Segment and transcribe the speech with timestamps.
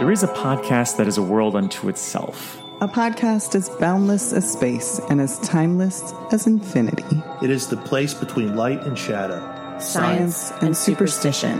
[0.00, 2.58] There is a podcast that is a world unto itself.
[2.80, 7.22] A podcast as boundless as space and as timeless as infinity.
[7.42, 9.46] It is the place between light and shadow,
[9.78, 11.58] Science and superstition.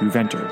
[0.00, 0.50] You've entered.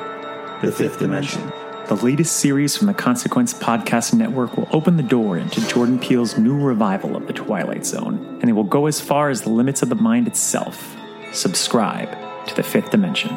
[0.61, 1.51] the fifth dimension.
[1.89, 6.37] The latest series from the Consequence Podcast Network will open the door into Jordan Peele's
[6.37, 9.81] new revival of The Twilight Zone, and it will go as far as the limits
[9.81, 10.95] of the mind itself.
[11.33, 12.11] Subscribe
[12.47, 13.31] to the fifth dimension.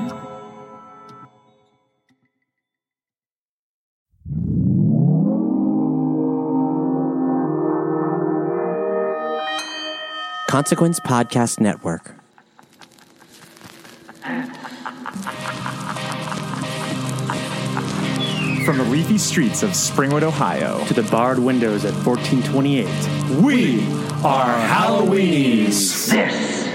[10.49, 12.15] Consequence Podcast Network.
[18.65, 23.43] From the leafy streets of Springwood, Ohio, to the barred windows at 1428.
[23.43, 23.81] we
[24.25, 26.09] are Halloweenies.
[26.09, 26.65] This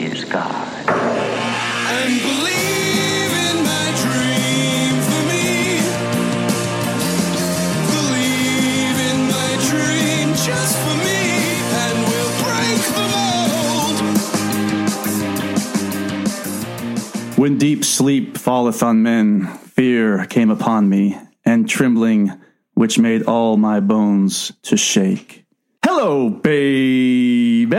[0.00, 0.66] is God.
[0.88, 5.78] and believe in my dream for me.
[7.94, 10.79] Believe in my dream just
[17.40, 22.38] When deep sleep falleth on men, fear came upon me, and trembling
[22.74, 25.46] which made all my bones to shake.
[25.82, 27.74] Hello, baby,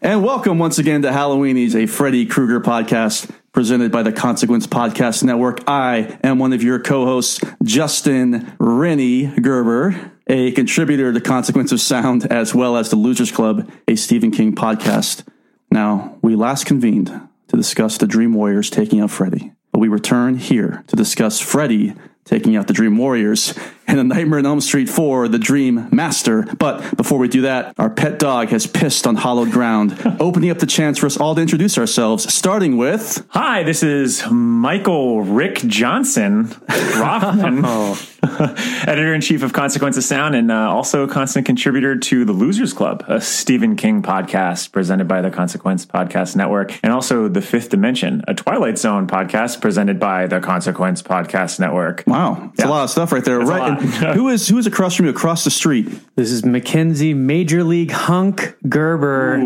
[0.00, 5.22] and welcome once again to Halloweenies, a Freddy Krueger podcast presented by the Consequence Podcast
[5.22, 5.60] Network.
[5.68, 12.32] I am one of your co-hosts, Justin Renny Gerber, a contributor to Consequence of Sound,
[12.32, 15.22] as well as the Losers Club, a Stephen King podcast.
[15.70, 19.52] Now, we last convened to discuss the Dream Warriors taking out Freddy.
[19.72, 21.94] But we return here to discuss Freddy
[22.24, 23.52] taking out the Dream Warriors
[23.86, 26.44] and the Nightmare on Elm Street 4, the Dream Master.
[26.58, 30.60] But before we do that, our pet dog has pissed on hollowed ground, opening up
[30.60, 35.56] the chance for us all to introduce ourselves, starting with Hi, this is Michael Rick
[35.56, 38.00] Johnson Roffman, oh.
[38.86, 42.32] editor in chief of Consequence of Sound, and uh, also a constant contributor to the
[42.32, 47.42] Losers Club, a Stephen King podcast presented by the Consequence Podcast Network, and also The
[47.42, 52.04] Fifth Dimension, a Twilight Zone podcast presented by the Consequence Podcast Network.
[52.06, 52.68] Wow, it's Yeah.
[52.68, 53.38] a lot of stuff right there.
[53.38, 54.02] That's a right.
[54.02, 54.14] lot.
[54.16, 55.88] who is who is across from you across the street?
[56.14, 59.38] This is Mackenzie Major League Hunk Gerber.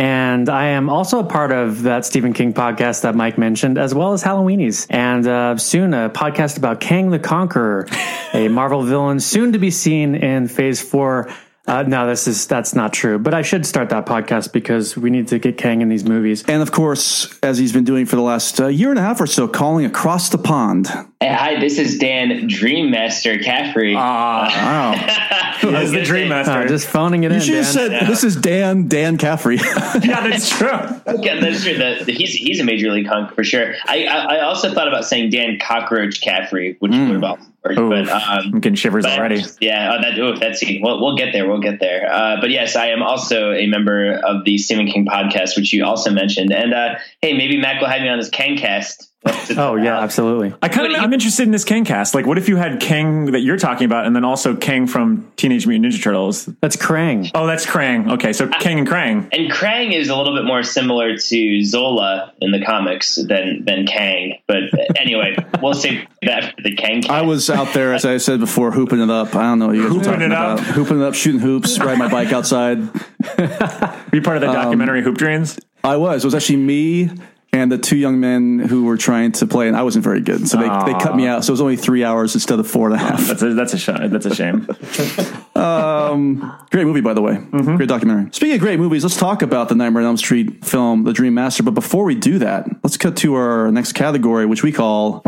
[0.00, 3.94] And I am also a part of that Stephen King podcast that Mike mentioned, as
[3.94, 4.86] well as Halloweenies.
[4.88, 7.86] And uh, soon a podcast about Kang the Conqueror,
[8.32, 11.30] a Marvel villain soon to be seen in phase four.
[11.66, 13.18] Uh, no, this is that's not true.
[13.18, 16.44] But I should start that podcast because we need to get Kang in these movies.
[16.48, 19.20] And of course, as he's been doing for the last uh, year and a half
[19.20, 20.88] or so, calling across the pond.
[21.22, 23.94] Hey, hi, this is Dan Dream Master Caffrey.
[23.94, 24.44] Wow.
[25.62, 26.64] As the Dreammaster.
[26.64, 27.40] Uh, just phoning it You in.
[27.42, 27.72] should have Dan.
[28.00, 29.56] said, this is Dan, Dan Caffrey.
[30.02, 30.66] yeah, that's true.
[30.68, 31.74] yeah, that's true.
[31.76, 33.74] The, the- he's he's a major league hunk for sure.
[33.84, 37.78] I, I I also thought about saying Dan Cockroach Caffrey, which would have also worked,
[37.78, 38.22] Ooh, but um,
[38.54, 39.42] I'm getting shivers but- already.
[39.60, 41.46] Yeah, oh, that oh, that's we'll, we'll get there.
[41.46, 42.10] We'll get there.
[42.10, 45.84] Uh, but yes, I am also a member of the Stephen King podcast, which you
[45.84, 46.50] also mentioned.
[46.50, 49.08] And uh, hey, maybe Mac will have me on his Kangcast.
[49.56, 50.54] Oh yeah, absolutely.
[50.62, 52.14] I kind of I'm interested in this Kang cast.
[52.14, 55.30] Like, what if you had Kang that you're talking about, and then also Kang from
[55.36, 56.46] Teenage Mutant Ninja Turtles?
[56.62, 57.30] That's Krang.
[57.34, 58.12] Oh, that's Krang.
[58.12, 59.28] Okay, so Kang and Krang.
[59.32, 63.86] And Krang is a little bit more similar to Zola in the comics than than
[63.86, 64.38] Kang.
[64.46, 64.62] But
[64.96, 67.02] anyway, we'll save that for the Kang.
[67.02, 67.10] Cast.
[67.10, 69.34] I was out there, as I said before, hooping it up.
[69.36, 70.58] I don't know what you guys were Hooping talking it up.
[70.60, 70.74] about.
[70.74, 72.80] Hooping it up, shooting hoops, riding my bike outside.
[74.10, 75.58] Be part of the um, documentary Hoop Dreams.
[75.84, 76.24] I was.
[76.24, 77.10] It was actually me
[77.52, 80.48] and the two young men who were trying to play, and I wasn't very good.
[80.48, 81.36] So they, they cut me ah.
[81.36, 81.44] out.
[81.44, 83.26] So it was only three hours instead of four and a half.
[83.26, 84.68] That's a that's a sh- that's a shame.
[85.60, 86.36] Um,
[86.70, 87.34] great movie, by the way.
[87.34, 87.76] Mm-hmm.
[87.76, 88.32] Great documentary.
[88.32, 91.34] Speaking of great movies, let's talk about the Nightmare on Elm Street film, The Dream
[91.34, 91.62] Master.
[91.62, 95.20] But before we do that, let's cut to our next category, which we call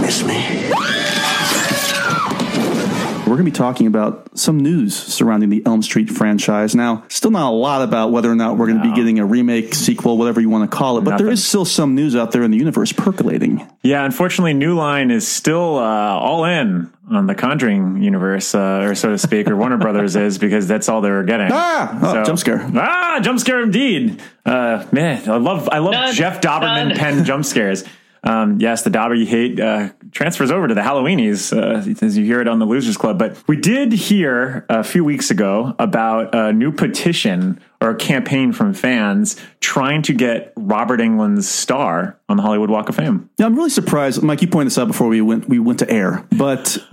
[0.00, 0.70] Miss me.
[3.32, 6.74] We're going to be talking about some news surrounding the Elm Street franchise.
[6.74, 9.24] Now, still not a lot about whether or not we're going to be getting a
[9.24, 11.32] remake, sequel, whatever you want to call it, but there Nothing.
[11.32, 13.66] is still some news out there in the universe percolating.
[13.82, 18.94] Yeah, unfortunately, New Line is still uh, all in on the Conjuring universe, uh, or
[18.94, 21.48] so to speak, or Warner Brothers is because that's all they're getting.
[21.50, 22.00] Ah!
[22.02, 22.60] Oh, jump scare.
[22.74, 24.20] Ah, jump scare indeed.
[24.44, 26.14] Uh, man, I love I love None.
[26.14, 26.96] Jeff Dobberman None.
[26.98, 27.84] pen jump scares.
[28.24, 32.40] Um, yes, the you hate uh, transfers over to the Halloweenies, uh, as you hear
[32.40, 33.18] it on the Losers Club.
[33.18, 38.52] But we did hear a few weeks ago about a new petition or a campaign
[38.52, 43.28] from fans trying to get Robert Englund's star on the Hollywood Walk of Fame.
[43.40, 44.40] Now, I'm really surprised, Mike.
[44.40, 46.78] You pointed this out before we went we went to air, but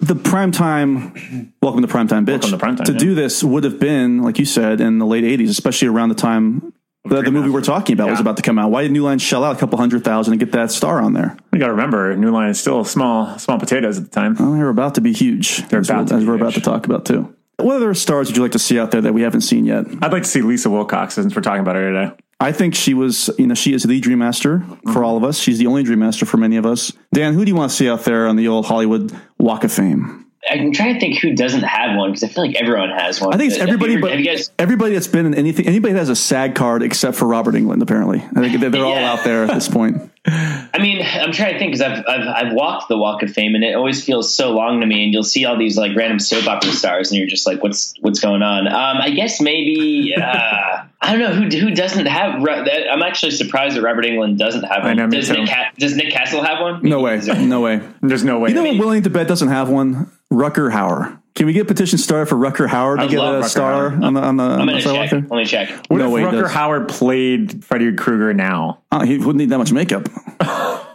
[0.00, 2.42] the primetime, welcome to primetime, bitch.
[2.42, 2.98] Welcome to primetime, to yeah.
[2.98, 6.14] do this would have been, like you said, in the late '80s, especially around the
[6.14, 6.72] time
[7.04, 8.70] The, the movie we're talking about was about to come out.
[8.70, 11.14] Why did New Line shell out a couple hundred thousand and get that star on
[11.14, 11.36] there?
[11.52, 14.36] You got to remember, New Line is still small, small potatoes at the time.
[14.38, 15.68] Well, they're about to be huge.
[15.68, 17.34] They're as about we're, to as be we're about to talk about too.
[17.56, 19.84] What other stars would you like to see out there that we haven't seen yet?
[20.00, 22.14] I'd like to see Lisa Wilcox since we're talking about her today.
[22.40, 25.04] I think she was, you know, she is the Dream Master for mm-hmm.
[25.04, 25.38] all of us.
[25.38, 26.92] She's the only Dream Master for many of us.
[27.12, 29.72] Dan, who do you want to see out there on the old Hollywood Walk of
[29.72, 30.21] Fame?
[30.50, 33.32] I'm trying to think who doesn't have one because I feel like everyone has one.
[33.32, 34.50] I think it's you everybody, ever- but guys?
[34.58, 37.80] everybody that's been in anything, anybody that has a SAG card except for Robert Englund,
[37.80, 38.18] apparently.
[38.34, 40.10] I think they're, they're all out there at this point.
[40.24, 43.56] I mean, I'm trying to think because I've, I've I've walked the Walk of Fame
[43.56, 45.02] and it always feels so long to me.
[45.04, 47.94] And you'll see all these like random soap opera stars, and you're just like, what's
[48.00, 48.68] what's going on?
[48.68, 52.34] Um, I guess maybe uh, I don't know who who doesn't have.
[52.40, 54.92] I'm actually surprised that Robert Englund doesn't have one.
[54.92, 55.34] I know, does too.
[55.34, 56.82] Nick Ca- does Nick Castle have one?
[56.82, 57.20] No way.
[57.20, 57.80] No way.
[58.00, 58.50] There's no way.
[58.50, 60.10] You know what Willing to Bet doesn't have one?
[60.32, 61.20] Rutger Hauer.
[61.34, 63.90] Can we get a petition started for Rutger Hauer to I get a Rutger star
[63.90, 64.02] Hauer.
[64.02, 65.12] on the on the, I'm on the gonna check.
[65.12, 65.68] Let me check.
[65.88, 66.52] what no if way he Rutger does.
[66.52, 68.82] Hauer played Freddy Krueger now?
[68.92, 70.08] Oh, he wouldn't need that much makeup.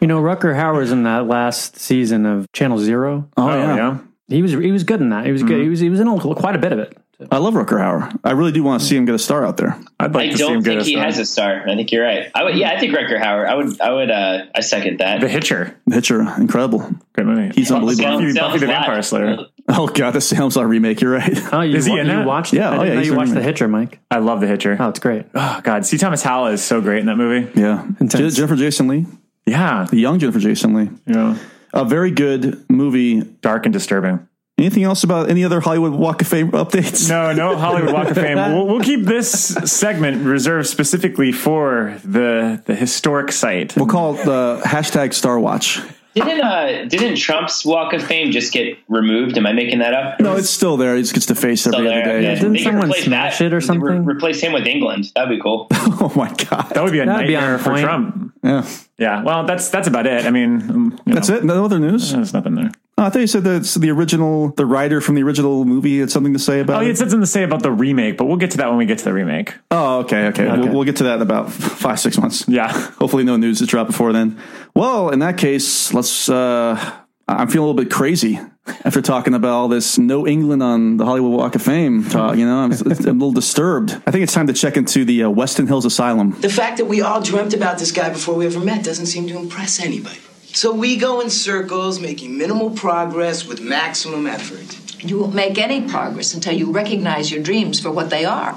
[0.00, 3.28] You know, Rutger Hauer's in that last season of Channel Zero.
[3.36, 3.98] Oh, yeah.
[4.26, 5.24] He was he was good in that.
[5.24, 5.62] He was good.
[5.62, 6.96] He was he was in a, quite a bit of it.
[7.30, 8.18] I love Rutger Hauer.
[8.24, 9.78] I really do want to see him get a star out there.
[10.00, 11.04] I'd like I to see him don't get think a he star.
[11.04, 11.68] has a star.
[11.68, 12.28] I think you're right.
[12.34, 13.48] I would, yeah, I think Rutger Hauer.
[13.48, 15.20] I would, I would, uh, I second that.
[15.20, 15.76] the Hitcher.
[15.88, 16.80] Hitcher, incredible.
[17.12, 17.52] Great movie.
[17.54, 18.18] He's unbelievable.
[18.18, 18.76] Buffy, Sounds Buffy the live.
[18.76, 19.36] Vampire Slayer.
[19.74, 21.00] Oh god, the Salem's Lot remake.
[21.00, 21.38] You're right.
[21.52, 22.26] Oh, you, Is he wa- in you that?
[22.26, 22.52] watched?
[22.52, 23.42] Yeah, I oh, didn't yeah, know he's you in watched the the.
[23.42, 24.00] Hitcher, Mike.
[24.10, 24.76] I love the Hitcher.
[24.78, 25.24] Oh, it's great.
[25.34, 25.96] Oh God, C.
[25.98, 27.48] Thomas Howell is so great in that movie.
[27.58, 28.34] Yeah, Intense.
[28.36, 29.06] Jennifer Jason Lee,
[29.46, 30.90] Yeah, the young Jennifer Jason Lee.
[31.06, 31.38] yeah.
[31.72, 33.22] A very good movie.
[33.22, 34.26] Dark and disturbing.
[34.58, 37.08] Anything else about any other Hollywood Walk of Fame updates?
[37.08, 38.36] No, no Hollywood Walk of Fame.
[38.36, 39.30] We'll, we'll keep this
[39.64, 43.74] segment reserved specifically for the the historic site.
[43.76, 45.80] We'll call it the hashtag Star Watch.
[46.14, 49.38] Didn't uh, didn't Trump's Walk of Fame just get removed?
[49.38, 50.20] Am I making that up?
[50.20, 50.94] No, it's still there.
[50.96, 52.22] He just gets to face every Still other day.
[52.24, 53.44] Yeah, Didn't they someone smash that.
[53.46, 54.04] it or Re- something?
[54.04, 55.12] replace him with Englund.
[55.14, 55.68] That'd be cool.
[56.04, 56.70] Oh my god.
[56.74, 57.84] That would be a That'd nightmare on for point.
[57.84, 58.34] Trump.
[58.42, 58.68] Yeah,
[58.98, 60.26] Yeah, well, that's that's about it.
[60.26, 61.44] I mean, um, you that's know, it.
[61.44, 62.12] No other news.
[62.12, 62.72] There's nothing there.
[62.98, 66.00] Oh, I thought you said that it's the original, the writer from the original movie
[66.00, 66.90] had something to say about Oh, he it.
[66.90, 68.98] had something to say about the remake, but we'll get to that when we get
[68.98, 69.54] to the remake.
[69.70, 70.46] Oh, okay, okay.
[70.46, 72.46] We'll, we'll get to that in about five, six months.
[72.46, 72.70] Yeah.
[72.70, 74.38] Hopefully, no news is dropped before then.
[74.74, 76.28] Well, in that case, let's.
[76.28, 76.98] uh
[77.28, 78.38] I'm feeling a little bit crazy
[78.84, 82.36] after talking about all this no Englund on the Hollywood Walk of Fame talk.
[82.36, 83.92] You know, I'm, I'm a little disturbed.
[84.06, 86.32] I think it's time to check into the uh, Westin Hills Asylum.
[86.40, 89.28] The fact that we all dreamt about this guy before we ever met doesn't seem
[89.28, 90.18] to impress anybody.
[90.54, 94.78] So we go in circles, making minimal progress with maximum effort.
[95.02, 98.56] You won't make any progress until you recognize your dreams for what they are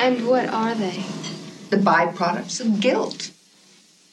[0.00, 1.02] And what are they?
[1.70, 3.30] the byproducts of guilt,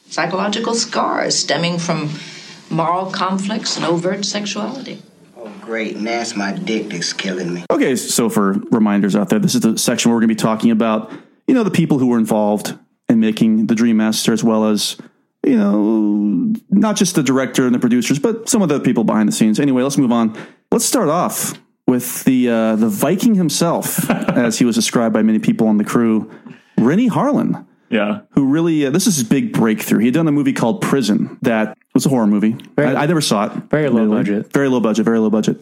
[0.09, 2.09] psychological scars stemming from
[2.69, 5.01] moral conflicts and overt sexuality.
[5.37, 5.97] Oh, great.
[5.97, 7.65] Nas, my dick that's killing me.
[7.69, 10.39] Okay, so for reminders out there, this is the section where we're going to be
[10.39, 11.11] talking about,
[11.47, 12.77] you know, the people who were involved
[13.09, 14.97] in making the Dream Master, as well as,
[15.45, 19.27] you know, not just the director and the producers, but some of the people behind
[19.27, 19.59] the scenes.
[19.59, 20.37] Anyway, let's move on.
[20.71, 21.53] Let's start off
[21.87, 25.83] with the uh, the Viking himself, as he was described by many people on the
[25.83, 26.29] crew,
[26.77, 28.21] Renny Harlin Yeah.
[28.31, 29.99] who really uh, this is his big breakthrough.
[29.99, 32.55] He had done a movie called Prison that was a horror movie.
[32.77, 33.51] I, I never saw it.
[33.69, 34.53] Very low budget.
[34.53, 35.03] Very low budget.
[35.05, 35.61] Very low budget.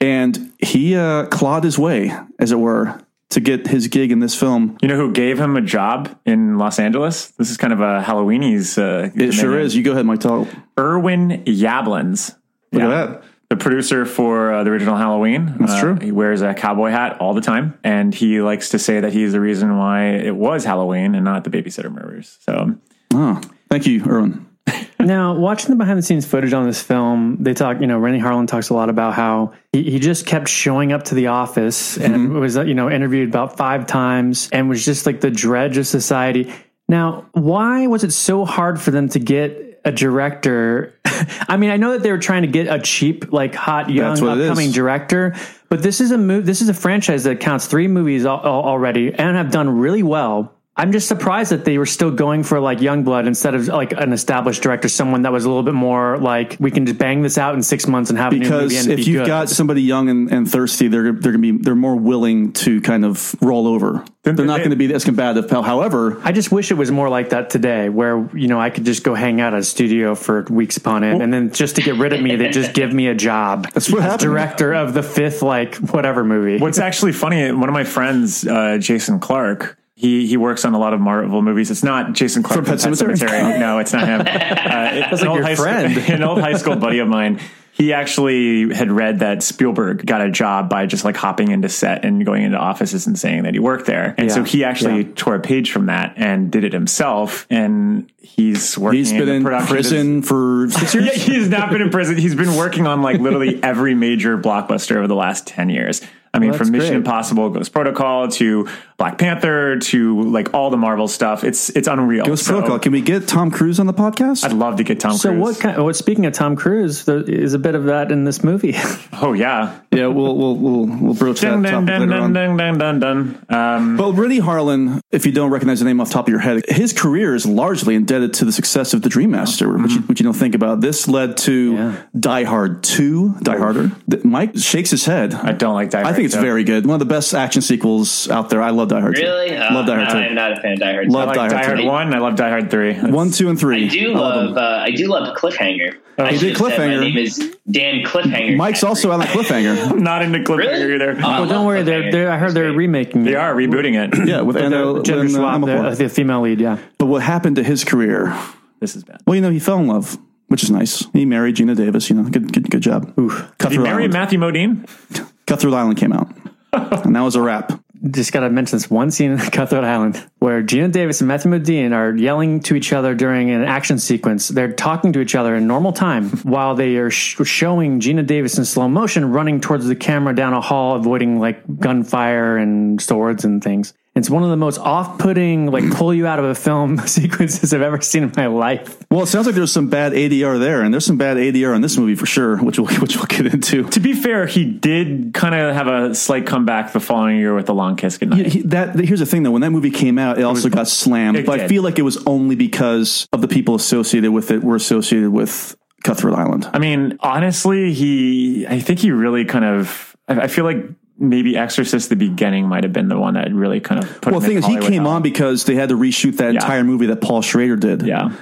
[0.00, 3.00] And he uh, clawed his way, as it were,
[3.34, 4.76] to get his gig in this film.
[4.82, 7.26] You know who gave him a job in Los Angeles?
[7.38, 8.78] This is kind of a Halloweenies.
[8.78, 9.76] Uh, It sure is.
[9.76, 10.20] You go ahead, Mike.
[10.20, 10.48] Tell.
[10.78, 12.34] Irwin Yablans.
[12.72, 12.88] Look Yeah.
[12.90, 13.22] at that.
[13.50, 15.54] The producer for uh, the original Halloween.
[15.60, 15.98] That's Uh, true.
[16.00, 19.32] He wears a cowboy hat all the time, and he likes to say that he's
[19.32, 22.38] the reason why it was Halloween and not the babysitter murders.
[22.40, 22.74] So
[23.12, 24.46] Oh, thank you, Irwin.
[25.00, 28.18] Now, watching the behind the scenes footage on this film, they talk, you know, Renny
[28.18, 31.98] Harlin talks a lot about how he, he just kept showing up to the office
[31.98, 35.76] and was, uh, you know, interviewed about five times and was just like the dredge
[35.76, 36.50] of society.
[36.88, 40.94] Now, why was it so hard for them to get a director?
[41.04, 44.08] I mean, I know that they were trying to get a cheap, like hot, young,
[44.08, 44.50] That's what it is.
[44.50, 45.34] upcoming director,
[45.68, 46.46] but this is a move.
[46.46, 50.02] This is a franchise that counts three movies al- al- already and have done really
[50.02, 50.54] well.
[50.76, 53.92] I'm just surprised that they were still going for like young blood instead of like
[53.92, 57.22] an established director, someone that was a little bit more like we can just bang
[57.22, 59.20] this out in six months and have a new movie Because and if be you've
[59.20, 59.28] good.
[59.28, 63.04] got somebody young and, and thirsty, they're they're gonna be they're more willing to kind
[63.04, 64.04] of roll over.
[64.24, 65.50] They're not going to be as combative.
[65.50, 68.86] However, I just wish it was more like that today, where you know I could
[68.86, 71.82] just go hang out at a studio for weeks upon end, and then just to
[71.82, 73.68] get rid of me, they just give me a job.
[73.74, 74.20] That's what as happened.
[74.22, 76.58] Director of the fifth like whatever movie.
[76.58, 80.78] What's actually funny, one of my friends, uh, Jason Clark, He he works on a
[80.78, 81.70] lot of Marvel movies.
[81.70, 83.18] It's not Jason Clark From from Pet Pet Sematary?
[83.18, 83.58] Cemetery.
[83.60, 84.20] no, it's not him.
[84.74, 85.92] Uh, it- That's an like old your high friend.
[86.02, 87.40] School, an old high school buddy of mine.
[87.72, 92.04] He actually had read that Spielberg got a job by just like hopping into set
[92.04, 94.14] and going into offices and saying that he worked there.
[94.16, 95.12] And so he actually Yeah.
[95.16, 97.46] tore a page from that and did it himself.
[97.50, 101.14] And he's working He's been the in production prison for six yeah, years.
[101.24, 102.16] he's not been in prison.
[102.16, 106.00] He's been working on like literally every major blockbuster over the last 10 years.
[106.34, 106.96] I mean, Well, from Mission great.
[106.98, 111.44] Impossible, Ghost Protocol to Black Panther to like all the Marvel stuff.
[111.44, 112.24] It's it's unreal.
[112.26, 112.78] Ghost So, Protocol.
[112.80, 114.44] Can we get Tom Cruise on the podcast?
[114.44, 115.40] I'd love to get Tom So Cruise.
[115.40, 115.82] what kind?
[115.82, 118.74] What speaking of Tom Cruise, there is a bit of that in this movie.
[119.22, 119.78] Oh yeah.
[119.92, 122.32] yeah, we'll we'll we'll, we'll broach that Dun, dun, topic dun, later dun, on.
[122.32, 123.46] dun, dun, dun, dun.
[123.48, 126.40] Um, But Renny Harlin, if you don't recognize the name off the top of your
[126.40, 130.00] head, his career is largely indebted to the success of the Dream Master, which, you,
[130.00, 130.80] which you don't think about.
[130.80, 131.96] This led to Yeah.
[132.18, 133.92] Die Hard 2, Die Harder.
[134.24, 135.32] Mike shakes his head.
[135.32, 136.40] I don't like Die I Hard, think it's though.
[136.42, 136.86] very good.
[136.86, 138.62] One of the best action sequels out there.
[138.62, 139.22] I love Die Hard 2.
[139.22, 139.56] Really?
[139.56, 140.18] Uh, Love Die Hard no, 2.
[140.20, 141.08] I'm not a fan of Die Hard.
[141.08, 141.84] Love I like Die Die Hard Hard, 2.
[141.86, 142.14] one.
[142.14, 142.92] I love Die Hard three.
[142.92, 143.84] That's- One, two, and three.
[143.86, 144.56] I do love.
[144.56, 145.96] Uh, I do love Cliffhanger.
[146.16, 146.98] I he did should Cliffhanger.
[146.98, 148.56] My name is Dan Cliffhanger.
[148.56, 149.90] Mike's also on the cliffhanger.
[149.90, 150.94] I'm not into Cliffhanger Really?
[150.94, 151.12] either.
[151.18, 151.82] Oh, well, don't worry.
[151.82, 152.76] They're, they're, I heard they're great.
[152.76, 153.24] remaking.
[153.24, 153.36] They it.
[153.36, 154.28] are rebooting it.
[154.28, 155.90] yeah, with The Anna, gender Lynn, swap, Amakor.
[155.96, 156.60] the, the female lead.
[156.60, 156.78] Yeah.
[156.98, 158.32] But what happened to his career?
[158.80, 159.22] This is bad.
[159.26, 160.16] Well, you know, he fell in love,
[160.46, 161.04] which is nice.
[161.12, 162.08] He married Geena Davis.
[162.10, 163.12] You know, good good, good job.
[163.16, 164.88] Cut Did he through marry Matthew Modine?
[165.46, 166.28] Cutthroat Island came out,
[166.72, 167.72] and that was a wrap.
[168.10, 171.50] just got to mention this one scene in Cutthroat Island where Geena Davis and Matthew
[171.50, 174.48] Modine are yelling to each other during an action sequence.
[174.48, 178.58] They're talking to each other in normal time while they are sh- showing Geena Davis
[178.58, 183.44] in slow motion running towards the camera down a hall, avoiding like gunfire and swords
[183.44, 183.94] and things.
[184.16, 187.82] It's one of the most off-putting, like pull you out of a film sequences I've
[187.82, 188.96] ever seen in my life.
[189.10, 191.82] Well, it sounds like there's some bad ADR there, and there's some bad ADR in
[191.82, 193.82] this movie for sure, which we'll which we'll get into.
[193.90, 197.66] To be fair, he did kind of have a slight comeback the following year with
[197.66, 198.46] The Long Kiss Goodnight.
[198.46, 201.36] He- that here's the thing though, when that movie came out, it also got slammed.
[201.38, 204.62] it But I feel like it was only because of the people associated with it
[204.62, 206.68] were associated with Cutthroat Island.
[206.72, 210.76] I mean, honestly, he, I think he really kind of, I, I feel like
[211.18, 214.40] maybe Exorcist the beginning might have been the one that really kind of put Well,
[214.40, 215.12] the thing in is, he came hell.
[215.12, 216.60] on because they had to reshoot that Yeah.
[216.60, 218.02] entire movie that Paul Schrader did.
[218.02, 218.32] Yeah.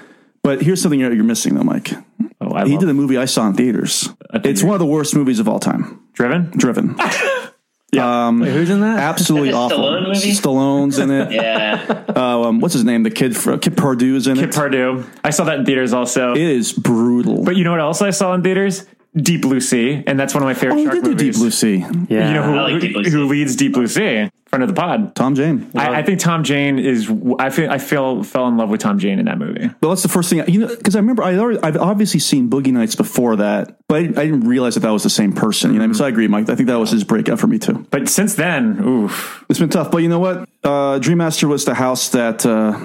[0.43, 1.93] But here's something you're, you're missing though, Mike.
[2.41, 4.09] Oh, I He did a movie I saw in theaters.
[4.35, 6.01] It's one of the worst movies of all time.
[6.15, 6.51] Driven.
[6.57, 6.97] Driven.
[7.95, 8.01] Wait,
[8.53, 8.99] who's in that?
[8.99, 9.79] Absolutely Is that a awful.
[9.79, 10.33] Stallone movie?
[10.33, 11.31] Stallone's in it.
[11.33, 12.05] Yeah.
[12.17, 13.03] Uh, um, what's his name?
[13.03, 14.47] The kid, for, Kip Pardue's in Kid it.
[14.49, 15.05] Kip Pardue.
[15.23, 16.33] I saw that in theaters also.
[16.33, 17.45] it is brutal.
[17.45, 18.87] but you know what else I saw in theaters?
[19.15, 21.35] Deep Blue Sea, and that's one of my favorite oh, he shark did do movies.
[21.35, 21.77] Deep Blue Sea.
[22.09, 22.29] Yeah.
[22.29, 23.19] You know who, like Deep Blue who, Sea.
[23.19, 24.31] leads Deep Blue Sea?
[24.47, 25.15] Friend of the pod.
[25.15, 25.71] Tom Jane.
[25.75, 27.11] I, I think Tom Jane is.
[27.39, 27.71] I feel.
[27.71, 29.71] I feel fell in love with Tom Jane in that movie.
[29.83, 32.49] Well, that's the first thing you know because I remember I already, I've obviously seen
[32.49, 35.75] Boogie Nights before that, but I, I didn't realize that that was the same person.
[35.75, 36.49] You know, so I agree, Mike.
[36.49, 37.87] I think that was his breakout for me too.
[37.91, 39.45] But since then, oof.
[39.51, 40.49] It's been tough, but you know what?
[40.65, 42.47] Uh, Dream Master was the house that.
[42.47, 42.79] Uh,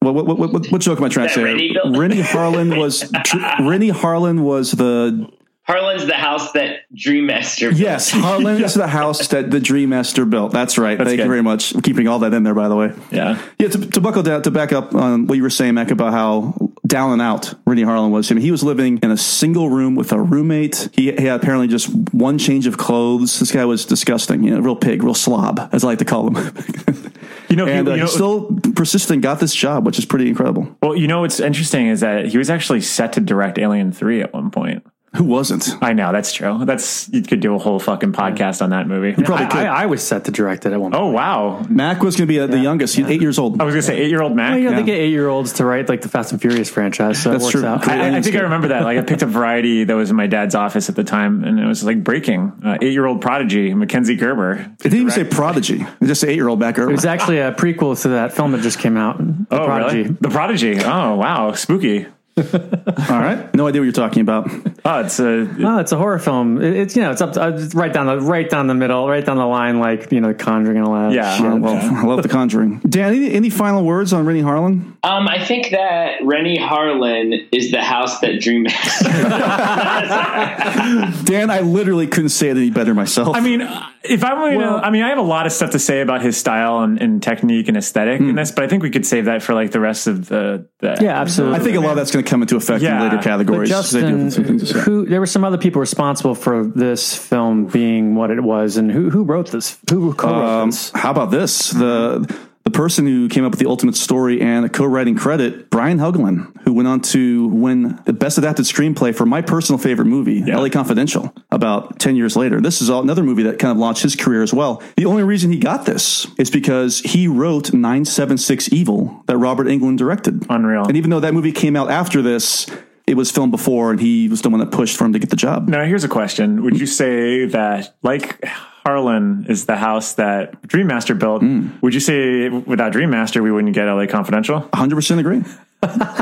[0.00, 1.42] what, what, what, what, what joke am I trying to say?
[1.42, 1.96] Renny built?
[1.96, 3.02] Renny Harlin was
[3.60, 5.30] Renny Harlin was the
[5.68, 7.68] Harlin's the house that Dream Master.
[7.68, 7.80] built.
[7.80, 10.52] yes Harlin is the house that the Dream Master built.
[10.52, 10.96] That's right.
[10.96, 11.74] Thank you very much.
[11.74, 12.92] I'm keeping all that in there, by the way.
[13.10, 13.42] Yeah.
[13.58, 16.12] Yeah, to, to buckle down, to back up on what you were saying, Mac, about
[16.12, 16.54] how
[16.86, 18.30] down and out Renny Harlin was.
[18.30, 20.88] I mean, he was living in a single room with a roommate.
[20.94, 23.38] He, he had apparently just one change of clothes.
[23.38, 26.30] This guy was disgusting, you know, real pig, real slob, as I like to call
[26.34, 26.54] him.
[27.48, 30.04] You know, he- and uh, you know still persisted and got this job, which is
[30.04, 30.76] pretty incredible.
[30.82, 34.20] well, you know what's interesting is that he was actually set to direct Alien Three
[34.20, 34.84] at one point.
[35.16, 35.68] Who wasn't?
[35.82, 36.64] I know that's true.
[36.66, 39.14] That's you could do a whole fucking podcast on that movie.
[39.18, 39.60] You Probably I, could.
[39.66, 41.02] I, I was set to direct it at one point.
[41.02, 41.64] Oh wow!
[41.68, 42.94] Mac was going to be uh, the youngest.
[42.94, 43.60] He's eight years old.
[43.60, 44.50] I was gonna say eight year old Mac.
[44.50, 44.76] Well, you know, Yeah.
[44.80, 47.42] they get eight year olds to write like the Fast and Furious franchise, so That's
[47.42, 47.64] it works true.
[47.66, 47.88] out.
[47.88, 48.82] I, I think I remember that.
[48.84, 51.58] Like I picked up Variety that was in my dad's office at the time, and
[51.58, 52.52] it was like breaking.
[52.62, 54.52] Uh, eight year old prodigy Mackenzie Gerber.
[54.56, 55.86] It didn't even say prodigy.
[56.00, 58.52] It just say eight year old Mac It was actually a prequel to that film
[58.52, 59.16] that just came out.
[59.18, 60.02] The Oh, Prodigy.
[60.02, 60.16] really?
[60.20, 60.78] The Prodigy.
[60.84, 62.06] Oh, wow, spooky.
[63.10, 63.52] All right.
[63.54, 64.48] No idea what you're talking about.
[64.84, 65.48] Oh, it's a.
[65.60, 66.60] Oh, it's a horror film.
[66.62, 68.74] It, it's you know, it's up to, uh, it's right down the right down the
[68.74, 71.12] middle, right down the line, like you know, Conjuring and all that.
[71.12, 71.36] Yeah.
[71.36, 71.60] shit.
[71.60, 72.78] Well, I love The Conjuring.
[72.88, 74.94] Dan, any, any final words on Renny Harlin?
[75.02, 79.08] Um, I think that Renny Harlin is the house that Dream Master.
[81.24, 83.36] Dan, I literally couldn't say it any better myself.
[83.36, 83.60] I mean,
[84.02, 86.00] if I'm going to, Well- I mean, I have a lot of stuff to say
[86.00, 89.06] about his style and, and technique and aesthetic in this, but I think we could
[89.06, 90.66] save that for like the rest of the.
[90.80, 91.58] the Yeah, absolutely.
[91.58, 92.96] I think a lot of that's going to come into effect Yeah.
[92.96, 93.70] in later categories.
[93.70, 94.80] 'cause they do Justin, have some things to say.
[94.80, 98.90] who there were some other people responsible for this film being what it was, and
[98.92, 99.76] who who wrote this?
[99.90, 100.92] Who co-wrote Um, this?
[100.94, 101.70] how about this?
[101.70, 102.28] The
[102.68, 106.54] the person who came up with the ultimate story and a co-writing credit, Brian Helgeland,
[106.64, 110.68] who went on to win the best adapted screenplay for my personal favorite movie, LA
[110.68, 112.60] Confidential, about 10 years later.
[112.60, 114.82] This is another movie that kind of launched his career as well.
[114.98, 119.96] The only reason he got this is because he wrote 976 Evil that Robert Englund
[119.96, 120.44] directed.
[120.50, 120.84] Unreal.
[120.84, 122.66] And even though that movie came out after this,
[123.06, 125.30] it was filmed before and he was the one that pushed for him to get
[125.30, 125.68] the job.
[125.68, 126.62] Now, here's a question.
[126.64, 128.44] Would you say that, like
[128.86, 131.42] Harlin is the house that Dream Master built,
[131.82, 134.62] would you say without Dream Master, we wouldn't get LA Confidential?
[134.72, 135.42] 100% agree.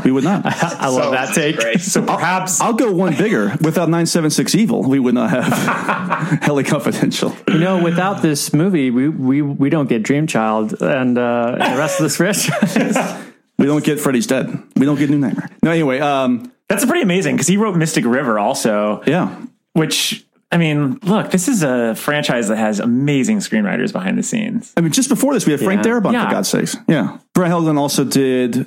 [0.04, 0.44] We would not.
[0.46, 1.80] I love that take.
[1.80, 3.56] So perhaps I'll go one bigger.
[3.62, 7.34] Without 976 Evil, we would not have Heli Confidential.
[7.48, 11.74] You know, without this movie, we we, we don't get Dream Child and, uh, and
[11.74, 13.24] the rest of this franchise.
[13.58, 14.62] We don't get Freddy's Dead.
[14.76, 15.48] We don't get New Nightmare.
[15.62, 19.34] No, anyway, um, that's pretty amazing because he wrote Mystic River also, yeah.
[19.72, 24.72] which, I mean, look, this is a franchise that has amazing screenwriters behind the scenes.
[24.76, 25.90] I mean, just before this, we had Frank Yeah.
[25.92, 26.24] Darabont, Yeah.
[26.26, 26.76] for God's sakes.
[26.86, 27.18] Yeah.
[27.34, 28.66] Brian Helgeland also did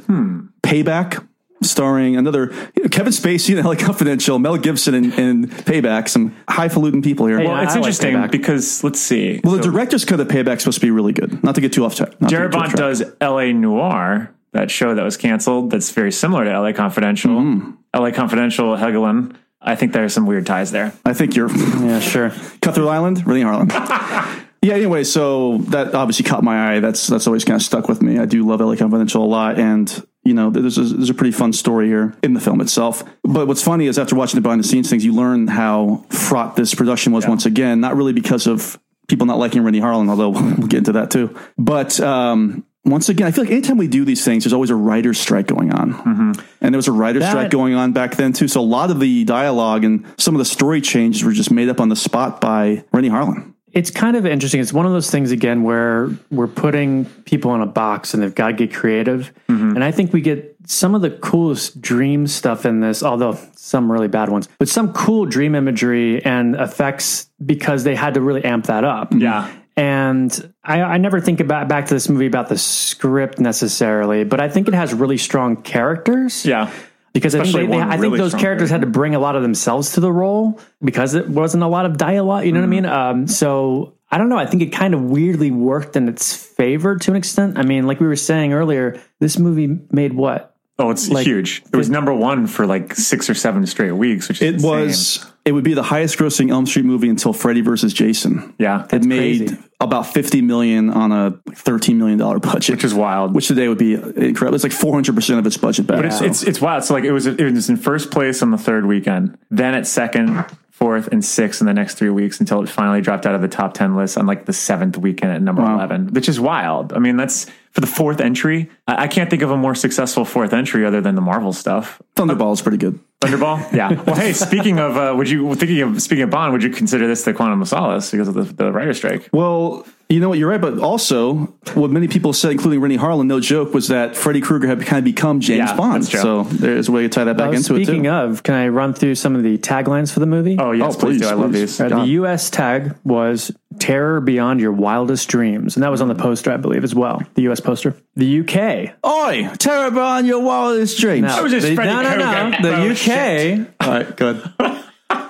[0.62, 1.26] Payback,
[1.64, 2.48] starring another
[2.92, 7.40] Kevin Spacey and LA Confidential, Mel Gibson and, and Payback, some highfalutin people here.
[7.40, 8.32] Hey, Well, I- it's I interesting Payback.
[8.32, 9.40] because let's see.
[9.44, 11.42] well, the So director's cut of Payback's supposed to be really good.
[11.44, 12.20] Not to get too off track.
[12.22, 12.76] not to get too off Darabont track.
[12.76, 15.72] does LA Noir, that show that was canceled.
[15.72, 17.32] That's very similar to LA Confidential.
[17.40, 17.72] Mm-hmm.
[17.96, 19.36] LA Confidential, Helgeland.
[19.62, 20.94] I think there are some weird ties there.
[21.06, 22.32] I think you're yeah, sure.
[22.62, 23.70] Cutthroat Island, really Harlin.
[24.62, 24.74] yeah.
[24.74, 26.80] Anyway, so that obviously caught my eye.
[26.80, 28.20] That's that's always kind of stuck with me.
[28.20, 31.32] I do love LA Confidential a lot, and you know, there's a, there's a pretty
[31.32, 33.04] fun story here in the film itself.
[33.24, 36.56] But what's funny is after watching the behind the scenes things, you learn how fraught
[36.56, 37.80] this production was once again.
[37.80, 41.36] Not really because of people not liking Renny Harlin, although we'll get into that too.
[41.58, 44.76] But um, once again, I feel like anytime we do these things, there's always a
[44.76, 45.94] writer's strike going on.
[45.94, 46.32] Mm-hmm.
[46.62, 48.48] And there was a writer's That- strike going on back then too.
[48.48, 51.70] So a lot of the dialogue and some of the story changes were just made
[51.70, 53.54] up on the spot by Renny Harlin.
[53.72, 54.60] It's kind of interesting.
[54.62, 58.34] It's one of those things again where we're putting people in a box and they've
[58.34, 59.32] got to get creative.
[59.48, 59.76] Mm-hmm.
[59.76, 63.92] And I think we get some of the coolest dream stuff in this, although some
[63.92, 68.44] really bad ones, but some cool dream imagery and effects because they had to really
[68.44, 69.12] amp that up.
[69.12, 69.22] Mm-hmm.
[69.22, 69.52] Yeah.
[69.80, 74.42] And I, I never think about back to this movie about the script necessarily, but
[74.42, 76.46] I think it has really strong characters.
[76.46, 76.70] Yeah.
[77.14, 79.16] Because I think, they, they- one I think really those strong characters had to bring
[79.16, 82.46] a lot of themselves to the role because it wasn't a lot of dialogue.
[82.46, 82.86] You know what I mean?
[82.86, 84.38] Um, so I don't know.
[84.38, 87.58] I think it kind of weirdly worked in its favor to an extent.
[87.58, 90.56] I mean, like we were saying earlier, this movie made what?
[90.78, 91.64] Oh, it's Like, huge.
[91.74, 94.70] It was number one for like six or seven straight weeks, which is It insane.
[94.70, 95.26] was.
[95.50, 98.54] It would be the highest grossing Elm Street movie until Freddy versus Jason.
[98.60, 98.86] Yeah.
[98.92, 99.58] it made crazy.
[99.80, 103.34] about fifty million on a thirteen million dollar budget, Which is wild.
[103.34, 104.54] Which today would be incredible.
[104.54, 105.98] It's like four hundred percent of its budget back.
[105.98, 106.84] But it's, So- it's it's wild.
[106.84, 109.88] So like it was it was in first place on the third weekend, then at
[109.88, 110.46] second,
[110.80, 113.48] fourth, and sixth in the next three weeks until it finally dropped out of the
[113.48, 115.76] top ten list on like the seventh weekend at number Wow.
[115.76, 116.94] eleven, which is wild.
[116.94, 118.70] I mean, that's for the fourth entry.
[118.88, 122.02] I, I can't think of a more successful fourth entry other than the Marvel stuff.
[122.16, 123.00] Thunderball is pretty good.
[123.22, 124.02] Thunderball, yeah.
[124.04, 126.54] Well, hey, speaking of, uh, would you thinking of speaking of Bond?
[126.54, 129.30] Would you consider this the Quantum of Solace because of the, the writer strike?
[129.34, 131.36] Well, you know what, you're right, but also
[131.76, 134.98] what many people said, including Renny Harlin, no joke, was that Freddy Krueger had kind
[134.98, 136.04] of become James Yeah, Bond.
[136.04, 138.10] So there's a way to tie that back Uh, into it speaking too.
[138.10, 140.58] of, can I run through some of the taglines for the movie?
[140.60, 141.28] Oh yes, Oh, please, please, do.
[141.30, 141.80] I love these.
[141.80, 142.50] Uh, the U.S.
[142.50, 146.84] tag was "Terror Beyond Your Wildest Dreams," and that was on the poster, I believe,
[146.84, 147.22] as well.
[147.36, 147.60] The U.S.
[147.60, 147.96] poster.
[148.16, 148.94] The U.K.
[149.06, 151.28] Oi, terror beyond your wildest dreams.
[151.28, 152.62] No, was just the, Freddie no, no, no.
[152.62, 153.66] The Oh, U.K.
[153.80, 154.42] All right, good.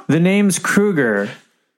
[0.07, 1.29] The name's Krueger.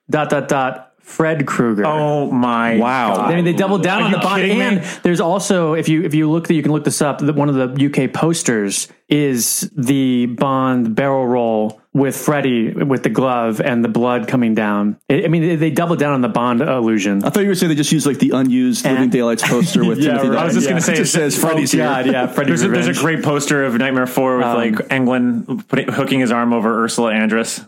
[0.08, 0.91] Dot dot dot.
[1.12, 1.84] Fred Krueger.
[1.86, 3.16] Oh my Wow.
[3.16, 3.30] God.
[3.30, 4.60] I mean, they doubled down Are on the me?
[4.60, 7.20] and there's also if you if you look, that you can look this up.
[7.22, 13.60] One of the UK posters is the Bond barrel roll with Freddy with the glove
[13.60, 14.96] and the blood coming down.
[15.10, 17.22] I I mean, they, they doubled down on the Bond illusion.
[17.22, 19.98] I thought you were saying they just used like the unused Living Daylights poster with
[20.00, 20.28] Yeah, Timothy.
[20.30, 20.38] right.
[20.38, 20.70] I was just Yeah.
[20.70, 21.86] going to say it just says Freddy's oh, here.
[21.86, 25.68] God, yeah, Freddy's There's a, there's a great poster of Nightmare 4 with like Englund
[25.68, 27.60] putting, hooking his arm over Ursula Andress.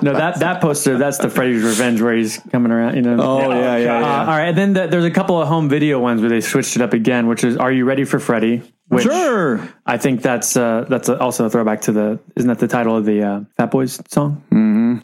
[0.00, 2.94] No, that that poster that's the Freddy's Revenge where he's coming around.
[2.94, 3.16] You know.
[3.20, 4.20] Oh yeah, yeah, Uh, yeah.
[4.20, 6.76] all right, and then the, there's a couple of home video ones where they switched
[6.76, 9.68] it up again, which is "Are you ready for Freddy?" Which Sure.
[9.84, 13.04] I think that's uh, that's also a throwback to the isn't that the title of
[13.04, 14.42] the uh, Fat Boys song?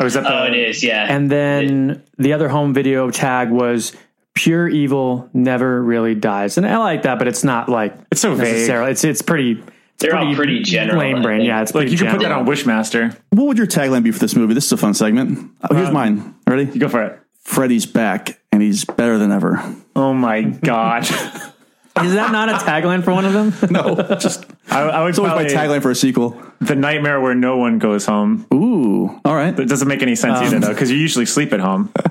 [0.01, 0.83] Oh, is that the, Oh, it is.
[0.83, 1.07] Yeah.
[1.09, 3.95] And then the other home video tag was
[4.35, 8.35] "Pure Evil Never Really Dies," and I like that, but it's not like It's so
[8.35, 8.69] vague.
[8.71, 9.53] It's it's pretty.
[9.53, 11.63] It's They're all pretty general, Lame brain, yeah.
[11.63, 13.17] It's like you can put that on Wishmaster.
[13.31, 14.53] What would your tagline be for this movie?
[14.55, 15.53] This is a fun segment.
[15.71, 16.35] Oh, here's mine.
[16.49, 16.65] Ready?
[16.65, 17.21] You go for it.
[17.45, 19.63] Freddy's back and he's better than ever.
[19.95, 21.07] Oh my god.
[22.03, 23.53] Is that not a tagline for one of them?
[23.71, 26.41] No, just I, I would it's always my probably- tagline for a sequel.
[26.61, 28.47] The nightmare where no one goes home.
[28.53, 29.59] Ooh, all right.
[29.59, 31.93] It doesn't make any sense either though, because you usually sleep at home.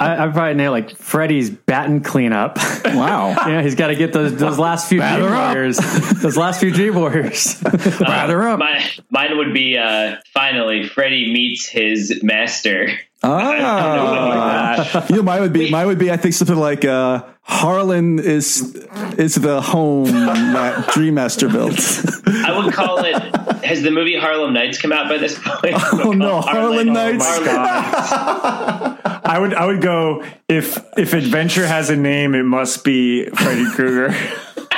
[0.00, 2.56] I, I probably nail like Freddy's batting cleanup.
[2.84, 3.30] Wow.
[3.48, 5.54] yeah, he's got to get those those last few Batter Dream up.
[5.54, 5.78] Warriors.
[6.22, 7.60] those last few Dream Warriors.
[7.60, 8.60] Batter up.
[8.60, 12.90] My, mine would be uh, finally Freddy meets his master.
[13.28, 18.20] Ah, you know, mine would be mine would be I think something like uh, Harlin
[18.20, 18.74] is
[19.18, 21.78] is the home that Dream Master built.
[22.26, 23.16] I would call it.
[23.64, 25.74] Has the movie Harlem Nights come out by this point?
[25.92, 27.24] Oh no, Harlan Knights!
[27.26, 29.20] Oh my God.
[29.24, 33.66] I would I would go if if adventure has a name, it must be Freddy
[33.72, 34.14] Krueger.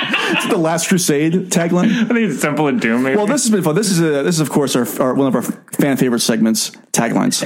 [0.03, 1.89] It's the Last Crusade tagline.
[1.91, 3.03] I think it's Temple of Doom.
[3.03, 3.17] Maybe.
[3.17, 3.75] Well, this has been fun.
[3.75, 6.71] This is a, this is of course our, our one of our fan favorite segments
[6.91, 7.41] taglines.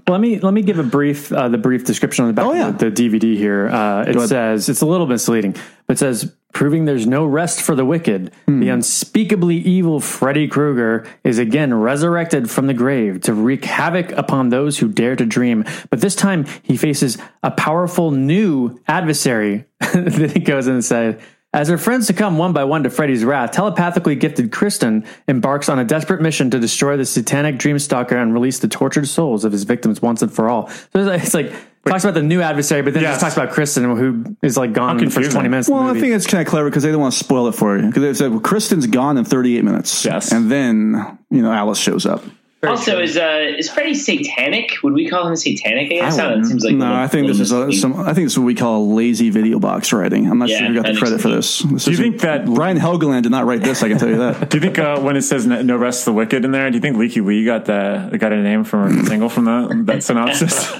[0.08, 2.52] let me let me give a brief uh, the brief description on the back Oh,
[2.54, 2.68] yeah.
[2.68, 3.68] of the, the DVD here.
[3.68, 5.52] Uh, it says it's a little misleading,
[5.86, 8.32] but it says proving there's no rest for the wicked.
[8.46, 8.60] Hmm.
[8.60, 14.48] The unspeakably evil Freddy Krueger is again resurrected from the grave to wreak havoc upon
[14.48, 15.64] those who dare to dream.
[15.90, 19.64] But this time he faces a powerful new adversary.
[19.94, 21.20] then he goes and says.
[21.52, 25.80] As her friends succumb one by one to Freddy's wrath, telepathically gifted Kristen embarks on
[25.80, 29.50] a desperate mission to destroy the satanic dream stalker and release the tortured souls of
[29.50, 30.68] his victims once and for all.
[30.68, 31.52] So it's like, it's like
[31.84, 33.14] talks about the new adversary, but then Yes.
[33.14, 35.66] just talks about Kristen, who is like gone in the first twenty minutes.
[35.66, 37.48] of Well, the I think it's kind of clever because they don't want to spoil
[37.48, 37.86] it for you.
[37.86, 40.04] Because they said well, Kristen's gone in 38 minutes.
[40.04, 40.30] Yes.
[40.30, 42.22] and then you know Alice shows up.
[42.62, 44.72] Also, is uh, is Freddy satanic?
[44.82, 45.86] Would we call him satanic?
[45.92, 46.46] I guess I it wouldn't.
[46.46, 47.98] seems like No, I think this is a, some.
[47.98, 50.30] I think this is what we call lazy video box writing.
[50.30, 51.60] I'm not Yeah, sure who got the credit for this.
[51.60, 53.82] this Do you think that- Brian Helgeland did not write this?
[53.82, 54.50] I can tell you that.
[54.50, 56.68] Do you think uh, when it says no no rest for the wicked in there,
[56.70, 59.82] do you think Lykke Li got the got a name from a single from that
[59.86, 60.70] that synopsis?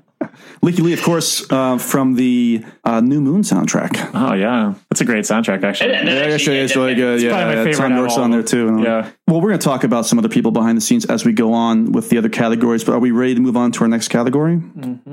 [0.62, 4.10] Lykke Li, of course, uh, from the uh, New Moon soundtrack.
[4.14, 5.92] oh yeah, that's a great soundtrack actually.
[5.92, 7.28] And- and Yeah, actually, actually, it's yeah, really good.
[7.28, 8.78] probably my Yeah, favorite Tom out York's on there them.
[8.78, 8.82] too.
[8.82, 9.10] Yeah.
[9.28, 11.52] Well, we're going to talk about some other people behind the scenes as we go
[11.52, 12.84] on with the other categories.
[12.84, 14.60] But are we ready to move on to our next category?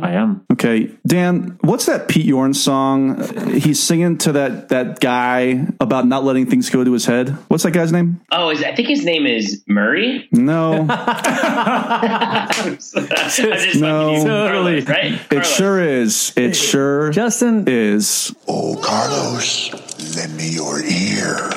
[0.02, 0.46] I am.
[0.54, 3.22] Okay, Dan, what's that Pete Yorn song?
[3.52, 7.30] He's singing to that that guy about not letting things go to his head.
[7.50, 8.22] What's that guy's name?
[8.32, 10.28] Oh, is, I think his name is Murray.
[10.32, 14.12] No, I'm just fucking No.
[14.12, 14.82] using Totally.
[14.94, 15.22] Carlos, right?
[15.22, 15.48] it Carlos.
[15.48, 16.34] sure is.
[16.36, 17.66] It sure Justin.
[17.68, 18.36] is.
[18.48, 19.72] Oh, Carlos,
[20.16, 21.50] lend me your ear.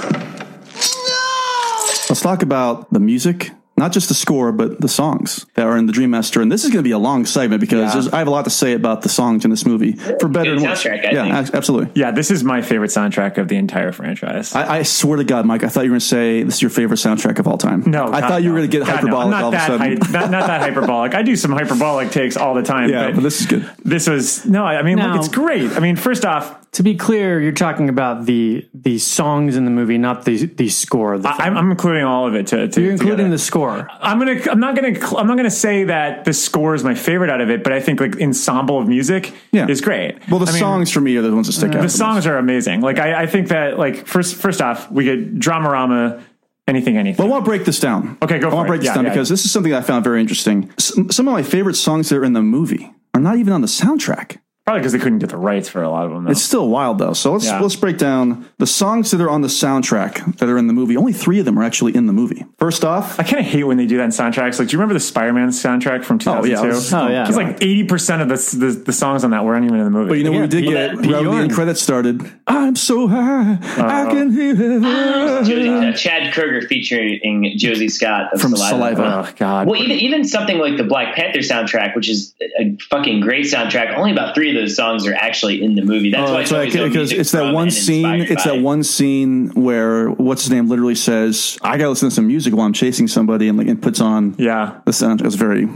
[2.09, 3.53] Let's talk about the music.
[3.79, 6.41] Not just the score, but the songs that are in the Dream Master.
[6.41, 8.45] And this is going to be a long segment because there's- I have a lot
[8.45, 10.85] to say about the songs in this movie, for better Good and worse.
[10.85, 11.55] yeah, think.
[11.55, 11.91] absolutely.
[12.01, 14.55] Yeah, this is my favorite soundtrack of the entire franchise.
[14.55, 16.62] I, I swear to God, Mike, I thought you were going to say this is
[16.62, 17.83] your favorite soundtrack of all time.
[17.87, 19.55] no, I God, thought you were going to get God, hyperbolic I'm not all of
[19.55, 20.01] a that sudden.
[20.01, 21.15] hy- not, not that hyperbolic.
[21.15, 22.89] I do some hyperbolic takes all the time.
[22.89, 23.71] Yeah, but this is good.
[23.85, 24.65] This was no.
[24.65, 25.09] I mean, No.
[25.09, 25.71] look, it's great.
[25.73, 29.70] I mean, first off, To be clear, you're talking about the the songs in the
[29.70, 31.16] movie, not the the score.
[31.16, 32.48] The I, I'm, I'm including all of it.
[32.48, 33.31] To, to you're including together.
[33.31, 33.88] the score.
[33.98, 34.38] I'm gonna.
[34.50, 34.98] I'm not gonna.
[35.16, 37.81] I'm not gonna say that the score is my favorite out of it, but I
[37.81, 39.68] think like ensemble of music Yeah.
[39.68, 40.18] is great.
[40.29, 41.81] Well, the I mean, songs for me are the ones that stick out.
[41.81, 42.83] the songs are amazing.
[42.83, 46.22] Like I, I think that like first first off, we get Dramarama,
[46.68, 47.16] anything, anything.
[47.16, 48.18] But I want to break this down.
[48.20, 48.76] Okay, go I for want to it.
[48.76, 49.11] break this Yeah, down yeah.
[49.12, 50.70] because this is something I found very interesting.
[50.76, 53.62] S- some of my favorite songs that are in the movie are not even on
[53.62, 54.38] the soundtrack.
[54.66, 56.24] Probably because they couldn't get the rights for a lot of them.
[56.24, 56.33] Though.
[56.33, 57.12] It's still wild though.
[57.12, 57.61] So let's Yeah.
[57.61, 60.96] let's break down the songs that are on the soundtrack that are in the movie.
[60.96, 62.44] Only three of them are actually in the movie.
[62.59, 64.59] First off, I kind of hate when they do that in soundtracks.
[64.59, 66.59] Like, do you remember the Spider-Man soundtrack from 2002?
[66.61, 67.29] Oh yeah, it was- Oh, yeah.
[67.29, 70.09] It's like 80% of the, the the songs on that weren't even in the movie.
[70.09, 72.29] but you know when we did Pete- get Pete when the end credits started.
[72.48, 75.85] I'm so high, I can hear Josie, heaven.
[75.85, 78.96] uh, Chad Kroeger featuring Josey Scott of From Saliva.
[78.96, 79.29] Saliva.
[79.29, 79.68] oh God.
[79.68, 83.96] Well, even even something like the Black Panther soundtrack, which is a fucking great soundtrack.
[83.96, 86.11] Only about three of those songs are actually in the movie.
[86.11, 86.77] That's Oh, why it's right.
[86.77, 88.23] always Because it's that one scene.
[88.23, 88.53] It's by.
[88.53, 92.55] that one scene where what's his name literally says, "I gotta listen to some music
[92.55, 94.79] while I'm chasing somebody," and like and puts on yeah.
[94.85, 95.21] the sound.
[95.23, 95.69] It's very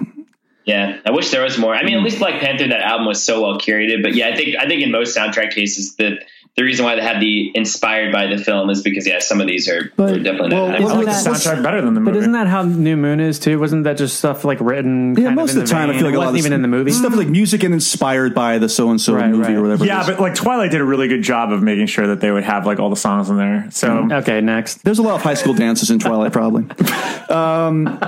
[0.67, 1.75] Yeah, I wish there was more.
[1.75, 1.99] I mean, Mm.
[1.99, 4.03] at least Black Panther, that album was so well curated.
[4.03, 6.19] But yeah, I think I think in most soundtrack cases, the
[6.57, 9.47] the reason why they had the inspired by the film is because yeah, some of
[9.47, 10.81] these are, But- are definitely well, not.
[10.81, 12.13] I like the that- soundtrack better than the movie.
[12.13, 13.59] But isn't that how New Moon is too?
[13.59, 15.15] Wasn't that just stuff like written?
[15.17, 15.25] yeah.
[15.27, 16.47] kind Most in of the time, I feel like it a lot of wasn't this-
[16.47, 16.91] even in the movie.
[16.91, 19.51] stuff like music and inspired by the so and so movie right.
[19.55, 19.85] or whatever.
[19.85, 22.45] yeah, but like Twilight did a really good job of making sure that they would
[22.45, 23.69] have like all the songs in there.
[23.71, 24.83] So Okay, next.
[24.85, 26.67] There's a lot of high school dances in Twilight, probably.
[27.31, 28.01] Um,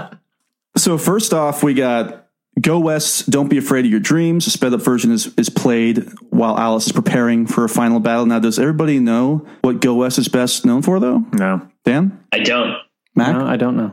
[0.77, 2.22] so first off, we got
[2.61, 4.45] Go West, Don't Be Afraid of Your Dreams.
[4.45, 8.27] The sped up version is, is played while Alice is preparing for a final battle.
[8.27, 11.25] Now, does everybody know what Go West is best known for, though?
[11.33, 11.67] no.
[11.85, 12.23] Dan?
[12.31, 12.77] I don't.
[13.17, 13.35] Mac?
[13.37, 13.93] No, I don't know.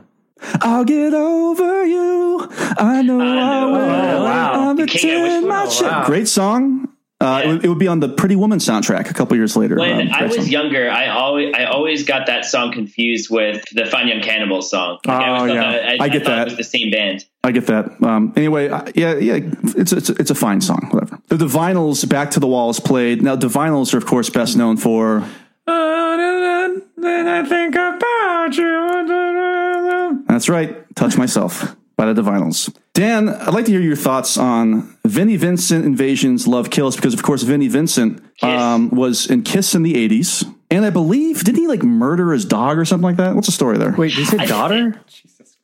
[0.62, 2.48] I'll get over you.
[2.78, 3.74] I know I, will.
[3.76, 4.70] Oh, wow.
[4.70, 5.86] I'm The King I Wish my shit.
[5.86, 6.04] wow.
[6.06, 6.88] Great song.
[7.20, 9.76] Uh, it, would, it would be on the Pretty Woman soundtrack a couple years later.
[9.76, 10.46] When Um, I was song.
[10.46, 14.98] younger, I always I always got that song confused with the Fine Young Cannibals song.
[15.04, 15.72] Like, Oh, always thought yeah.
[15.72, 16.40] that- I get thought that.
[16.48, 17.26] It was the same band.
[17.42, 18.02] I get that.
[18.02, 19.38] Um, anyway, I- yeah, yeah,
[19.76, 20.88] it's it's it's a fine song.
[20.90, 21.18] Whatever.
[21.28, 23.22] The Divinyls, "Back to the Wall" is played.
[23.22, 25.24] Now, Divinyls are of course best known for
[25.66, 30.24] Then I think about you.
[30.28, 30.84] That's right.
[30.96, 32.74] Touch Myself by the Divinyls.
[32.92, 37.22] Dan, I'd like to hear your thoughts on Vinnie Vincent Invasion's Love Kills because, of
[37.22, 40.44] course, Vinnie Vincent um, was in Kiss in the 80s.
[40.70, 43.34] And I believe, didn't he like murder his dog or something like that?
[43.34, 43.92] What's the story there?
[43.92, 45.00] Wait, did you say daughter?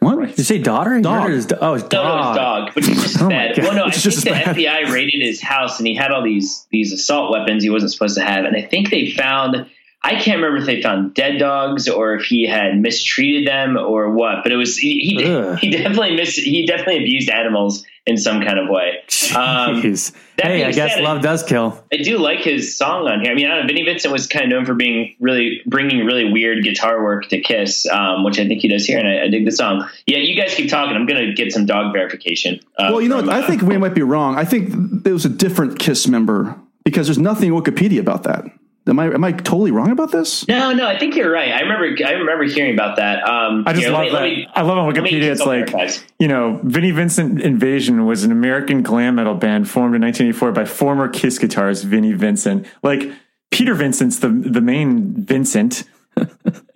[0.00, 0.28] What?
[0.28, 0.92] Did you say daughter?
[0.92, 1.22] Oh, he Dog.
[1.22, 2.04] murdered his do- oh, his No, dog.
[2.04, 3.58] no, his dog, which is just Oh my bad.
[3.58, 4.56] Well, no, I It's think the bad.
[4.56, 8.16] FBI raided his house and he had all these these assault weapons he wasn't supposed
[8.16, 9.66] to have, and I think they found.
[10.06, 14.12] I can't remember if they found dead dogs or if he had mistreated them or
[14.12, 15.16] what, but it was he he,
[15.56, 19.02] he definitely mis he definitely abused animals in some kind of way.
[19.36, 20.12] Um, Jeez.
[20.36, 21.84] that Hey, I guess said, love does kill.
[21.92, 23.32] I do like his song on here.
[23.32, 26.06] I mean, I don't know, Vinnie Vincent was kind of known for being really bringing
[26.06, 29.24] really weird guitar work to Kiss, um, which I think he does here, and I,
[29.24, 29.88] I dig the song.
[30.06, 30.96] Yeah, you guys keep talking.
[30.96, 32.60] I'm gonna get some dog verification.
[32.78, 34.38] Uh, Well, you know, from, I uh, think we might be wrong.
[34.38, 38.44] I think there was a different Kiss member because there's nothing in Wikipedia about that.
[38.88, 40.46] Am I am I totally wrong about this?
[40.46, 41.50] No, no, I think you're right.
[41.52, 43.26] I remember, I remember hearing about that.
[43.28, 44.22] Um, I just here, love me- that.
[44.22, 45.22] me- I love on Wikipedia.
[45.32, 45.96] It's like verify.
[46.20, 50.64] you know, Vinnie Vincent Invasion was an American glam metal band formed in 1984 by
[50.64, 52.64] former Kiss guitarist Vinnie Vincent.
[52.84, 53.10] Like
[53.50, 55.82] Peter Vincent's the the main Vincent.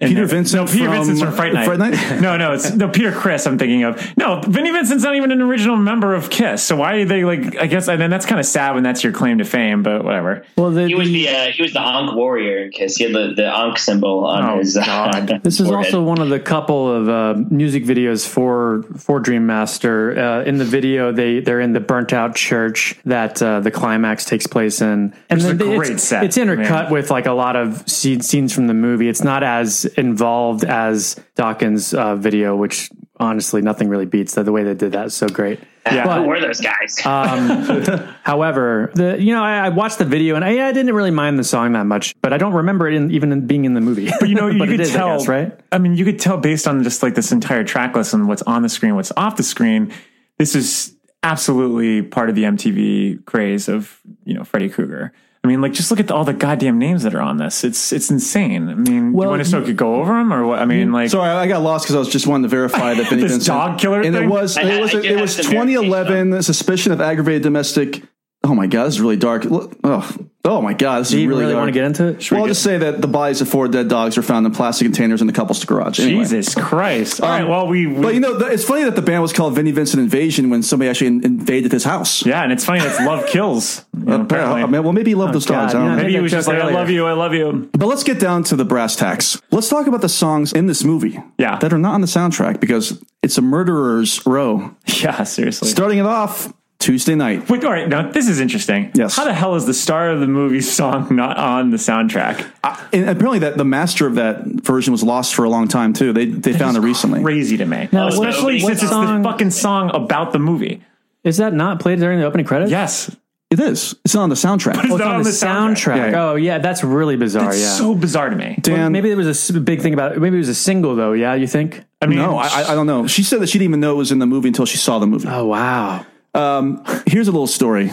[0.03, 1.67] And Peter Vincent No, Peter from Vincent's from Fright Night.
[1.67, 2.21] Fright Night?
[2.23, 3.47] no, no, it's no Peter Criss.
[3.47, 4.41] I'm thinking of no.
[4.41, 6.63] Vinnie Vincent's not even an original member of Kiss.
[6.63, 7.57] So why are they like?
[7.59, 9.83] I guess and then that's kind of sad when that's your claim to fame.
[9.83, 10.45] But whatever.
[10.57, 12.97] Well, the, He was the uh, he was the Ankh warrior in Kiss.
[12.97, 14.75] He had the, the Ankh symbol on Oh, his.
[14.77, 15.41] Uh, God.
[15.45, 15.87] This is forehead.
[15.87, 20.19] also one of the couple of uh, music videos for for Dream Master.
[20.19, 24.25] Uh, in the video, they they're in the burnt out church that uh, the climax
[24.25, 26.93] takes place in, and Which is a they- great it's, set, it's intercut man.
[26.93, 29.09] with like a lot of scenes from the movie.
[29.11, 34.51] It's not as involved as Dokken's uh, video, which honestly nothing really beats the, the
[34.53, 35.07] way they did that.
[35.07, 35.61] is So great.
[35.91, 36.05] Yeah.
[36.05, 36.99] But- Who were those guys?
[37.07, 41.11] um, however, the you know I, I watched the video and I, I didn't really
[41.11, 43.73] mind the song that much, but I don't remember it in, even in being in
[43.73, 44.11] the movie.
[44.21, 45.59] But you know, you but could it is, I tell, guess, right?
[45.73, 48.43] I mean, you could tell based on just like this entire track list and what's
[48.43, 49.91] on the screen, what's off the screen.
[50.37, 55.13] This is absolutely part of the MTV craze of you know Freddy Krueger.
[55.43, 57.65] I mean, like just look at all the goddamn names that are on this.
[57.65, 58.69] It's it's insane.
[58.69, 60.59] I mean, Well, you want to so I could go over them or what?
[60.59, 63.09] I mean, like Sorry, I got lost because I was just wanting to verify that
[63.09, 64.25] Vinnie This Vincent dog killer and thing?
[64.25, 68.03] it was I- it was I did it was some 2011 suspicion of aggravated domestic.
[68.51, 69.45] Oh my god, this is really dark.
[69.45, 70.09] Look- Oh,
[70.45, 71.63] oh my god, this Do is you really, really dark.
[71.67, 72.31] want to get into it?
[72.33, 74.87] well, I'll just say that the bodies of four dead dogs were found in plastic
[74.87, 76.01] containers in the couple's garage.
[76.01, 76.23] Anyway.
[76.25, 77.21] Jesus Christ!
[77.21, 79.33] All Um, right, well we, we But you know, it's funny that the band was
[79.33, 82.27] called Vinnie Vincent Invasion when somebody actually in- invaded his house.
[82.27, 83.85] yeah, and it's funny that's love kills.
[83.97, 84.81] You know, apparently.
[84.81, 85.73] Well, maybe he loved those dogs.
[85.73, 86.03] God, I don't yeah, know.
[86.03, 88.43] Maybe he was just like, "I love you, I love you." But let's get down
[88.45, 89.41] to the brass tacks.
[89.53, 91.59] Let's talk about the songs in this movie Yeah.
[91.59, 94.75] that are not on the soundtrack because it's a murderer's row.
[95.01, 95.69] Yeah, seriously.
[95.69, 97.49] Starting it off Tuesday Knight.
[97.49, 97.89] Wait, all right.
[97.89, 98.91] Now this is interesting.
[98.95, 99.15] Yes.
[99.15, 102.45] How the hell is the star of the movie song not on the soundtrack?
[102.93, 106.13] And apparently, that the master of that version was lost for a long time too.
[106.13, 107.23] They they found it recently.
[107.23, 107.89] Crazy to me.
[107.93, 110.83] Now, Especially what since it's the song- fucking song about the movie.
[111.23, 112.71] Is that not played during the opening credits?
[112.71, 113.15] Yes.
[113.51, 113.97] It is.
[114.05, 114.85] It's not on the soundtrack.
[114.85, 115.97] It's Oh, it's not on, the, soundtrack.
[115.97, 116.23] Yeah, yeah.
[116.23, 117.51] Oh, yeah, that's really bizarre.
[117.51, 117.67] It's yeah.
[117.71, 118.57] so bizarre to me.
[118.61, 120.21] Dan, Well, maybe there was a big thing about it.
[120.21, 121.13] Maybe it was a single though.
[121.13, 121.85] Yeah, you think?
[122.01, 123.09] I mean, no, I, I I don't know.
[123.09, 124.99] She said that she didn't even know it was in the movie until she saw
[125.01, 125.27] the movie.
[125.29, 126.07] Oh wow.
[126.35, 127.91] Um, here's a little story.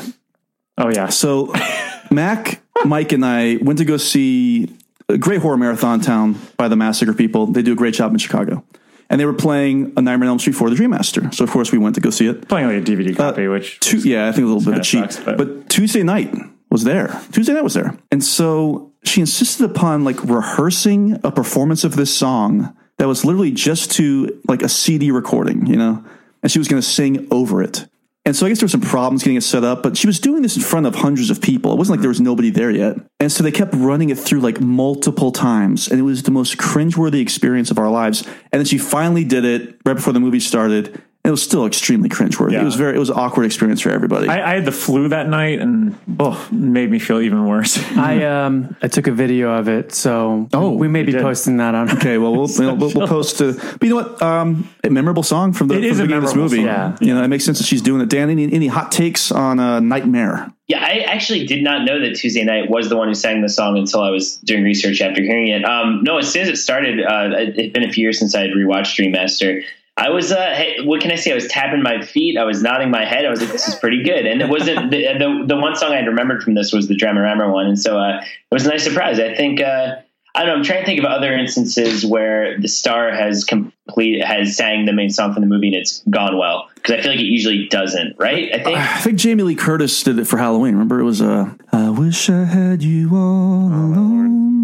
[0.78, 1.10] oh yeah.
[1.10, 1.54] So,
[2.12, 4.76] Mac, Mike, and I went to go see
[5.10, 7.48] a great horror marathon town by the Massacre people.
[7.48, 8.64] They do a great job in Chicago.
[9.10, 11.32] And they were playing A Nightmare on Elm Street for the Dream Master.
[11.32, 12.50] So, of course, we went to go see it.
[12.50, 15.14] Playing like a DVD copy, which Tu- yeah, I think a little bit of cheat.
[15.14, 15.38] sucks, but.
[15.38, 16.34] but- Tuesday Knight
[16.70, 17.22] was there.
[17.32, 17.98] Tuesday Knight was there.
[18.12, 23.52] And so she insisted upon like rehearsing a performance of this song that was literally
[23.52, 26.04] just to like a CD recording, you know?
[26.44, 27.88] And she was going to sing over it.
[28.28, 30.20] And so I guess there were some problems getting it set up, but she was
[30.20, 31.72] doing this in front of hundreds of people.
[31.72, 32.98] It wasn't like there was nobody there yet.
[33.22, 35.88] And so they kept running it through like multiple times.
[35.88, 38.28] And it was the most cringeworthy experience of our lives.
[38.52, 41.02] And then she finally did it right before the movie started.
[41.28, 42.54] It was still extremely cringeworthy.
[42.54, 42.62] Yeah.
[42.62, 44.30] It was very, it was an awkward experience for everybody.
[44.30, 47.78] I, I had the flu that night, and oh, it made me feel even worse.
[47.98, 51.22] I um I took a video of it, so Oh, we may be did.
[51.22, 51.92] posting that on.
[51.98, 53.42] Okay, well, we'll, we'll, we'll, we'll post.
[53.42, 54.22] Uh, but you know what?
[54.22, 56.64] Um, a memorable song from the, It from is the a beginning of this movie.
[56.66, 56.98] song.
[57.02, 58.08] You know, it makes sense that she's doing it.
[58.10, 60.50] Dan, any, any hot takes on uh, Nightmare?
[60.68, 63.50] Yeah, I actually did not know that Tuesday Knight was the one who sang the
[63.50, 65.64] song until I was doing research after hearing it.
[65.66, 68.34] Um, no, as soon as it started, uh, it had been a few years since
[68.36, 69.62] I had rewatched Dream Master.
[69.98, 71.32] I was, uh, hey, what can I say?
[71.32, 72.38] I was tapping my feet.
[72.38, 73.26] I was nodding my head.
[73.26, 74.28] I was like, this is pretty good.
[74.28, 76.96] And it wasn't the, the, the one song I had remembered from this was the
[76.96, 77.66] Dramarama one.
[77.66, 79.20] And so uh, it was a nice surprise.
[79.20, 79.96] I think uh,
[80.38, 80.56] I don't know.
[80.58, 84.94] I'm trying to think of other instances where the star has complete has sang the
[84.94, 87.68] main song from the movie and it's gone well because I feel like it usually
[87.70, 88.18] doesn't.
[88.20, 88.54] Right?
[88.54, 88.78] I think.
[88.78, 90.74] I think Jamie Lee Curtis did it for Halloween.
[90.74, 94.57] Remember, it was uh, I wish I had you all alone,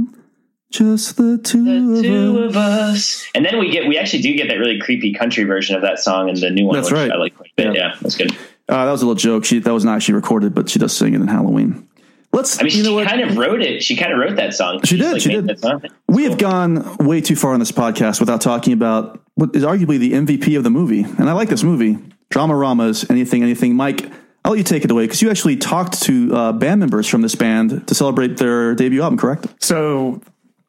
[0.74, 3.26] just the two, two of of us.
[3.36, 6.00] And then we get we actually do get that really creepy country version of that
[6.00, 6.76] song and the new one.
[6.76, 7.12] That's which right.
[7.12, 7.76] I like quite a bit.
[7.76, 8.32] Yeah, that's good.
[8.68, 9.46] Uh, that was a little joke.
[9.46, 11.88] She that was not actually recorded, but she does sing it in Halloween.
[12.32, 12.60] Let's.
[12.60, 13.08] I mean, you know she what?
[13.08, 13.84] kind of wrote it.
[13.84, 14.82] She kind of wrote that song.
[14.82, 15.48] She She's, did, like, she did.
[15.48, 15.84] that song.
[16.08, 20.00] We have gone way too far on this podcast without talking about what is arguably
[20.00, 22.00] the MVP of the movie, and I like this movie.
[22.32, 23.76] Dramarama's, anything, anything.
[23.76, 24.10] Mike,
[24.44, 27.22] I'll let you take it away because you actually talked to uh, band members from
[27.22, 29.46] this band to celebrate their debut album, correct?
[29.60, 30.20] So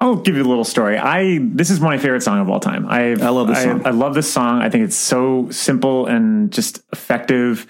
[0.04, 0.98] I'll give you a little story.
[0.98, 2.86] I this is my favorite song of all time.
[2.86, 3.82] I I love this I, song.
[3.86, 4.60] I love this song.
[4.60, 7.66] I think it's so simple and just effective.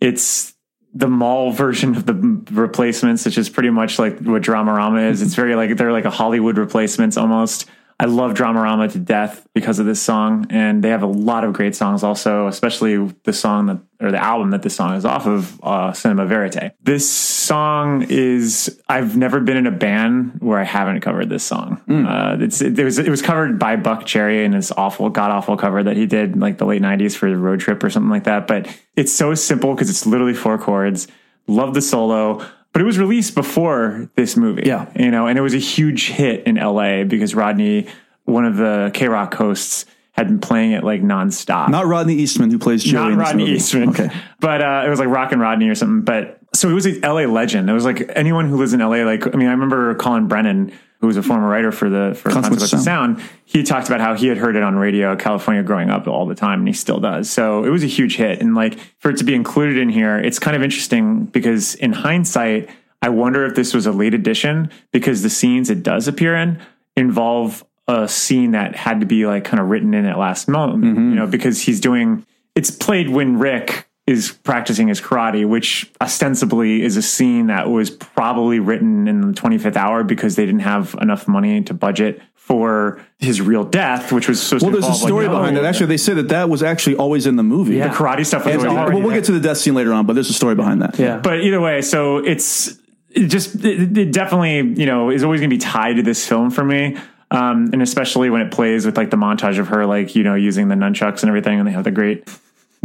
[0.00, 0.54] It's
[0.94, 2.14] the mall version of the
[2.52, 5.20] replacements, which is pretty much like what Dramarama is.
[5.20, 7.68] It's very like they're like a Hollywood replacements almost.
[8.00, 11.52] I love Dramarama to death because of this song, and they have a lot of
[11.52, 15.26] great songs also, especially the song that or the album that this song is off
[15.26, 16.72] of, uh, Cinema Verite.
[16.82, 21.80] This song is I've never been in a band where I haven't covered this song.
[22.06, 25.82] Uh, it's it, was it was covered by Buckcherry in this awful god awful cover
[25.82, 28.24] that he did in like the late '90s for the Road Trip or something like
[28.24, 28.46] that.
[28.46, 31.06] But it's so simple because it's literally four chords.
[31.46, 32.44] Love the solo.
[32.74, 34.64] But it was released before this movie.
[34.66, 34.90] Yeah.
[34.96, 37.86] You know, and it was a huge hit in LA because Rodney,
[38.24, 41.68] one of the K Rock hosts, had been playing it like nonstop.
[41.68, 43.10] Not Rodney Eastman, who plays Joey.
[43.10, 43.56] Not Rodney movie.
[43.56, 43.90] Eastman.
[43.90, 44.10] Okay.
[44.40, 46.02] But uh, it was like Rock and Rodney or something.
[46.02, 47.70] But so it was a LA legend.
[47.70, 50.72] It was like anyone who lives in LA, like, I mean, I remember Colin Brennan,
[51.04, 53.22] who was a former writer for the for Consequence of of Sound.
[53.44, 56.34] He talked about how he had heard it on radio California growing up all the
[56.34, 57.28] time, and he still does.
[57.28, 58.40] So it was a huge hit.
[58.40, 61.92] And like for it to be included in here, it's kind of interesting because in
[61.92, 62.70] hindsight,
[63.02, 66.58] I wonder if this was a late addition because the scenes it does appear in
[66.96, 70.84] involve a scene that had to be like kind of written in at last moment,
[70.84, 71.10] mm-hmm.
[71.10, 76.82] you know, because he's doing it's played when Rick is practicing his karate, which ostensibly
[76.82, 80.94] is a scene that was probably written in the 25th hour because they didn't have
[81.00, 84.88] enough money to budget for his real death, which was supposed Well, to there's a
[84.88, 85.66] involve, like, story behind no- it.
[85.66, 87.78] Actually, they said that that was actually always in the movie.
[87.78, 89.20] The karate stuff was And, always uh, already well, we'll there.
[89.20, 90.98] get to the death scene later on, but there's a story behind that.
[90.98, 91.16] Yeah.
[91.18, 92.78] But either way, so it's
[93.10, 96.28] it just it, it definitely you know is always going to be tied to this
[96.28, 96.98] film for me.
[97.30, 100.34] Um, and especially when it plays with like the montage of her like you know
[100.34, 102.28] using the nunchucks and everything, and they have the great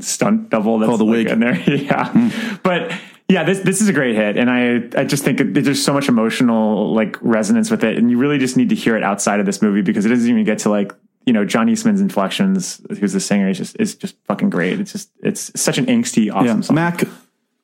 [0.04, 1.28] stunt double that's Called the like, wig.
[1.28, 1.60] in there.
[1.70, 2.56] yeah, hmm.
[2.64, 2.92] but
[3.28, 5.94] yeah, this this is a great hit, and I I just think it, there's so
[5.94, 9.40] much emotional like resonance with it, and you really just need to hear it outside
[9.40, 10.94] of this movie because it doesn't even get to like
[11.26, 12.82] you know John Eastman's inflections.
[13.00, 13.50] Who's the singer?
[13.50, 14.80] Is just is just fucking great.
[14.80, 16.62] It's just it's such an angsty, awesome Yeah.
[16.62, 16.76] song.
[16.76, 17.04] Mac,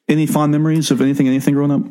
[0.07, 1.81] any fond memories of anything, anything growing up?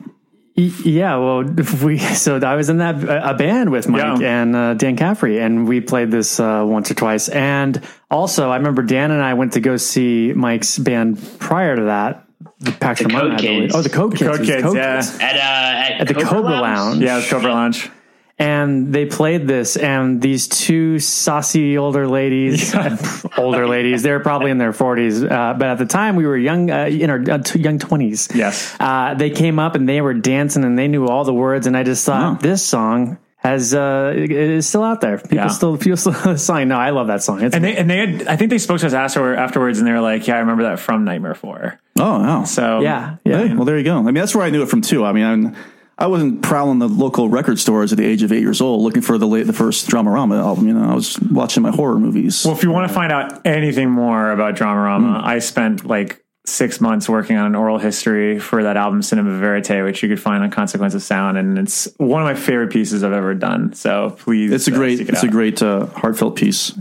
[0.56, 1.42] Y- Yeah, well,
[1.84, 4.40] we so I was in that a band with Mike Yeah.
[4.42, 7.28] and uh, Dan Caffrey, and we played this uh, once or twice.
[7.28, 11.82] And also, I remember Dan and I went to go see Mike's band prior to
[11.84, 12.26] that,
[12.60, 13.74] the Pax The Code Kids.
[13.74, 14.96] Oh, the Code The Kids, Code it was Kids, Code yeah.
[14.96, 15.18] Kids.
[15.20, 17.02] At, uh, at, At the Cobra Lounge.
[17.02, 17.90] yeah, it's Cobra Lounge.
[18.38, 22.74] And they played this, and these two saucy older ladies,
[23.38, 26.70] older ladies, they're probably in their forties, uh, but at the time we were young,
[26.70, 28.28] uh, in our uh, t- young twenties.
[28.34, 28.74] Yes.
[28.80, 31.76] uh, they came up and they were dancing and they knew all the words, and
[31.76, 35.18] I just thought this song has uh, it it is still out there.
[35.18, 35.48] People Yeah.
[35.48, 36.66] still feel the song.
[36.68, 37.42] No, I love that song.
[37.42, 39.86] It's And they and they had I think they spoke to us after, afterwards and
[39.86, 41.78] they were like, Yeah, I remember that from Nightmare Four.
[41.98, 42.44] Oh, wow.
[42.44, 43.46] So yeah, yeah.
[43.46, 43.98] Hey, well, there you go.
[43.98, 45.04] I mean, that's where I knew it from too.
[45.04, 45.56] I mean, I'm,
[45.96, 49.02] I wasn't prowling the local record stores at the age of eight years old looking
[49.02, 50.66] for the late, the first Dramarama album.
[50.66, 52.44] You know, I was watching my horror movies.
[52.44, 55.26] Well if you want to find out anything more about Dramarama, Hmm.
[55.26, 59.82] I spent like six months working on an oral history for that album Cinema Verite,
[59.84, 63.02] which you could find on Consequence of Sound, and it's one of my favorite pieces
[63.02, 63.72] I've ever done.
[63.72, 66.78] So please it's a uh, great, it it's a great uh, heartfelt piece.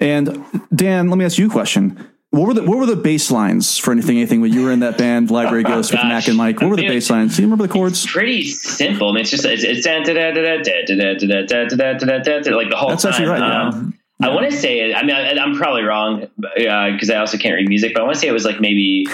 [0.00, 2.08] And Dan, let me ask you a question.
[2.34, 4.80] What were the what were the bass lines for anything anything when you were in
[4.80, 6.02] that band Library Ghost gosh.
[6.02, 6.60] with Mac and Mike?
[6.60, 7.36] What were the bass lines?
[7.36, 8.04] Do you remember the chords?
[8.04, 9.10] pretty simple.
[9.10, 10.04] I mean, it's just it's, it's like
[12.70, 12.88] the whole.
[12.88, 13.12] That's time.
[13.12, 13.40] actually right.
[13.40, 14.26] Um, yeah.
[14.26, 14.96] I want to say it.
[14.96, 18.04] I mean, I, am probably wrong because uh, I also can't read music, but I
[18.04, 19.06] want to say it was like maybe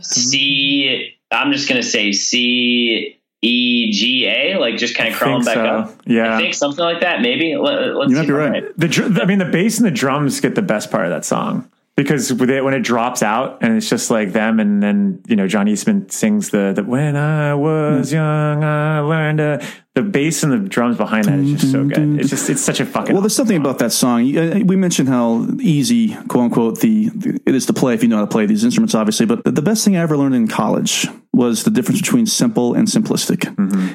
[0.00, 1.14] C.
[1.30, 5.66] I'm just gonna say C E G A, like just kind of crawling back so.
[5.66, 5.92] up.
[6.06, 7.20] Yeah, I think something like that.
[7.20, 8.50] Maybe Let, you might be right.
[8.50, 8.78] right.
[8.78, 11.70] The, I mean, the bass and the drums get the best part of that song
[11.96, 15.48] because it, when it drops out and it's just like them, and then you know
[15.48, 20.52] John Eastman sings the, the "When I was young, I learned." To, the bass and
[20.52, 22.20] the drums behind that is just so good.
[22.20, 23.14] It's just it's such a fucking.
[23.14, 24.36] Well, there's something about that song.
[24.36, 28.10] Uh, We mentioned how easy, quote unquote, the, the it is to play if you
[28.10, 29.24] know how to play these instruments, obviously.
[29.24, 32.88] But the best thing I ever learned in college was the difference between simple and
[32.88, 33.46] simplistic.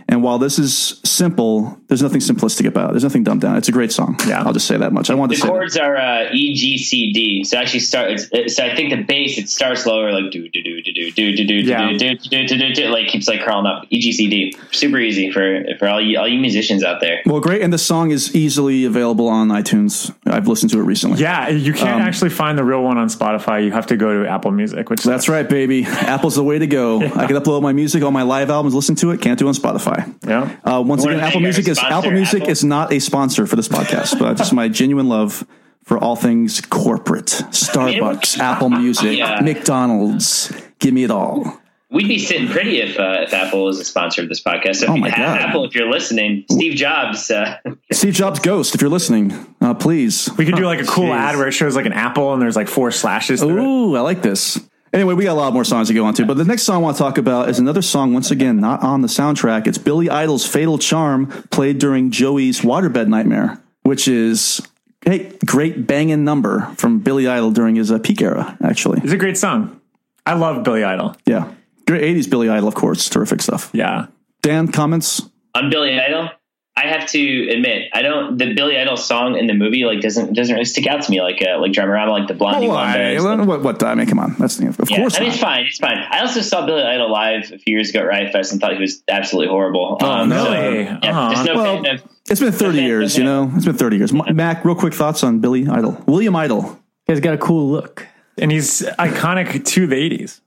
[0.07, 2.93] And while this is simple, there's nothing simplistic about it.
[2.93, 3.57] There's nothing dumbed down.
[3.57, 4.17] It's a great song.
[4.27, 5.09] Yeah, I'll just say that much.
[5.09, 5.53] I wanted The to say that.
[5.53, 7.43] chords are uh, E, G, C, D.
[7.43, 8.11] So actually start.
[8.11, 10.93] It's, it- so I think the bass it starts lower, like do do do do
[10.93, 11.89] do do do do Yeah.
[11.91, 13.85] do do do do do do, like keeps like crawling up.
[13.89, 14.55] E, G, C, D.
[14.71, 17.21] Super easy for for all you all you musicians out there.
[17.25, 17.61] Well, great.
[17.61, 20.13] And the song is easily available on iTunes.
[20.27, 21.19] I've listened to it recently.
[21.21, 23.63] Yeah, you can't Um, actually find the real one on Spotify.
[23.65, 25.85] You have to go to Apple Music, which That's right, baby.
[25.85, 27.01] Apple's the way to go.
[27.01, 29.21] I can upload my music, all my live albums, listen to it.
[29.21, 30.13] Can't do it on Spotify.
[30.27, 30.55] Yeah.
[30.63, 32.51] Uh, once Wanna again, Apple Music is Apple Music Apple.
[32.51, 35.45] is not a sponsor for this podcast, but just my genuine love
[35.83, 37.25] for all things corporate.
[37.25, 39.39] Starbucks, Apple Music, Yeah.
[39.41, 40.51] McDonald's.
[40.79, 41.57] Give me it all.
[41.89, 44.77] We'd be sitting pretty if uh, if Apple was a sponsor of this podcast.
[44.77, 45.49] So if Oh you my have God.
[45.49, 47.29] Apple, if you're listening, Steve Jobs.
[47.29, 47.57] Uh,
[47.91, 50.29] Steve Jobs Ghost, if you're listening, uh, please.
[50.37, 51.17] we could do like a cool Jeez.
[51.17, 53.41] ad where it shows like an apple and there's like four slashes.
[53.41, 53.61] through it.
[53.65, 54.57] Ooh, I like this.
[54.93, 56.75] Anyway, we got a lot more songs to go on to, but the next song
[56.75, 59.65] I want to talk about is another song, once again, not on the soundtrack.
[59.65, 64.61] It's Billy Idol's Fatal Charm, played during Joey's Waterbed Nightmare, which is
[65.07, 68.99] a great banging number from Billy Idol during his uh, peak era, actually.
[69.01, 69.79] It's a great song.
[70.25, 71.15] I love Billy Idol.
[71.25, 71.53] Yeah.
[71.87, 73.07] Great 80s Billy Idol, of course.
[73.09, 73.69] Terrific stuff.
[73.73, 74.07] Yeah.
[74.41, 75.21] Dan, comments?
[75.55, 76.29] on Billy Idol,
[76.73, 78.37] I have to admit, I don't.
[78.37, 81.21] The Billy Idol song in the movie like doesn't doesn't really stick out to me
[81.21, 82.87] like uh, like Dramarama, like the Blondie Oh, one.
[82.87, 83.23] I- does.
[83.45, 84.35] what, what, I mean, come on.
[84.39, 85.33] That's, of Yeah, course I mean, not.
[85.33, 85.65] it's fine.
[85.65, 85.97] It's fine.
[85.97, 88.73] I also saw Billy Idol live a few years ago at Riot Fest and thought
[88.73, 89.97] he was absolutely horrible.
[90.01, 90.45] Oh, no.
[90.45, 90.83] so, Really?
[90.85, 91.31] yeah, Uh-huh.
[91.33, 92.03] just no Well, fan of.
[92.29, 93.51] It's been 30 years, you know?
[93.55, 94.13] It's been 30 years.
[94.13, 96.01] Ma- Mac, real quick thoughts on Billy Idol.
[96.07, 96.79] William Idol.
[97.05, 98.07] He's got a cool look.
[98.37, 100.39] And he's iconic to the 80s.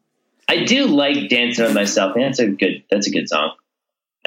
[0.48, 2.82] I do like "Dancing with Myself." That's a good.
[2.90, 3.52] That's a good song.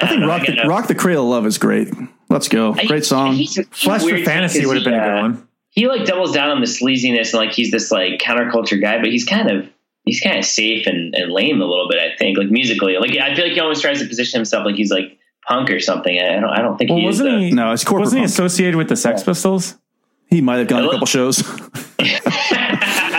[0.00, 1.88] I think don't Rock, the, gotta- Rock the Cradle of Love is great.
[2.28, 2.74] Let's go.
[2.74, 3.34] I- Great song.
[3.34, 5.22] he's- he's Flesh for weird too, Fantasy 'cause would have been he, a good uh,
[5.22, 5.48] one.
[5.70, 9.10] He like doubles down on the sleaziness and like he's this like counterculture guy, but
[9.10, 9.68] he's kind of
[10.04, 11.98] he's kind of safe and, and lame a little bit.
[12.00, 14.74] I think like musically, like I feel like he always tries to position himself like
[14.76, 16.18] he's like punk or something.
[16.18, 17.38] I don't I don't think Well, he wasn't though.
[17.38, 17.50] he?
[17.52, 19.76] No, it's corporate Wasn't he associated with the Sex Pistols?
[20.28, 21.38] He might have gone to a couple shows.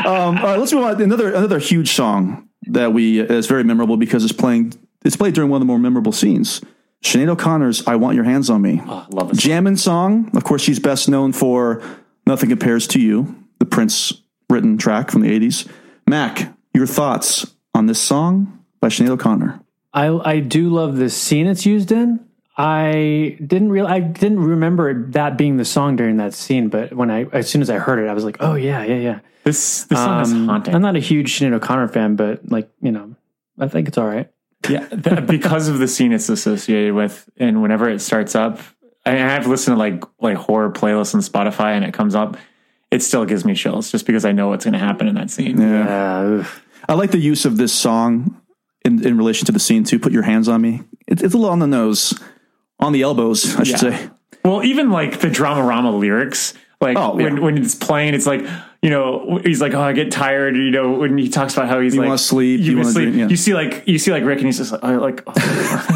[0.06, 1.02] um, all right, let's move on.
[1.02, 4.74] Another another huge song that we is very memorable because it's playing.
[5.04, 6.62] It's played during one of the more memorable scenes.
[7.04, 9.38] Sinead O'Connor's "I Want Your Hands on Me." Oh, love it.
[9.38, 10.30] Jammin' song.
[10.36, 11.82] Of course, she's best known for
[12.28, 14.14] "Nothing Compares to You," the Prince
[14.50, 15.68] written track from the '80s.
[16.08, 19.62] Mac, your thoughts on this song by Sinead O'Connor?
[19.94, 22.20] I I do love the scene it's used in.
[22.58, 27.10] I didn't real I didn't remember that being the song during that scene, but when
[27.10, 29.20] I as soon as I heard it, I was like, oh yeah, yeah, yeah.
[29.46, 30.76] This this song is Um, haunting.
[30.76, 33.16] I'm not a huge Sinead O'Connor fan, but like you know,
[33.58, 34.30] I think it's all right.
[34.68, 38.60] Yeah, th- because of the scene it's associated with, and whenever it starts up,
[39.06, 42.36] I, I've listened to like like horror playlists on Spotify, and it comes up.
[42.92, 45.30] It still gives me chills just because I know what's going to happen in that
[45.30, 45.62] scene.
[45.62, 46.22] Yeah.
[46.24, 46.66] Oof.
[46.90, 48.42] I like the use of this song
[48.84, 50.00] in, in relation to the scene too.
[50.00, 50.82] Put your hands on me.
[51.08, 52.20] It, it's a little on the nose,
[52.80, 53.98] on the elbows, I should Yeah.
[53.98, 54.10] say.
[54.44, 58.44] Well, even like the Dramarama lyrics, like Oh, when, when it's playing, it's like
[58.82, 60.56] you know he's like, oh, I get tired.
[60.56, 62.86] You know, when he talks about how he's You like, wanna sleep, you, you wanna
[62.86, 63.06] wanna sleep.
[63.10, 63.28] dream, yeah.
[63.28, 65.24] You see like you see like Rick, and he's just like, oh, like,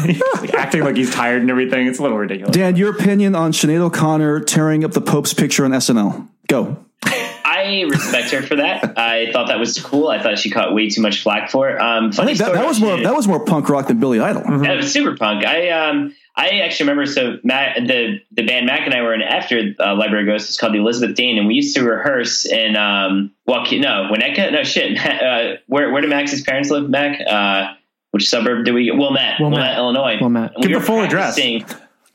[0.04, 1.86] he's like acting like he's tired and everything.
[1.86, 2.54] It's a little ridiculous.
[2.54, 6.28] Dan, your opinion on Sinead O'Connor tearing up the Pope's picture on SNL?
[6.48, 6.76] Go.
[7.04, 8.98] I respect her for that.
[8.98, 10.08] I thought that was cool.
[10.08, 11.80] I thought she caught way too much flack for it.
[11.80, 14.00] Um, I funny think that, story that was more that was more punk rock than
[14.00, 14.42] Billy Idol.
[14.58, 15.46] That was super punk.
[15.46, 19.22] I um I actually remember so Matt the the band Mac and I were in
[19.22, 20.48] after uh, Library Ghost.
[20.48, 24.50] It's called the Elizabeth Dean, and we used to rehearse in um Joaquin no Winnetka
[24.52, 27.74] no shit uh, where where do Max's parents live Mac uh
[28.10, 29.58] which suburb do we Well, Wilmette Wilmette.
[29.60, 30.52] Wilmette, Illinois Wilmette.
[30.54, 31.36] And Give we the were full address.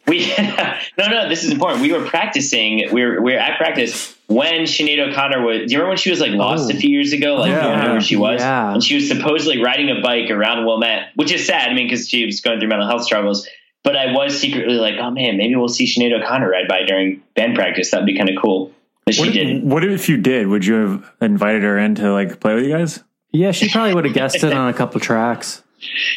[0.08, 0.34] We
[0.98, 1.82] no no this is important.
[1.82, 2.92] We were practicing.
[2.92, 5.58] We were we were at practice when Sinead O'Connor was.
[5.60, 6.76] Do you remember when she was like lost Oh.
[6.76, 7.36] a few years ago?
[7.36, 7.56] Like Yeah.
[7.58, 8.74] you don't know where she was, Yeah.
[8.74, 11.70] and she was supposedly riding a bike around Wilmette, which is sad.
[11.70, 13.48] I mean, because she was going through mental health struggles.
[13.84, 17.24] But I was secretly like, oh man, maybe we'll see Sinead O'Connor ride by during
[17.36, 17.92] band practice.
[17.92, 18.72] That'd be kind of cool.
[19.06, 19.68] But she What, didn't.
[19.68, 20.48] what if you did?
[20.48, 23.04] Would you have invited her in to like play with you guys?
[23.32, 25.64] Yeah, she probably would have guessed it on a couple tracks.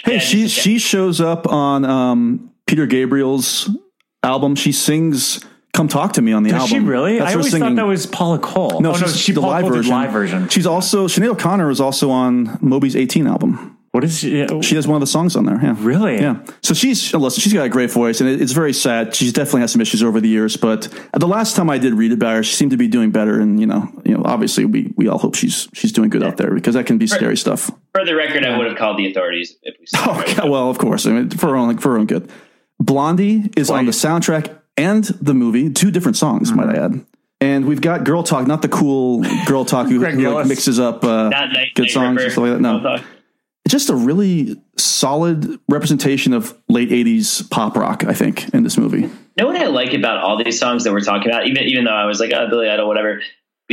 [0.04, 3.70] Hey, Yeah, she she shows up on um, Peter Gabriel's
[4.24, 4.56] album.
[4.56, 6.68] She sings "Come Talk to Me" on the Does album.
[6.68, 7.18] she really?
[7.18, 7.68] That's I her always singing.
[7.68, 8.80] thought that was Paula Cole.
[8.80, 9.92] no, oh, no, she's she the Paula live Cole did version.
[9.92, 10.48] live version.
[10.48, 13.78] She's also Sinead O'Connor is also on Moby's 18 album.
[13.93, 14.43] What is she?
[14.43, 15.61] Uh, she has one of the songs on there.
[15.62, 16.18] Yeah, Really?
[16.18, 16.43] Yeah.
[16.62, 17.43] So she's uh, listen.
[17.43, 19.14] She's got a great voice, and it, it's very sad.
[19.14, 20.57] She's definitely had some issues over the years.
[20.57, 23.38] But the last time I did read about her, she seemed to be doing better.
[23.38, 26.38] And you know, you know, obviously we we all hope she's she's doing good out
[26.38, 27.70] there because that can be scary stuff.
[27.95, 30.24] For the record, I would have called the authorities if we saw Oh, her.
[30.36, 31.05] God, well, of course.
[31.05, 32.30] I mean, for her own for her own good.
[32.80, 35.70] Blondie is on the soundtrack and the movie.
[35.70, 36.97] Two different songs, might I mm-hmm.
[37.01, 37.07] add.
[37.43, 41.05] And we've got Girl Talk, not the cool Girl Talk who, who like mixes up
[41.05, 42.22] uh, Night, good Night songs Ripper.
[42.22, 42.61] and stuff like that.
[42.61, 43.03] No,
[43.72, 49.00] just a really solid representation of late 80s pop rock, I think, in this movie.
[49.00, 51.84] You know what I like about all these songs that we're talking about, even even
[51.84, 53.22] though I was like, oh, Billy Idol, whatever.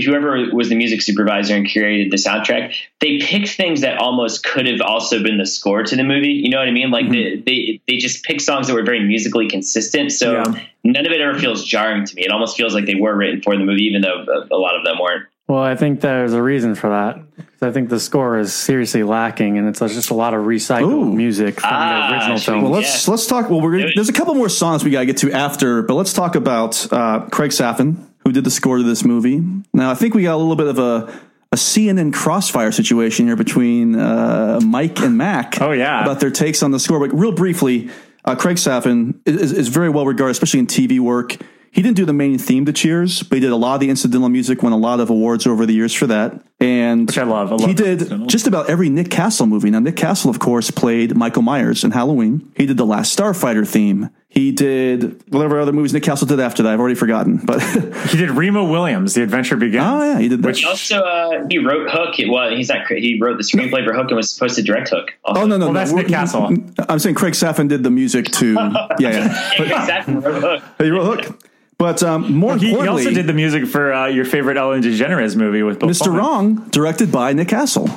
[0.06, 4.66] Whoever was the music supervisor and curated the soundtrack, they picked things that almost could
[4.66, 6.30] have also been the score to the movie.
[6.30, 6.90] You know what I mean?
[6.90, 7.44] Like Mm-hmm.
[7.44, 10.14] they, they they just picked songs that were very musically consistent.
[10.14, 10.42] So
[10.86, 12.22] none of it ever feels jarring to me.
[12.24, 14.86] It almost feels like they were written for the movie, even though a lot of
[14.86, 15.26] them weren't.
[15.50, 17.20] Well, I think there's a reason for that.
[17.60, 21.60] I think the score is seriously lacking, and it's just a lot of recycled music
[21.60, 22.62] from the original film.
[22.62, 23.50] Well, let's let's talk.
[23.50, 25.96] Well, we're gonna, there's a couple more songs we got to get to after, but
[25.96, 29.42] let's talk about uh, Craig Safan, who did the score to this movie.
[29.74, 31.20] Now, I think we got a little bit of a
[31.52, 35.60] a CNN crossfire situation here between uh, Mike and Mac.
[35.60, 37.00] Oh yeah, about their takes on the score.
[37.00, 37.90] But real briefly,
[38.24, 41.38] uh, Craig Safan is, is very well regarded, especially in TV work.
[41.72, 43.90] He didn't do the main theme to Cheers, but he did a lot of the
[43.90, 46.42] incidental music, won a lot of awards over the years for that.
[46.60, 47.52] And which I love.
[47.52, 49.70] I love he did just about every Nick Castle movie.
[49.70, 52.52] Now, Nick Castle, of course, played Michael Myers in Halloween.
[52.56, 54.10] He did the Last Starfighter theme.
[54.32, 56.74] He did whatever other movies Nick Castle did after that.
[56.74, 57.62] I've already forgotten, but
[58.10, 59.84] he did Remo Williams, The Adventure Begins.
[59.84, 60.56] Oh yeah, he did that.
[60.56, 62.20] He also uh, he wrote Hook.
[62.20, 64.90] It was he's not he wrote the screenplay for Hook and was supposed to direct
[64.90, 65.14] Hook.
[65.24, 65.42] Also.
[65.42, 65.94] Oh no, no, no.
[65.94, 68.54] We're- I'm saying Craig Safan did the music to.
[69.00, 69.52] yeah, yeah.
[69.56, 70.64] Craig Safan wrote Hook.
[70.78, 71.40] He wrote Hook.
[71.80, 75.38] But um, more He, he also did the music for uh, your favorite Ellen DeGeneres
[75.38, 76.04] movie with Bill Mr.
[76.04, 76.20] Pullman.
[76.20, 77.90] Wrong, directed by Nick Castle.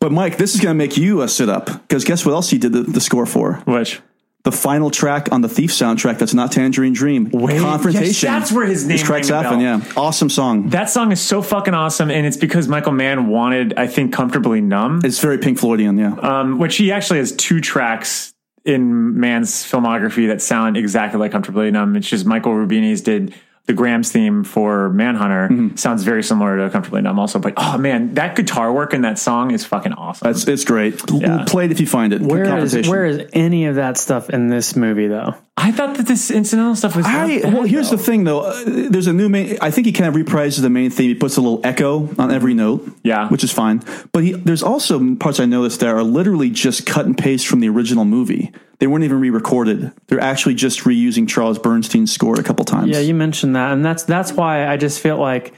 [0.00, 2.50] But Mike, this is going to make you uh, sit up because guess what else
[2.50, 3.54] he did the, the score for?
[3.66, 4.00] Which?
[4.42, 6.18] The final track on the Thief soundtrack.
[6.18, 7.28] That's not Tangerine Dream.
[7.32, 8.06] Wait, Confrontation.
[8.06, 9.60] yes, that's where his name It's Craig Safan.
[9.60, 10.70] Yeah, awesome song.
[10.70, 14.60] That song is so fucking awesome, and it's because Michael Mann wanted, I think, comfortably
[14.60, 15.02] numb.
[15.04, 15.98] It's very Pink Floydian.
[15.98, 18.32] Yeah, um, which he actually has two tracks
[18.68, 21.96] in Mann's filmography that sound exactly like comfortably numb.
[21.96, 23.34] It's just Michael Rubini's did
[23.68, 25.48] the Graham's theme for Manhunter.
[25.48, 25.76] Mm-hmm.
[25.76, 27.18] Sounds very similar to comfortably numb.
[27.18, 30.30] Also, but oh man, that guitar work in that song is fucking awesome.
[30.30, 31.00] It's it's great.
[31.12, 31.44] Yeah.
[31.46, 32.22] Play it if you find it.
[32.22, 35.34] Where is, where is any of that stuff in this movie though?
[35.58, 37.04] I thought that this incidental stuff was.
[37.06, 38.40] I, well, here's the thing though.
[38.40, 39.58] Uh, there's a new main.
[39.60, 41.10] I think he kind of reprises the main theme.
[41.10, 42.90] He puts a little echo on every note.
[43.02, 43.82] Yeah, which is fine.
[44.12, 47.60] But he, there's also parts I noticed that are literally just cut and paste from
[47.60, 48.50] the original movie.
[48.78, 49.90] They weren't even re-recorded.
[50.06, 52.90] They're actually just reusing Charles Bernstein's score a couple times.
[52.90, 55.52] Yeah, you mentioned that, and that's that's why I just feel like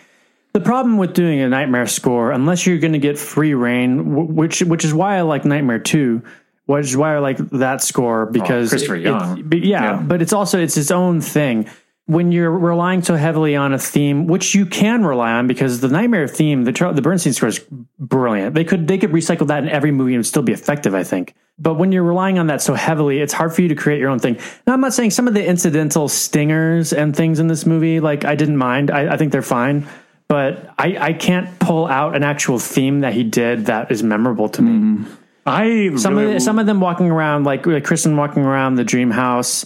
[0.52, 4.62] the problem with doing a Nightmare score, unless you're going to get free reign, which
[4.62, 6.22] which is why I like Nightmare Two,
[6.64, 9.38] which is why I like that score oh, because Christopher it- Young.
[9.38, 10.02] it- but yeah, Yeah.
[10.02, 11.66] but it's also it's its own thing.
[12.10, 15.86] When you're relying so heavily on a theme, which you can rely on, because the
[15.86, 17.60] Nightmare theme, the the Bernstein score is
[18.00, 18.56] brilliant.
[18.56, 21.34] They could they could recycle that in every movie and still be effective, I think.
[21.56, 24.08] But when you're relying on that so heavily, it's hard for you to create your
[24.10, 24.38] own thing.
[24.66, 28.24] Now, I'm not saying some of the incidental stingers and things in this movie, like
[28.24, 28.90] I didn't mind.
[28.90, 29.86] I, I think they're fine.
[30.26, 34.48] But I, I can't pull out an actual theme that he did that is memorable
[34.48, 34.70] to me.
[34.70, 35.12] Mm-hmm.
[35.46, 38.76] I some really- of the, some of them walking around like, like Kristen walking around
[38.76, 39.64] the dream house.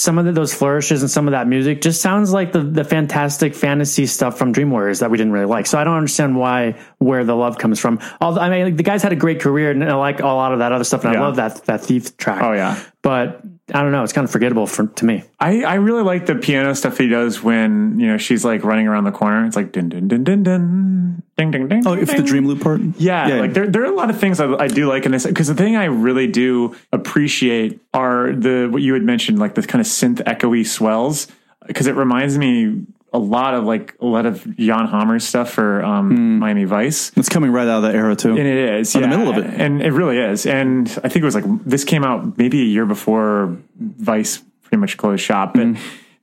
[0.00, 2.84] Some of the, those flourishes and some of that music just sounds like the, the
[2.84, 5.66] fantastic fantasy stuff from Dream Warriors that we didn't really like.
[5.66, 8.00] So I don't understand why where the love comes from.
[8.18, 10.54] Although I mean, like, the guys had a great career and I like a lot
[10.54, 11.20] of that other stuff, and Yeah.
[11.20, 12.42] I love that that thief track.
[12.42, 13.42] Oh yeah, but
[13.74, 14.02] I don't know.
[14.02, 15.22] It's kind of forgettable for to me.
[15.38, 18.88] I, I really like the piano stuff he does when you know she's like running
[18.88, 19.44] around the corner.
[19.44, 21.86] It's like ding ding ding ding ding ding ding ding.
[21.86, 22.80] Oh, if the dream loop part.
[22.98, 23.40] Yeah, Yeah.
[23.40, 25.48] like there, there are a lot of things I, I do like in this because
[25.48, 29.80] the thing I really do appreciate are the what you had mentioned, like the kind
[29.80, 31.28] of synth echoey swells,
[31.66, 35.82] because it reminds me a lot of like a lot of Jan Hammer's stuff for
[35.84, 37.10] um, Miami Vice.
[37.16, 38.30] It's coming right out of that era too.
[38.30, 39.46] And it is In the middle of it.
[39.60, 40.46] and it really is.
[40.46, 44.80] And I think it was like this came out maybe a year before Vice pretty
[44.80, 45.76] much closed shop, but.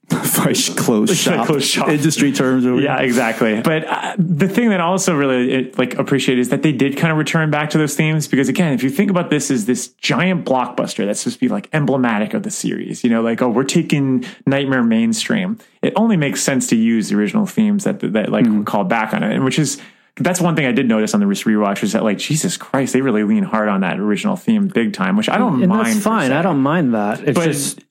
[0.10, 1.48] Vice closed shop.
[1.48, 1.90] Closed shop.
[1.90, 2.64] Industry terms.
[2.82, 3.62] Yeah, exactly.
[3.62, 6.96] But uh, the thing that I also really it, like appreciate is that they did
[6.96, 9.66] kind of return back to those themes because again, if you think about this as
[9.66, 13.42] this giant blockbuster that's supposed to be like emblematic of the series, you know, like
[13.42, 15.60] oh, we're taking Nightmare mainstream.
[15.82, 18.64] It only makes sense to use the original themes that that like Mm-hmm.
[18.64, 19.82] call back on it, and which is.
[20.20, 23.02] That's one thing I did notice on the rewatch is that like Jesus Christ, they
[23.02, 25.86] really lean hard on that original theme big time, which I don't and mind.
[25.86, 26.32] that's fine.
[26.32, 27.20] I don't mind that.
[27.20, 27.82] It's But- just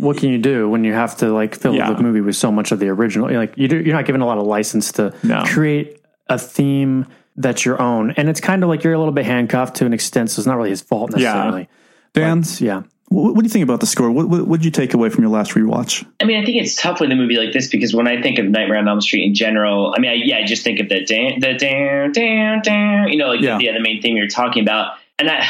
[0.00, 1.92] what can you do when you have to like fill Yeah.
[1.92, 3.30] the movie with so much of the original?
[3.30, 5.42] You're Like you do, you're not given a lot of license to No.
[5.46, 7.06] create a theme
[7.36, 9.92] that's your own, and it's kind of like you're a little bit handcuffed to an
[9.92, 10.30] extent.
[10.30, 11.68] So it's not really his fault necessarily.
[12.14, 12.82] Dan, yeah.
[13.08, 14.10] What, what do you think about the score?
[14.10, 16.04] What, what what did you take away from your last rewatch?
[16.20, 18.38] I mean, I think it's tough with a movie like this because when I think
[18.40, 20.88] of Nightmare on Elm Street in general, I mean, I, yeah, I just think of
[20.88, 23.58] the dan, the dan, dan, dan, you know, like Yeah.
[23.58, 24.94] the, the main theme you're talking about.
[25.20, 25.46] And I,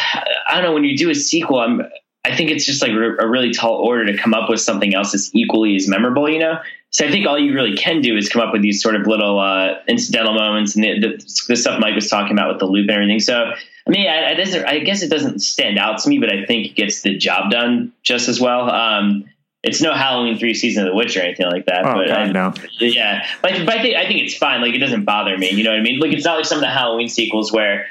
[0.49, 1.80] I don't know, when you do a sequel, I'm,
[2.26, 5.12] I think it's just like a really tall order to come up with something else
[5.12, 6.58] that's equally as memorable, you know?
[6.90, 9.06] So I think all you really can do is come up with these sort of
[9.06, 12.66] little uh, incidental moments and the, the, the stuff Mike was talking about with the
[12.66, 13.20] loop and everything.
[13.20, 13.52] So
[13.86, 16.66] I mean, I, I, I guess it doesn't stand out to me, but I think
[16.66, 18.70] it gets the job done just as well.
[18.70, 19.26] Um,
[19.62, 21.84] it's no Halloween three season of the witch or anything like that.
[21.84, 22.54] Oh, but God, I, no.
[22.78, 24.60] yeah, but, but I think I think it's fine.
[24.60, 25.50] Like it doesn't bother me.
[25.50, 25.98] You know what I mean?
[25.98, 27.86] Like it's not like some of the Halloween sequels where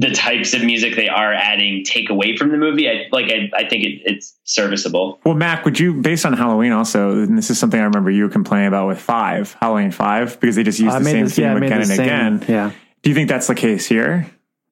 [0.00, 2.88] the types of music they are adding take away from the movie.
[2.88, 5.18] I like I, I think it, it's serviceable.
[5.24, 8.28] Well, Mac, would you, based on Halloween also, and this is something I remember you
[8.28, 11.54] complaining about with five, Halloween five, because they just used I the same this- theme
[11.54, 12.44] made again the and same- again.
[12.48, 12.70] yeah.
[13.02, 14.26] Do you think that's the case here?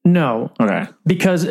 [0.05, 0.87] No, Okay.
[1.05, 1.45] because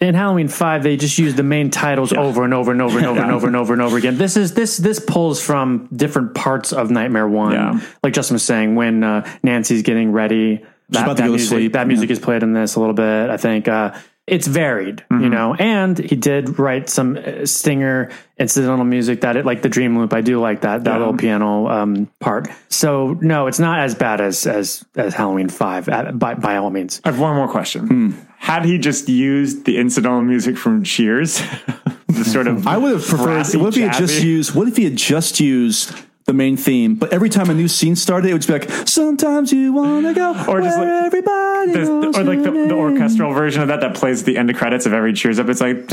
[0.00, 3.06] in Halloween Five they just use the main titles over and over and over and
[3.06, 4.18] over and over and over and over again.
[4.18, 7.52] This is this this pulls from different parts of Nightmare One.
[7.52, 7.80] Yeah.
[8.04, 12.18] Like Justin was saying, when uh, Nancy's getting ready, that, that music that music is
[12.18, 13.30] played in this a little bit.
[13.30, 13.92] I think uh,
[14.26, 15.22] it's varied, Mm-hmm.
[15.24, 15.54] you know.
[15.54, 20.12] And he did write some uh, stinger incidental music that it like the Dream Loop.
[20.12, 20.98] I do like that that Yeah.
[20.98, 22.48] little piano um, part.
[22.68, 26.70] So no, it's not as bad as as as Halloween Five uh, by by all
[26.70, 27.00] means.
[27.04, 27.86] I have one more question.
[27.86, 28.10] Hmm.
[28.38, 31.40] Had he just used the incidental music from Cheers,
[32.06, 33.46] the sort of I would have preferred.
[33.58, 34.54] What if he had just used?
[34.54, 35.92] What if he had just used
[36.26, 36.96] the main theme?
[36.96, 40.12] But every time a new scene started, it would just be like, "Sometimes you wanna
[40.12, 43.68] go Or just where like- everybody the, knows or like the, the orchestral version of
[43.68, 45.48] that that plays at the end of credits of every Cheers up.
[45.48, 45.88] It's like.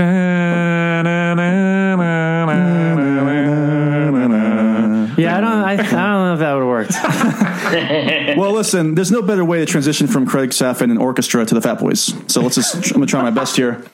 [5.15, 5.51] Yeah, I don't.
[5.51, 8.37] I, I don't know if that would have worked.
[8.37, 11.61] well, listen, there's no better way to transition from Craig Safan and orchestra to the
[11.61, 12.13] Fat Boys.
[12.27, 13.85] So let's just, I'm going to try my best here.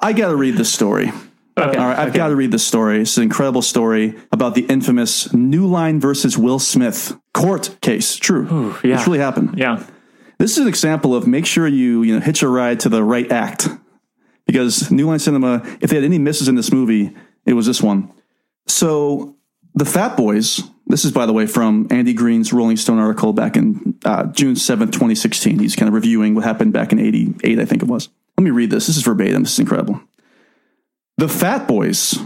[0.00, 1.10] I got to read this story.
[1.56, 1.76] Okay.
[1.78, 3.02] All right, I've got to read this story.
[3.02, 8.16] It's an incredible story about the infamous New Line versus Will Smith court case.
[8.16, 8.74] True.
[8.82, 8.96] yeah.
[8.96, 9.58] This really happened.
[9.58, 9.84] Yeah.
[10.38, 13.04] This is an example of make sure you, you know, hitch a ride to the
[13.04, 13.68] right act.
[14.46, 17.14] Because New Line Cinema, if they had any misses in this movie,
[17.46, 18.12] it was this one.
[18.66, 19.36] So
[19.74, 23.56] the Fat Boys, this is, by the way, from Andy Green's Rolling Stone article back
[23.56, 25.58] in uh, June 7th, 2016.
[25.58, 28.08] He's kind of reviewing what happened back in 88, I think it was.
[28.36, 28.86] Let me read this.
[28.86, 29.42] This is verbatim.
[29.42, 30.00] This is incredible.
[31.18, 32.18] The Fat Boys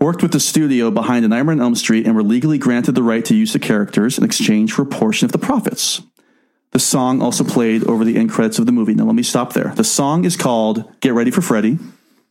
[0.00, 3.02] worked with the studio behind A Nightmare on Elm Street and were legally granted the
[3.02, 6.02] right to use the characters in exchange for a portion of the profits.
[6.72, 8.94] The song also played over the end credits of the movie.
[8.94, 9.72] Now, let me stop there.
[9.74, 11.78] The song is called Get Ready for Freddy.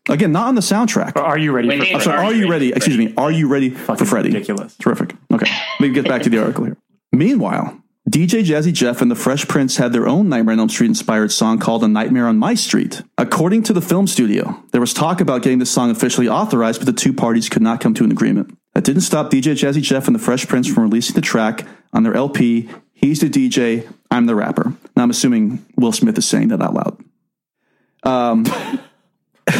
[0.09, 1.15] Again, not on the soundtrack.
[1.15, 2.71] Are you ready Wait, for Dave, I'm sorry, are you ready?
[2.73, 3.13] Excuse me.
[3.15, 4.29] Are you ready for Freddy?
[4.29, 4.75] ridiculous.
[4.77, 5.13] Terrific.
[5.31, 5.45] Okay.
[5.79, 6.77] Let me get back to the article here.
[7.11, 7.79] Meanwhile,
[8.09, 11.31] DJ Jazzy Jeff and the Fresh Prince had their own Nightmare on Elm Street inspired
[11.31, 13.03] song called A Nightmare on My Street.
[13.19, 16.87] According to the film studio, there was talk about getting this song officially authorized, but
[16.87, 18.57] the two parties could not come to an agreement.
[18.73, 22.01] That didn't stop DJ Jazzy Jeff and the Fresh Prince from releasing the track on
[22.03, 24.73] their LP, He's the DJ, I'm the Rapper.
[24.95, 27.03] Now I'm assuming Will Smith is saying that out loud.
[28.03, 28.45] Um,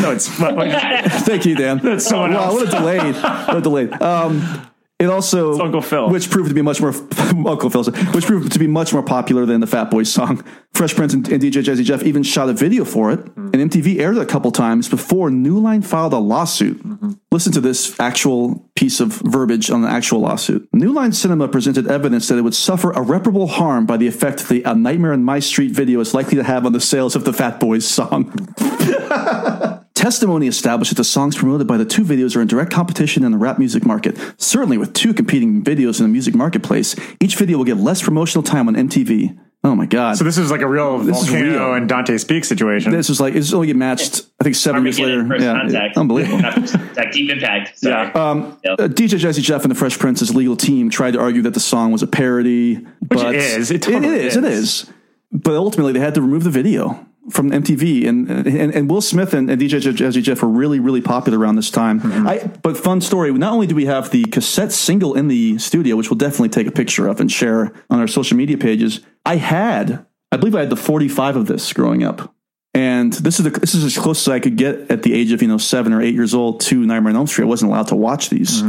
[0.01, 0.27] No, it's
[1.25, 1.79] Thank you, Dan.
[1.79, 3.15] That's someone wow, what a delayed.
[3.15, 4.01] What a delayed.
[4.01, 4.68] Um,
[4.99, 6.09] it also Uncle Phil.
[6.09, 6.89] which proved to be much more
[7.47, 7.83] Uncle Phil,
[8.13, 10.43] which proved to be much more popular than the Fat Boys song.
[10.73, 13.49] Fresh Prince and, and DJ Jazzy Jeff even shot a video for it, Mm-hmm.
[13.61, 16.77] and MTV aired it a couple times before New Line filed a lawsuit.
[16.85, 17.11] Mm-hmm.
[17.31, 20.67] Listen to this actual piece of verbiage on the actual lawsuit.
[20.73, 24.63] New Line Cinema presented evidence that it would suffer irreparable harm by the effect the
[24.63, 27.33] A Nightmare in My Street video is likely to have on the sales of the
[27.33, 28.31] Fat Boys song.
[30.03, 33.33] Testimony established that the songs promoted by the two videos are in direct competition in
[33.33, 34.17] the rap music market.
[34.37, 38.41] Certainly, with two competing videos in the music marketplace, each video will get less promotional
[38.41, 39.37] time on MTV.
[39.65, 40.15] Oh my God.
[40.15, 41.73] So this is like a real This is volcano real.
[41.73, 42.93] and Dante's Peak situation.
[42.93, 45.27] this is like, it's only get matched, I think, seven years later.
[45.27, 45.97] First Yeah, contact.
[45.97, 46.39] unbelievable.
[46.39, 47.77] Not deep impact.
[47.79, 48.09] Sorry.
[48.15, 48.29] Yeah.
[48.29, 48.79] Um, Yep.
[48.79, 51.59] uh, DJ Jazzy Jeff and the Fresh Prince's legal team tried to argue that the
[51.59, 53.69] song was a parody, Which but it is.
[53.69, 54.37] It totally it is.
[54.37, 54.59] It is.
[54.83, 54.89] is.
[55.33, 59.33] But ultimately, they had to remove the video from MTV, and and, and Will Smith
[59.33, 62.01] and, and DJ Jazzy Jeff were really really popular around this time.
[62.01, 62.27] Mm-hmm.
[62.27, 63.31] I, but fun story.
[63.33, 66.67] Not only do we have the cassette single in the studio, which we'll definitely take
[66.67, 69.01] a picture of and share on our social media pages.
[69.25, 72.33] I had, I believe, I had the forty-five of this growing up.
[72.73, 75.31] And this is the, this is as close as I could get at the age
[75.31, 77.45] of you know seven or eight years old to Nightmare on Elm Street.
[77.45, 78.61] I wasn't allowed to watch these,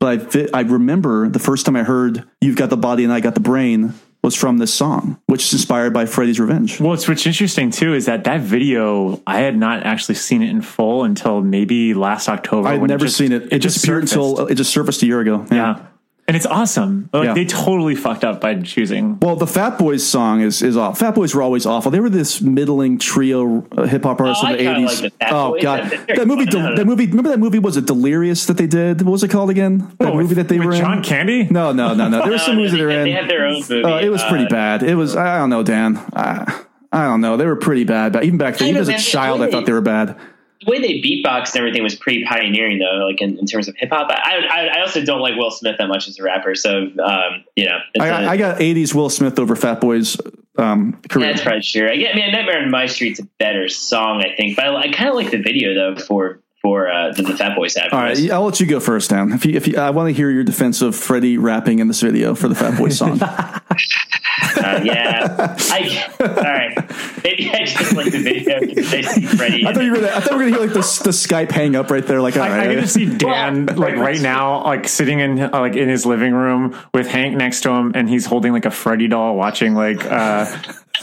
[0.00, 3.20] but I I remember the first time I heard "You've Got the Body and I
[3.20, 3.94] Got the Brain"
[4.24, 6.80] was from this song, which is inspired by Freddy's Revenge.
[6.80, 10.48] Well, it's what's interesting too is that that video I had not actually seen it
[10.48, 12.66] in full until maybe last October.
[12.68, 13.52] I had when never just- seen it.
[13.52, 14.16] It, just appeared surfaced.
[14.32, 15.44] until it just surfaced a year ago.
[15.52, 15.86] yeah.
[16.26, 17.10] And it's awesome.
[17.12, 17.34] Like Yeah.
[17.34, 19.18] they totally fucked up by choosing.
[19.20, 20.98] Well, the Fat Boys song is is off.
[20.98, 21.90] Fat Boys were always awful.
[21.90, 25.02] They were this middling trio uh, hip hop artists Oh, of the eighties.
[25.02, 25.62] like the oh Boys.
[25.62, 26.46] god, that movie.
[26.46, 26.74] fun.
[26.76, 27.06] That movie.
[27.06, 27.58] Remember that movie?
[27.58, 29.02] Was it Delirious that they did?
[29.02, 29.78] What was it called again?
[29.98, 30.80] That Oh, with- movie that they with were in.
[30.80, 31.44] John Candy?
[31.50, 32.22] No, no, no, no.
[32.22, 33.04] There were some No, movies that they, are in.
[33.04, 33.82] they have their own movie.
[33.84, 34.82] Oh, it was pretty Uh, bad.
[34.82, 35.16] It was.
[35.16, 35.96] I don't know, Dan.
[36.14, 37.36] I, I don't know.
[37.36, 38.12] They were pretty bad.
[38.12, 40.16] But even back then, I even as a child, I thought they were bad.
[40.60, 43.06] The way they beatboxed and everything was pretty pioneering, though.
[43.06, 45.76] Like in, in terms of hip hop, I, I I also don't like Will Smith
[45.78, 46.54] that much as a rapper.
[46.54, 50.16] So um, you know, I, a- I got '80s Will Smith over Fat Boys
[50.56, 51.28] um, career.
[51.32, 51.90] That's probably true.
[51.90, 54.80] I, get, I mean, Nightmare on My Street's a better song, I think, but I,
[54.82, 57.92] I kind of like the video though for for uh, the, the Fat Boy Sacrifice.
[57.92, 59.32] All right, I'll let you go first, Dan.
[59.32, 62.00] If you, if you, I want to hear your defense of Freddy rapping in this
[62.00, 63.20] video for the Fat Boy song.
[63.20, 65.56] Uh, yeah.
[65.58, 67.22] I, all right.
[67.22, 69.66] Maybe I just like the video because I see Freddy.
[69.66, 69.98] I thought you were.
[69.98, 72.22] Gonna, I thought we were gonna hear like the, the Skype hang up right there.
[72.22, 72.74] Like, all I, I right.
[72.76, 76.32] get to see Dan like right now, like sitting in uh, like in his living
[76.32, 80.02] room with Hank next to him, and he's holding like a Freddy doll, watching like
[80.06, 80.46] uh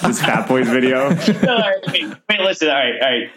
[0.01, 1.09] this Fat Boys video.
[1.43, 2.67] no, all right, wait, wait, listen.
[2.67, 3.31] All right, all right.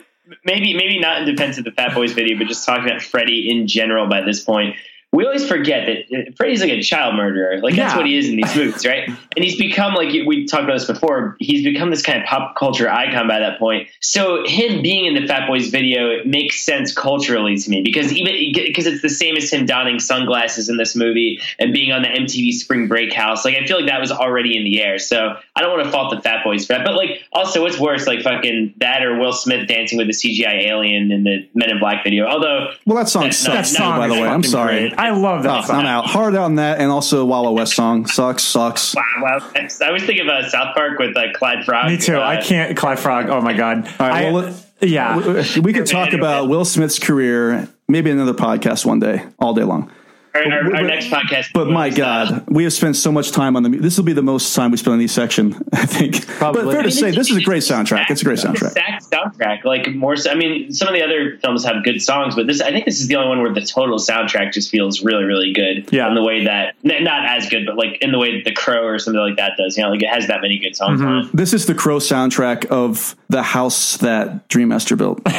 [0.45, 3.51] Maybe, maybe not in defense of the Fat Boys video, but just talking about Freddy
[3.51, 4.07] in general.
[4.07, 4.77] By this point,
[5.15, 7.61] we always forget that uh, Freddy's like a child murderer.
[7.62, 7.97] Like that's Yeah.
[7.97, 9.09] what he is in these movies, right?
[9.09, 11.37] And he's become like we talked about this before.
[11.39, 13.89] He's become this kind of pop culture icon by that point.
[14.01, 18.12] So him being in the Fat Boys video it makes sense culturally to me because
[18.12, 18.35] even
[18.67, 22.09] because it's the same as him donning sunglasses in this movie and being on the
[22.09, 23.45] MTV Spring Break house.
[23.45, 24.99] Like I feel like that was already in the air.
[24.99, 26.85] So I don't want to fault the Fat Boys for that.
[26.85, 30.67] But like also, what's worse, like fucking that or Will Smith dancing with the CGI
[30.69, 32.27] alien in the Men in Black video?
[32.27, 33.71] Although well, that song That- sucks.
[33.73, 34.93] that song by the way, I'm sorry.
[35.11, 35.17] Great.
[35.19, 35.81] I love that Oh, song.
[35.81, 36.07] I'm out.
[36.07, 38.43] Hard on that, and also Wawa West song sucks.
[38.45, 38.95] Sucks.
[38.95, 39.51] Wow, wow.
[39.55, 41.87] I was thinking about South Park with uh, Clyde Frog.
[41.91, 42.17] Me too.
[42.17, 42.77] I Uh, can't.
[42.77, 43.29] Clyde Frog.
[43.29, 43.87] Oh my god.
[44.01, 45.17] All right, I- well, yeah.
[45.57, 49.63] We, we could talk about Will Smith's career, maybe another podcast one day, all day
[49.65, 49.91] long.
[50.35, 51.53] Our, our, our But- next podcast.
[51.55, 53.68] But my God, we have spent so much time on the.
[53.70, 56.26] This will be the most time we spend on each section, I think.
[56.41, 58.11] But fair to say, this is a great soundtrack.
[58.11, 58.70] It's a great soundtrack.
[58.72, 60.16] Stacked soundtrack, like more.
[60.16, 62.85] So, I mean, some of the other films have good songs, but this, I think,
[62.85, 65.89] this is the only one where the total soundtrack just feels really, really good.
[65.93, 66.09] Yeah.
[66.09, 68.82] in the way that not as good, but like in the way that The Crow
[68.85, 69.76] or something like that does.
[69.76, 71.09] You know, like it has that many good songs Mm-hmm.
[71.09, 71.30] on it.
[71.37, 75.20] This is the Crow soundtrack of the house that Dream Master built.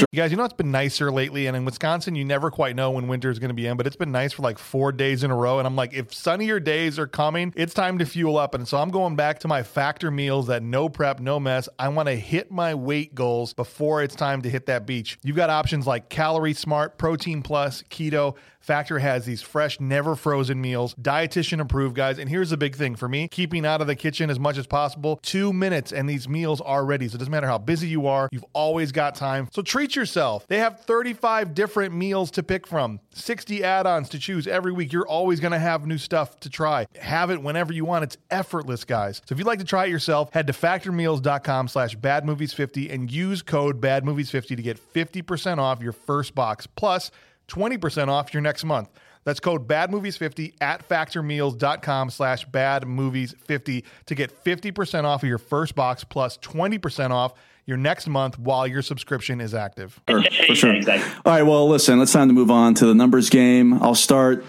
[0.00, 2.90] You guys, you know it's been nicer lately, and in Wisconsin, you never quite know
[2.92, 5.22] when winter is going to be in, but it's been nice for like four days
[5.22, 5.58] in a row.
[5.58, 8.54] And I'm like, if sunnier days are coming, it's time to fuel up.
[8.54, 11.68] And so I'm going back to my factor meals that no prep, no mess.
[11.78, 15.18] I want to hit my weight goals before it's time to hit that beach.
[15.22, 18.36] You've got options like Calorie Smart, Protein Plus, Keto.
[18.62, 22.18] Factor has these fresh, never frozen meals, dietitian approved, guys.
[22.18, 24.68] And here's the big thing for me keeping out of the kitchen as much as
[24.68, 25.18] possible.
[25.22, 27.08] Two minutes, and these meals are ready.
[27.08, 29.48] So it doesn't matter how busy you are, you've always got time.
[29.52, 30.46] So treat yourself.
[30.46, 34.92] They have 35 different meals to pick from, 60 add ons to choose every week.
[34.92, 36.86] You're always going to have new stuff to try.
[37.00, 38.04] Have it whenever you want.
[38.04, 39.22] It's effortless, guys.
[39.26, 43.42] So if you'd like to try it yourself, head to factormeals.com slash badmovies50 and use
[43.42, 46.66] code badmovies50 to get 50% off your first box.
[46.66, 47.10] Plus,
[47.52, 48.88] 20% off your next month.
[49.24, 56.02] That's code badmovies50 at factormeals.com slash badmovies50 to get 50% off of your first box
[56.02, 57.34] plus 20% off
[57.64, 60.00] your next month while your subscription is active.
[60.08, 60.74] For, for sure.
[60.74, 61.12] exactly.
[61.24, 63.74] All right, well, listen, it's time to move on to the numbers game.
[63.74, 64.44] I'll start.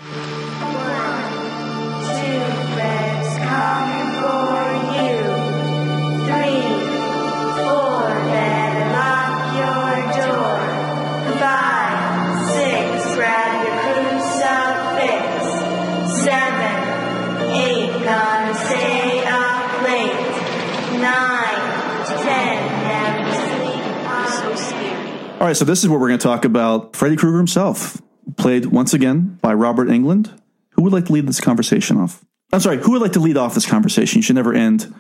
[25.44, 28.02] All right, so this is what we're going to talk about Freddy Krueger himself,
[28.38, 30.32] played once again by Robert Englund.
[30.70, 32.24] Who would like to lead this conversation off?
[32.54, 34.20] I'm sorry, who would like to lead off this conversation?
[34.20, 34.94] You should never end.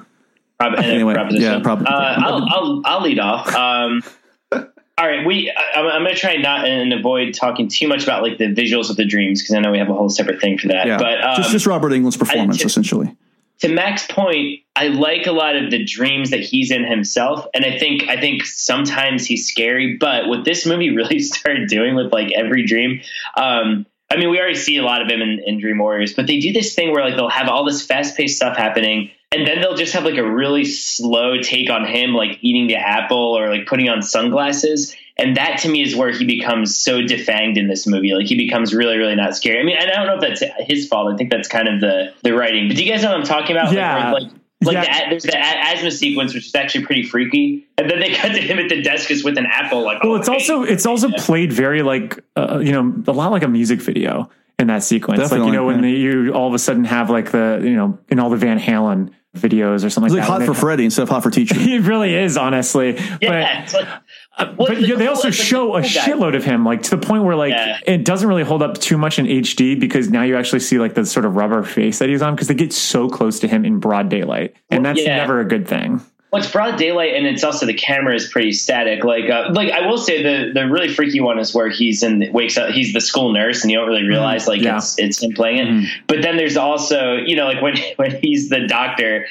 [0.59, 1.87] Prob- Anyway, yeah, probably.
[1.87, 3.55] Uh, I'll, I'll I'll lead off.
[3.55, 4.03] Um,
[4.51, 4.67] all
[4.97, 5.49] right, we.
[5.49, 8.37] I, I'm, I'm going to try and not and avoid talking too much about like
[8.37, 10.67] the visuals of the dreams because I know we have a whole separate thing for
[10.67, 10.87] that.
[10.87, 13.15] Yeah, But um, just, just Robert Englund's performance, I- essentially.
[13.63, 17.63] To Mac's point, I like a lot of the dreams that he's in himself, and
[17.63, 19.95] I think I think sometimes he's scary.
[19.95, 22.99] But what this movie really started doing with like every dream,
[23.37, 26.27] um, I mean, we already see a lot of him in, in Dream Warriors, but
[26.27, 29.47] they do this thing where like they'll have all this fast paced stuff happening, and
[29.47, 33.37] then they'll just have like a really slow take on him, like eating the apple
[33.37, 34.93] or like putting on sunglasses.
[35.17, 38.13] And that to me is where he becomes so defanged in this movie.
[38.13, 39.59] Like he becomes really, really not scary.
[39.59, 41.13] I mean, and I don't know if that's his fault.
[41.13, 42.67] I think that's kind of the the writing.
[42.67, 43.73] But do you guys know what I'm talking about?
[43.73, 44.11] Yeah.
[44.11, 44.31] Like, like
[44.63, 45.03] like Yeah.
[45.03, 48.29] the, there's the a- asthma sequence, which is actually pretty freaky, and then they cut
[48.33, 49.83] to him at the desk just with an apple.
[49.83, 50.33] Like, Well, oh, it's hey.
[50.33, 54.29] also it's also played very like uh, you know a lot like a music video
[54.57, 55.31] in that sequence.
[55.31, 55.89] like you know when yeah.
[55.89, 59.11] you all of a sudden have like the you know in all the Van Halen
[59.35, 60.31] videos or something It's like like that.
[60.31, 61.55] hot when for they- Freddy instead of hot for teacher.
[61.59, 62.95] It really is, honestly.
[63.21, 63.99] yeah, it's like, uh,
[64.45, 65.87] But, but the yeah, they also show a guy.
[65.87, 67.79] shitload of him, like to the point where like Yeah.
[67.87, 70.93] it doesn't really hold up too much in HD because now you actually see like
[70.93, 73.65] the sort of rubber face that he's on because they get so close to him
[73.65, 75.17] in broad daylight, and that's yeah.
[75.17, 76.01] never a good thing.
[76.33, 79.03] Well, it's broad daylight, and it's also the camera is pretty static.
[79.03, 82.27] Like, uh, like I will say the the really freaky one is where he's in
[82.33, 82.71] wakes up.
[82.71, 84.65] He's the school nurse, and you don't really realize like Mm-hmm.
[84.65, 84.77] yeah.
[84.77, 85.89] it's it's him playing it.
[86.07, 89.27] But then there's also you know like when when he's the doctor.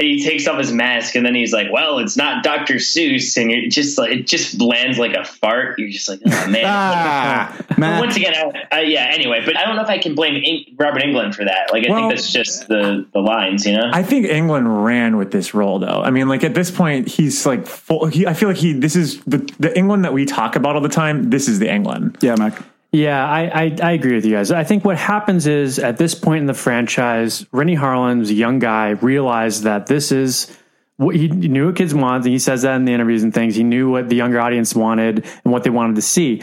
[0.00, 2.76] And he takes off his mask, and then he's like, "Well, it's not Dr.
[2.76, 5.78] Seuss," and you're just like, it just lands like a fart.
[5.78, 9.10] You're just like, "Oh man." Ah, But once again, I, I, yeah.
[9.12, 11.70] Anyway, but I don't know if I can blame Eng- Robert Englund for that.
[11.70, 13.90] Like, I Well- think that's just the the lines, you know.
[13.92, 16.00] I think Englund ran with this role, though.
[16.02, 18.06] I mean, like at this point, he's like full.
[18.06, 18.72] He, I feel like he.
[18.72, 21.28] This is the the Englund that we talk about all the time.
[21.28, 22.22] This is the Englund.
[22.22, 22.54] Yeah, Mac.
[22.92, 24.50] Yeah, I, I, I agree with you guys.
[24.50, 28.34] I think what happens is at this point in the franchise, Renny Harlin was a
[28.34, 30.56] young guy, realized that this is
[30.96, 33.54] what he knew what kids want, and he says that in the interviews and things.
[33.54, 36.42] He knew what the younger audience wanted and what they wanted to see.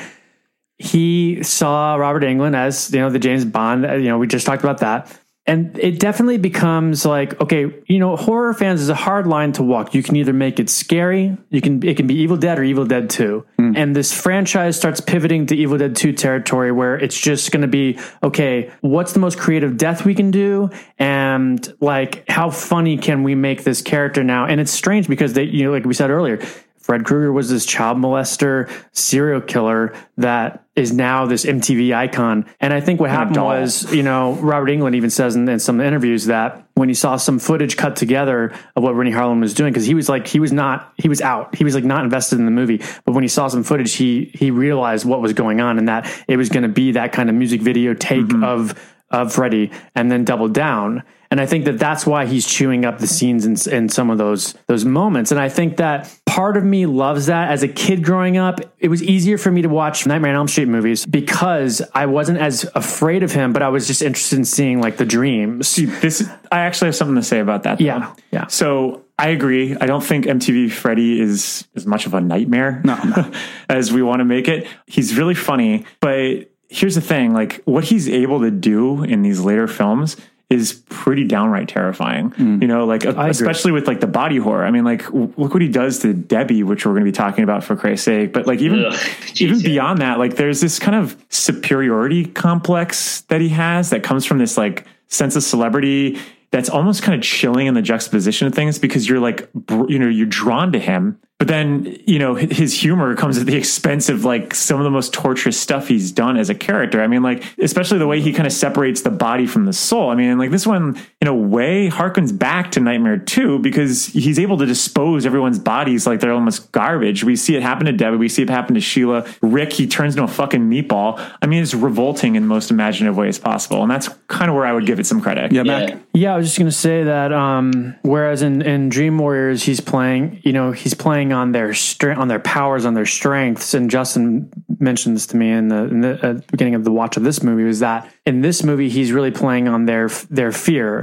[0.77, 3.83] He saw Robert Englund as you know the James Bond.
[3.83, 5.15] You know, we just talked about that.
[5.47, 9.63] And it definitely becomes like, okay, you know, horror fans is a hard line to
[9.63, 9.95] walk.
[9.95, 12.85] You can either make it scary, you can it can be Evil Dead or Evil
[12.85, 13.45] Dead 2.
[13.57, 13.73] Hmm.
[13.77, 17.67] And this franchise starts pivoting to Evil Dead 2 territory where it's just going to
[17.67, 20.69] be, okay, what's the most creative death we can do
[20.99, 24.45] and like how funny can we make this character now?
[24.45, 26.39] And it's strange because they, you know, like we said earlier,
[26.87, 32.45] Fred Krueger was this child molester serial killer that is now this MTV icon.
[32.61, 35.81] And I think what happened was, you know, Robert Englund even says in, in some
[35.81, 39.73] interviews that when he saw some footage cut together of what Renny Harlin was doing,
[39.73, 41.55] because he was like, he was not, he was out.
[41.55, 42.79] He was like not invested in the movie.
[43.05, 46.07] But when he saw some footage, he he realized what was going on and that
[46.27, 48.43] it was going to be that kind of music video take mm-hmm.
[48.43, 51.01] of of Freddy and then double down.
[51.29, 54.17] And I think that that's why he's chewing up the scenes in, in some of
[54.17, 55.31] those those moments.
[55.31, 57.49] And I think that part of me loves that.
[57.49, 60.47] As a kid growing up, it was easier for me to watch Nightmare on Elm
[60.47, 64.45] Street movies because I wasn't as afraid of him, but I was just interested in
[64.45, 65.67] seeing like the dreams.
[65.67, 67.79] See, this I actually have something to say about that.
[67.79, 67.85] though.
[67.85, 68.47] Yeah, yeah.
[68.47, 69.75] So I agree.
[69.75, 72.83] I don't think MTV Freddy is as much of a nightmare
[73.69, 74.67] as we want to make it.
[74.85, 79.39] He's really funny, but here's the thing: like what he's able to do in these
[79.39, 80.17] later films
[80.49, 82.31] is pretty downright terrifying.
[82.31, 82.61] Hmm.
[82.61, 83.29] You know, like agree.
[83.29, 84.65] especially with like the body horror.
[84.65, 87.15] I mean, like w- look what he does to Debbie, which we're going to be
[87.15, 88.31] talking about for Christ's sake.
[88.31, 88.93] But like even Ugh,
[89.41, 89.65] even yeah.
[89.67, 94.37] beyond that, like there's this kind of superiority complex that he has that comes from
[94.37, 96.17] this like sense of celebrity
[96.51, 99.99] that's almost kind of chilling in the juxtaposition of things because you're like br- you
[99.99, 104.09] know you're drawn to him but then you know his humor comes at the expense
[104.09, 106.99] of like some of the most torturous stuff he's done as a character.
[106.99, 110.09] I mean like especially the way he kind of separates the body from the soul.
[110.09, 114.39] I mean like this one in a way harkens back to nightmare 2 because he's
[114.39, 117.23] able to dispose everyone's bodies like they're almost garbage.
[117.23, 118.17] We see it happen to debbie.
[118.17, 119.27] We see it happen to sheila.
[119.41, 121.19] Rick he turns into a fucking meatball.
[121.41, 124.65] I mean it's revolting in the most imaginative ways possible and that's kind of where
[124.65, 125.51] i would give it some credit.
[125.51, 125.99] Yeah, Yeah.
[126.13, 127.31] Yeah, I was just gonna say that.
[127.31, 132.19] Um, whereas in, in Dream Warriors, he's playing, you know, he's playing on their strength,
[132.19, 133.73] on their powers, on their strengths.
[133.73, 137.17] And Justin mentioned this to me in the, in the uh, beginning of the watch
[137.17, 137.63] of this movie.
[137.63, 141.01] Was that in this movie he's really playing on their their fear,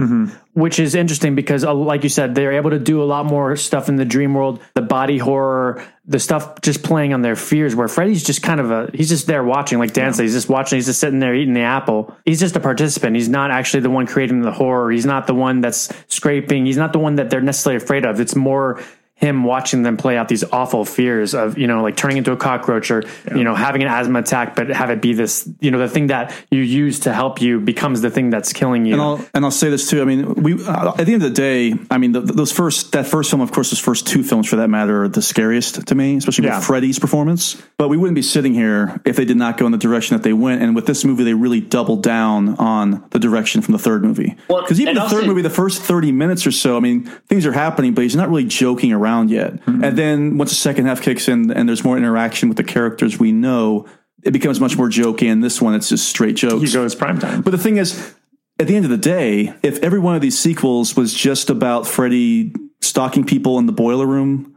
[0.53, 3.57] which is interesting because, uh, like you said, they're able to do a lot more
[3.57, 7.75] stuff in the dream world, the body horror, the stuff just playing on their fears.
[7.75, 10.49] Where Freddy's just kind of a he's just there watching, like Dan said, he's just
[10.49, 10.77] watching.
[10.77, 12.15] He's just sitting there eating the apple.
[12.25, 13.17] He's just a participant.
[13.17, 14.91] He's not actually the one creating the horror.
[14.91, 16.67] He's not the one that's scraping.
[16.67, 18.21] He's not the one that they're necessarily afraid of.
[18.21, 18.81] It's more
[19.25, 22.37] him watching them play out these awful fears of you know like turning into a
[22.37, 23.03] cockroach or
[23.35, 26.09] you know having an asthma attack but have it be this you know the thing
[26.09, 29.45] that you use to help you becomes the thing that's killing you And I'll and
[29.45, 30.03] I'll say this too.
[30.03, 32.93] I mean, we uh, at the end of the day, I mean, the, those first
[32.93, 35.87] that first film, of course, those first two films for that matter, are the scariest
[35.87, 36.57] to me, especially Yeah.
[36.59, 37.57] with Freddy's performance.
[37.79, 40.23] But we wouldn't be sitting here if they did not go in the direction that
[40.23, 40.63] they went.
[40.63, 44.37] And with this movie, they really doubled down on the direction from the third movie.
[44.49, 47.05] Well, Because even the also- third movie, the first thirty minutes or so, I mean,
[47.29, 49.55] things are happening, but he's not really joking around yet.
[49.55, 49.85] Mm-hmm.
[49.85, 53.19] And then once the second half kicks in, and there's more interaction with the characters
[53.19, 53.87] we know.
[54.23, 56.63] It becomes much more jokey, and this one it's just straight jokes.
[56.63, 58.15] he goes prime time But the thing is,
[58.59, 61.87] at the end of the day, if every one of these sequels was just about
[61.87, 64.54] Freddy stalking people in the boiler room,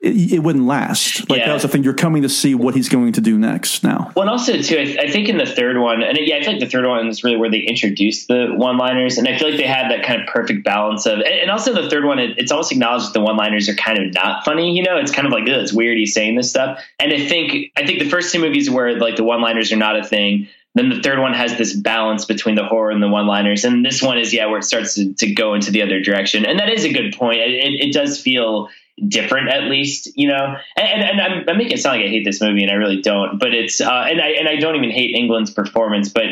[0.00, 1.28] it, it wouldn't last.
[1.28, 1.46] Like Yeah.
[1.48, 1.82] that was the thing.
[1.82, 4.12] You're coming to see what he's going to do next now.
[4.14, 6.40] Well, and also too, I, th- I think in the third one, and yeah, I
[6.42, 9.48] feel like the third one is really where they introduced the one-liners, and I feel
[9.48, 12.18] like they had that kind of perfect balance of, and, and also the third one,
[12.18, 14.76] it, it's almost acknowledged that the one-liners are kind of not funny.
[14.76, 17.18] You know, it's kind of like, "Ugh, it's weird he's saying this stuff, and I
[17.26, 20.48] think I think the first two movies where like the one-liners are not a thing.
[20.74, 24.00] Then the third one has this balance between the horror and the one-liners, and this
[24.00, 26.68] one is yeah, where it starts to, to go into the other direction, and that
[26.70, 27.40] is a good point.
[27.40, 28.68] It, it does feel
[29.06, 32.24] different at least you know and, and I'm, I'm making it sound like i hate
[32.24, 34.90] this movie and i really don't but it's uh and i and i don't even
[34.90, 36.24] hate englund's performance but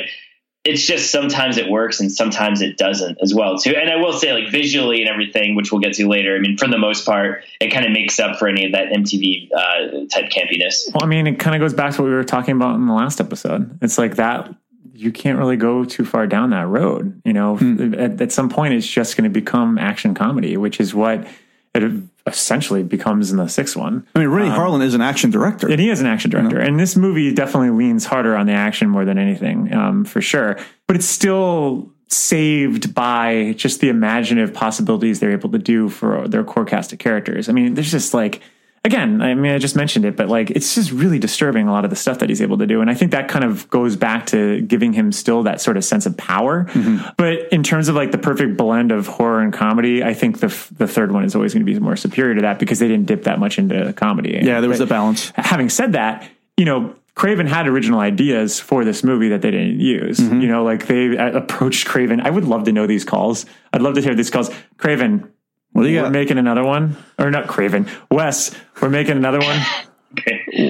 [0.64, 4.12] it's just sometimes it works and sometimes it doesn't as well too and i will
[4.12, 7.06] say like visually and everything which we'll get to later i mean for the most
[7.06, 11.02] part it kind of makes up for any of that mtv uh type campiness Well,
[11.02, 12.92] I mean, it kind of goes back to what we were talking about in the
[12.92, 13.78] last episode.
[13.82, 14.52] It's like that
[14.92, 17.20] you can't really go too far down that road.
[17.24, 17.56] You know,
[17.98, 21.26] at, at some point, it's just going to become action comedy, which is what
[21.74, 21.82] it
[22.26, 24.06] essentially becomes in the sixth one.
[24.14, 25.68] I mean, Renny Um, Harlin is an action director.
[25.68, 26.58] and he is an action director.
[26.58, 30.56] And this movie definitely leans harder on the action more than anything, um, for sure.
[30.88, 36.44] But it's still saved by just the imaginative possibilities they're able to do for their
[36.44, 37.48] core cast of characters.
[37.48, 38.40] I mean, there's just like,
[38.86, 41.84] again, I mean, I just mentioned it, but like, it's just really disturbing a lot
[41.84, 42.80] of the stuff that he's able to do.
[42.80, 45.84] And I think that kind of goes back to giving him still that sort of
[45.84, 46.70] sense of power.
[47.18, 50.46] But in terms of like the perfect blend of horror and comedy, I think the,
[50.46, 52.88] f- the third one is always going to be more superior to that because they
[52.88, 54.40] didn't dip that much into comedy.
[54.42, 55.32] Yeah, there was But- a balance.
[55.34, 56.26] having said that,
[56.56, 60.18] you know, Craven had original ideas for this movie that they didn't use.
[60.20, 60.40] Mm-hmm.
[60.42, 62.20] You know, like they uh, approached Craven.
[62.20, 63.46] I would love to know these calls.
[63.72, 64.50] I'd love to hear these calls.
[64.76, 65.32] Craven,
[65.76, 67.86] What you we're making another one, or not Craven?
[68.10, 69.60] Wes, we're making another one.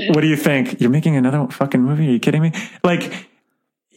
[0.08, 0.80] What do you think?
[0.80, 2.08] You're making another fucking movie?
[2.08, 2.50] Are you kidding me?
[2.82, 3.28] Like,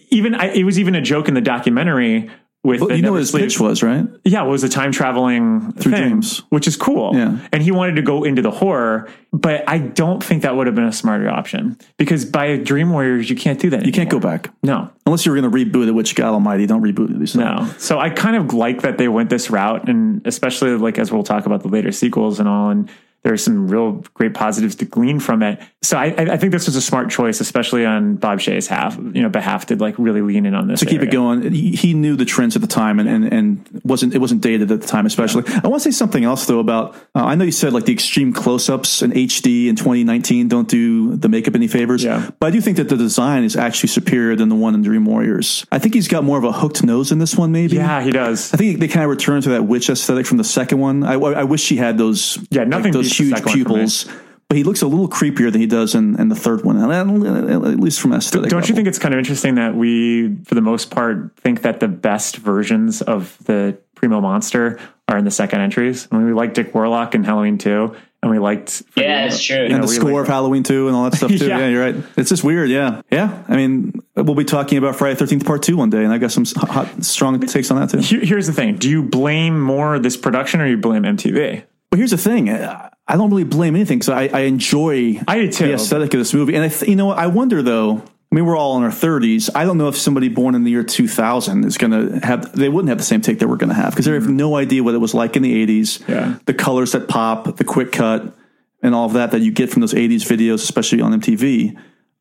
[0.09, 2.29] even I, it was even a joke in the documentary
[2.63, 4.05] with Well, you know what his Sleep- pitch was, right?
[4.25, 6.43] yeah, it was a time traveling Through thing, dreams.
[6.49, 7.15] which is cool.
[7.15, 7.37] Yeah.
[7.53, 10.75] And he wanted to go into the horror, but I don't think that would have
[10.75, 13.85] been a smarter option because by Dream Warriors, you can't do that.
[13.85, 14.51] You can't go back.
[14.61, 17.35] No, Unless you were going to reboot it, which God Almighty, don't reboot these.
[17.35, 17.67] no.
[17.77, 21.23] So I kind of like that they went this route, and especially like as we'll
[21.23, 22.89] talk about the later sequels and all, and
[23.23, 25.59] there's some real great positives to glean from it.
[25.81, 29.21] So I, I think this was a smart choice, especially on Bob Shaye's half, you
[29.21, 31.51] know, behalf to like really lean in on this to keep it going.
[31.51, 34.81] He, knew the trends at the time, and, and and wasn't it wasn't dated at
[34.81, 35.43] the time, especially.
[35.63, 36.95] I want to say something else though about.
[37.15, 41.15] Uh, I know you said like the extreme close-ups and HD in 2019 don't do
[41.15, 42.29] the makeup any favors, Yeah.
[42.39, 45.05] but I do think that the design is actually superior than the one in Dream
[45.05, 45.65] Warriors.
[45.71, 47.75] I think he's got more of a hooked nose in this one, maybe.
[47.75, 48.53] Yeah, he does.
[48.53, 51.03] I think they kind of return to that witch aesthetic from the second one.
[51.03, 53.51] I, I wish he had those, Yeah, nothing like those beats the huge second one
[53.53, 53.63] for me.
[53.63, 54.05] pupils.
[54.47, 57.79] But he looks a little creepier than he does in, in the third one, at
[57.79, 58.49] least from aesthetic.
[58.49, 61.79] Don't you think it's kind of interesting that we, for the most part, think that
[61.79, 66.07] the best versions of the Primo Monster are in the second entries?
[66.11, 68.81] I mean, we like Dick Warlock in Halloween 2, and we liked.
[68.95, 69.57] Yeah, it's true.
[69.57, 71.45] you and know, the score like- of Halloween 2 and all that stuff too.
[71.47, 71.59] Yeah.
[71.59, 71.67] yeah.
[71.67, 72.03] you're right.
[72.17, 72.71] It's just weird.
[72.71, 73.03] Yeah.
[73.11, 73.43] Yeah.
[73.47, 76.31] I mean, we'll be talking about Friday 13th part 2 one day and I got
[76.31, 78.17] some hot, strong takes on that too.
[78.17, 81.65] Here's the thing: Do you blame more this production, or you blame MTV?
[81.89, 82.49] But here's the thing.
[82.49, 86.33] I I don't really blame anything because I, I enjoy I the aesthetic of this
[86.33, 86.55] movie.
[86.55, 87.17] And I th- you know what?
[87.17, 87.97] I wonder though,
[88.31, 89.49] I mean, we're all in our 30s.
[89.55, 92.69] I don't know if somebody born in the year 2000 is going to have, they
[92.69, 94.83] wouldn't have the same take that we're going to have because they have no idea
[94.83, 95.81] what it was like in the 80s.
[96.01, 96.11] Mm-hmm.
[96.11, 96.35] Yeah.
[96.45, 98.37] The colors that pop, the quick cut,
[98.83, 101.75] and all of that that you get from those 80s videos, especially on MTV.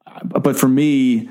[0.06, 1.28] Uh, But for me,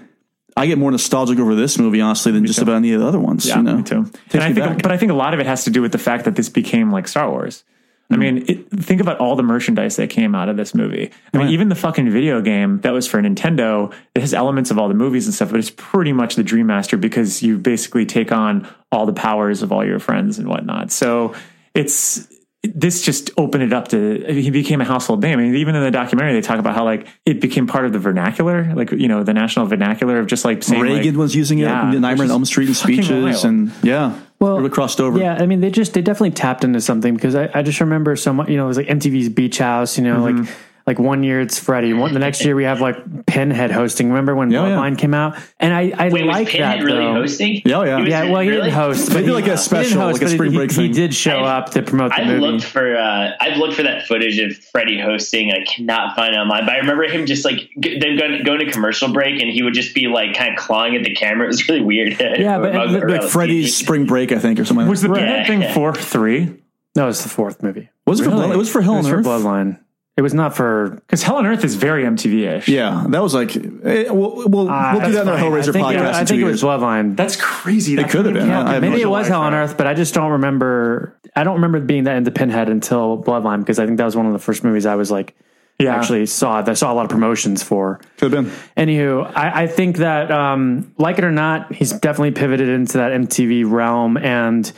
[0.56, 3.20] I get more nostalgic over this movie, honestly, than just about any of the other
[3.20, 3.48] ones.
[3.48, 3.78] Yeah, you know?
[3.78, 4.04] me too.
[4.06, 4.82] Takes And I think, back.
[4.84, 6.50] but I think a lot of it has to do with the fact that this
[6.50, 7.64] became like Star Wars.
[8.10, 8.22] I Mm-hmm.
[8.22, 11.12] mean, it, think about all the merchandise that came out of this movie.
[11.34, 14.80] I mean, even the fucking video game that was for Nintendo, it has elements of
[14.80, 18.05] all the movies and stuff, but it's pretty much the Dream Master because you basically
[18.05, 20.89] take on all the powers of all your friends and whatnot.
[20.91, 21.36] So
[21.74, 22.28] it's
[22.76, 25.39] this just opened it up to he became a household name.
[25.39, 27.93] I mean, even in the documentary, they talk about how like it became part of
[27.93, 31.36] the vernacular, like you know, the national vernacular of just like saying Reagan like, was
[31.36, 33.45] using it, Yeah, Nightmare which on Elm Street in fucking speeches, wild.
[33.45, 35.18] and yeah, Well, it crossed over.
[35.20, 38.15] Yeah, I mean, they just they definitely tapped into something because I, I just remember
[38.15, 38.49] so much.
[38.49, 39.97] You know, it was like MTV's Beach House.
[39.97, 40.41] You know, Mm-hmm.
[40.43, 40.55] like
[40.88, 44.08] like one year it's Freddy, one the next year we have like Pinhead hosting.
[44.08, 44.76] Remember when Yeah, yeah.
[44.78, 45.38] Bloodline came out?
[45.60, 47.14] And I I Wait, like Pinhead that really though.
[47.14, 47.62] hosting?
[47.66, 48.00] Yeah, yeah.
[48.00, 48.62] Yeah, well, he really?
[48.64, 49.10] didn't host.
[49.10, 50.92] They but did like a special, host, like a he- spring break He thing.
[50.94, 52.40] did show I- up to promote the I've movie.
[52.40, 55.52] looked for uh, I've looked for that footage of Freddy hosting.
[55.52, 58.60] I cannot find it online, but I remember him just like g- them going, going
[58.60, 61.46] to commercial break, and he would just be like kind of clawing at the camera.
[61.46, 62.18] It was really weird.
[62.20, 64.88] Yeah, but- Or- or- like Freddy's Spring Break, I think, or something.
[64.88, 65.48] Was the like that.
[65.48, 66.62] Peanut thing four three?
[66.96, 67.90] no, it's the fourth movie.
[68.06, 68.44] was it for Really?
[68.44, 69.26] Blood- it was for Hell It on was for Earth?
[69.26, 69.80] Bloodline.
[70.18, 70.89] It was not for.
[71.05, 72.68] Because Hell on Earth is very MTV ish.
[72.68, 75.51] Yeah, that was like eh, we'll, we'll, Ah, we'll do that in our that's fine.
[75.53, 76.13] Hellraiser I think, podcast.
[76.13, 76.63] I in two think it was.
[76.63, 77.15] Bloodline.
[77.15, 77.93] That's crazy.
[77.97, 78.47] It could have been.
[78.47, 79.09] yeah, I have no Maybe it idea.
[79.09, 81.15] was Hell on Earth, but I just don't remember.
[81.36, 84.26] I don't remember being that into Pinhead until Bloodline because I think that was one
[84.26, 85.36] of the first movies I was like
[85.80, 85.95] Yeah.
[85.95, 86.63] actually saw.
[86.63, 87.99] That I saw a lot of promotions for.
[88.18, 88.53] Could have been.
[88.88, 93.11] Anywho, I, I think that um, like it or not, he's definitely pivoted into that
[93.11, 94.72] MTV realm, and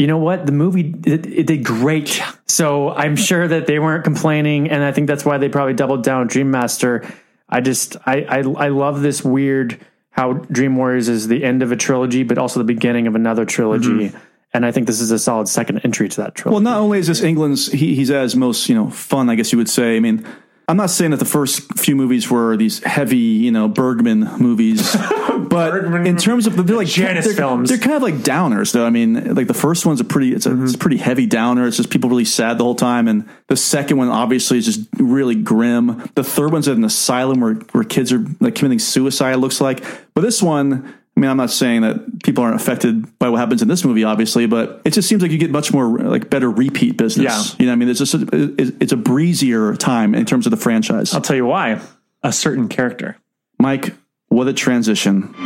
[0.00, 2.22] you know what, the movie it, it did great.
[2.46, 6.02] So I'm sure that they weren't complaining, and I think that's why they probably doubled
[6.02, 7.06] down Dream Master.
[7.50, 9.78] I just I, I I love this weird
[10.12, 13.44] how Dream Warriors is the end of a trilogy, but also the beginning of another
[13.44, 14.08] trilogy.
[14.08, 14.16] Mm-hmm.
[14.54, 16.54] And I think this is a solid second entry to that trilogy.
[16.54, 19.52] Well, not only is this Englund's, he, he's his most, you know, fun, I guess
[19.52, 19.96] you would say.
[19.96, 20.26] I mean,
[20.70, 24.96] I'm not saying that the first few movies were these heavy, you know, Bergman movies,
[25.48, 25.74] but
[26.06, 27.70] in terms of they're like Janus they're, films.
[27.70, 28.86] they're kind of like downers, though.
[28.86, 30.78] I mean, like the first one's a pretty, it's a, it's a mm-hmm.
[30.80, 31.66] pretty heavy downer.
[31.66, 34.86] It's just people really sad the whole time, and the second one obviously is just
[34.96, 36.08] really grim.
[36.14, 39.32] The third one's at an asylum where where kids are like committing suicide.
[39.32, 40.94] It looks like, but this one.
[41.20, 43.84] I I mean, I'm not saying that people aren't affected by what happens in this
[43.84, 47.50] movie, obviously, but it just seems like you get much more like better repeat business.
[47.50, 47.56] Yeah.
[47.58, 50.50] You know, what I mean, it's just a, it's a breezier time in terms of
[50.50, 51.12] the franchise.
[51.12, 51.78] I'll tell you why.
[52.22, 53.18] A certain character.
[53.58, 53.94] Mike,
[54.28, 55.34] what a transition.
[55.34, 55.44] You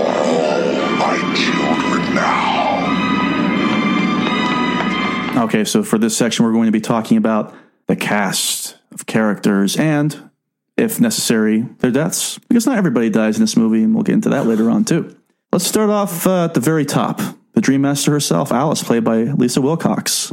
[0.00, 0.62] are all
[0.96, 2.14] my children
[5.34, 5.44] now.
[5.44, 7.54] Okay, so for this section, we're going to be talking about
[7.88, 10.27] the cast of characters and,
[10.78, 12.38] if necessary, their deaths.
[12.48, 15.14] Because not everybody dies in this movie, and we'll get into that later on, too.
[15.52, 17.20] Let's start off uh, at the very top.
[17.54, 20.32] The Dream Master herself, Alice, played by Lisa Wilcox.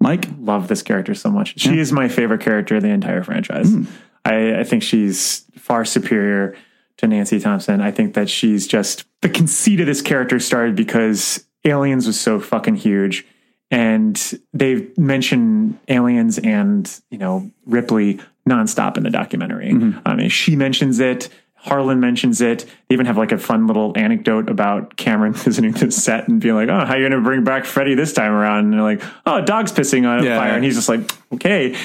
[0.00, 0.28] Mike?
[0.38, 1.58] Love this character so much.
[1.58, 3.70] She is my favorite character in the entire franchise.
[3.70, 3.84] Hmm.
[4.24, 6.54] I, I think she's far superior
[6.98, 7.80] to Nancy Thompson.
[7.80, 12.40] I think that she's just the conceit of this character started because Aliens was so
[12.40, 13.24] fucking huge.
[13.70, 14.16] And
[14.52, 19.72] they mention aliens and, you know, Ripley nonstop in the documentary.
[19.72, 19.98] Mm-hmm.
[20.06, 21.28] I mean, she mentions it.
[21.64, 22.64] Harlin mentions it.
[22.88, 26.54] They even have like a fun little anecdote about Cameron visiting the set and being
[26.54, 28.82] like, "Oh, how are you going to bring back Freddy this time around?" And they're
[28.82, 30.38] like, "Oh, a dog's pissing on a Yeah.
[30.38, 31.00] fire," and he's just like,
[31.34, 31.76] "Okay."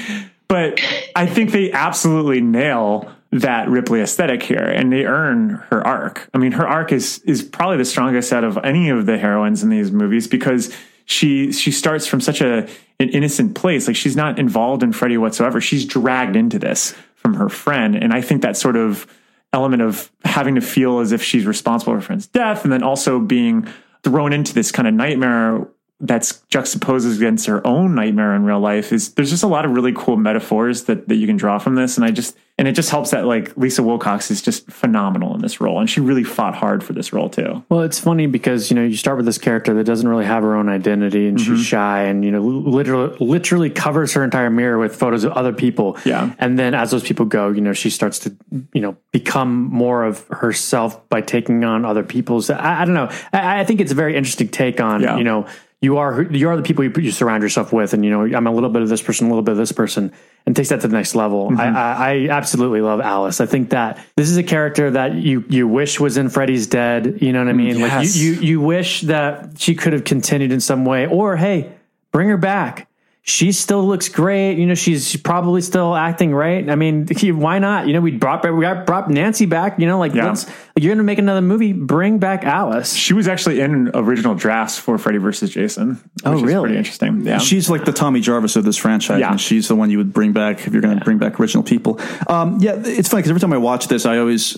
[0.48, 0.80] But
[1.16, 6.30] I think they absolutely nail that Ripley aesthetic here, and they earn her arc.
[6.34, 9.64] I mean, her arc is is probably the strongest out of any of the heroines
[9.64, 10.76] in these movies because
[11.06, 12.68] she she starts from such a
[13.00, 13.88] an innocent place.
[13.88, 15.60] Like she's not involved in Freddy whatsoever.
[15.60, 19.08] She's dragged into this from her friend, and I think that sort of
[19.54, 22.84] element of having to feel as if she's responsible for her friend's death, and then
[22.84, 23.68] also being
[24.04, 25.68] thrown into this kind of nightmare
[26.02, 29.72] that's juxtaposes against her own nightmare in real life is there's just a lot of
[29.72, 32.74] really cool metaphors that, that you can draw from this and i just and it
[32.74, 36.24] just helps that like lisa wilcox is just phenomenal in this role and she really
[36.24, 39.26] fought hard for this role too Well, it's funny because you know you start with
[39.26, 41.56] this character that doesn't really have her own identity, and Mm-hmm.
[41.56, 45.54] she's shy, and you know literally literally covers her entire mirror with photos of other
[45.54, 45.98] people.
[46.06, 46.34] Yeah.
[46.40, 48.36] and then as those people go, you know she starts to
[48.74, 52.50] you know become more of herself by taking on other people's.
[52.50, 53.10] I, I don't know.
[53.34, 55.18] I, I think it's a very interesting take on Yeah.
[55.18, 55.48] you know
[55.82, 58.46] you are you are the people you, you surround yourself with, and you know I'm
[58.46, 60.14] a little bit of this person, a little bit of this person,
[60.46, 61.50] and takes that to the next level.
[61.50, 61.60] Mm-hmm.
[61.60, 63.42] I, I, I absolutely love Alice.
[63.42, 67.18] I think that this is a character that you you wish was in Freddy's Dead.
[67.20, 67.80] You know what I mean?
[67.80, 67.92] yes.
[67.92, 71.72] Like you, you you wish that she could have continued in some way, or hey,
[72.12, 72.88] bring her back.
[73.24, 74.58] She still looks great.
[74.58, 76.68] You know, she's probably still acting right.
[76.68, 77.06] I mean,
[77.38, 77.86] why not?
[77.86, 79.78] You know, we brought we got brought Nancy back.
[79.80, 80.26] You know, like Yeah.
[80.30, 81.72] let's you're gonna make another movie.
[81.72, 82.94] Bring back Alice.
[82.94, 86.62] she was actually in original drafts for freddy versus jason which Oh, is really?
[86.70, 89.32] pretty interesting yeah She's like the Tommy Jarvis of this franchise, Yeah.
[89.32, 91.64] and she's the one you would bring back if you're going to bring back original
[91.64, 92.00] people.
[92.28, 94.58] Um, yeah, it's funny because every time I watch this, I always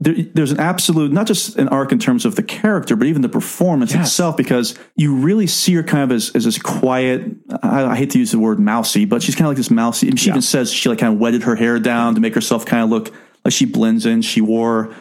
[0.00, 3.22] there, there's an absolute not just an arc in terms of the character, but even
[3.22, 4.08] the performance Yes.
[4.08, 7.22] itself, because you really see her kind of as, as this quiet.
[7.62, 10.08] I, I hate to use the word mousy, but she's kind of like this mousy.
[10.08, 12.64] And she even says she like kind of wetted her hair down to make herself
[12.64, 13.12] kind of look
[13.44, 14.22] like she blends in.
[14.22, 14.94] She wore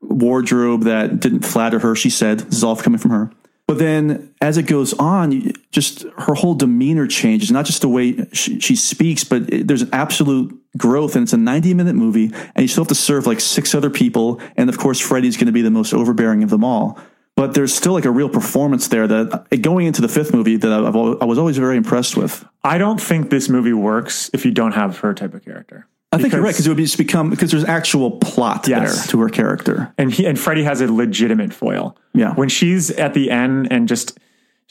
[0.00, 1.94] wardrobe that didn't flatter her.
[1.94, 3.30] She said, "This is all coming from her."
[3.68, 7.50] But then, as it goes on, just her whole demeanor changes.
[7.50, 11.14] Not just the way she, she speaks, but it, there's an absolute growth.
[11.14, 13.90] And it's a 90 minute movie, and you still have to serve like six other
[13.90, 14.40] people.
[14.56, 16.98] And of course, Freddy's going to be the most overbearing of them all.
[17.36, 20.72] But there's still like a real performance there that going into the fifth movie that
[20.72, 22.44] I've, I was always very impressed with.
[22.64, 26.18] i don't think this movie works if you don't have her type of character I
[26.18, 28.96] think you're right because it would just become because there's actual plot Yes.
[28.96, 29.92] there to her character.
[29.98, 31.96] and he and Freddy has a legitimate foil.
[32.14, 32.34] Yeah.
[32.34, 34.18] When she's at the end and just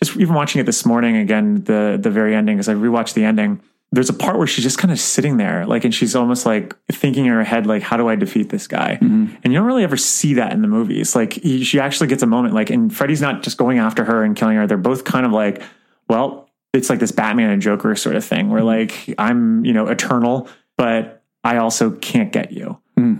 [0.02, 3.24] just even watching it this morning again, the the very ending, because I rewatched the
[3.24, 3.62] ending,
[3.92, 6.76] there's a part where she's just kind of sitting there, like and she's almost like
[6.92, 8.98] thinking in her head, like, how do I defeat this guy?
[9.00, 9.36] Mm-hmm.
[9.44, 11.16] And you don't really ever see that in the movies.
[11.16, 14.24] Like he, she actually gets a moment, like, and Freddy's not just going after her
[14.24, 14.66] and killing her.
[14.66, 15.62] They're both kind of like,
[16.10, 19.08] well, it's like this Batman and Joker sort of thing where mm-hmm.
[19.08, 22.78] like I'm, you know, eternal, but I also can't get you.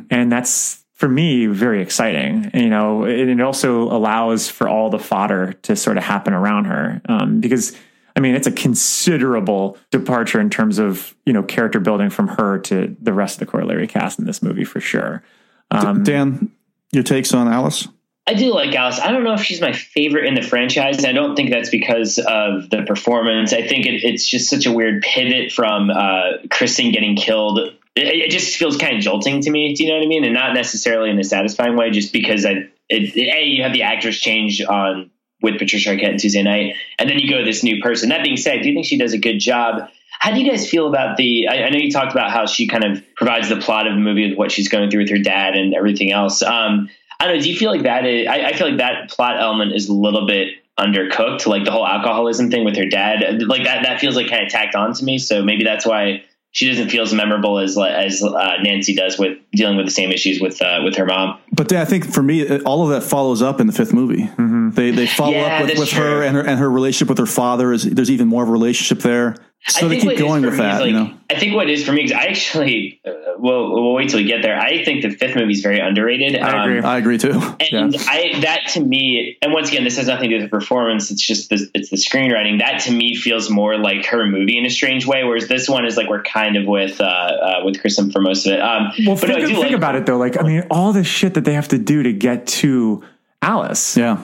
[0.10, 2.50] And that's for me very exciting.
[2.54, 6.34] And, you know, and it also allows for all the fodder to sort of happen
[6.34, 7.02] around her.
[7.08, 7.78] Um, because
[8.16, 12.58] I mean, it's a considerable departure in terms of, you know, character building from her
[12.60, 15.24] to the rest of the corollary cast in this movie for sure.
[15.70, 16.52] Um, Dan,
[16.92, 17.88] your takes on Alice?
[18.26, 19.00] I do like Alice.
[19.00, 21.06] I don't know if she's my favorite in the franchise.
[21.06, 23.54] I don't think that's because of the performance.
[23.54, 27.60] I think it, it's just such a weird pivot from uh, Kristen getting killed.
[27.98, 29.74] It, it just feels kind of jolting to me.
[29.74, 30.24] Do you know what I mean?
[30.24, 33.84] And not necessarily in a satisfying way, just because I, it, a you have the
[33.84, 35.12] actress change on
[35.42, 38.10] with Patricia Arquette and Tuesday Knight, and then you go to this new person.
[38.10, 39.90] That being said, do you think she does a good job.
[40.20, 41.48] How do you guys feel about the?
[41.48, 44.00] I, I know you talked about how she kind of provides the plot of the
[44.00, 46.42] movie with what she's going through with her dad and everything else.
[46.42, 47.42] Um, I don't know.
[47.42, 48.28] Do you feel like that is?
[48.28, 51.46] I, I feel like that plot element is a little bit undercooked.
[51.46, 53.84] Like the whole alcoholism thing with her dad, like that.
[53.84, 55.20] That feels like kind of tacked on to me.
[55.20, 56.24] So maybe that's why
[56.58, 60.12] she doesn't feel as memorable as as uh, Nancy does with dealing with the same
[60.12, 61.38] issues with uh, with her mom.
[61.54, 64.28] But then I think for me, all of that follows up in the fifth movie.
[64.74, 67.28] They they follow Yeah, up with, with her and her and her relationship with her
[67.28, 67.74] father.
[67.74, 69.36] Is there's even more of a relationship there?
[69.68, 70.80] So I they think keep what it is going for with me is, that.
[70.80, 73.72] like, you know, I think what it is for me is I actually uh, we'll,
[73.74, 74.58] we'll wait till we get there.
[74.58, 76.38] I think the fifth movie is very underrated.
[76.38, 76.80] I agree.
[76.80, 77.34] Um, I agree too.
[77.72, 80.58] and I that to me, and once again, this has nothing to do with the
[80.58, 81.12] performance.
[81.12, 82.60] It's just the, it's the screenwriting.
[82.60, 85.24] That to me feels more like her movie in a strange way.
[85.24, 88.46] Whereas this one is like we're kind of with uh, uh, with Kristen for most
[88.46, 88.62] of it.
[88.62, 90.18] Um, Well, but no, I think, do think like about it though.
[90.18, 93.04] Like, I mean, all the shit that they have to do to get to
[93.42, 93.98] Alice.
[93.98, 94.22] Yeah.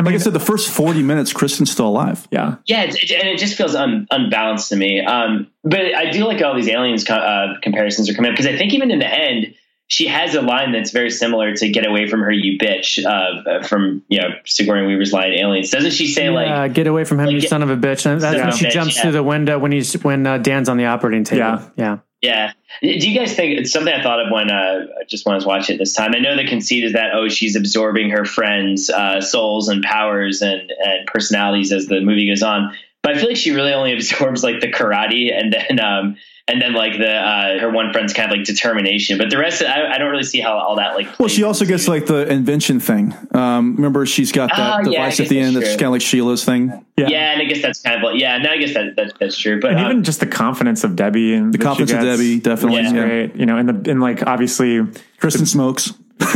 [0.00, 2.26] I mean, like I said, the first forty minutes, Kristen's still alive.
[2.30, 2.56] Yeah.
[2.66, 5.00] Yeah, it's, it, and it just feels un, unbalanced to me.
[5.00, 8.52] Um, but I do like all these aliens co- uh, comparisons are coming up because
[8.52, 9.54] I think even in the end,
[9.88, 13.62] she has a line that's very similar to "Get away from her, you bitch" uh,
[13.64, 16.48] from you know Sigourney Weaver's line "Aliens." Doesn't she say like?
[16.48, 18.06] Uh, get away from him, you get- son of a bitch.
[18.06, 19.02] And that's when she bitch, jumps yeah.
[19.02, 21.38] through the window when he's when uh, Dan's on the operating table.
[21.40, 21.68] Yeah.
[21.76, 21.98] yeah.
[22.22, 22.52] Yeah.
[22.82, 25.46] Do you guys think it's something I thought of when uh, just when I was
[25.46, 26.12] watching it this time?
[26.14, 30.42] I know the conceit is that oh, she's absorbing her friends' uh, souls and powers
[30.42, 32.76] and and personalities as the movie goes on.
[33.02, 36.16] But I feel like she really only absorbs like the karate and then um
[36.50, 39.18] and then like the uh, her one friend's kind of like determination.
[39.18, 41.18] But the rest, I, I don't really see how all that like.
[41.18, 43.14] Well, she also gets like the invention thing.
[43.32, 45.76] Um, remember, she's got that yeah, device at the that's end that's true.
[45.76, 46.84] kind of like Sheila's thing.
[46.96, 47.08] Yeah.
[47.08, 48.38] yeah, and I guess that's kind of like yeah.
[48.38, 49.60] No, I guess that, that that's true.
[49.60, 52.02] But and um, even just the confidence of Debbie and The that she confidence of
[52.02, 53.04] Debbie, definitely, is yeah.
[53.04, 53.36] great.
[53.36, 54.86] You know, and the and like obviously
[55.18, 55.92] Kristen smokes.
[56.20, 56.28] Yeah.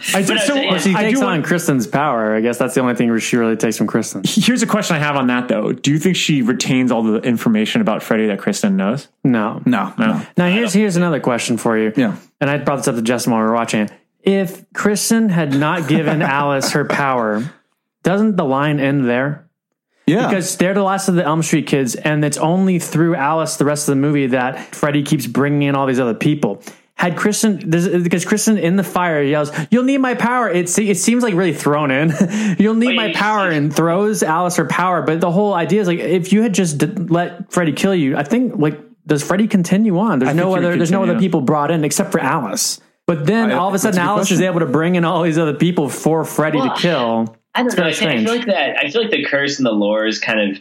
[0.14, 2.34] I But do, I- so Well, she I takes do on want, Kristen's power.
[2.34, 4.22] I guess that's the only thing she really takes from Kristen.
[4.26, 5.72] Here's a question I have on that though.
[5.72, 9.08] Do you think she retains all the information about Freddy that Kristen knows?
[9.24, 9.62] No.
[9.66, 10.22] No, No.
[10.36, 11.92] Now here's here's another question for you.
[11.96, 12.16] Yeah.
[12.40, 13.92] And I brought this up to Justin while we were watching it.
[14.22, 17.50] If Kristen had not given Alice her power,
[18.02, 19.44] doesn't the line end there?
[20.06, 23.56] Yeah, Because they're the last of the Elm Street kids, and it's only through Alice
[23.56, 26.62] the rest of the movie that Freddy keeps bringing in all these other people.
[26.98, 30.88] Had Kristen, does- because Kristen in the fire yells, "You'll need my power." It se-
[30.88, 32.12] it seems like really thrown in.
[32.58, 35.02] You'll need my power, and throws Alice her power.
[35.02, 38.16] But the whole idea is like, if you had just d- let Freddy kill you,
[38.16, 40.18] I think like does Freddy continue on?
[40.18, 40.76] There's I no think he would other.
[40.76, 42.80] There's no other people brought in except for Alice.
[43.06, 44.96] But then I- all of a that's a sudden, good Alice is able to bring
[44.96, 47.36] in all these other people for Freddy Well, to kill.
[47.54, 47.84] I don't know.
[47.84, 48.76] I, think- I feel like that.
[48.84, 50.60] I feel like the curse and the lore is kind of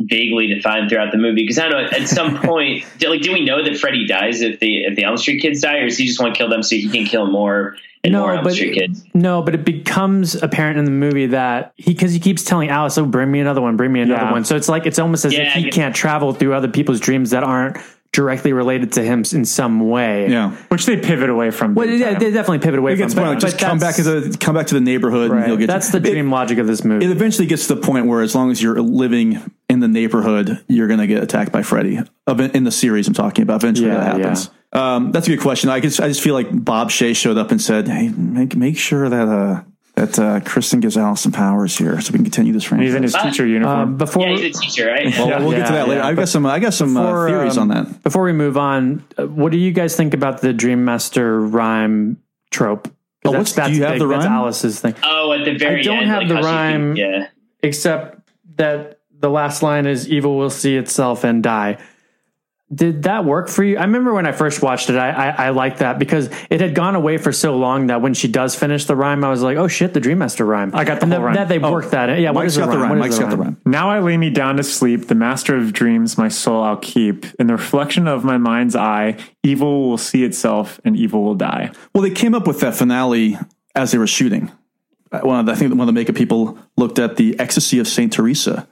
[0.00, 1.98] vaguely defined throughout the movie because I don't know.
[1.98, 5.04] At some point, do, like, do we know that Freddy dies if the if the
[5.04, 7.04] Elm Street kids die, or does he just want to kill them so he can
[7.06, 9.04] kill more and more Elm but Street kids?
[9.14, 12.98] no, but it becomes apparent in the movie that he because he keeps telling Alice,
[12.98, 14.32] "Oh, bring me another one, bring me another Yeah.
[14.32, 16.68] one." So it's like it's almost as Yeah, if he get- can't travel through other
[16.68, 17.78] people's dreams that aren't
[18.12, 20.30] directly related to him in some way.
[20.30, 20.50] yeah.
[20.68, 21.74] Which they pivot away from.
[21.74, 22.18] Well, yeah, time.
[22.20, 23.02] they definitely pivot away It from.
[23.08, 25.30] gets more like but just come back to that's- the come back to the neighborhood,
[25.30, 25.46] and right.
[25.46, 25.98] he'll get That's you.
[26.00, 27.04] the It- dream logic of this movie.
[27.04, 29.40] It eventually gets to the point where, as long as you're living
[29.76, 31.98] in the neighborhood, you're going to get attacked by Freddy.
[32.28, 34.50] In the series I'm talking about, eventually Yeah, that happens.
[34.72, 35.70] Um, that's a good question.
[35.70, 38.76] I just, I just feel like Bob Shaye showed up and said, "Hey, make make
[38.76, 39.62] sure that uh,
[39.94, 42.94] that uh, Kristen gives Alice some powers here, so we can continue this franchise." He's
[42.94, 43.80] in his teacher uniform.
[43.80, 45.06] Um, before Yeah, he's a teacher, right?
[45.16, 46.00] well, we'll get to Yeah, that later.
[46.00, 46.44] yeah, I've got some.
[46.46, 48.02] I got some uh, theories um, on that.
[48.02, 52.20] Before we move on, uh, what do you guys think about the Dream Master rhyme
[52.50, 52.88] trope?
[53.24, 54.00] Oh, that's- what's- do that's you have big.
[54.00, 54.26] the That's?
[54.26, 54.94] Alice's thing.
[55.02, 56.94] Oh, at the very I don't end, have like the rhyme.
[56.94, 57.28] can- yeah.
[57.62, 58.18] except
[58.56, 61.78] that the last line is evil will see itself and die
[62.74, 65.50] did that work for you i remember when i first watched it i i, I
[65.50, 68.86] liked that because it had gone away for so long that when she does finish
[68.86, 71.12] the rhyme i was like oh shit the dream master rhyme I got the and
[71.12, 71.34] whole that, rhyme.
[71.36, 72.20] that they Oh, worked that in.
[72.22, 72.88] yeah what Mike's is got the rhyme.
[72.98, 73.60] What is Mike's got the rhyme.
[73.64, 77.24] Now I lay me down to sleep, the master of dreams, my soul I'll keep.
[77.38, 81.70] In the reflection of my mind's eye, evil will see itself and evil will die.
[81.94, 83.38] Well, they came up with that finale
[83.76, 84.50] as they were shooting.
[85.12, 87.78] Uh, One of the, I think one of the makeup people looked at the Ecstasy
[87.78, 88.66] of Saint Teresa,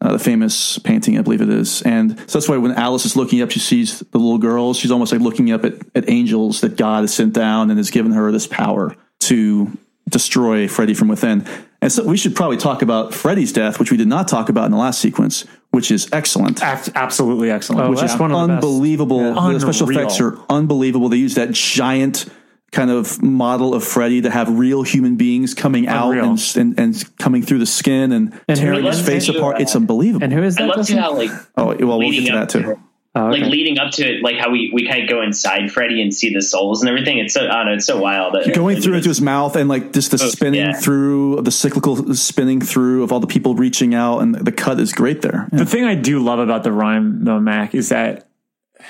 [0.00, 3.16] uh, the famous painting, I believe it is, and so that's why when Alice is
[3.16, 4.78] looking up, she sees the little girls.
[4.78, 7.90] She's almost like looking up at, at angels that God has sent down and has
[7.90, 9.76] given her this power to
[10.08, 11.46] destroy Freddy from within.
[11.80, 14.64] And so we should probably talk about Freddy's death, which we did not talk about
[14.66, 16.62] in the last sequence, which is excellent.
[16.62, 17.86] Ab- absolutely excellent.
[17.86, 18.64] Oh, which that's is one of the best.
[18.64, 19.20] unbelievable.
[19.20, 19.52] Yeah.
[19.52, 21.08] The special effects are unbelievable.
[21.08, 22.26] They use that giant
[22.72, 27.16] kind of model of Freddy to have real human beings coming out and, and and
[27.18, 29.56] coming through the skin and, And tearing his face and apart.
[29.56, 30.24] uh, it's unbelievable.
[30.24, 32.32] and who is I that love to how like oh well, we'll get leading to
[32.32, 32.62] that up too.
[32.62, 32.78] to it,
[33.14, 33.40] Oh, okay.
[33.40, 36.14] like leading up to it, like how we we kind of go inside Freddy and
[36.14, 37.18] see the souls and everything.
[37.18, 38.36] It's so I don't know, it's so wild.
[38.54, 40.72] Going through into his mouth and like just the Oh, spinning yeah.
[40.74, 44.92] through, the cyclical spinning through of all the people reaching out, and the cut is
[44.92, 45.48] great there.
[45.50, 45.60] Yeah.
[45.60, 48.28] The thing I do love about the rhyme, though, Mac, is that,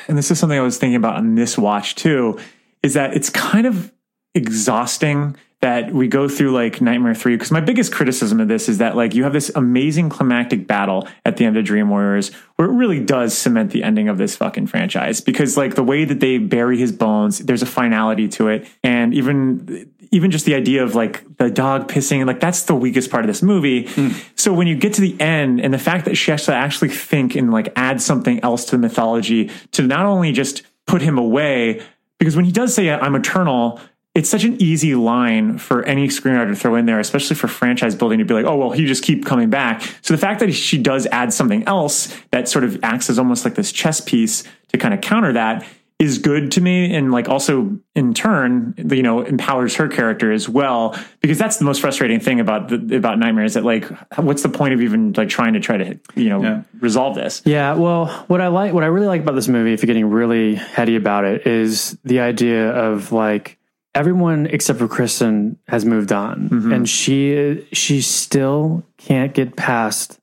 [0.09, 2.39] and this is something I was thinking about on this watch too,
[2.83, 3.93] is that it's kind of
[4.35, 8.79] exhausting that we go through like Nightmare 3 because my biggest criticism of this is
[8.79, 12.69] that like you have this amazing climactic battle at the end of Dream Warriors where
[12.69, 16.21] it really does cement the ending of this fucking franchise because like the way that
[16.21, 18.69] they bury his bones there's a finality to it.
[18.85, 23.11] And even even just the idea of like the dog pissing like that's the weakest
[23.11, 23.89] part of this movie.
[23.89, 24.11] Hmm.
[24.37, 26.91] So when you get to the end and the fact that she has to actually
[26.91, 31.19] think and like add something else to the mythology to not only just put him
[31.19, 31.83] away
[32.19, 33.81] because when he does say i'm eternal
[34.19, 37.95] it's such an easy line for any screenwriter to throw in there, especially for franchise
[37.95, 39.81] building to be like, oh, well, he just keep coming back.
[40.03, 43.45] So the fact that she does add something else that sort of acts as almost
[43.45, 45.65] like this chess piece to kind of counter that
[45.99, 50.49] is good to me and like also in turn you know empowers her character as
[50.49, 53.85] well because that's the most frustrating thing about the, about nightmare is that like
[54.17, 57.75] what's the point of even like trying to try to you know resolve this Yeah,
[57.75, 60.55] well, what I like, what I really like about this movie, if you're getting really
[60.55, 63.59] heady about it, is the idea of like
[63.95, 66.75] everyone except for Kristen has moved on, Mhm.
[66.75, 70.21] and she she still can't get past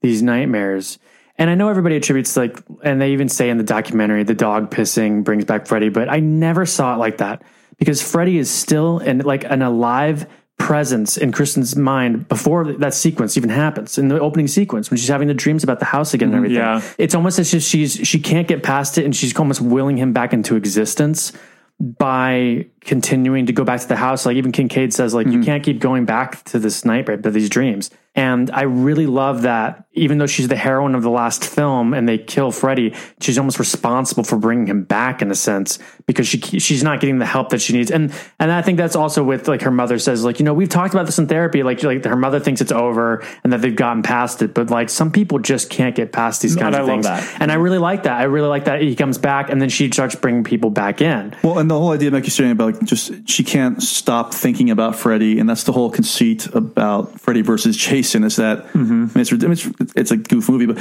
[0.00, 0.98] these nightmares.
[1.40, 4.70] And I know everybody attributes like, and they even say in the documentary, the dog
[4.70, 7.42] pissing brings back Freddy, but I never saw it like that
[7.78, 10.26] because Freddy is still in like an alive
[10.58, 15.08] presence in Kristen's mind before that sequence even happens in the opening sequence when she's
[15.08, 16.56] having the dreams about the house again and Mhm, everything.
[16.58, 16.82] yeah.
[16.98, 20.12] It's almost as if she's she can't get past it and she's almost willing him
[20.12, 21.32] back into existence
[21.80, 24.26] by continuing to go back to the house.
[24.26, 27.48] Like even Kincaid says, like you can't keep going back to this nightmare, to these
[27.48, 27.90] dreams.
[28.14, 32.08] And I really love that even though she's the heroine of the last film and
[32.08, 36.38] they kill Freddy, she's almost responsible for bringing him back in a sense because she
[36.38, 37.90] she's not getting the help that she needs.
[37.90, 40.68] And and I think that's also with like her mother says like, you know, we've
[40.68, 43.74] talked about this in therapy like like her mother thinks it's over and that they've
[43.76, 46.88] gotten past it, but like some people just can't get past these kinds and of
[46.88, 47.36] I things.
[47.40, 48.20] And I really like that.
[48.20, 51.34] I really like that he comes back and then she starts bringing people back in.
[51.42, 54.70] Well, and the whole idea, like you're saying about like just she can't stop thinking
[54.70, 59.10] about Freddy, and that's the whole conceit about Freddy versus Jason is that I mean,
[59.14, 60.78] it's, it's it's a goof movie, but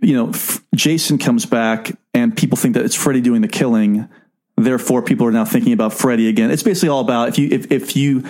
[0.00, 4.08] you know, f- Jason comes back and people think that it's Freddy doing the killing.
[4.56, 6.50] Therefore, people are now thinking about Freddy again.
[6.50, 8.24] It's basically all about if you if if you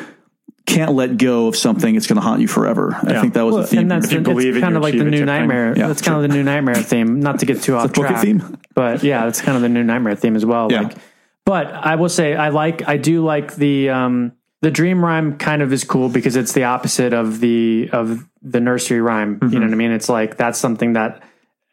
[0.67, 2.95] can't let go of something, it's going to haunt you forever.
[3.03, 3.79] I think that was Well, the theme.
[3.81, 5.77] and that's the, it's kind of like the new nightmare.
[5.77, 7.21] Yeah, that's kind of the new nightmare theme.
[7.21, 8.57] Not to get too off book track, theme?
[8.75, 10.71] but yeah, that's kind of the new nightmare theme as well.
[10.71, 10.83] Yeah.
[10.83, 10.97] Like,
[11.45, 15.63] but I will say I like I do like the um the dream rhyme kind
[15.63, 19.39] of is cool because it's the opposite of the of the nursery rhyme.
[19.43, 19.93] You know what I mean?
[19.93, 21.23] It's like that's something that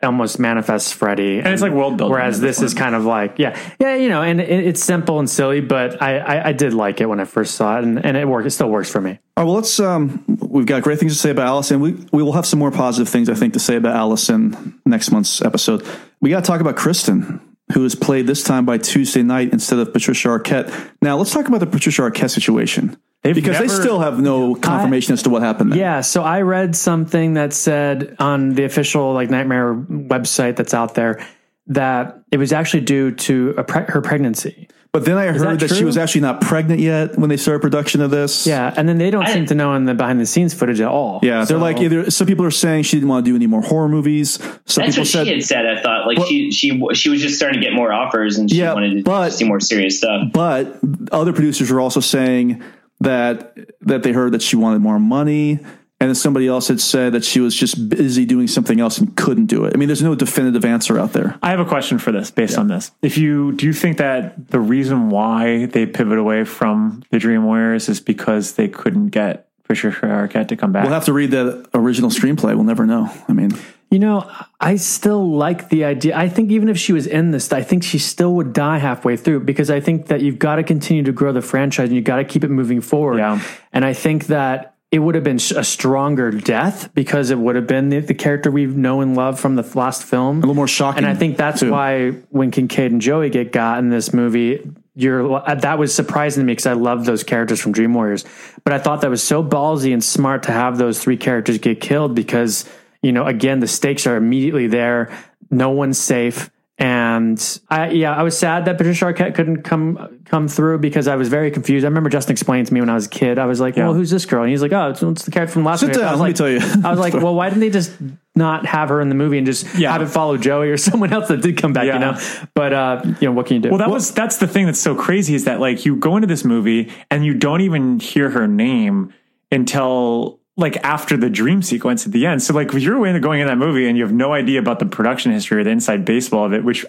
[0.04, 3.40] almost manifests Freddy, And it's like world building Whereas this this is kind of like
[3.40, 6.74] yeah, yeah, you know, and it, it's simple and silly, but I, I I did
[6.74, 8.48] like it when I first saw it, and, and it worked.
[8.48, 9.12] It still works for me.
[9.36, 9.80] All right, well, let's.
[9.80, 11.80] Um, we've got great things to say about Allison.
[11.80, 15.12] We we will have some more positive things, I think, to say about Allison next
[15.12, 15.86] month's episode.
[16.22, 17.42] We got to talk about Kristen,
[17.74, 20.72] who is played this time by Tuesday Knight instead of Patricia Arquette.
[21.02, 25.24] Now, let's talk about the Patricia Arquette situation because they still have no confirmation as
[25.24, 25.72] to what happened.
[25.72, 25.80] There.
[25.80, 30.94] Yeah, so I read something that said on the official like Nightmare website that's out
[30.96, 31.26] there
[31.68, 34.70] that it was actually due to a pre- her pregnancy.
[34.94, 37.60] But then I Is heard that, she was actually not pregnant yet when they started
[37.62, 38.48] production of this.
[38.48, 40.88] Yeah, and then they don't seem to know in the behind the scenes footage at
[40.88, 41.20] all.
[41.22, 43.48] Yeah, So- they're like either some people are saying she didn't want to do any
[43.48, 44.32] more horror movies.
[44.66, 45.66] Some That's people what said she had said.
[45.66, 48.58] I thought like she she she was just starting to get more offers and she
[48.58, 50.32] Yeah, wanted to see more serious stuff.
[50.34, 50.80] But
[51.12, 52.64] other producers were also saying
[53.02, 55.60] that that they heard that she wanted more money,
[56.00, 59.16] and then somebody else had said that she was just busy doing something else and
[59.16, 59.74] couldn't do it.
[59.74, 61.40] I mean, there's no definitive answer out there.
[61.42, 62.92] I have a question for this based on this.
[63.02, 67.46] If you do you think that the reason why they pivot away from the Dream
[67.46, 70.84] Warriors is because they couldn't get Fisher Arquette to come back?
[70.84, 72.56] We'll have to read the original screenplay.
[72.56, 73.12] We'll never know.
[73.28, 73.52] I mean,
[73.90, 74.30] You know,
[74.60, 76.18] I still like the idea.
[76.18, 79.16] I think even if she was in this, I think she still would die halfway
[79.16, 82.06] through because I think that you've got to continue to grow the franchise and you've
[82.06, 83.20] got to keep it moving forward.
[83.20, 83.42] Yeah.
[83.72, 87.68] And I think that it would have been a stronger death because it would have
[87.68, 90.38] been the, the character we've known and loved from the last film.
[90.38, 91.00] A little more shocking.
[91.00, 91.72] And I think that's too.
[91.72, 96.42] why when Kincaid and Joey get got in this movie, you're uh, that was surprising
[96.42, 98.24] to me because I love those characters from Dream Warriors.
[98.64, 101.82] But I thought that was so ballsy and smart to have those three characters get
[101.82, 102.68] killed because
[103.02, 105.12] you know again the stakes are immediately there.
[105.52, 106.50] No one's safe.
[106.80, 111.16] And I, yeah, I was sad that Patricia Arquette couldn't come come through because I
[111.16, 111.86] was very confused.
[111.86, 113.38] I remember Justin explaining to me when I was a kid.
[113.40, 115.54] I was like, "Well, who's this girl?" And he's like, "Oh, it's, it's the character
[115.54, 116.84] from last Sit movie." down, I was let me like, tell you.
[116.86, 117.92] I was like, "Well, why didn't they just
[118.36, 121.30] not have her in the movie and just have it follow Joey or someone else
[121.30, 122.20] that did come back?" You know,
[122.54, 123.70] but uh, you know, what can you do?
[123.70, 126.28] Well, that was that's the thing that's so crazy is that like you go into
[126.28, 129.14] this movie and you don't even hear her name
[129.52, 132.42] until like after the dream sequence at the end.
[132.42, 134.88] So like you're in- going in that movie and you have no idea about the
[134.88, 136.86] production history or the inside baseball of it, which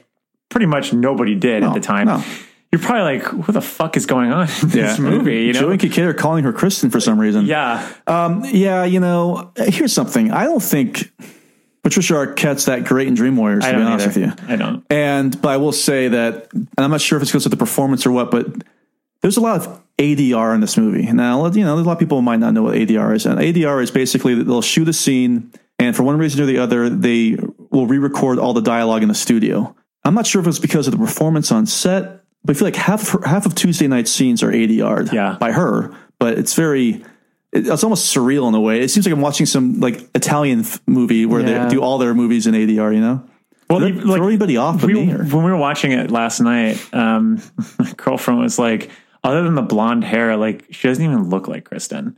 [0.48, 2.23] pretty much nobody did at the time.
[2.70, 5.45] You're probably like, what the fuck is going on in this movie?
[5.45, 5.61] You know?
[5.61, 7.47] Joey Kincaid are calling her Kristen for some reason.
[7.47, 7.90] Yeah.
[8.07, 10.31] Um, yeah, you know, here's something.
[10.32, 11.11] I don't think
[11.82, 14.27] Patricia Arquette's that great in Dream Warriors, to be honest either.
[14.27, 14.53] with you.
[14.53, 14.85] I don't.
[14.90, 17.57] And but I will say that, and I'm not sure if it's because of the
[17.57, 18.47] performance or what, but
[19.23, 21.11] there's a lot of ADR in this movie.
[21.11, 23.24] Now, you know, there is a lot of people might not know what ADR is.
[23.24, 26.59] And ADR is basically that they'll shoot a scene, and for one reason or the
[26.59, 27.39] other, they
[27.70, 29.74] will re-record all the dialogue in the studio.
[30.05, 32.77] I'm not sure if it's because of the performance on set, but I feel like
[32.77, 35.36] half half of Tuesday Knight scenes are ADR'd Yeah.
[35.39, 35.93] by her.
[36.19, 37.05] But it's very,
[37.52, 38.81] it's almost surreal in a way.
[38.81, 41.65] It seems like I'm watching some like Italian movie where Yeah.
[41.65, 42.93] they do all their movies in ADR.
[42.94, 43.23] You know,
[43.70, 45.06] Well, you- like, throw anybody off we, me.
[45.12, 47.40] When we were watching it last night, um,
[47.78, 48.90] my girlfriend was like,
[49.24, 52.16] other than the blonde hair, like she doesn't even look like Kristen.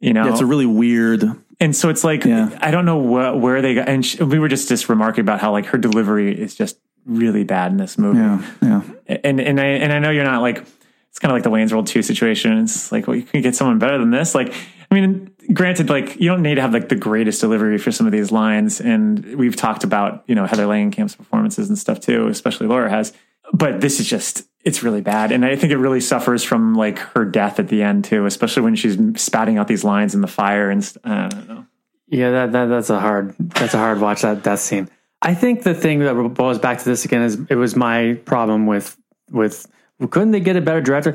[0.00, 1.24] You know, yeah, it's a really weird.
[1.60, 2.48] and so it's like Yeah.
[2.62, 3.88] I don't know wh- where they got.
[3.88, 7.44] And she, we were just just remarking about how like her delivery is just really
[7.44, 8.18] bad in this movie.
[8.18, 9.18] Yeah, yeah.
[9.24, 10.64] And and I and I know you're not like
[11.08, 12.58] it's kind of like the Wayne's World two situation.
[12.58, 14.34] It's like well, you can get someone better than this.
[14.34, 14.54] Like
[14.90, 18.06] I mean, granted, like you don't need to have like the greatest delivery for some
[18.06, 22.28] of these lines, and we've talked about you know Heather Langenkamp's performances and stuff too,
[22.28, 23.12] especially Laura has.
[23.52, 26.98] But this is just it's really bad, and I think it really suffers from like
[26.98, 30.28] her death at the end too, especially when she's spouting out these lines in the
[30.28, 31.66] fire and st- I don't know.
[32.08, 34.88] Yeah, that, that that's a hard that's a hard watch that that scene.
[35.22, 38.66] I think the thing that boils back to this again is it was my problem
[38.66, 38.96] with
[39.30, 39.66] with
[40.10, 41.14] couldn't they get a better director?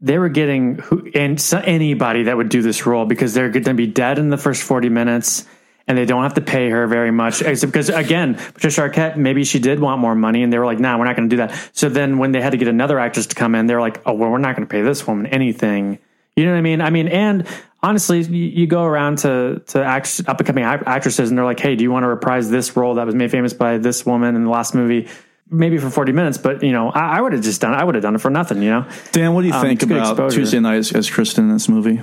[0.00, 3.64] They were getting who and so, anybody that would do this role because they're going
[3.64, 5.46] to be dead in the first forty minutes,
[5.86, 7.42] and they don't have to pay her very much.
[7.42, 10.80] Except because again, Patricia Arquette maybe she did want more money, and they were like,
[10.80, 12.98] "Nah, we're not going to do that." So then when they had to get another
[12.98, 15.06] actress to come in, they were like, "Oh, well, we're not going to pay this
[15.06, 16.00] woman anything."
[16.36, 16.80] You know what I mean?
[16.80, 17.46] I mean, and
[17.84, 21.60] honestly, you, you go around to to act, up and coming actresses, and they're like,
[21.60, 24.34] "Hey, do you want to reprise this role that was made famous by this woman
[24.34, 25.08] in the last movie?"
[25.50, 27.74] Maybe for forty minutes, but you know, I, I would have just done.
[27.74, 28.62] I would have done it for nothing.
[28.62, 30.30] You know, Dan, what do you Um, think about.
[30.32, 32.00] Tuesday Knight as, as Kristen in this movie?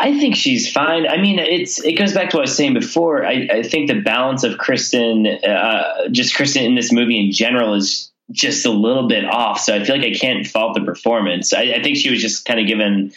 [0.00, 1.08] I think she's fine.
[1.08, 3.24] I mean, it's it goes back to what I was saying before.
[3.24, 7.74] I, I think the balance of Kristen, uh, just Kristen in this movie in general,
[7.74, 9.60] is just a little bit off.
[9.60, 11.54] So I feel like I can't fault the performance.
[11.54, 13.12] I, I think she was just kind of given.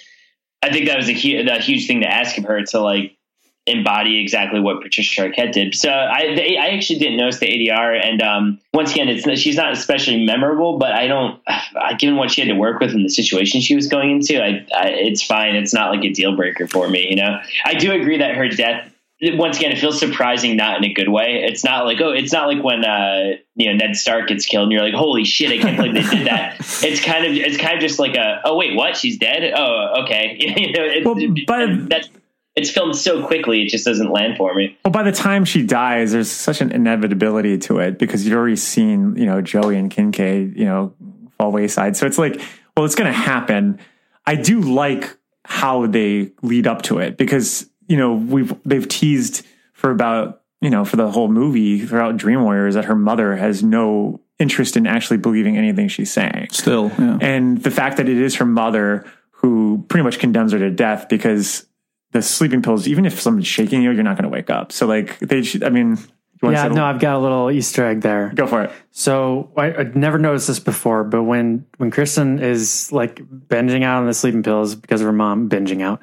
[0.62, 3.18] I think that was a, hu- a huge thing to ask of her to like
[3.68, 5.76] embody exactly what Patricia Arquette did.
[5.76, 9.72] So I I actually didn't notice the ADR, and um, once again, it's she's not
[9.72, 11.42] especially memorable, but I don't.
[12.00, 14.66] Given what she had to work with and the situation she was going into, I,
[14.76, 15.56] I it's fine.
[15.56, 17.08] It's not like a deal breaker for me.
[17.10, 18.91] You know, I do agree that her death.
[19.24, 21.44] Once again, it feels surprising, not in a good way.
[21.48, 24.64] It's not like oh, it's not like when uh, you know Ned Stark gets killed,
[24.64, 26.56] and you're like, holy shit, I can't believe they did that.
[26.84, 28.98] it's kind of it's kind of just like a oh wait, what?
[28.98, 29.54] She's dead?
[29.56, 31.16] Oh okay, you know, it, Well,
[31.46, 32.10] but- that's
[32.56, 34.78] it's filmed so quickly, it just doesn't land for me.
[34.84, 38.58] Well, by the time she dies, there's such an inevitability to it because you've already
[38.58, 40.94] seen, you know, Joey and Kincaid, you know,
[41.38, 41.96] fall wayside.
[41.96, 42.42] So it's like,
[42.76, 43.80] well, it's going to happen.
[44.26, 49.46] I do like how they lead up to it because, you know, we've, they've teased
[49.74, 53.62] for about, you know, for the whole movie throughout Dream Warriors that her mother has
[53.62, 56.48] no interest in actually believing anything she's saying.
[56.52, 57.18] Still, yeah.
[57.20, 61.10] And the fact that it is her mother who pretty much condemns her to death
[61.10, 61.66] because
[62.12, 64.72] the sleeping pills, even if someone's shaking you, you're not going to wake up.
[64.72, 65.98] So like they, I mean,
[66.42, 68.32] yeah, no, I've got a little Easter egg there.
[68.34, 68.72] go for it.
[68.92, 74.00] So I, I'd never noticed this before, but when when Kristen is like binging out
[74.00, 76.02] on the sleeping pills because of her mom binging out,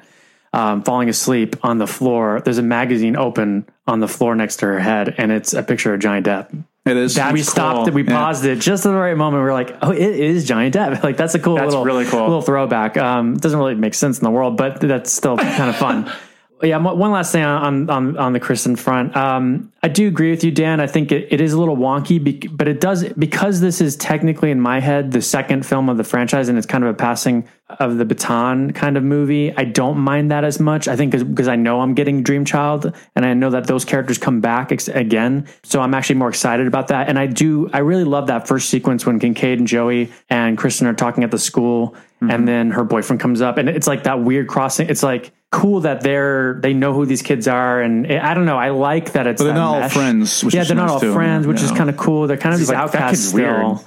[0.53, 4.65] um, falling asleep on the floor, there's a magazine open on the floor next to
[4.67, 6.63] her head, and it's a picture of Johnny Depp.
[6.85, 7.13] It is.
[7.15, 7.93] That's we stopped it.
[7.93, 8.17] We Yeah.
[8.17, 9.41] paused it just at the right moment.
[9.41, 12.05] We were like, "Oh, it is Johnny Depp!" Like that's a cool That's little, really
[12.05, 12.21] cool.
[12.23, 12.97] little throwback.
[12.97, 16.11] Um, it doesn't really make sense in the world, but that's still kind of fun.
[16.61, 19.15] Yeah, one last thing on on on the Kristen front.
[19.15, 20.81] Um, I do agree with you, Dan.
[20.81, 24.51] I think it, it is a little wonky, but it does because this is technically
[24.51, 27.47] in my head the second film of the franchise, and it's kind of a passing
[27.79, 29.55] of the baton kind of movie.
[29.55, 30.89] I don't mind that as much.
[30.89, 34.17] I think because I know I'm getting Dream Child, and I know that those characters
[34.17, 37.07] come back ex- again, so I'm actually more excited about that.
[37.07, 40.87] And I do, I really love that first sequence when Kincaid and Joey and Kristen
[40.87, 44.21] are talking at the school, and then her boyfriend comes up, and it's like that
[44.21, 44.89] weird crossing.
[44.89, 48.57] It's like cool that they're they know who these kids are, and I don't know.
[48.57, 50.89] I like that it's But they're that not all friends, which yeah, is they're not
[50.89, 51.13] all too.
[51.13, 52.27] friends, which is kind of cool.
[52.27, 53.77] They're kind of It's these like, that outcasts kid's weird.
[53.79, 53.85] still.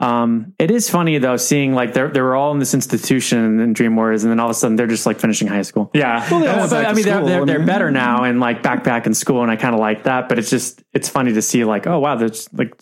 [0.00, 3.72] Um, it is funny though, seeing like they're they were all in this institution in
[3.74, 5.90] Dream Warriors, and then all of a sudden they're just like finishing high school.
[5.94, 6.26] Yeah.
[6.30, 8.62] Well, they all But, I to mean, they're, they're, I they're better now and like
[8.64, 10.28] backpack in school, and I kind of like that.
[10.28, 12.74] But it's just it's funny to see like, oh wow, there's like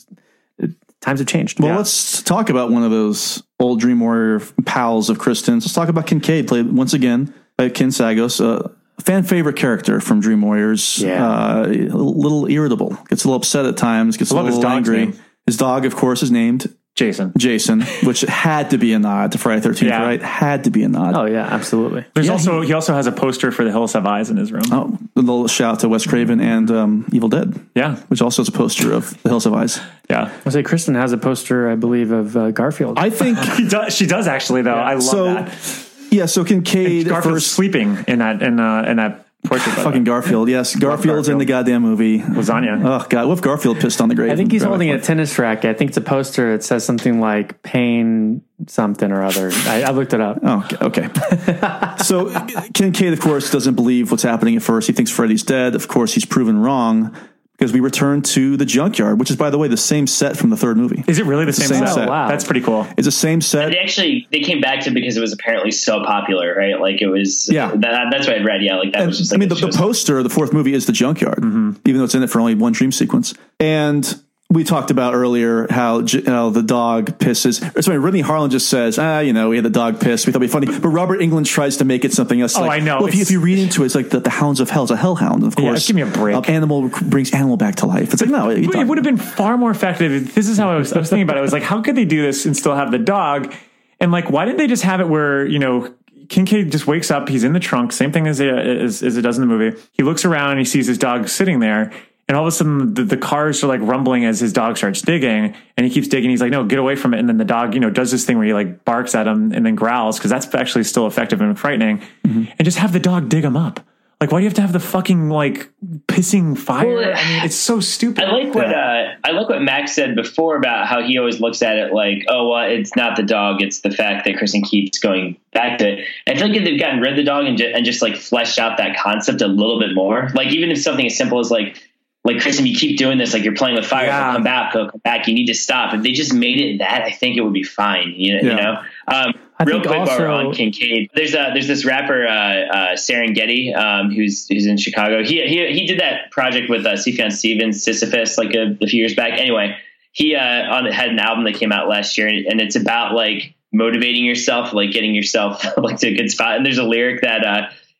[1.01, 1.60] times have changed.
[1.60, 1.76] Well, Yeah.
[1.78, 5.64] let's talk about one of those old Dream Warrior pals of Kristen's.
[5.64, 8.70] Let's talk about Kincaid, played once again by Ken Sagoes, a
[9.03, 10.99] fan favorite character from Dream Warriors.
[10.99, 11.28] Yeah.
[11.28, 14.57] Uh, a little irritable, gets a little upset at times, gets a I love his
[14.57, 14.97] little angry.
[14.97, 15.15] name.
[15.47, 17.32] His dog, of course, is named Jason.
[17.37, 20.03] Jason, which had to be a nod to Friday Thirteenth, Yeah.
[20.03, 20.23] right?
[20.23, 21.15] Had to be a nod.
[21.15, 22.05] Oh yeah, absolutely.
[22.15, 24.53] There's Yeah, also he, also has a poster for The Hills Have Eyes in his
[24.53, 24.65] room.
[24.73, 27.59] Oh, a little shout out to Wes Craven and um, Evil Dead.
[27.74, 27.97] Yeah.
[28.09, 29.81] which also is a poster of The Hills Have Eyes.
[30.09, 32.99] Yeah, I say Kristen has a poster, I believe, of uh, Garfield.
[32.99, 33.95] I think he does.
[33.95, 34.74] She does actually though.
[34.74, 35.24] I love so.
[35.35, 35.87] that.
[36.11, 39.73] Yeah, so Kincaid Garfield's first sleeping in that in uh, in that portrait.
[39.73, 40.05] fucking.
[40.05, 40.49] Garfield.
[40.49, 42.20] Yes, Garfield's in the goddamn movie.
[42.20, 42.81] Lasagna.
[42.85, 44.32] Oh god, what if Garfield pissed on the grave?
[44.32, 45.01] I think he's holding it.
[45.01, 45.70] a tennis racket.
[45.70, 49.91] I think it's a poster that says something like "pain something or other." I, I
[49.91, 50.41] looked it up.
[50.43, 51.07] Oh, okay.
[51.07, 51.95] okay.
[52.05, 52.31] so
[52.74, 54.87] Kincaid, of course, doesn't believe what's happening at first.
[54.87, 55.74] He thinks Freddy's dead.
[55.74, 57.16] Of course, he's proven wrong
[57.61, 60.49] because we return to the junkyard, which is, by the way, the same set from
[60.49, 61.05] the third movie.
[61.07, 61.95] Is it really the It's the same, same set?
[61.95, 62.09] set.
[62.09, 62.27] wow.
[62.27, 62.87] That's pretty cool.
[62.97, 63.70] It's the same set.
[63.70, 66.81] They actually they came back to it because it was apparently so popular, right?
[66.81, 67.51] Like it was.
[67.53, 67.70] Yeah.
[67.77, 68.62] that, that's what I read.
[68.62, 69.31] Yeah, like that And, was just.
[69.31, 71.73] Like I mean, the, the poster of the fourth movie is the junkyard, mm-hmm.
[71.85, 73.35] even though it's in it for only one dream sequence.
[73.61, 74.19] And
[74.52, 77.62] we talked about earlier how, J- how the dog pisses.
[77.77, 80.27] Or sorry, Renny Harlin just says, ah, you know, we had the dog piss.
[80.27, 80.78] We thought it'd be funny.
[80.81, 82.56] But Robert Englund tries to make it something else.
[82.59, 82.98] Oh, like, I know.
[82.98, 84.82] Well, if you, if you read into it, it's like the, the hounds of hell.
[84.82, 85.86] It's a hellhound, of Yeah, course.
[85.86, 86.35] give me a break.
[86.36, 88.12] Um, animal brings animal back to life.
[88.12, 90.35] It's like, no, It, would have been far more effective.
[90.35, 91.40] This is how I was, I was thinking about it.
[91.40, 93.55] I was like, how could they do this and still have the dog?
[94.01, 95.94] And like, why didn't they just have it where you know
[96.28, 99.22] Kincaid just wakes up, he's in the trunk, same thing as, it- as as it
[99.22, 99.78] does in the movie.
[99.93, 101.93] He looks around, and he sees his dog sitting there,
[102.31, 105.02] and all of a sudden the, the cars are like rumbling as his dog starts
[105.02, 106.31] digging, and he keeps digging.
[106.31, 107.19] He's like, no, get away from it.
[107.19, 109.51] And then the dog, you know, does this thing where he like barks at him
[109.51, 112.01] and then growls because that's actually still effective and frightening.
[112.23, 113.81] And just have the dog dig him up.
[114.20, 115.73] Like, why do you have to have the fucking like
[116.07, 116.94] pissing fire?
[116.94, 118.23] Well, I mean, it's so stupid.
[118.23, 121.62] I like what uh, I like what Max said before about how he always looks
[121.62, 124.98] at it like, oh, well, it's not the dog; it's the fact that Kristen keeps
[124.98, 126.07] going back to it.
[126.28, 128.15] I feel like if they've gotten rid of the dog and, ju- and just like
[128.15, 131.51] fleshed out that concept a little bit more, like even if something as simple as
[131.51, 131.82] like,
[132.24, 134.32] like Kristen, you keep doing this, like you're playing with fire, Yeah.
[134.34, 135.26] come back, come back.
[135.26, 135.94] You need to stop.
[135.94, 138.12] If they just made it that, I think it would be fine.
[138.16, 138.72] You know, you know.
[139.09, 142.92] Um, I real quick while also- on Kincaid, there's uh there's this rapper uh, uh,
[142.94, 145.22] Serengeti um, who's who's in Chicago.
[145.22, 149.01] He he he did that project with uh, Sufjan Stevens, Sisyphus, like a, a few
[149.01, 149.38] years back.
[149.38, 149.76] Anyway,
[150.12, 153.14] he uh, on had an album that came out last year, and, and it's about
[153.14, 156.56] like motivating yourself, like getting yourself like to a good spot.
[156.56, 157.44] And there's a lyric that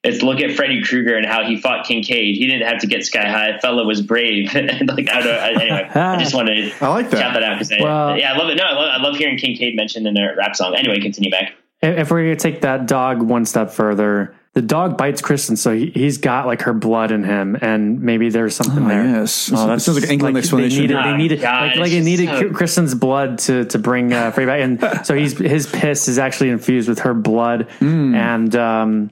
[0.03, 2.37] it's look at Freddy Krueger and how he fought Kincaid.
[2.37, 3.59] He didn't have to get sky high.
[3.59, 4.53] Fellow was brave.
[4.55, 5.61] like I don't know.
[5.63, 7.19] Anyway, I just wanted to I like that.
[7.21, 8.55] shout that out because Well- yeah, I love it.
[8.57, 10.75] No, I love, I love hearing Kincaid mentioned in a rap song.
[10.75, 11.53] Anyway, continue back.
[11.83, 15.57] If if we're going to take that dog one step further, the dog bites Kristen,
[15.57, 19.05] so he, he's got like her blood in him, and maybe there's something Oh, there.
[19.05, 19.51] yes.
[19.53, 20.77] Oh, that that's sounds like an Englund Like, explanation.
[20.79, 23.65] They needed, Oh, they needed, God, like, it's like it needed so- Kristen's blood to
[23.67, 24.61] to bring uh, Freddy back,
[24.93, 28.15] and so he's his piss is actually infused with her blood, Hmm.
[28.15, 29.11] and um,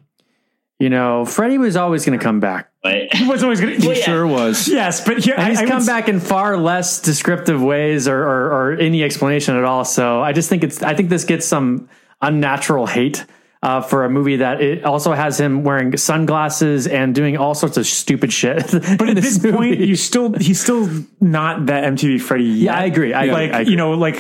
[0.79, 3.95] you know, Freddy was always going to come back, But He was always going Well,
[3.95, 3.99] to.
[3.99, 4.05] yeah.
[4.05, 4.69] Sure was.
[4.69, 8.07] Yes, but here and I, he's I come would- back in far less descriptive ways
[8.09, 9.85] or, or or any explanation at all.
[9.85, 11.89] So I just think it's I think this gets some
[12.23, 13.25] unnatural hate.
[13.61, 17.77] Uh, for a movie that it also has him wearing sunglasses and doing all sorts
[17.77, 18.71] of stupid shit.
[18.71, 20.89] But at this point, you still he's still
[21.21, 22.45] not that MTV Freddy.
[22.45, 22.57] Yet.
[22.57, 23.13] Yeah, I agree.
[23.13, 23.33] I agree.
[23.35, 23.71] like I agree.
[23.73, 24.17] you know, like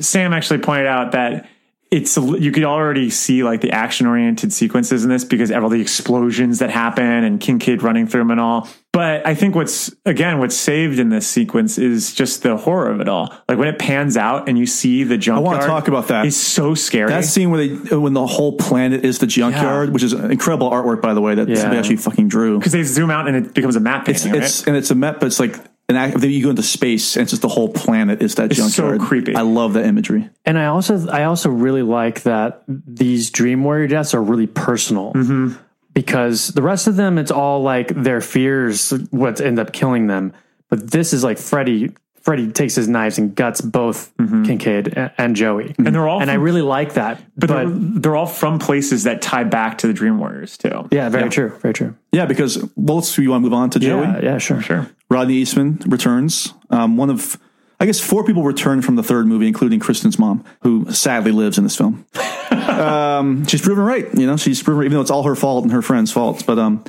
[0.00, 1.48] Sam actually pointed out that
[1.92, 5.68] it's you could already see like the action oriented sequences in this because of all
[5.68, 8.66] the explosions that happen and Kincaid running through them and all.
[8.94, 13.00] But I think what's again what's saved in this sequence is just the horror of
[13.00, 13.32] it all.
[13.48, 15.46] Like when it pans out and you see the junkyard.
[15.54, 16.24] I wanna talk about that.
[16.26, 17.10] It's so scary.
[17.10, 19.92] That scene where they when the whole planet is the junkyard, Yeah.
[19.92, 21.56] which is incredible artwork by the way that Yeah.
[21.56, 22.58] somebody actually fucking drew.
[22.58, 24.42] because they zoom out and it becomes a map It's painting.
[24.42, 25.58] it's and it's a map, but it's like
[25.88, 26.18] an act.
[26.20, 28.98] Then you go into space and it's just the whole planet is that It's so
[28.98, 29.34] creepy.
[29.34, 30.30] I love that imagery.
[30.44, 35.12] And I also I also really like that these Dream Warrior deaths are really personal
[35.12, 35.54] Mm-hmm.
[35.92, 40.32] because the rest of them it's all like their fears what end up killing them,
[40.70, 41.90] but this is like Freddy.
[42.22, 45.86] Freddy takes his knives and guts both Kincaid and Joey, Mm-hmm.
[45.86, 47.18] And they're all and I really like that.
[47.36, 50.88] but, But, they're, they're all from places that tie back to the Dream Warriors too.
[50.90, 51.96] yeah, very true, very true.
[52.12, 54.02] Yeah, because well, let's you want to move on to Joey.
[54.02, 54.88] Yeah, yeah, sure, Sure.
[55.10, 56.54] Rodney Eastman returns.
[56.70, 57.38] Um, one of,
[57.80, 61.58] I guess, four people return from the third movie, including Kristen's mom, who sadly lives
[61.58, 62.06] in this film.
[62.50, 64.06] um, she's proven right.
[64.14, 66.44] You know, she's proven, even though it's all her fault and her friends' fault.
[66.46, 66.84] But um,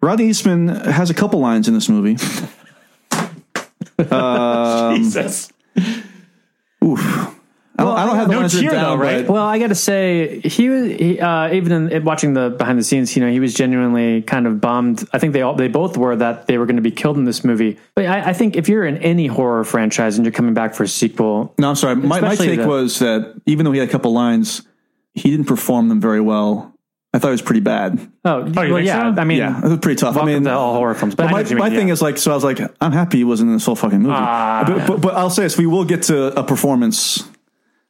[0.00, 2.16] Rodney Eastman has a couple lines in this movie.
[4.10, 5.52] Um, Jesus.
[6.84, 7.36] Oof.
[7.80, 9.26] I don't, I don't have the no lines cheer, down, though, right?
[9.26, 12.82] Well, I got to say, he was he, uh, even in, watching the behind the
[12.82, 13.16] scenes.
[13.16, 15.08] You know, he was genuinely kind of bummed.
[15.14, 17.24] I think they all they both were that they were going to be killed in
[17.24, 17.78] this movie.
[17.94, 20.82] But I, I think if you're in any horror franchise and you're coming back for
[20.82, 21.96] a sequel, No, I'm sorry.
[21.96, 24.60] My, my take the- was that even though he had a couple lines,
[25.14, 26.74] he didn't perform them very well
[27.12, 28.08] I thought it was pretty bad.
[28.24, 29.14] Oh, you well, yeah.
[29.14, 29.20] so?
[29.20, 30.16] I mean, yeah, it was pretty tough.
[30.16, 31.16] I mean, to all horror films.
[31.16, 32.60] But But I my, what you my mean, thing is like, so I was like,
[32.80, 34.14] I'm happy he wasn't in this whole fucking movie.
[34.16, 34.62] Ah.
[34.64, 37.28] but, but, but I'll say this: we will get to a performance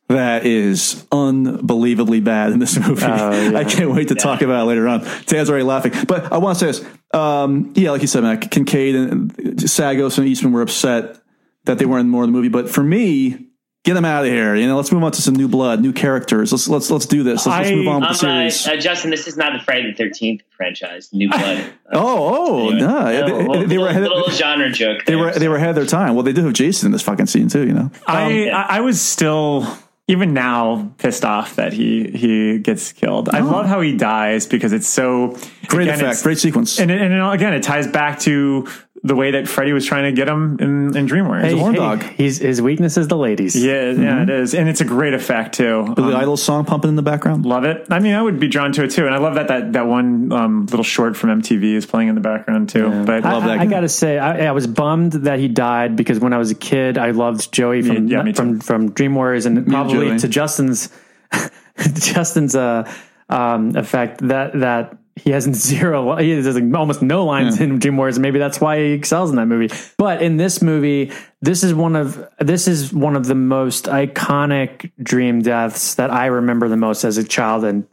[0.09, 3.05] that is unbelievably bad in this movie.
[3.05, 5.07] Oh, I can't wait to talk about it later on.
[5.27, 8.51] Dan's already laughing, but I want to say this: um, yeah, like you said, Mac,
[8.51, 11.21] Kincaid and Sagoes and Eastman were upset
[11.67, 13.49] that they weren't more in the movie, but for me.
[13.83, 14.55] Get them out of here.
[14.57, 16.53] You know, let's move on to some new blood, new characters.
[16.53, 17.47] Let's let's let's do this.
[17.47, 18.69] Let's, let's move on with the Um, uh, series.
[18.69, 21.09] uh, Justin, this is not the Friday the Thirteenth franchise.
[21.15, 21.65] New Blood.
[21.93, 22.79] oh, oh, Anyway.
[22.81, 22.89] no.
[22.89, 25.07] No, They- little, they were ahead of- little genre joke.
[25.07, 25.19] They there.
[25.25, 26.15] were they were ahead of their time.
[26.15, 27.67] Well, they do have Jason in this fucking scene too.
[27.67, 29.67] You know, I, I I was still
[30.09, 33.31] even now pissed off that he he gets killed.
[33.31, 35.39] I love how he dies because it's so
[35.69, 36.79] great again, effect, great sequence.
[36.79, 38.69] and it- and again it ties back to
[39.03, 41.53] the way that Freddy was trying to get him in, in Dream Warriors.
[41.53, 42.03] Hey, horn hey, dog.
[42.03, 43.57] He's his weakness is the ladies.
[43.57, 45.93] Yeah, yeah, it is, and it's a great effect too.
[45.97, 47.47] Billy Um, Idol song pumping in the background.
[47.47, 47.87] Love it.
[47.91, 49.87] I mean, I would be drawn to it too, and I love that that that
[49.87, 53.05] one um, little short from MTV is playing in the background too.
[53.07, 56.33] But I, I- I gotta say, I, I was bummed that he died because when
[56.35, 58.37] I was a kid, I loved Joey from Yeah, me too.
[58.37, 60.19] from from Dream Warriors, and probably Joey.
[60.19, 60.91] to Justin's
[61.79, 62.91] Justin's uh,
[63.29, 68.17] um, effect that that he has zero, he has almost no lines in Dream Warriors,
[68.17, 69.75] and maybe that's why he excels in that movie.
[69.97, 74.91] But in this movie, this is one of this is one of the most iconic
[75.03, 77.87] dream deaths that I remember the most as a child, and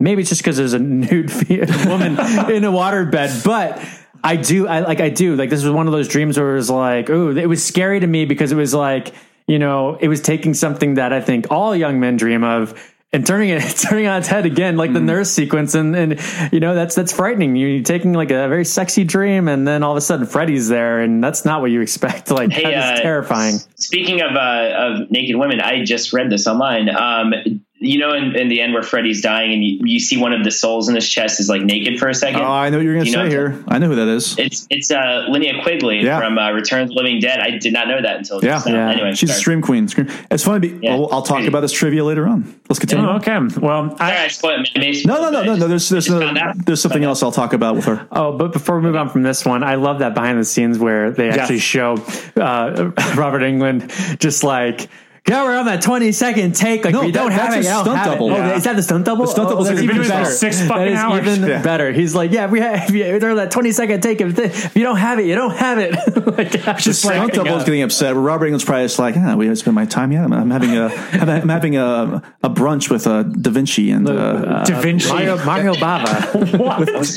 [0.00, 1.30] maybe it's just because there's a nude
[1.86, 2.12] woman
[2.50, 3.80] in a waterbed, but
[4.24, 6.56] I do, I like, I do like this was one of those dreams where it
[6.56, 9.14] was like, oh, it was scary to me because it was like,
[9.46, 12.92] you know, it was taking something that I think all young men dream of.
[13.14, 16.20] And turning it, turning on its head again, like the nurse sequence, and and
[16.52, 17.54] you know that's that's frightening.
[17.54, 21.00] You're taking like a very sexy dream, and then all of a sudden Freddy's there,
[21.00, 22.30] and that's not what you expect.
[22.34, 23.58] Like Hey, that is uh, terrifying.
[23.76, 26.88] Speaking of uh, of naked women, I just read this online.
[26.88, 30.32] Um, you know, in, in the end where Freddy's dying, and you, you see one
[30.32, 32.40] of the souls in his chest is like naked for a second.
[32.40, 33.64] Oh, I know what you're going to You say what I'm here.
[33.68, 34.38] I know who that is.
[34.38, 36.18] It's it's uh, Linnea Quigley Yeah.
[36.18, 37.40] from uh, Return of the Living Dead.
[37.40, 38.88] I did not know that until Yeah, just now.
[38.90, 39.88] Anyway, she's a scream queen.
[40.30, 40.68] It's funny.
[40.68, 40.94] Be, Yeah.
[40.94, 42.58] I'll, I'll talk about this trivia later on.
[42.68, 43.06] Let's continue.
[43.06, 43.38] oh, okay.
[43.60, 45.06] Well, Sorry, I spoiled it.
[45.06, 45.68] No, no, no, no, no.
[45.68, 48.06] There's there's no, there's something else I'll talk about with her.
[48.10, 50.78] Oh, but before we move on from this one, I love that behind the scenes
[50.78, 51.94] where they actually show
[52.36, 54.88] uh, Robert Englund just like.
[55.26, 56.84] Yeah, we're on that twenty second take.
[56.84, 57.70] Like No, we that- don't have that's it.
[57.70, 58.30] a I don't stunt have double.
[58.34, 58.38] It.
[58.40, 59.24] Oh, is that the stunt double?
[59.24, 60.24] The stunt oh, double's that's like even better.
[60.30, 61.26] six fucking that is hours.
[61.38, 61.62] even Yeah.
[61.62, 61.92] better.
[61.92, 64.20] He's like, yeah, if we have, if you, they're that twenty second take.
[64.20, 65.92] If, they, if you don't have it, you don't have it.
[66.36, 68.14] like, Just stunt double is getting upset.
[68.14, 70.24] Robert Englund's probably just like, ah, we haven't spent my time yet.
[70.24, 74.62] I'm, I'm having a I'm having a a brunch with uh, Da Vinci and uh,
[74.64, 75.08] Da Vinci.
[75.08, 76.58] Mario, Mario Bava.
[76.64, 76.80] What?
[76.80, 76.90] with,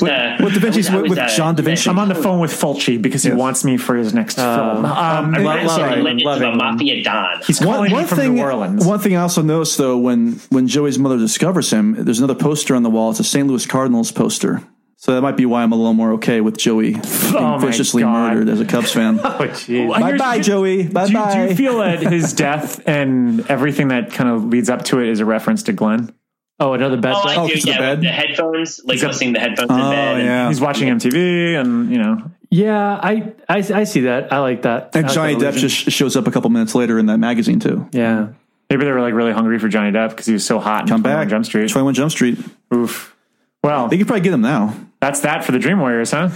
[0.54, 1.90] Da Vinci's with, with John Da Vinci.
[1.90, 4.48] I'm on the phone with Fulci because he wants me for his next film.
[4.48, 6.72] Um, I I'm love- also love- related love to the England.
[6.78, 7.40] mafia don.
[7.46, 8.84] he's One, calling one from thing, New Orleans.
[8.86, 12.74] one thing I also noticed though, when when Joey's mother discovers him, there's another poster
[12.74, 13.10] on the wall.
[13.10, 13.46] It's a St.
[13.46, 14.62] Louis Cardinals poster.
[15.00, 17.02] So that might be why I'm a little more okay with Joey being
[17.36, 18.34] Oh viciously God.
[18.34, 19.20] murdered as a Cubs fan.
[19.24, 19.88] Oh, jeez.
[19.88, 20.88] Bye bye, Joey.
[20.88, 21.34] Bye do, you- bye.
[21.34, 25.08] do you feel that his death and everything that kind of leads up to it
[25.08, 26.12] is a reference to Glen?
[26.60, 27.12] Oh, another bed.
[27.14, 27.52] Oh, I Oh, do.
[27.54, 28.00] it's the bed?
[28.00, 30.16] the headphones, like got- listening to the headphones in Oh, bed.
[30.16, 30.48] and- yeah.
[30.48, 34.32] He's watching MTV, and you know, Yeah, I, I I see that.
[34.32, 34.94] I like that.
[34.94, 37.60] And like Johnny that Depp just shows up a couple minutes later in that magazine
[37.60, 37.86] too.
[37.92, 38.28] yeah.
[38.70, 40.82] maybe they were like really hungry for Johnny Depp because he was so hot.
[40.82, 41.68] in Come 21 back, Jump Street.
[41.70, 42.38] 21 Jump Street.
[42.74, 43.14] Oof.
[43.62, 44.74] Well, They could probably get him now.
[45.00, 46.30] that's that for the Dream Warriors, huh?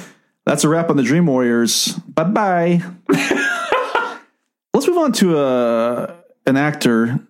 [0.44, 1.93] That's a wrap on the Dream Warriors.
[2.09, 2.82] Bye bye.
[4.74, 6.16] Let's move on to a
[6.47, 7.20] an actor.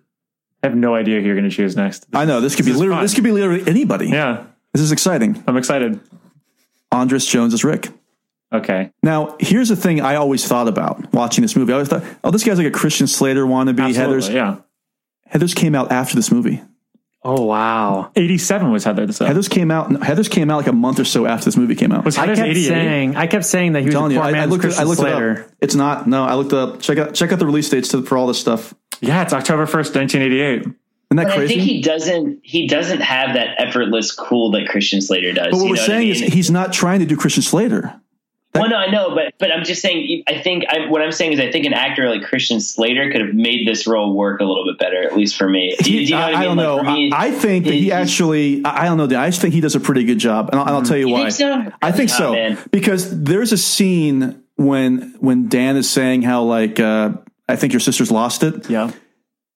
[0.63, 2.05] I have no idea who you're going to choose next.
[2.13, 3.03] I know this could This be literally fun.
[3.03, 4.07] this could be literally anybody.
[4.09, 5.43] Yeah, This is exciting.
[5.45, 5.99] I'm excited.
[6.91, 7.89] Andras Jones is Rick.
[8.53, 8.91] Okay.
[9.01, 11.71] Now, here's the thing I always thought about watching this movie.
[11.71, 13.79] I always thought, oh, this guy's like a Christian Slater wannabe.
[13.79, 14.57] Absolutely, Heathers yeah.
[15.33, 16.61] Heathers came out after this movie.
[17.25, 18.11] Oh wow.
[18.17, 19.09] 87 was Heather.
[19.13, 19.25] So.
[19.25, 19.89] Heathers came out.
[19.89, 22.03] Heathers came out like a month or so after this movie came out.
[22.03, 22.67] Was I Heathers kept 88?
[22.67, 24.65] saying I kept saying that he was a telling you, poor I, I looked.
[24.65, 25.31] At, I Christian looked Slater.
[25.31, 25.51] it up.
[25.61, 26.05] It's not.
[26.07, 26.81] No, I looked up.
[26.81, 27.13] Check out.
[27.15, 28.73] Check out the release dates to, for all this stuff.
[28.99, 30.59] Yeah, it's October 1st, 1988.
[30.61, 30.75] Isn't
[31.11, 31.53] that But I crazy?
[31.55, 32.39] think he doesn't.
[32.43, 35.51] He doesn't have that effortless cool that Christian Slater does.
[35.51, 36.27] but what you we're know saying what I mean?
[36.27, 37.99] is he's not trying to do Christian Slater.
[38.55, 40.23] Well, no, I know, but but I'm just saying.
[40.27, 43.21] I think I, what I'm saying is I think an actor like Christian Slater could
[43.21, 45.75] have made this role work a little bit better, at least for me.
[45.81, 46.57] Do you, do you know I, what I, I mean?
[46.57, 46.77] don't Like, know.
[46.77, 48.63] for me, I, I think that he actually.
[48.63, 49.07] I I don't know.
[49.07, 49.19] Dan.
[49.19, 51.07] I just think he does a pretty good job, and I'll, and I'll tell you,
[51.07, 51.31] You why.
[51.31, 51.71] think so?
[51.81, 52.57] I think Oh, so man.
[52.71, 57.13] because there's a scene when when Dan is saying how like uh,
[57.49, 58.69] I think your sister's lost it.
[58.69, 58.91] Yeah.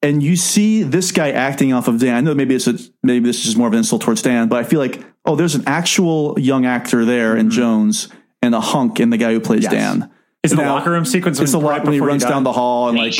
[0.02, 2.16] and you see this guy acting off of Dan.
[2.16, 4.58] I know maybe it's a, maybe this is more of an insult towards Dan, but
[4.58, 8.08] I feel like oh, there's an actual young actor there in Jones
[8.42, 9.72] and a hunk in the guy who plays Yes.
[9.72, 10.12] Dan.
[10.44, 11.40] Is it the locker room sequence?
[11.40, 12.30] It's the locker when he runs died?
[12.30, 13.14] down the hall and like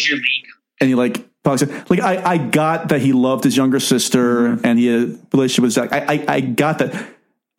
[0.80, 4.66] and he like Like I, I got that he loved his younger sister Mm-hmm.
[4.66, 5.92] and he had a relationship with Zach.
[5.92, 6.94] I, I, I got that.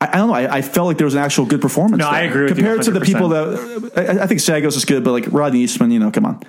[0.01, 0.35] I, I don't know.
[0.35, 1.99] I, I felt like there was an actual good performance.
[2.01, 4.85] No, I agree with you compared to the people that I, I think Sagoes is
[4.85, 6.43] good, but like Rodney Eastman, you know, come on.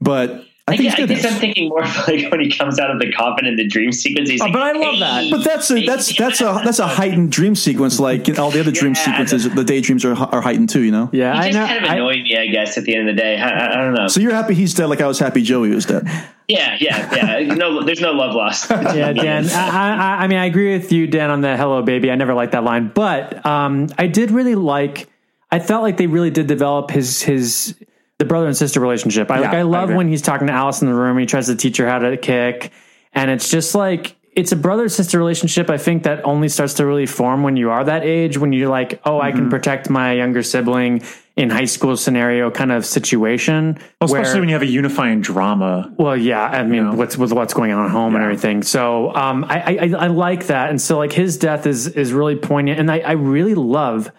[0.00, 1.08] But I I, think guess, I good.
[1.10, 3.66] guess I'm thinking more of like when he comes out of the coffin in the
[3.66, 4.30] dream sequence.
[4.30, 5.30] He's Oh, like, but I love that.
[5.30, 8.00] But that's a that's that's a that's a heightened dream sequence.
[8.00, 10.80] Like all the other dream Yeah, sequences, the daydreams are are heightened too.
[10.80, 11.10] You know.
[11.12, 11.66] Yeah, He I just know.
[11.66, 13.36] kind of I- annoyed me, I guess, at the end of the day.
[13.36, 14.08] I, I, I don't know.
[14.08, 16.06] So you're happy he's dead, like I was happy Joey was dead.
[16.48, 17.54] yeah, yeah, yeah.
[17.54, 18.70] No, there's no love lost.
[18.70, 19.46] yeah, Dan.
[19.50, 22.32] I, I, I mean, I agree with you, Dan, on the "Hello, baby." I never
[22.32, 25.08] liked that line, but um, I did really like.
[25.50, 27.74] I felt like they really did develop his his
[28.18, 29.30] the brother and sister relationship.
[29.30, 29.52] I like.
[29.52, 29.96] Yeah, I I love agree.
[29.96, 31.18] when he's talking to Alice in the room.
[31.18, 32.70] He tries to teach her how to kick,
[33.12, 35.70] and it's just like it's a brother sister relationship.
[35.70, 38.36] I think that only starts to really form when you are that age.
[38.38, 39.38] When you're like, oh, I Mm-hmm.
[39.38, 41.02] can protect my younger sibling
[41.36, 43.74] in high school scenario kind of situation.
[44.00, 45.92] Well, especially where- when you have a unifying drama.
[45.98, 46.94] well, yeah, I mean, know?
[46.96, 48.62] what's with what's going on at home and everything.
[48.62, 52.36] So, um, I, I I like that, and so like his death is is really
[52.36, 54.10] poignant, and I I really love.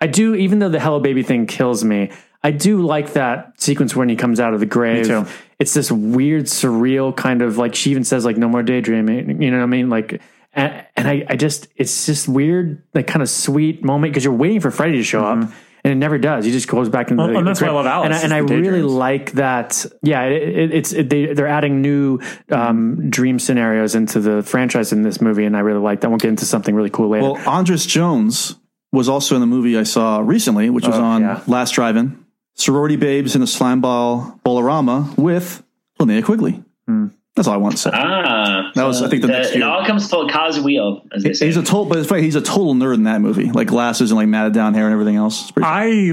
[0.00, 2.10] I do, even though the Hello Baby thing kills me.
[2.44, 5.06] I do like that sequence when he comes out of the grave.
[5.06, 5.26] too.
[5.58, 9.42] It's this weird, surreal kind of like she even says like no more daydreaming.
[9.42, 9.88] You know what I mean?
[9.88, 10.20] Like,
[10.52, 14.34] and, and I I just it's just weird, like kind of sweet moment because you're
[14.34, 15.48] waiting for Freddy to show up.
[15.86, 16.46] And it never does.
[16.46, 17.26] He just goes back into Mm-hmm.
[17.26, 17.38] Well, the.
[17.40, 19.84] and that's why I love Alice, And I, and I really like that.
[20.02, 24.92] Yeah, it, it, it's it, they they're adding new um, dream scenarios into the franchise
[24.92, 26.08] in this movie, and I really like that.
[26.08, 27.24] We'll get into something really cool later.
[27.32, 28.56] Well, Andras Jones
[28.92, 31.42] was also in the movie I saw recently, which was Oh, on yeah.
[31.46, 32.23] Last Drive-In.
[32.54, 35.62] Sorority Babes in a Slimeball Bowl-O-Rama with
[36.00, 36.62] Linnea Quigley.
[36.86, 37.08] Hmm.
[37.36, 37.90] That's all I want to say.
[37.92, 39.66] ah, That was, I think, the next it year.
[39.66, 41.46] all comes full cause wheel, as they say.
[41.46, 42.22] He's a total, but it's funny.
[42.22, 44.92] He's a total nerd in that movie, like glasses and like matted down hair and
[44.92, 45.42] everything else.
[45.42, 46.12] It's pretty I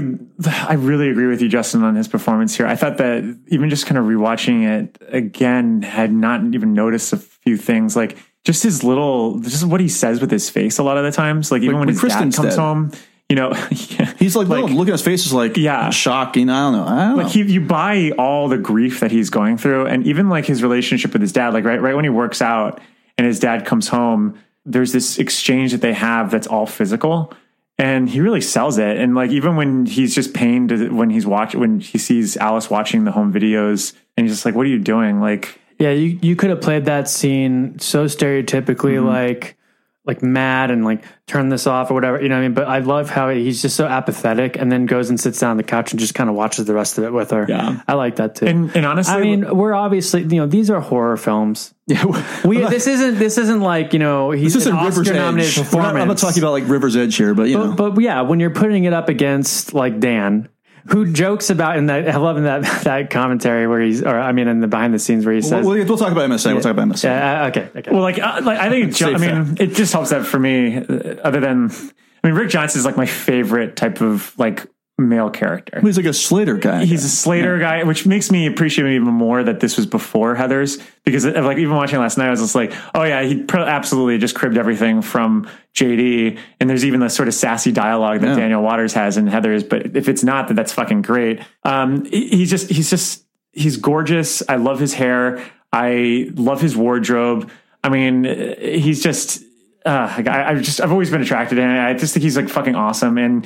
[0.68, 2.66] I really agree with you, Justin, on his performance here.
[2.66, 7.18] I thought that even just kind of rewatching it again, had not even noticed a
[7.18, 10.98] few things like just his little, just what he says with his face a lot
[10.98, 11.52] of the times.
[11.52, 12.60] Like even Like when when his Kristen's dad comes dead.
[12.60, 12.90] home,
[13.32, 13.52] you know.
[14.18, 15.88] He's like, no, look at his face is like Yeah.
[15.90, 16.36] shock.
[16.36, 16.84] You know, I don't know.
[16.86, 17.22] I don't know.
[17.24, 20.62] like he, you buy all the grief that he's going through, and even like his
[20.62, 21.54] relationship with his dad.
[21.54, 22.80] Like right, right when he works out
[23.16, 27.32] and his dad comes home, there's this exchange that they have that's all physical,
[27.78, 28.96] and he really sells it.
[28.98, 33.04] And like even when he's just pained when he's watching when he sees Alice watching
[33.04, 36.36] the home videos, and he's just like, "What are you doing?" Like yeah, you you
[36.36, 39.06] could have played that scene so stereotypically, Mm-hmm.
[39.08, 39.56] like
[40.04, 42.20] like mad and like turn this off or whatever.
[42.20, 42.54] You know what I mean?
[42.54, 45.56] But I love how he's just so apathetic, and then goes and sits down on
[45.58, 47.46] the couch and just kind of watches the rest of it with her.
[47.48, 47.80] Yeah.
[47.86, 48.46] I like that too.
[48.46, 51.72] And- and honestly- I mean, we're obviously you know these are horror films.
[51.86, 52.04] Yeah,
[52.44, 55.56] We this isn't this isn't like you know he's this an Oscar nominated.
[55.56, 56.02] We're not- performance.
[56.02, 58.40] I'm not talking about like River's Edge here, but you know, But, but yeah, when
[58.40, 60.48] you're putting it up against like Dan,
[60.88, 64.32] who jokes about in that I love in that that commentary where he's or I
[64.32, 66.32] mean in the behind the scenes where he says we'll, we'll, we'll talk about him
[66.32, 66.38] in.
[66.44, 67.18] We'll talk about him in a second.
[67.18, 67.90] yeah, uh, okay, okay.
[67.90, 70.38] Well, like, uh, like I think, it I Safe mean, it just helps that for
[70.38, 70.76] me.
[70.78, 70.82] uh,
[71.22, 74.66] Other than, I mean, Rick Johnson is like my favorite type of like
[74.98, 75.80] male character.
[75.80, 76.84] He's like a Slater guy.
[76.84, 80.36] He's a Slater guy, which makes me appreciate him even more that this was before
[80.36, 83.42] Heathers because of, like even watching last night, I was just like, oh yeah, he
[83.42, 86.38] pr- absolutely just cribbed everything from JD.
[86.60, 88.36] And there's even the sort of sassy dialogue that Yeah.
[88.36, 89.66] Daniel Waters has in Heathers.
[89.68, 91.40] But if it's not, that that's fucking great.
[91.64, 94.42] Um, he's just he's just he's gorgeous.
[94.48, 95.42] I love his hair.
[95.72, 97.50] I love his wardrobe.
[97.82, 98.24] I mean,
[98.60, 99.42] he's just.
[99.84, 101.70] Uh, I, I've just I've always been attracted to him.
[101.70, 103.44] I just think he's like fucking awesome, and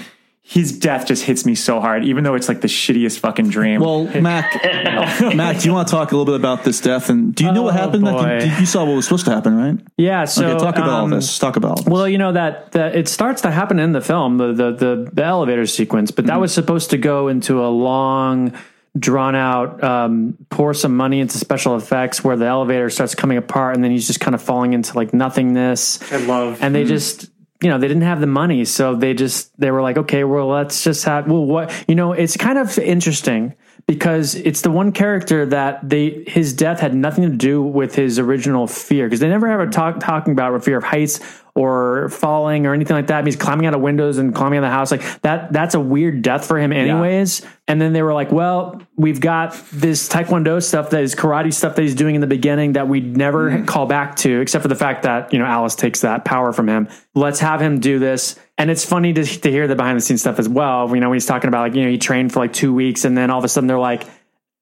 [0.49, 3.81] his death just hits me so hard, even though it's like the shittiest fucking dream.
[3.81, 4.55] Well, Mac,
[5.35, 7.11] Mac, do you want to talk a little bit about this death?
[7.11, 8.05] And do you know what Oh, happened?
[8.05, 9.77] Like, you, you saw what was supposed to happen, right?
[9.97, 11.37] Yeah, so okay, talk about all um, this.
[11.41, 11.87] Talk about all this.
[11.87, 15.11] Well, you know that, that it starts to happen in the film, the the the,
[15.13, 16.29] the elevator sequence, but Mm-hmm.
[16.35, 18.53] that was supposed to go into a long,
[18.97, 23.75] drawn out, um, pour some money into special effects where the elevator starts coming apart,
[23.75, 26.01] and then he's just kind of falling into like nothingness.
[26.13, 26.89] I love, and they Mm-hmm.
[26.89, 27.31] just
[27.63, 30.49] you know they didn't have the money so they just they were like okay well
[30.49, 33.55] let's just have well what you know it's kind of interesting
[33.87, 38.19] because it's the one character that they his death had nothing to do with his
[38.19, 41.21] original fear because they never ever talk talking about fear of heights
[41.57, 43.17] or falling or anything like that.
[43.17, 45.53] I mean, he's climbing out of windows and climbing out of the house like that.
[45.53, 47.45] That's a weird death for him, anyways.
[47.67, 51.75] And then they were like, "Well, we've got this Taekwondo stuff that is karate stuff
[51.75, 53.65] that he's doing in the beginning that we'd never mm-hmm.
[53.65, 56.69] call back to, except for the fact that you know Alice takes that power from
[56.69, 56.89] him.
[57.15, 60.21] Let's have him do this." And it's funny to, to hear the behind the scenes
[60.21, 60.95] stuff as well.
[60.95, 63.05] You know, when he's talking about like you know he trained for like two weeks
[63.05, 64.05] and then all of a sudden they're like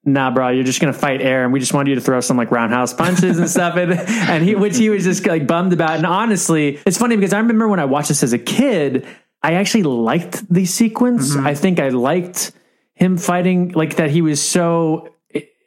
[0.04, 2.36] nah, bro, you're just gonna fight air, and we just wanted you to throw some
[2.36, 5.96] like roundhouse punches and stuff, and, and he, which he was just like bummed about.
[5.96, 9.06] And honestly, it's funny because I remember when I watched this as a kid,
[9.42, 11.36] I actually liked the sequence.
[11.36, 12.52] I think I liked
[12.94, 14.10] him fighting like that.
[14.10, 15.10] He was so.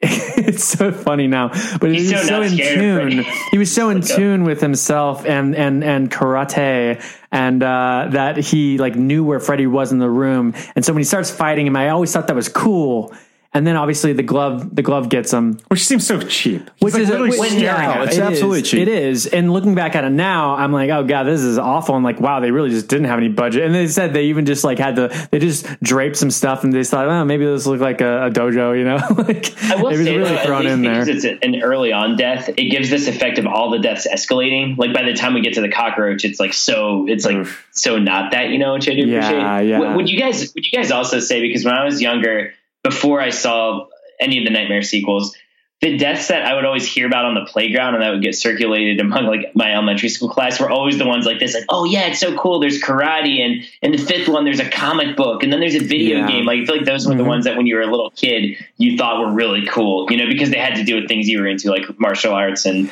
[0.00, 1.48] it's so funny now,
[1.80, 3.24] but He's he was so so in tune.
[3.50, 7.02] He was so in tune with himself and and and karate,
[7.32, 10.54] and uh, that he like knew where Freddy was in the room.
[10.76, 13.12] And so when he starts fighting him, I always thought that was cool.
[13.58, 16.70] And then obviously the glove, the glove gets him, which seems so cheap.
[16.78, 18.02] which like is literally which- staring yeah, at it.
[18.02, 18.20] it It's is.
[18.20, 18.80] absolutely cheap.
[18.82, 19.26] It is.
[19.26, 21.96] And looking back at it now, I'm like, oh god, this is awful.
[21.96, 23.64] And like, wow, they really just didn't have any budget.
[23.64, 26.72] And they said they even just like had to, they just draped some stuff, and
[26.72, 28.96] they thought, oh, maybe this look like a, a dojo, you know?
[29.24, 31.04] like I will it was say really though, at thrown least in there.
[31.04, 34.78] because it's an early on death, it gives this effect of all the deaths escalating.
[34.78, 37.98] Like by the time we get to the cockroach, it's like so it's like so
[37.98, 39.68] not that you know, which I do Yeah, appreciate.
[39.68, 39.78] yeah.
[39.80, 43.20] Would, would you guys would you guys also say because when I was younger, before
[43.20, 43.86] I saw
[44.20, 45.36] any of the Nightmare sequels.
[45.80, 48.34] The deaths that I would always hear about on the playground and that would get
[48.34, 51.84] circulated among like my elementary school class were always the ones like this, like, oh
[51.84, 52.58] yeah, it's so cool.
[52.58, 55.84] There's karate and in the fifth one there's a comic book and then there's a
[55.84, 56.26] video Yeah.
[56.26, 56.46] game.
[56.46, 57.28] Like I feel like those were the Mhm.
[57.28, 60.26] ones that when you were a little kid you thought were really cool, you know,
[60.26, 62.90] because they had to do with things you were into, like martial arts and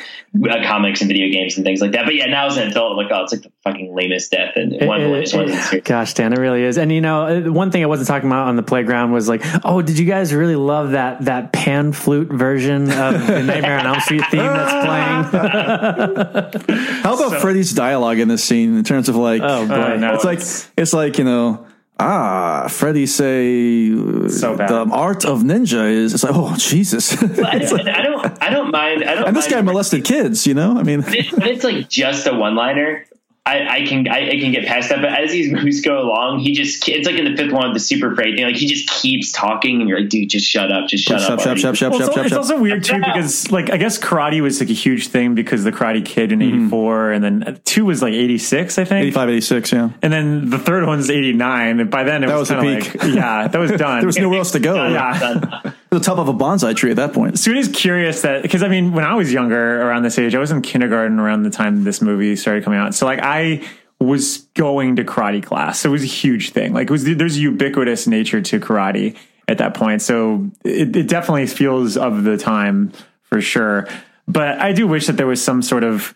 [0.49, 2.05] uh, comics and video games and things like that.
[2.05, 4.73] But yeah, now as an adult, like oh, it's like the fucking lamest death and
[4.87, 5.73] one of the lamest ones.
[5.73, 5.81] in.
[5.81, 6.79] Gosh, Dan, it really is.
[6.79, 9.43] And you know, uh, one thing I wasn't talking about on the playground was like,
[9.65, 13.87] oh, did you guys really love that that pan flute version of the Nightmare on
[13.87, 16.67] Elm Street theme that's playing?
[17.03, 19.75] How about Freddy's dialogue in this scene in terms of like, Oh, boy.
[19.75, 20.41] Uh, no, it's like
[20.77, 21.67] it's like you know.
[21.99, 23.89] Ah, Freddy say
[24.29, 24.69] So bad.
[24.69, 26.13] the art of ninja is.
[26.13, 27.17] It's like, oh Jesus!
[27.23, 29.03] But I, don't, I don't, I don't mind.
[29.03, 29.29] I don't.
[29.29, 30.47] and this guy mind molested kids.
[30.47, 33.07] You know, I mean, But but it's like just a one liner.
[33.47, 36.41] I, I can I, I can get past that, but as these movies go along,
[36.41, 38.45] he just it's like in the fifth one with the super prey thing.
[38.45, 41.31] Like he just keeps talking, and you're like, dude, just shut up, just shut shut,
[41.31, 41.39] up.
[41.39, 41.61] shut, already.
[41.61, 42.39] shut, shut, Well, shut, it's, shut, it's shut.
[42.39, 45.71] also weird too because like I guess karate was like a huge thing because the
[45.71, 46.67] Karate Kid in mm-hmm.
[46.67, 49.03] '84 and then uh, two was like '86 I think.
[49.07, 49.91] 85, 86, yeah.
[50.03, 51.81] And then the third one's '89.
[51.81, 53.03] And by then it That was, was the kind of peak.
[53.03, 54.01] like yeah, that was done.
[54.01, 54.89] There was nowhere else to go.
[54.89, 55.73] Yeah.
[55.91, 57.39] The top of a bonsai tree at that point.
[57.39, 60.51] Sudi's curious that because I mean, when I was younger, around this age, I was
[60.51, 62.95] in kindergarten around the time this movie started coming out.
[62.95, 63.67] So like, I
[64.01, 65.81] was going to karate class.
[65.81, 66.73] So it was a huge thing.
[66.73, 69.17] Like, it was there's a ubiquitous nature to karate
[69.49, 70.03] at that point.
[70.03, 72.93] So it, it definitely feels of the time
[73.23, 73.89] for sure.
[74.29, 76.15] But I do wish that there was some sort of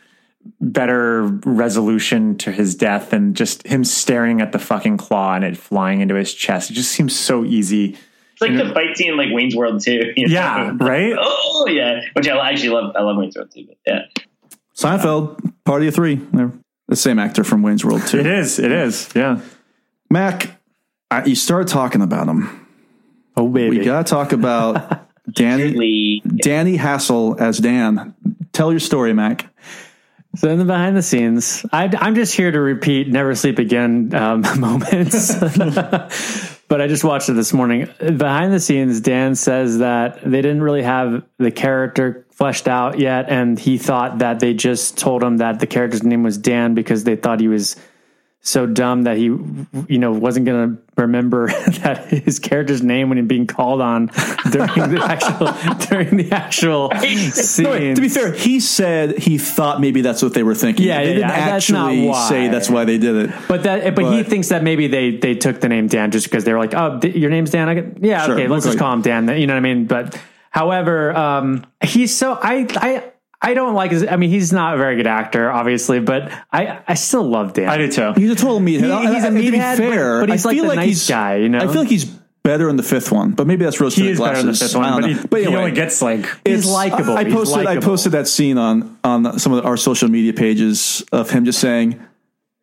[0.60, 5.56] better resolution to his death than just him staring at the fucking claw and it
[5.56, 6.70] flying into his chest.
[6.70, 7.97] It just seems so easy.
[8.40, 10.12] It's like the fight scene in like Wayne's World too.
[10.16, 10.32] you know?
[10.32, 11.14] Yeah, right?
[11.18, 12.96] Oh yeah, which I actually love.
[12.96, 13.66] I love Wayne's World too.
[13.66, 14.00] But yeah,
[14.74, 16.14] Seinfeld, Party of Three.
[16.14, 16.52] They're
[16.88, 18.18] the same actor from Wayne's World too.
[18.18, 18.58] It is.
[18.58, 19.10] It is.
[19.14, 19.40] Yeah.
[20.10, 20.58] Mac,
[21.10, 22.66] I, you start talking about him.
[23.36, 28.14] Oh baby, We got to talk about Danny Danny Hassel as Dan.
[28.52, 29.46] Tell your story, Mac.
[30.36, 34.14] So in the behind the scenes, I, I'm just here to repeat "Never Sleep Again"
[34.14, 35.34] um, moments.
[36.70, 37.88] But I just watched it this morning.
[37.98, 43.28] Behind the scenes, Dan says that they didn't really have the character fleshed out yet,
[43.28, 47.02] and he thought that they just told him that the character's name was Dan because
[47.02, 47.74] they thought he was
[48.40, 51.47] so dumb that he, you know, wasn't going to remember
[51.82, 54.06] that his character's name when he's being called on
[54.51, 56.90] during the actual during the actual
[57.32, 57.64] scene.
[57.64, 60.86] No, wait, to be fair, he said he thought maybe that's what they were thinking.
[60.86, 61.55] Yeah, they yeah, didn't yeah.
[61.56, 62.28] Actually why.
[62.28, 63.31] say that's why they did it.
[63.48, 66.44] But that, but, he thinks that maybe they they took the name Dan just because
[66.44, 67.68] they were like, oh, your name's Dan.
[67.68, 69.28] I get, yeah, Sure, okay, let's just call him Dan.
[69.28, 69.86] You know what I mean?
[69.86, 70.20] But
[70.51, 73.10] however, um, he's so I I.
[73.42, 74.06] I don't like his.
[74.06, 77.68] I mean, he's not a very good actor, obviously, but I, I still love Dan.
[77.68, 78.12] I do too.
[78.14, 79.00] He's a total meathead.
[79.08, 80.68] He- he's a and to be meathead, but- fair, but he's I like feel the
[80.68, 81.58] like nice he's guy, you know?
[81.58, 82.04] I feel like he's
[82.42, 84.32] better in the fifth one, but maybe that's rose He is glasses.
[84.34, 85.26] better than the fifth one, I but, don't he, know.
[85.30, 87.16] but he only gets like He's likable.
[87.16, 87.86] I He's posted I likable.
[87.88, 92.00] posted that scene on on some of our social media pages of him just saying,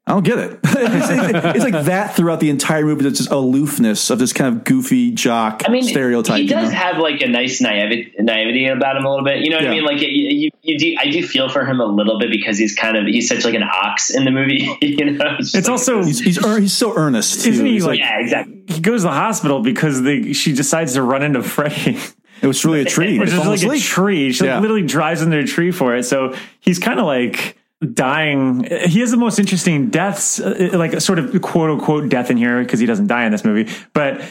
[0.07, 3.05] "I don't get it." it's, it's like that throughout the entire movie.
[3.05, 6.37] It's just aloofness of this kind of goofy jock I mean, stereotype.
[6.37, 6.75] He you does know?
[6.77, 9.43] have like a nice naivety, naivety about him a little bit.
[9.43, 9.83] You know what I mean?
[9.83, 10.95] Like you, you, you do.
[10.99, 13.53] I do feel for him a little bit because he's kind of he's such like
[13.55, 14.67] an ox in the movie.
[14.81, 17.43] you know, it's It's, like- also He's he's, ear- he's so earnest.
[17.43, 17.49] too.
[17.51, 18.63] Isn't he He's like- yeah, exactly.
[18.67, 21.97] he goes to the hospital because they she decides to run into Freddy,
[22.41, 23.19] it was really a tree.
[23.19, 24.31] which They is like a tree.
[24.31, 24.59] She like, Yeah.
[24.59, 26.03] literally drives into a tree for it.
[26.03, 27.56] So he's kind of like
[27.93, 28.63] dying.
[28.87, 32.37] He has the most interesting deaths, uh, like a sort of quote unquote death in
[32.37, 34.21] here because he doesn't die in this movie, but.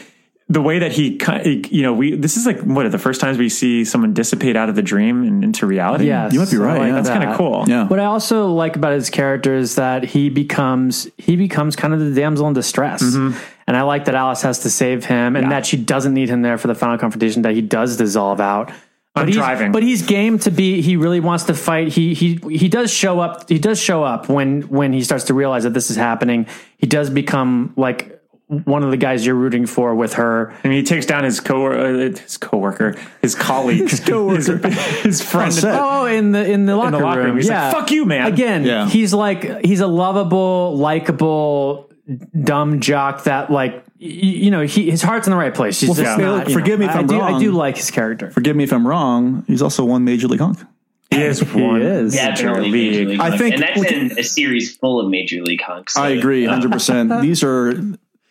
[0.49, 3.37] The way that he, ki- you know, we this is like what the first times
[3.37, 6.07] we see someone dissipate out of the dream and into reality.
[6.07, 6.93] yeah You might be right, like yeah.
[6.93, 7.65] that's kind of cool.
[7.67, 7.85] Yeah.
[7.85, 11.99] What I also like about his character is that he becomes he becomes kind of
[11.99, 13.37] the damsel in distress, Mm-hmm.
[13.67, 16.43] and I like that Alice has to save him, and that she doesn't need him
[16.43, 17.41] there for the final confrontation.
[17.41, 18.71] That he does dissolve out.
[19.17, 19.71] But I'm he's, driving.
[19.71, 20.81] but he's game to be.
[20.81, 21.89] He really wants to fight.
[21.89, 23.49] He he he does show up.
[23.49, 26.47] He does show up when when he starts to realize that this is happening.
[26.77, 28.13] He does become like
[28.49, 30.53] one of the guys you're rooting for with her.
[30.63, 34.57] And he takes down his co uh, his coworker, his colleague, his, coworker.
[34.69, 35.53] his, his friend.
[35.65, 37.27] Oh, in the in the locker, locker room.
[37.27, 37.35] room.
[37.37, 37.71] He's like, yeah.
[37.71, 38.87] "Fuck you, man." Again, Yeah.
[38.87, 41.89] he's like he's a lovable, likable,
[42.41, 45.79] dumb jock that like y- you know he his heart's in the right place.
[45.79, 47.33] He's Well, just for- not, you forgive know, me if I I'm do, wrong.
[47.35, 48.31] I do like his character.
[48.31, 49.43] Forgive me if I'm wrong.
[49.47, 50.59] He's also one major league hunk.
[51.09, 51.81] He is one.
[51.81, 52.13] is.
[52.13, 53.39] Definitely Major League I Hunk.
[53.41, 55.95] think- and that's in a series full of Major League hunks.
[55.95, 57.11] I so, agree, uh, hundred percent.
[57.21, 57.73] These are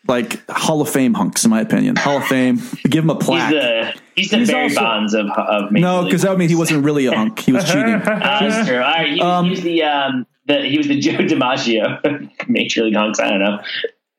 [0.07, 1.95] like Hall of Fame hunks, in my opinion.
[1.95, 2.61] Hall of Fame.
[2.87, 3.51] Give him a He's plaque.
[3.51, 6.37] the he's the He's Barry also- Bonds of of Major no, League because that would
[6.39, 7.39] mean he wasn't really a hunk.
[7.39, 7.95] He was cheating.
[7.95, 8.01] Uh,
[8.39, 8.77] that's true.
[8.77, 12.47] All right, he, was- he was the um the he was the Joe DiMaggio of
[12.47, 13.19] Major League hunks.
[13.19, 13.59] I don't know.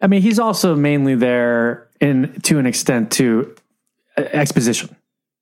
[0.00, 3.54] I mean, he's also mainly there in to an extent to
[4.16, 4.94] uh, exposition.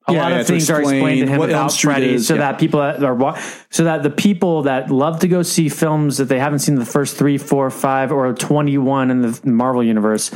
[0.09, 2.41] A Yeah, lot yeah, of things are explained to him about Freddy, is, so yeah.
[2.41, 3.39] that people that are
[3.71, 6.85] so that the people that love to go see films that they haven't seen the
[6.85, 10.31] first three, four, five, or twenty one in the Marvel universe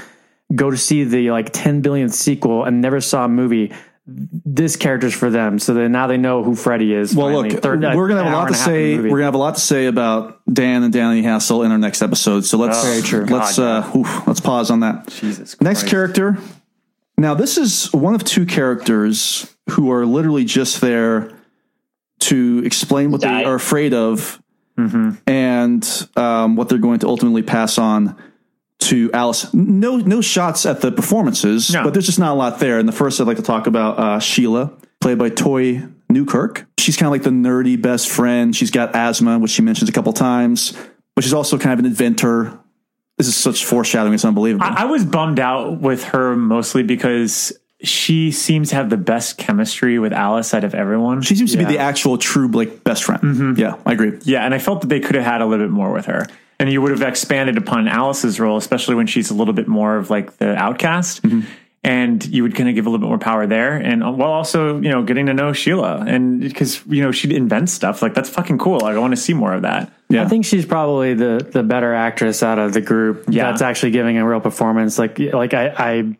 [0.54, 3.72] go to see the like ten billionth sequel and never saw a movie.
[4.12, 7.14] This character's for them, so that now they know who Freddy is.
[7.14, 7.50] Well, finally.
[7.50, 8.96] look, Third- we're gonna have a lot to half in the say.
[8.98, 12.02] We're gonna have a lot to say about Dan and Danny Hassel in our next
[12.02, 12.44] episode.
[12.44, 13.24] So let's Very true.
[13.26, 15.06] let's God, uh, oof, let's pause on that.
[15.08, 16.38] Jesus Next character.
[17.16, 21.30] Now, this is one of two characters who are literally just there
[22.20, 23.38] to explain what Die.
[23.42, 24.40] they are afraid of
[24.78, 25.10] Mm-hmm.
[25.26, 28.16] and um, what they're going to ultimately pass on
[28.80, 29.52] to Alice.
[29.54, 31.84] No, no shots at the performances, No.
[31.84, 32.78] but there's just not a lot there.
[32.78, 36.66] And the first I'd like to talk about uh, Sheila, played by Toy Newkirk.
[36.78, 38.54] She's kind of like the nerdy best friend.
[38.56, 40.76] She's got asthma, which she mentions a couple times,
[41.14, 42.58] but she's also kind of an inventor.
[43.18, 44.64] This is such foreshadowing; it's unbelievable.
[44.64, 47.52] I, I was bummed out with her mostly because
[47.82, 51.20] she seems to have the best chemistry with Alice out of everyone.
[51.22, 53.22] she seems to be the actual true like best friend.
[53.22, 53.60] Mm-hmm.
[53.60, 54.18] Yeah, I agree.
[54.22, 56.26] Yeah, and I felt that they could have had a little bit more with her.
[56.60, 59.96] And you would have expanded upon Alice's role, especially when she's a little bit more
[59.96, 61.22] of like the outcast.
[61.22, 61.40] Mm-hmm.
[61.82, 63.74] And you would kind of give a little bit more power there.
[63.74, 66.04] And uh, while also, you know, getting to know Sheila.
[66.06, 68.02] And because, you know, she'd invent stuff.
[68.02, 68.80] Like, that's fucking cool.
[68.80, 69.90] Like, I want to see more of that.
[70.10, 73.24] Yeah, I think she's probably the the better actress out of the group.
[73.30, 73.44] Yeah.
[73.44, 74.98] that's actually giving a real performance.
[74.98, 76.16] Like like I, I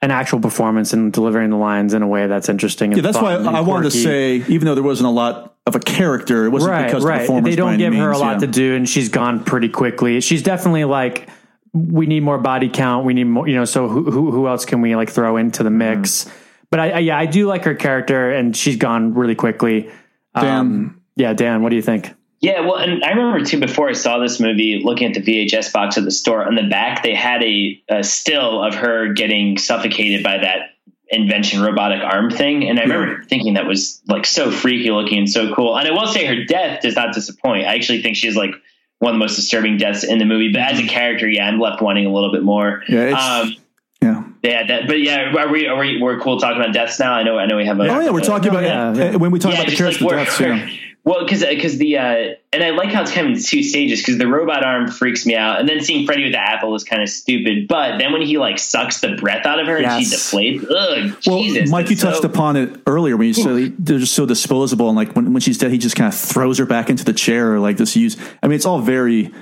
[0.00, 2.92] an actual performance and delivering the lines in a way that's interesting.
[2.92, 5.12] And yeah, that's why fun and I wanted to say, even though there wasn't a
[5.12, 7.20] lot of a character, it wasn't right, because of the right.
[7.20, 7.52] performance.
[7.52, 8.38] They don't any give her a lot yeah.
[8.40, 10.20] to do, and she's gone pretty quickly.
[10.20, 11.28] She's definitely like.
[11.74, 13.06] We need more body count.
[13.06, 13.64] We need more, you know.
[13.64, 16.30] So who who, who else can we like throw into the mix?
[16.70, 19.90] But I, I yeah, I do like her character, and she's gone really quickly.
[20.34, 22.12] Dan, Um, yeah, Dan, what do you think?
[22.42, 25.72] Yeah, well, and I remember too before I saw this movie, looking at the VHS
[25.72, 26.44] box at the store.
[26.44, 30.71] On the back, they had a, a still of her getting suffocated by that
[31.12, 35.30] invention robotic arm thing, and I remember thinking that was like so freaky looking and
[35.30, 35.76] so cool.
[35.76, 37.66] And I will say, her death does not disappoint.
[37.66, 38.50] I actually think she's like
[38.98, 40.52] one of the most disturbing deaths in the movie.
[40.52, 42.82] But as a character, yeah, I'm left wanting a little bit more.
[42.88, 43.54] Yeah, um,
[44.00, 44.24] yeah.
[44.42, 47.12] yeah, that, but yeah, are we are we we're cool talking about deaths now?
[47.12, 47.88] I know, I know, we have a.
[47.88, 50.26] Oh yeah, we're talking about yeah, uh, when we talk about the just character like
[50.26, 50.40] deaths.
[50.40, 50.78] where- Yeah.
[51.04, 54.00] Well, because because the uh, and I like how it's kind of in two stages
[54.00, 56.84] because the robot arm freaks me out, and then seeing Freddy with the apple is
[56.84, 57.66] kind of stupid.
[57.66, 60.30] But then when he like sucks the breath out of her and she Yes.
[60.32, 63.98] deflates, ugh, Well, Jesus, Mike, you that's touched upon it earlier when you said they're
[63.98, 66.66] just so disposable, and like when, when she's dead, he just kind of throws her
[66.66, 68.16] back into the chair, or like this use.
[68.40, 69.32] I mean, it's all very,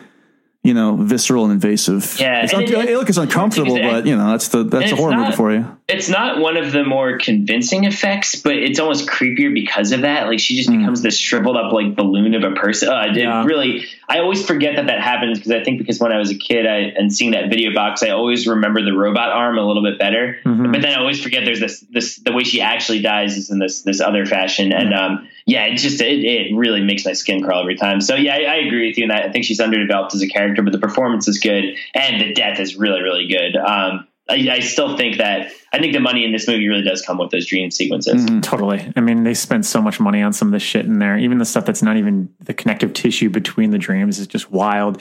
[0.62, 2.16] you know, visceral and invasive.
[2.20, 4.92] Yeah, it's and un- it- look, it's uncomfortable, it- but you know, that's the that's
[4.92, 5.64] a horror movie for you.
[5.88, 10.26] It's not one of the more convincing effects, but it's almost creepier because of that.
[10.26, 12.90] Like she just becomes this shriveled up like balloon of a person.
[12.90, 13.44] Uh, I did Yeah.
[13.44, 13.86] really.
[14.10, 16.66] I always forget that that happens because I think because when I was a kid
[16.66, 20.00] I, and seeing that video box, I always remember the robot arm a little bit
[20.00, 20.40] better.
[20.72, 23.60] But then I always forget there's this this the way she actually dies is in
[23.60, 24.72] this this other fashion.
[24.72, 28.00] And um, yeah, it just it, it really makes my skin crawl every time.
[28.00, 30.28] So yeah, I, I agree with you, and I, I think she's underdeveloped as a
[30.28, 33.54] character, but the performance is good and the death is really really good.
[33.54, 37.02] Um, I, I still think that I think the money in this movie really does
[37.02, 38.24] come with those dream sequences.
[38.42, 38.92] Totally.
[38.96, 41.18] I mean, they spent so much money on some of the shit in there.
[41.18, 45.00] Even the stuff that's not even the connective tissue between the dreams is just wild.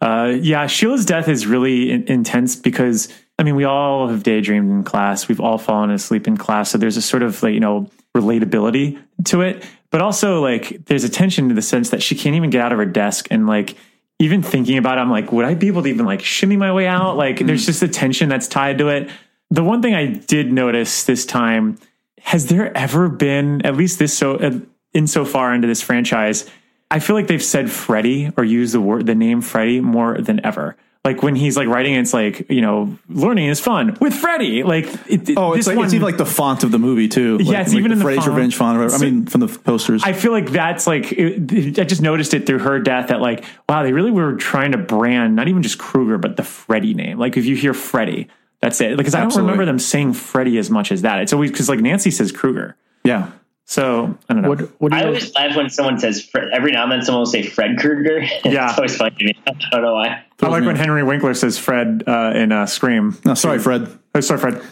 [0.00, 4.70] Uh, yeah, Sheila's death is really in- intense because I mean, we all have daydreamed
[4.70, 5.28] in class.
[5.28, 6.70] We've all fallen asleep in class.
[6.70, 11.04] So there's a sort of like you know relatability to it, but also like there's
[11.04, 13.46] a tension to the sense that she can't even get out of her desk and
[13.46, 13.76] like
[14.18, 16.72] even thinking about it, I'm like, would I be able to even like shimmy my
[16.72, 17.16] way out?
[17.16, 19.10] Like, there's just a tension that's tied to it.
[19.50, 21.78] The one thing I did notice this time
[22.22, 26.50] has there ever been at least this so uh, far into this franchise?
[26.90, 30.44] I feel like they've said Freddy or used the word the name Freddy more than
[30.44, 30.76] ever.
[31.04, 34.62] Like when he's like writing, it's like you know, learning is fun with Freddy.
[34.62, 37.08] Like, it, Oh, it's this like one- it's even like the font of the movie
[37.08, 37.38] too.
[37.38, 38.36] Like, Yeah, it's like even the in the Freddy's font.
[38.36, 38.90] Revenge font.
[38.90, 40.02] So- I mean, from the posters.
[40.04, 43.44] I feel like that's like it, I just noticed it through her death that like
[43.68, 47.18] wow they really were trying to brand not even just Krueger but the Freddy name.
[47.18, 48.28] Like if you hear Freddy,
[48.60, 48.96] That's it.
[48.96, 51.20] Because I don't remember them saying Freddy as much as that.
[51.20, 52.76] It's always because like Nancy says Krueger.
[53.04, 53.30] Yeah.
[53.68, 54.48] So I don't know.
[54.48, 57.02] What, what do I you always laugh when someone says Fred, every now and then
[57.02, 58.22] someone will say Fred Krueger.
[58.44, 58.70] Yeah.
[58.70, 59.32] it's always funny to me.
[59.46, 60.24] I don't know why.
[60.40, 63.18] I like when Henry Winkler says Fred uh, in uh, Scream.
[63.26, 63.86] No, sorry, Fred.
[64.14, 64.62] Oh, sorry, Fred.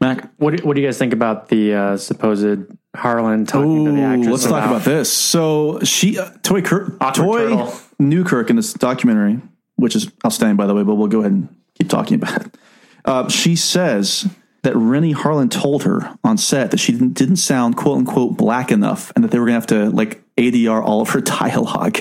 [0.00, 0.30] Mac.
[0.38, 2.66] what, do- what do you guys think about the uh, supposed
[2.96, 4.28] Harlin talking to the actress?
[4.28, 5.12] let's talk about this.
[5.12, 7.12] So she, uh, Toy, Kirk, Toy
[7.50, 7.74] turtle.
[7.98, 9.38] Newkirk in this documentary,
[9.76, 12.54] which is outstanding, by the way, but we'll go ahead and keep talking about it.
[13.04, 14.26] Uh, she says
[14.66, 18.72] that Renny Harlin told her on set that she didn't, didn't sound quote unquote black
[18.72, 22.00] enough and that they were going to have to like ADR all of her dialogue.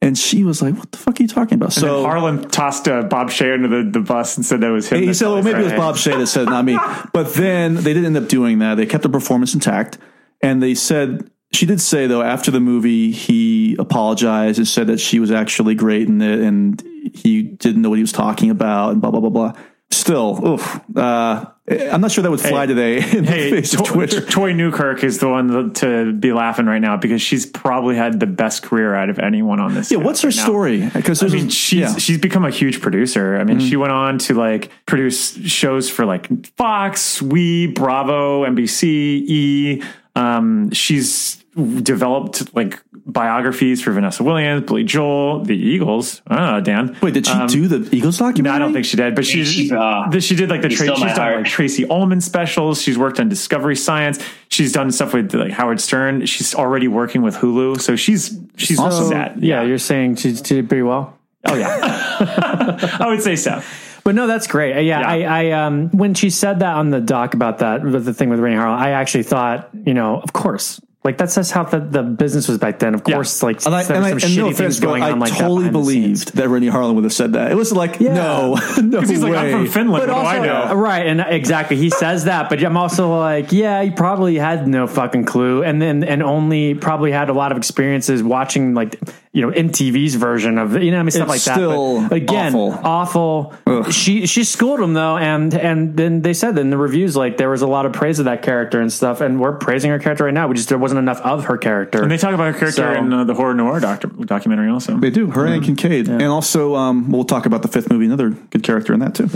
[0.00, 1.76] And she was like, what the fuck are you talking about?
[1.76, 4.88] And then Harlin tossed uh, Bob Shaye under the, the bus and said that was
[4.88, 5.02] him.
[5.02, 6.78] He said, well, maybe it was Bob Shaye that said, not me.
[7.12, 8.76] But then they didn't end up doing that.
[8.76, 9.98] They kept the performance intact.
[10.40, 14.98] And they said, she did say, though, after the movie, he apologized and said that
[14.98, 16.82] she was actually great in it and
[17.14, 19.52] he didn't know what he was talking about and blah, blah, blah, blah.
[19.90, 23.74] Still, oof, uh, I'm not sure that would fly Hey, today in Hey, the face
[23.74, 24.20] of To- Twitter.
[24.20, 28.26] Toy Newkirk is the one to be laughing right now because she's probably had the
[28.26, 29.90] best career out of anyone on this.
[29.92, 30.90] Yeah, what's her right story?
[30.92, 31.96] Because I mean, she's yeah.
[31.98, 33.36] she's become a huge producer.
[33.36, 33.68] I mean, Mhm.
[33.68, 39.82] she went on to like produce shows for like Fox, We, Bravo, NBC, E.
[40.16, 46.22] Um, she's developed like biographies for Vanessa Williams, Billy Joel, the Eagles.
[46.30, 46.96] Ah, Dan.
[47.02, 48.42] Wait, did she Um, do the Eagles documentary?
[48.42, 49.14] No, I don't think she did.
[49.14, 51.36] But she She- uh, she, she did like the tra- she's done heart.
[51.42, 52.80] like Tracey Ullman specials.
[52.80, 54.18] She's worked on Discovery Science.
[54.48, 56.24] She's done stuff with like Howard Stern.
[56.26, 57.80] She's already working with Hulu.
[57.80, 59.42] So she's she's So, That.
[59.42, 61.18] yeah, you're saying she did pretty well.
[61.44, 61.78] Oh yeah,
[63.00, 63.60] I would say so.
[64.04, 64.84] But no, that's great.
[64.84, 65.08] Yeah, Yeah.
[65.30, 68.30] I, I um when she said that on the doc about that with the thing
[68.30, 71.80] with Renny Harlin, I actually thought, you know, of course, like that's just how the,
[71.80, 72.94] the business was back then.
[72.94, 74.86] Of course, like And I, there and were I, some no shitty offense, things but
[74.86, 76.24] going I on like totally behind the scenes.
[76.24, 77.50] believed that Renny Harlin would have said that.
[77.50, 79.30] It was like, no, no Because he's way.
[79.30, 80.06] like, I'm from Finland.
[80.06, 80.74] But what also, do I know?
[80.74, 84.86] right, and exactly, he says that, but I'm also like, yeah, he probably had no
[84.86, 89.00] fucking clue, and then and only probably had a lot of experiences watching like
[89.32, 92.10] you know MTV's version of you know I mean stuff It's like still that.
[92.10, 93.52] But again, awful.
[93.66, 93.90] awful.
[93.90, 97.48] She she schooled him though, and and then they said in the reviews like there
[97.50, 100.24] was a lot of praise of that character and stuff, and we're praising her character
[100.24, 100.46] right now.
[100.48, 102.02] We just there wasn't enough of her character.
[102.02, 104.96] And they talk about her character So- in uh, the Horror Noire doctor, documentary also.
[104.98, 105.30] They do.
[105.30, 106.08] Her and Kincaid.
[106.08, 109.28] And also, um, we'll talk about the fifth movie, another good character in that, too.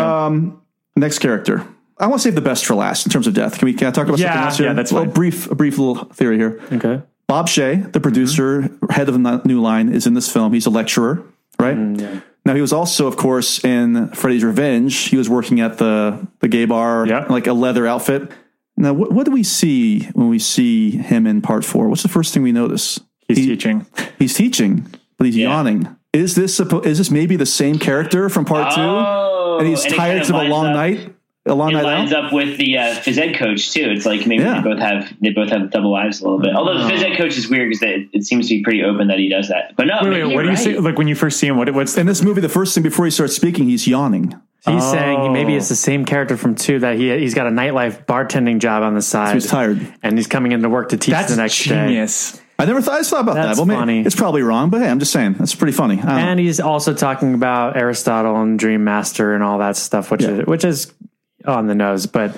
[0.00, 0.60] Um,
[0.96, 1.64] next character.
[1.98, 3.58] I want to save the best for last in terms of death.
[3.58, 4.66] Can we can I talk about Yeah, something else here?
[4.66, 6.60] yeah, that's well, brief, a brief little theory here.
[6.72, 7.02] okay.
[7.28, 10.52] Bob Shaye, the producer, head of the New Line, is in this film.
[10.52, 11.22] He's a lecturer,
[11.58, 11.74] right?
[12.46, 14.94] Now he was also, of course, in Freddy's Revenge.
[15.08, 17.24] He was working at the the gay bar, Yeah.
[17.30, 18.30] like a leather outfit.
[18.76, 21.88] Now, what, what do we see when we see him in Part Four?
[21.88, 23.00] What's the first thing we notice?
[23.28, 23.86] He's He- teaching.
[24.18, 24.86] He's teaching,
[25.16, 25.48] but he's Yeah.
[25.48, 25.88] yawning.
[26.12, 29.58] Is this suppo- is this maybe the same character from Part Oh, Two?
[29.60, 31.12] And he's and tired kind because of a long up- night,
[31.46, 32.26] a long It night lines out.
[32.26, 33.86] up with the uh, phys ed coach too.
[33.90, 34.60] It's like maybe Yeah.
[34.60, 36.54] they both have they both have double lives a little bit.
[36.54, 39.08] Although the phys ed coach is weird because it, it seems to be pretty open
[39.08, 39.74] that he does that.
[39.76, 40.78] But no, Wait, wait, what do you're you say?
[40.78, 43.04] Like when you first see him, what what's In this movie, the first thing before
[43.04, 44.34] he starts speaking, he's yawning.
[44.66, 45.56] He's saying he, maybe Oh.
[45.58, 45.76] it's the oh.
[45.76, 49.34] same character from two that he he's got a nightlife bartending job on the side.
[49.34, 49.80] he's tired.
[50.02, 51.86] and he's coming into work to teach that's the next day.
[51.86, 52.40] genius?
[52.58, 53.66] I never thought I thought about That's that.
[53.66, 54.02] Well, funny.
[54.02, 55.96] it's probably wrong, but hey, I'm just saying that's pretty funny.
[55.96, 56.12] Don't know.
[56.12, 60.30] And he's also talking about Aristotle and Dream Master and all that stuff, which Yeah.
[60.30, 60.92] is which is
[61.44, 62.06] on the nose.
[62.06, 62.36] But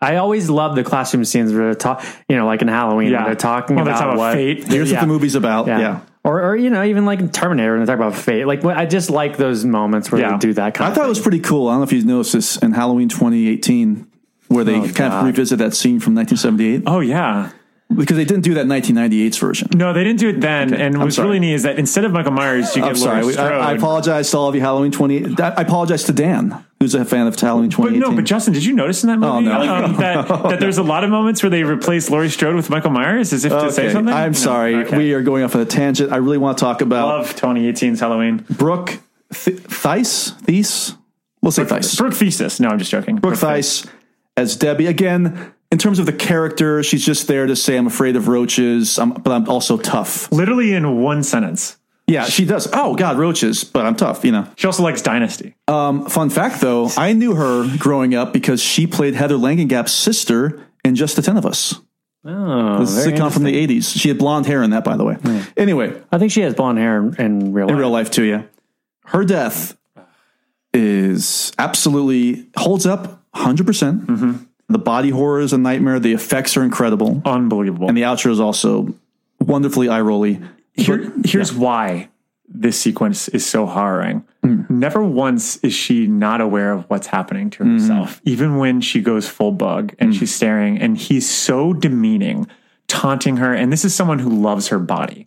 [0.00, 3.24] I always love the classroom scenes where they're talk, you know, like in Halloween, Yeah.
[3.24, 4.64] they're talking Well, about what fate.
[4.68, 4.98] Here's yeah.
[4.98, 5.66] what the movie's about.
[5.68, 6.00] Yeah.
[6.26, 8.46] Or, or you know, even like in Terminator, when they talk about fate.
[8.46, 10.32] Like, I just like those moments where Yeah.
[10.32, 11.68] they do that kind I of thought it was pretty cool.
[11.68, 14.06] I don't know if you've noticed this in Halloween 2018,
[14.48, 15.20] where they Oh, kind God.
[15.20, 17.50] of revisit that scene from 1978 Oh yeah.
[17.96, 19.68] because they didn't do that 1998's version.
[19.76, 20.74] No, they didn't do it then.
[20.74, 21.28] Okay, And I'm what's sorry.
[21.28, 23.22] really neat is that instead of Michael Myers, you get I'm sorry.
[23.22, 24.60] Laurie We- I, I apologize to all of you.
[24.62, 25.36] Halloween 20.
[25.40, 28.00] I apologize to Dan, who's a fan of Halloween But 2018.
[28.10, 29.74] no, but Justin, did you notice in that movie Oh, no.
[29.84, 32.90] um, that, that there's a lot of moments where they replace Laurie Strode with Michael
[32.90, 34.12] Myers as if to say something?
[34.14, 34.38] I'm No.
[34.38, 34.74] sorry.
[34.76, 34.96] Okay.
[34.96, 36.12] We are going off on a tangent.
[36.12, 38.44] I really want to talk about love 2018's Halloween.
[38.50, 38.98] Brooke
[39.32, 40.30] Th- Thice.
[40.42, 40.94] Thice.
[41.42, 41.96] We'll say Thice.
[41.96, 42.60] Brooke Thesis.
[42.60, 43.16] No, I'm just joking.
[43.16, 43.86] Brooke Theiss
[44.36, 44.86] as Debbie.
[44.86, 48.98] Again, in terms of the character, she's just there to say, I'm afraid of roaches,
[48.98, 50.30] I'm, but I'm also tough.
[50.30, 51.76] Literally in one sentence.
[52.08, 52.68] Yeah, she does.
[52.72, 54.46] Oh, God, roaches, but I'm tough, you know.
[54.56, 55.56] She also likes Dynasty.
[55.66, 60.64] Um, fun fact, though, I knew her growing up because she played Heather Langenkamp's sister
[60.84, 61.74] in Just the Ten of Us.
[62.24, 63.96] Oh, The very sitcom from the 80s.
[63.98, 65.16] She had blonde hair in that, by the way.
[65.56, 67.72] Anyway, I think she has blonde hair in, in real life.
[67.72, 68.42] in real life, too, yeah.
[69.06, 69.76] Her death
[70.72, 73.66] is absolutely holds up 100%.
[73.66, 75.98] percent The body horror is a nightmare.
[76.00, 77.22] The effects are incredible.
[77.24, 77.88] Unbelievable.
[77.88, 78.94] And the outro is also
[79.40, 80.40] wonderfully eye rolly.
[80.76, 82.08] Here, here's why
[82.48, 84.24] this sequence is so harrowing.
[84.44, 84.70] Mm.
[84.70, 88.18] never once is she not aware of what's happening to herself.
[88.18, 88.20] Mm.
[88.26, 90.18] Even when she goes full bug and mm.
[90.18, 92.46] she's staring, and he's so demeaning,
[92.86, 93.52] taunting her.
[93.52, 95.26] And this is someone who loves her body.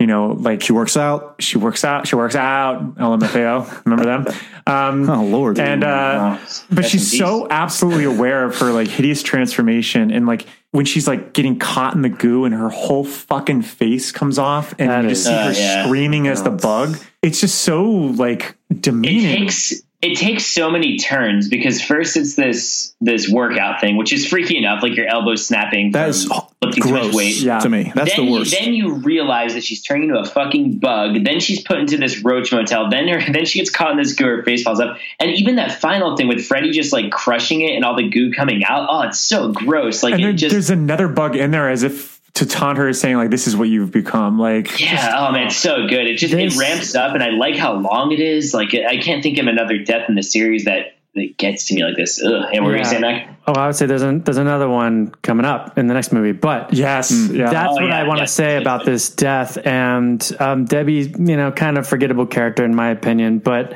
[0.00, 1.36] You know, like She works out.
[1.38, 2.06] she works out.
[2.08, 2.96] She works out.
[2.96, 3.84] LMFAO.
[3.86, 4.26] Remember them?
[4.66, 5.58] Um, Oh Lord.
[5.58, 6.38] and uh,
[6.70, 11.06] but Rest she's so absolutely aware of her like hideous transformation, and like when she's
[11.06, 15.04] like getting caught in the goo, and her whole fucking face comes off, and That
[15.04, 15.84] you is- just see her Uh, yeah.
[15.84, 16.96] screaming as the bug.
[17.22, 19.42] It's just so like it demeaning.
[19.42, 24.26] takes it takes so many turns because first it's this this workout thing, which is
[24.26, 25.92] freaky enough, like your elbow snapping.
[25.92, 27.36] That is from is lifting gross weight.
[27.36, 27.60] Yeah.
[27.60, 27.90] to me.
[27.94, 28.50] That's then, the worst.
[28.50, 31.24] then you realize that she's turning into a fucking bug.
[31.24, 32.90] Then she's put into this roach motel.
[32.90, 34.26] Then her, then she gets caught in this goo.
[34.26, 34.98] Her face falls up.
[35.18, 38.30] And even that final thing with Freddy just like crushing it and all the goo
[38.30, 38.88] coming out.
[38.90, 40.02] Oh, it's so gross.
[40.02, 43.16] Like and there, just there's another bug in there as if to taunt her, saying
[43.16, 46.06] like, "This is what you've become." Like, Yeah, oh man, it's so good.
[46.06, 48.52] It just This- it ramps up, and I like how long it is.
[48.54, 51.84] Like I can't think of another death in the series that, that gets to me
[51.84, 52.20] like this.
[52.22, 52.32] Ugh.
[52.52, 52.82] And what were you Yeah.
[52.82, 53.28] saying, Mac?
[53.46, 56.32] Oh, I would say there's an, there's another one coming up in the next movie,
[56.32, 57.50] but yes, yeah.
[57.50, 58.26] that's Oh, what yeah, I want to yeah.
[58.26, 59.58] say about this death.
[59.66, 63.74] And um, Debbie, you know, kind of forgettable character in my opinion, but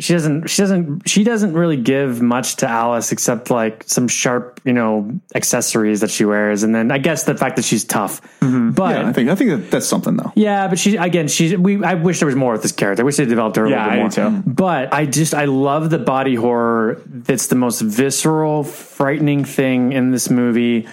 [0.00, 4.60] she doesn't she doesn't she doesn't really give much to Alice except like some sharp,
[4.64, 8.20] you know, accessories that she wears, and then I guess the fact that she's tough.
[8.40, 8.70] Mm-hmm.
[8.70, 10.32] But yeah, I think I think that, that's something though.
[10.36, 11.82] yeah, but she again, she's we.
[11.84, 13.02] I wish there was more with this character.
[13.02, 14.10] I wish they developed her a Yeah, little bit I more.
[14.32, 14.36] too.
[14.38, 14.50] Mm-hmm.
[14.52, 17.00] But I just I love the body horror.
[17.06, 20.86] That's the most visceral, frightening thing in this movie.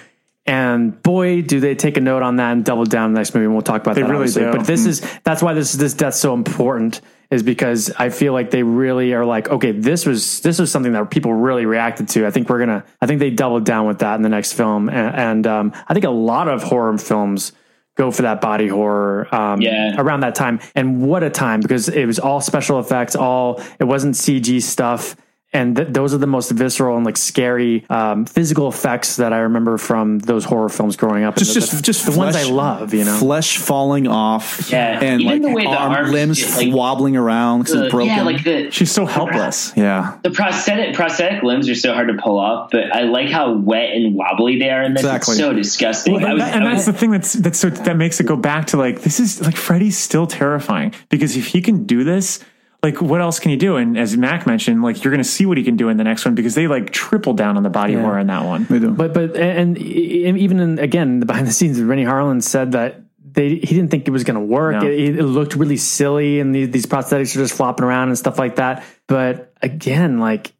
[0.47, 3.33] And boy, do they take a note on that and double down in the next
[3.33, 3.45] movie.
[3.45, 4.09] And we'll talk about They that.
[4.09, 4.43] really obviously.
[4.43, 4.51] do.
[4.51, 4.87] But this mm.
[4.87, 7.01] is that's why this this death's so important.
[7.31, 10.91] Is because I feel like they really are like, okay, this was this was something
[10.93, 12.25] that people really reacted to.
[12.27, 12.83] I think we're gonna.
[13.01, 15.93] I think they doubled down with that in the next film, and, and um, I
[15.93, 17.51] think a lot of horror films
[17.95, 19.95] go for that body horror um, Yeah.
[19.97, 20.59] around that time.
[20.75, 25.15] And what a time because it was all special effects, all it wasn't CG stuff.
[25.55, 29.39] And th- those are the most visceral and like scary um, physical effects that I
[29.39, 31.35] remember from those horror films growing up.
[31.37, 33.17] Just the, just the, just the ones I love, you know.
[33.17, 34.69] flesh falling off.
[34.71, 37.75] Yeah, and even like the way the arm, arms limbs get, like, wobbling around because
[37.81, 38.07] it's broken.
[38.15, 39.71] yeah, like the She's so helpless.
[39.77, 43.53] yeah, the prosthetic prosthetic limbs are so hard to pull off, but I like how
[43.53, 45.03] wet and wobbly they are in this.
[45.03, 45.33] Exactly.
[45.33, 46.13] It's so disgusting.
[46.15, 48.19] Well, and, was, that- and I that's was- the thing that's that's so that makes
[48.19, 51.85] it go back to like this is like Freddy's still terrifying because if he can
[51.85, 52.43] do this,
[52.83, 53.77] like what else can he do?
[53.77, 56.03] And as Mac mentioned, like you're going to see what he can do in the
[56.03, 58.01] next one because they like triple down on the body Yeah.
[58.01, 58.65] horror in that one.
[58.69, 58.91] they do.
[58.91, 63.01] But but and, and even in, again the behind the scenes, Renny Harlin said that
[63.35, 64.81] they he didn't think it was going to work.
[64.81, 64.87] No.
[64.87, 68.39] It, it looked really silly, and these, these prosthetics are just flopping around and stuff
[68.39, 68.83] like that.
[69.07, 70.53] But again, like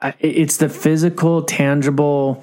[0.00, 2.42] I, it's the physical, tangible.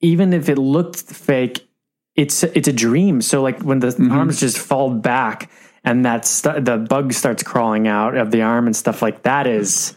[0.00, 1.66] Even if it looked fake,
[2.14, 3.22] it's it's a dream.
[3.22, 4.12] So like when the mm-hmm.
[4.12, 5.50] arms just fall back
[5.84, 9.46] and that's st- the bug starts crawling out of the arm and stuff like that
[9.46, 9.94] is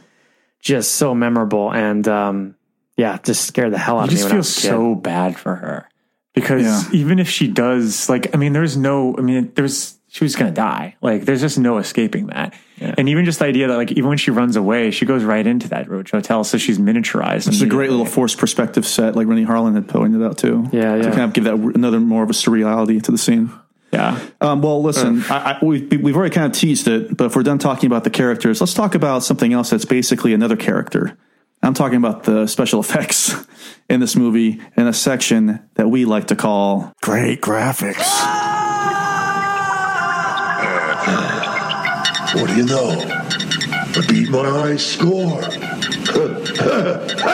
[0.62, 2.56] just so memorable and um
[2.98, 4.16] yeah, just scared the hell out I of me.
[4.16, 4.68] just feel was a kid.
[4.70, 5.90] so bad for her
[6.34, 6.64] because
[6.94, 7.00] Yeah.
[7.00, 10.50] even if she does, like, I mean, there's no, I mean, there's she was going
[10.50, 10.96] to die.
[11.02, 12.54] Like, there's just no escaping that.
[12.80, 15.46] And even just the idea that, like, even when she runs away, she goes right
[15.46, 17.50] into that roach hotel, so she's miniaturized.
[17.50, 18.14] It's a great little immediately.
[18.16, 20.70] forced perspective set, like Renny Harlin had pointed out too.
[20.72, 21.02] Yeah, yeah.
[21.02, 23.52] To kind of give that another more of a surreality to the scene.
[23.96, 24.20] Yeah.
[24.42, 27.44] Um, well, listen, I, I, we've, we've already kind of teased it, but if we're
[27.44, 31.18] done talking about the characters, let's talk about something else that's basically another character.
[31.64, 33.34] I'm talking about the special effects
[33.90, 38.06] in this movie in a section that we like to call Great graphics.
[42.36, 42.90] What do you know?
[43.00, 45.42] I beat my high score.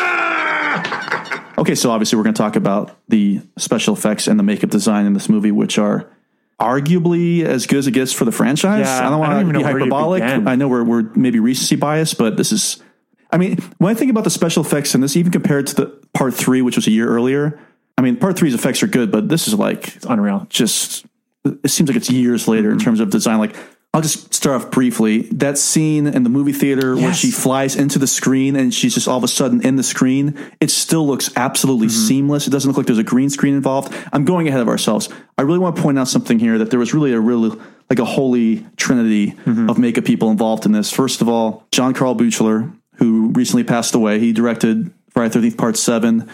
[1.58, 5.06] Okay, so obviously we're going to talk about the special effects and the makeup design
[5.06, 6.10] in this movie, which are
[6.62, 8.86] arguably as good as it gets for the franchise.
[8.86, 10.24] Yeah, I don't want to be hyperbolic.
[10.24, 12.82] I know we're, we're maybe recency bias, but this is.
[13.32, 15.86] I mean, when I think about the special effects in this, even compared to the
[16.14, 17.60] part three, which was a year earlier,
[17.98, 20.46] I mean, part three's effects are good, but this is like It's unreal.
[20.50, 21.06] just
[21.46, 22.80] it seems like it's years later Mm-hmm.
[22.80, 23.40] in terms of design.
[23.40, 23.56] Like
[23.94, 25.24] I'll just start off briefly.
[25.34, 29.06] That scene in the movie theater where she flies into the screen and she's just
[29.08, 32.08] all of a sudden in the screen, it still looks absolutely Mm-hmm.
[32.08, 32.48] seamless.
[32.48, 33.94] It doesn't look like there's a green screen involved.
[34.14, 35.10] I'm going ahead of ourselves.
[35.38, 37.50] I really want to point out something here that there was really a really
[37.90, 39.70] like a holy trinity Mm-hmm.
[39.70, 40.90] of makeup people involved in this.
[40.90, 44.20] First of all, John Carl Buechler, who recently passed away.
[44.20, 46.30] He directed Friday Thirteenth Part Seven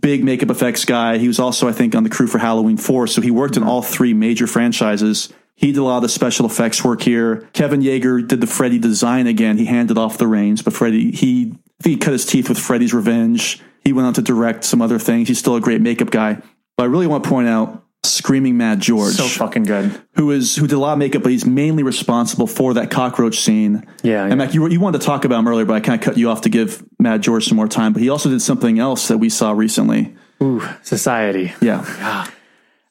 [0.00, 1.18] big makeup effects guy.
[1.18, 3.08] He was also, I think, on the crew for Halloween 4.
[3.08, 5.30] So he worked in all three major franchises.
[5.54, 7.48] He did a lot of the special effects work here.
[7.52, 9.58] Kevin Yagher did the Freddy design again.
[9.58, 11.54] He handed off the reins, but Freddy, he,
[11.84, 13.60] he cut his teeth with Freddy's Revenge.
[13.84, 15.28] He went on to direct some other things.
[15.28, 16.38] He's still a great makeup guy.
[16.76, 19.12] But I really want to point out Screaming Mad George.
[19.14, 20.00] So fucking good.
[20.14, 23.38] Who is who did a lot of makeup, but he's mainly responsible for that cockroach
[23.38, 23.86] scene.
[24.02, 24.34] Yeah, And yeah.
[24.34, 26.18] Mac, you, were, you wanted to talk about him earlier, but I kind of cut
[26.18, 27.92] you off to give Mad George some more time.
[27.92, 30.16] But he also did something else that we saw recently.
[30.42, 31.52] Ooh, Society.
[31.60, 32.26] Yeah.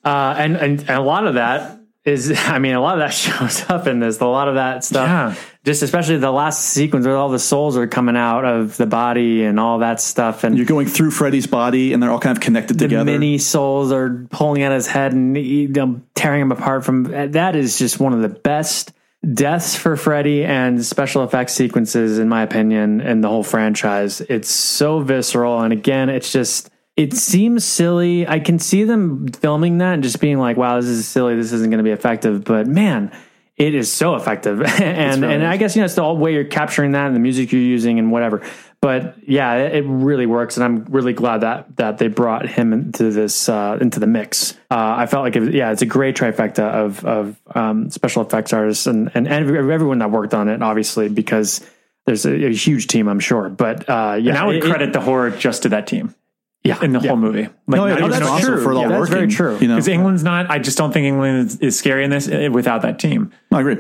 [0.04, 3.14] Uh, and, and and a lot of that is, I mean, a lot of that
[3.14, 4.20] shows up in this.
[4.22, 5.36] A lot of that stuff, Yeah.
[5.64, 9.44] just especially the last sequence where all the souls are coming out of the body
[9.44, 12.42] and all that stuff, and You're going through Freddy's body, and they're all kind of
[12.42, 13.04] connected together.
[13.04, 13.20] the together.
[13.20, 17.04] mini souls are pulling at his head and you know, tearing him apart from.
[17.34, 18.92] That is just one of the best
[19.34, 24.20] deaths for Freddy and special effects sequences, in my opinion, in the whole franchise.
[24.22, 26.71] It's so visceral, and again, it's just.
[26.98, 28.28] It seems silly.
[28.28, 31.36] I can see them filming that and just being like, "Wow, this is silly.
[31.36, 33.12] This isn't going to be effective." But man,
[33.56, 34.62] it is so effective.
[34.82, 37.20] and really and I guess you know it's the way you're capturing that and the
[37.20, 38.42] music you're using and whatever.
[38.82, 42.74] But yeah, it, it really works, and I'm really glad that that they brought him
[42.74, 44.54] into this uh, into the mix.
[44.70, 48.52] Uh, I felt like it yeah, it's a great trifecta of of um, special effects
[48.54, 51.62] artists and and every- everyone that worked on it, obviously because
[52.06, 53.50] there's a, a huge team, I'm sure.
[53.50, 56.16] But uh, yeah, and I would it- credit the horror just to that team.
[56.64, 57.08] Yeah, in the yeah.
[57.10, 57.44] whole movie.
[57.44, 58.64] Like, No, yeah, not that's true.
[58.64, 59.14] for it all Yeah, that's working.
[59.16, 59.58] very true.
[59.60, 60.50] You know, Because Englund's not.
[60.52, 63.32] I just don't think England is, is scary in this uh, without that team.
[63.50, 63.78] No, I agree,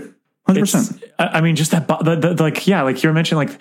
[0.47, 1.03] hundred percent.
[1.19, 3.59] I I mean, just that, bo- the, the, like, yeah, like you were mentioning, like,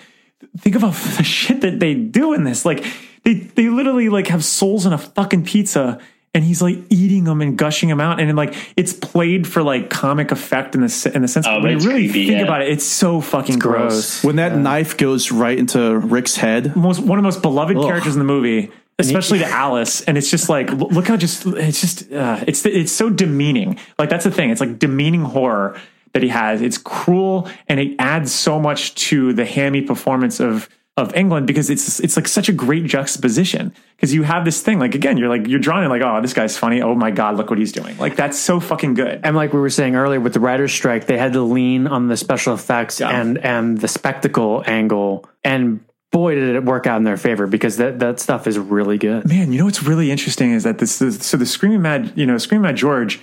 [0.59, 2.65] think about the shit that they do in this.
[2.65, 2.85] Like,
[3.25, 6.01] they they literally like have souls in a fucking pizza,
[6.33, 9.91] and he's like eating them and gushing them out, and like it's played for like
[9.91, 11.47] comic effect in the in the sense.
[11.47, 12.45] Oh, but but when you really creepy, think yeah.
[12.45, 13.93] about it, it's so fucking gross.
[13.93, 14.25] gross.
[14.25, 17.85] When that knife goes right into Rick's head, Most one of the most beloved Ugh.
[17.85, 18.71] characters in the movie.
[19.07, 22.93] Especially to Alice, and it's just like, look how just it's just uh, it's it's
[22.93, 23.79] so demeaning.
[23.99, 24.51] Like that's the thing.
[24.51, 25.81] It's like demeaning horror
[26.13, 26.61] that he has.
[26.63, 31.71] It's cruel, and it adds so much to the hammy performance of of Englund because
[31.71, 35.29] it's it's like such a great juxtaposition because you have this thing like again you're
[35.29, 37.73] like you're drawn in like oh this guy's funny oh my god look what he's
[37.73, 40.73] doing like that's so fucking good And like we were saying earlier with the writer's
[40.73, 43.09] strike, they had to lean on the special effects Yeah.
[43.19, 45.25] and and the spectacle angle.
[45.45, 45.81] And
[46.11, 49.27] boy, did it work out in their favor because that that stuff is really good.
[49.27, 52.27] Man, you know what's really interesting is that this is so the Screaming Mad, you
[52.27, 53.21] know, Screaming Mad George,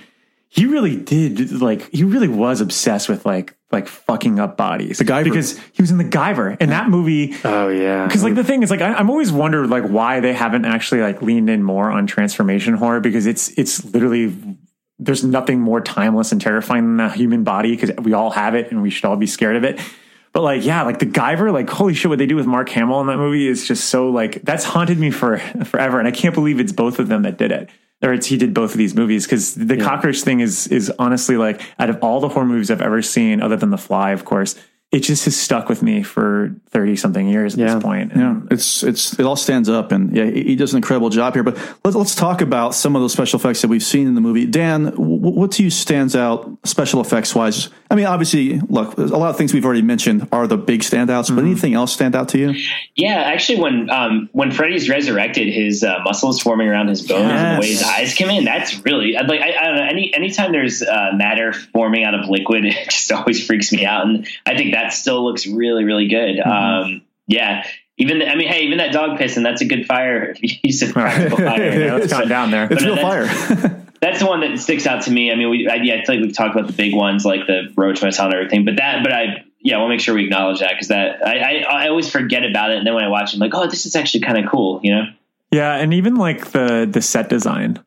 [0.48, 4.98] he really did like he really was obsessed with like like fucking up bodies.
[4.98, 7.34] The guy because he was in the Guyver, and that movie.
[7.44, 10.32] Oh yeah, Because like the thing is like I, I'm always wondered like why they
[10.32, 14.34] haven't actually like leaned in more on transformation horror because it's it's literally
[14.98, 18.70] there's nothing more timeless and terrifying than the human body because we all have it
[18.70, 19.78] and we should all be scared of it.
[20.38, 23.00] But like, yeah, like the Guyver, like holy shit, what they do with Mark Hamill
[23.00, 26.32] in that movie is just so like that's haunted me for forever, and I can't
[26.32, 27.68] believe it's both of them that did it,
[28.04, 31.36] or it's he did both of these movies because the cockroach thing is is honestly
[31.36, 34.24] like out of all the horror movies I've ever seen, other than The Fly, of
[34.24, 34.54] course,
[34.90, 37.74] it just has stuck with me for thirty something years at Yeah.
[37.74, 38.12] this point.
[38.16, 41.34] Yeah, it's it's it all stands up, and yeah, he he does an incredible job
[41.34, 41.42] here.
[41.42, 44.20] But let's let's talk about some of those special effects that we've seen in the
[44.22, 44.46] movie.
[44.46, 47.68] Dan, w- what to you stands out special effects wise?
[47.90, 51.34] I mean, obviously, look, a lot of things we've already mentioned are the big standouts,
[51.34, 52.54] but anything else stand out to you?
[52.96, 57.56] Yeah, actually, when um, when Freddy's resurrected, his uh, muscles forming around his bones and
[57.56, 59.40] the way his eyes come in, that's really like.
[59.42, 59.82] I, I don't know.
[59.86, 64.06] Any anytime there's uh, matter forming out of liquid, it just always freaks me out,
[64.06, 66.38] and I think that still looks really, really good.
[66.40, 67.66] Um, yeah.
[67.96, 70.92] Even I mean, hey, even that dog piss, and that's a good fire use of
[70.92, 71.78] practical fire.
[71.78, 72.68] yeah, it's gone down there.
[72.70, 73.84] It's real that's- fire.
[74.00, 75.32] that's the one that sticks out to me.
[75.32, 77.46] I mean, we, I, yeah, I feel like we've talked about the big ones like
[77.48, 80.60] the roach motel and everything, but that, but I, yeah, we'll make sure we acknowledge
[80.60, 83.32] that because that I, I, I always forget about it, and then when I watch
[83.32, 85.02] it, I'm like, oh, this is actually kind of cool, you know?
[85.50, 87.82] Yeah, and even like the the set design.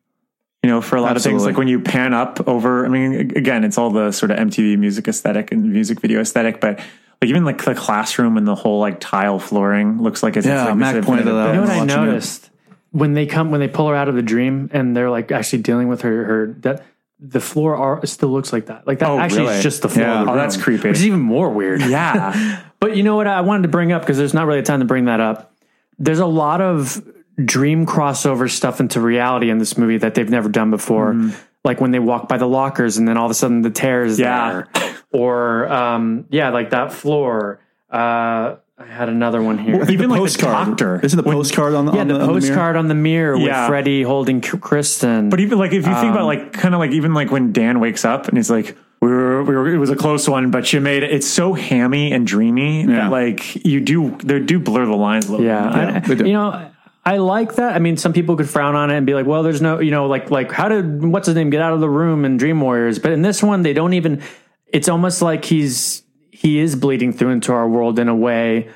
[0.64, 3.14] You know, for a lot of things, like when you pan up over, I mean,
[3.36, 6.78] again, it's all the sort of MTV music aesthetic and music video aesthetic, but
[7.20, 10.62] like even like the classroom and the whole like tile flooring looks like it's Yeah,
[10.62, 11.48] it's like Mac pointed it out.
[11.48, 12.06] You know what I watching it.
[12.06, 12.50] noticed
[12.92, 15.64] when they come when they pull her out of the dream and they're like actually
[15.64, 16.84] dealing with her her that
[17.20, 18.86] the floor are, still looks like that.
[18.86, 19.56] Like that Oh, actually really?
[19.58, 20.06] is just the floor.
[20.06, 20.26] Yeah.
[20.26, 20.90] the Oh, that's creepy.
[20.90, 21.82] Which is even more weird.
[21.88, 22.64] Yeah.
[22.80, 24.80] But you know what I wanted to bring up because there's not really a time
[24.80, 25.54] to bring that up.
[26.00, 27.02] There's a lot of
[27.44, 31.16] dream crossover stuff into reality in this movie that they've never done before.
[31.64, 34.04] Like when they walk by the lockers and then all of a sudden the tear
[34.04, 34.64] is Yeah.
[34.74, 34.92] there.
[35.12, 37.60] Or um, yeah, like that floor.
[37.92, 39.76] Uh, I had another one here.
[39.76, 40.68] I think Even the like the postcard.
[40.70, 41.00] doctor.
[41.04, 42.40] Isn't the postcard on the yeah, on the, the, on the mirror?
[42.42, 43.68] postcard on the mirror with Yeah.
[43.68, 45.30] Freddy holding Kristen.
[45.30, 47.52] But even like if you think Um, about like kind of like even like when
[47.52, 50.50] Dan wakes up and he's like we were, we were it was a close one
[50.52, 52.88] but you made it it's so hammy and dreamy Yeah.
[52.88, 56.22] that like you do they do blur the lines a little Yeah, bit.
[56.22, 56.71] I- you know,
[57.04, 57.76] I like that.
[57.76, 59.92] I mean, some people could frown on it and be like, "Well, there's no, you
[59.92, 62.62] know, like like how did what's his name get out of the room in Dream
[62.62, 64.22] Warriors?" But in this one, they don't even.
[64.68, 66.04] It's almost like he's
[66.42, 68.70] he is bleeding through into our world in a way.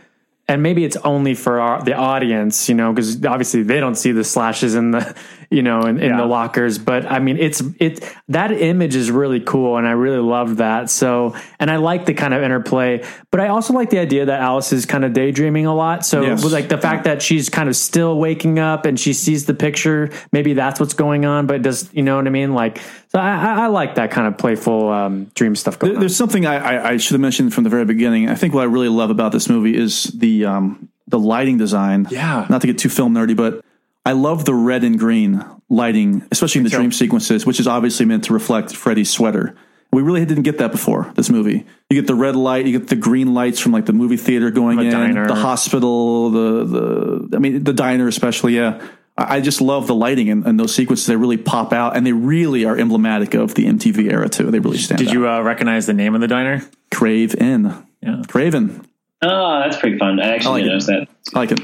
[0.47, 4.11] And maybe it's only for our, the audience, you know, because obviously they don't see
[4.11, 5.15] the slashes in the
[5.55, 6.77] you know, in, in the lockers.
[6.77, 10.89] But I mean, it's it that image is really cool, and I really loved that.
[10.89, 14.41] So, and I like the kind of interplay, but I also like the idea that
[14.41, 16.05] Alice is kind of daydreaming a lot.
[16.05, 16.43] So, Yes.
[16.43, 20.09] like the fact that she's kind of still waking up and she sees the picture,
[20.31, 21.47] maybe that's what's going on.
[21.47, 22.53] But does you know what I mean?
[22.53, 25.99] Like, so I, I, like that kind of playful um, dream stuff going There- on.
[26.01, 28.29] There's something I, I, I should have mentioned from the very beginning.
[28.29, 32.07] I think what I really love about this movie is the um, the lighting design.
[32.11, 32.45] Yeah.
[32.49, 33.63] Not to get too film nerdy, but
[34.05, 38.05] I love the red and green lighting, especially in the dream sequences, which is obviously
[38.05, 39.55] meant to reflect Freddy's sweater.
[39.91, 41.65] We really didn't get that before this movie.
[41.89, 44.51] You get the red light, you get the green lights from like the movie theater
[44.51, 45.27] going The in, diner.
[45.27, 48.55] the hospital, the the I mean the diner especially.
[48.57, 48.85] Yeah,
[49.17, 51.05] I I just love the lighting and, in those sequences.
[51.07, 54.51] They really pop out, and they really are emblematic of the MTV era too.
[54.51, 54.99] They really stand.
[54.99, 55.05] Out.
[55.05, 55.13] Did out.
[55.13, 56.61] you uh, recognize the name of the diner?
[56.91, 57.73] Crave Inn.
[58.01, 58.21] Yeah.
[58.27, 58.85] Craven.
[59.21, 60.19] Oh, that's pretty fun.
[60.19, 60.73] I actually I like didn't it.
[60.73, 61.35] notice that.
[61.35, 61.59] I like it.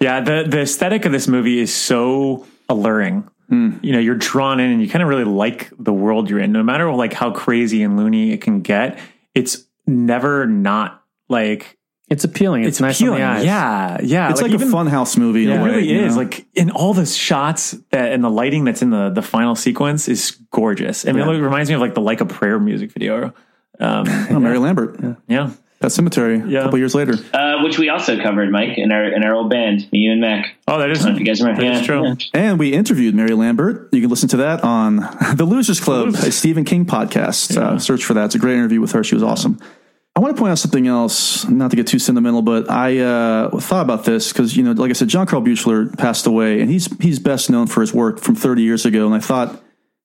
[0.00, 3.28] Yeah, the the aesthetic of this movie is so alluring.
[3.48, 3.78] Hmm.
[3.82, 6.52] You know, you're drawn in and you kind of really like the world you're in.
[6.52, 8.98] No matter like how crazy and loony it can get,
[9.34, 11.78] it's never not like
[12.08, 12.64] it's appealing.
[12.64, 13.44] It's, nice on the eyes.
[13.44, 14.30] Yeah, yeah.
[14.30, 15.44] it's like, a fun house movie.
[15.44, 16.14] In It a way, really is.
[16.14, 16.22] know?
[16.22, 20.08] Like in all the shots that and the lighting that's in the the final sequence
[20.08, 21.06] is gorgeous.
[21.06, 21.34] I mean, Yeah.
[21.34, 23.32] it reminds me of like the Like a Prayer music video.
[23.80, 24.98] Um, oh, Mary Lambert.
[25.28, 25.50] yeah.
[25.86, 26.40] That cemetery.
[26.40, 27.14] A couple years later.
[27.32, 30.56] Uh, which we also covered, Mike, in our in our old band, me and Mac.
[30.66, 31.62] Oh, that is I don't know if you guys remember.
[31.62, 32.04] that yeah, is true.
[32.08, 32.14] yeah.
[32.34, 33.90] And we interviewed Mary Lambert.
[33.92, 34.96] You can listen to that on
[35.36, 37.56] the Losers Club, a Stephen King podcast.
[37.56, 38.24] Uh, search for that.
[38.24, 39.04] It's a great interview with her.
[39.04, 39.60] She was awesome.
[40.16, 43.56] I want to point out something else, not to get too sentimental, but I uh,
[43.60, 46.68] thought about this because, you know, like I said, John Carl Buechler passed away, and
[46.68, 49.06] he's he's best known for his work from 30 years ago.
[49.06, 49.62] And I thought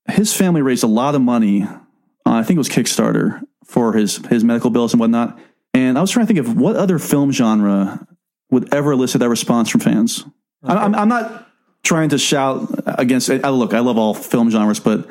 [0.07, 1.63] his family raised a lot of money.
[1.63, 1.79] Uh,
[2.25, 5.39] I think it was Kickstarter for his his medical bills and whatnot.
[5.73, 8.05] And I was trying to think of what other film genre
[8.49, 10.25] would ever elicit that response from fans.
[10.63, 11.47] I'm, I'm, I'm not
[11.83, 13.29] trying to shout against.
[13.29, 15.07] I, look, I love all film genres, but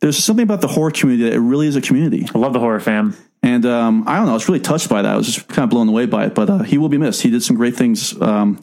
[0.00, 2.26] there's something about the horror community that it really is a community.
[2.34, 3.16] I love the horror fam.
[3.42, 5.12] And um, I don't know, I was really touched by that.
[5.12, 6.34] I was just kind of blown away by it.
[6.34, 7.22] But uh, he will be missed.
[7.22, 8.60] He did some great things um,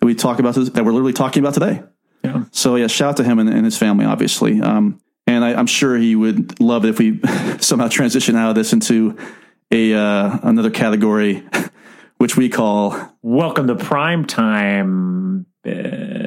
[0.00, 1.82] that we talk about that we're literally talking about today.
[2.24, 2.44] Yeah.
[2.50, 4.60] So yeah, shout out to him and, and his family, obviously.
[4.60, 7.20] Um, and I, I'm sure he would love it if we
[7.60, 9.16] somehow transition out of this into
[9.70, 11.46] a uh, another category,
[12.18, 16.25] which we call Welcome to prime time, bitch.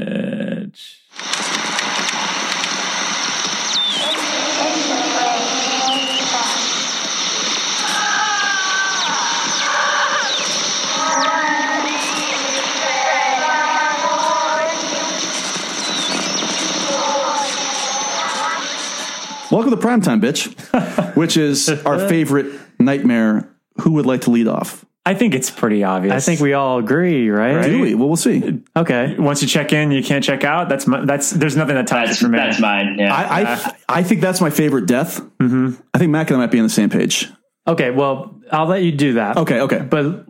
[19.52, 23.50] Welcome to Primetime, bitch, which is our favorite nightmare.
[23.82, 24.86] Who would like to lead off?
[25.06, 26.14] I think it's pretty obvious.
[26.14, 27.64] I think we all agree, right?
[27.64, 27.96] Do we?
[27.96, 28.62] Well, we'll see.
[28.76, 29.16] Okay.
[29.18, 30.70] Once you check in, you can't check out.
[30.70, 31.32] That's my, that's.
[31.32, 32.38] There's nothing that ties That's, it for me.
[32.38, 32.98] that's mine.
[33.00, 33.14] Yeah.
[33.16, 35.20] I I, I think that's my favorite death.
[35.40, 35.82] Mm-hmm.
[35.94, 37.28] I think Mac and I might be on the same page.
[37.66, 37.90] Okay.
[37.90, 39.38] Well, I'll let you do that.
[39.38, 39.80] Okay, okay.
[39.80, 40.28] But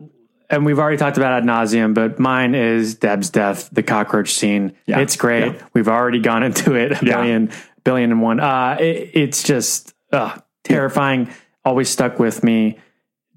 [0.49, 4.75] and we've already talked about ad nauseum, but mine is Deb's death, the cockroach scene.
[4.85, 4.99] Yeah.
[4.99, 5.53] It's great.
[5.55, 5.67] Yeah.
[5.73, 7.17] We've already gone into it a Yeah.
[7.17, 7.51] billion,
[7.89, 8.39] billion and one.
[8.39, 11.27] Uh, it, it's just uh, terrifying.
[11.65, 12.77] Always stuck with me.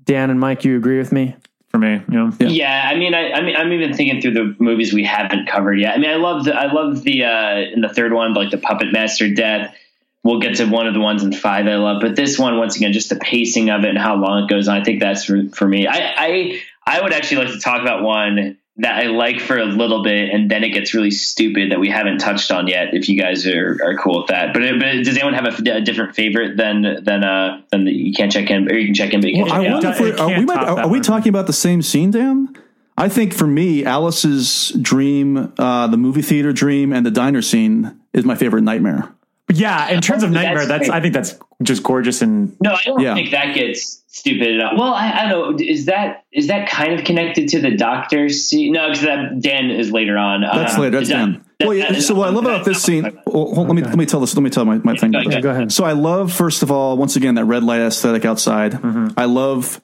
[0.04, 1.34] Dan and Mike, you agree with me?
[1.70, 2.02] for me.
[2.06, 2.32] You know?
[2.38, 5.80] Yeah, I mean, I, I mean, I'm even thinking through the movies we haven't covered
[5.80, 5.94] yet.
[5.94, 8.58] I mean, I love the, I love the, uh, in the third one, like the
[8.58, 9.74] Puppet Master death.
[10.22, 12.76] We'll get to one of the ones in five I love, but this one, once
[12.76, 14.76] again, just the pacing of it and how long it goes on.
[14.76, 15.86] I think that's for, for me.
[15.86, 19.64] I, I, I would actually like to talk about one that I like for a
[19.64, 22.92] little bit, and then it gets really stupid that we haven't touched on yet.
[22.92, 25.80] If you guys are, are cool with that, but, but does anyone have a, a
[25.80, 29.14] different favorite than than uh than the, you can't check in, or you can check
[29.14, 29.72] in, but you can't I check out?
[29.72, 32.58] wonder if we're, are we, might, are, are we talking about the same scene, Dan?
[32.98, 37.98] I think for me, Alice's dream, uh, the movie theater dream, and the diner scene
[38.12, 39.14] is my favorite nightmare.
[39.52, 40.96] But yeah, in terms of nightmare, that's great.
[40.96, 43.14] I think that's just gorgeous and No, I don't Yeah.
[43.14, 44.72] think that gets stupid enough.
[44.76, 45.64] Well, I, I don't know.
[45.64, 48.72] Is that is that kind of connected to the doctor scene?
[48.72, 50.42] No, because that Dan is later on.
[50.42, 50.90] That's Uh, later.
[50.98, 51.44] That's is that- Dan.
[51.58, 53.04] that- Well, yeah, so what I love about this scene.
[53.26, 54.34] Well, hold- let me let me tell this.
[54.34, 55.12] Let me tell my, my thing.
[55.12, 55.42] Go ahead.
[55.42, 55.72] Go ahead.
[55.72, 58.72] So I love, first of all, once again, that red light aesthetic outside.
[58.72, 59.08] Mm-hmm.
[59.16, 59.80] I love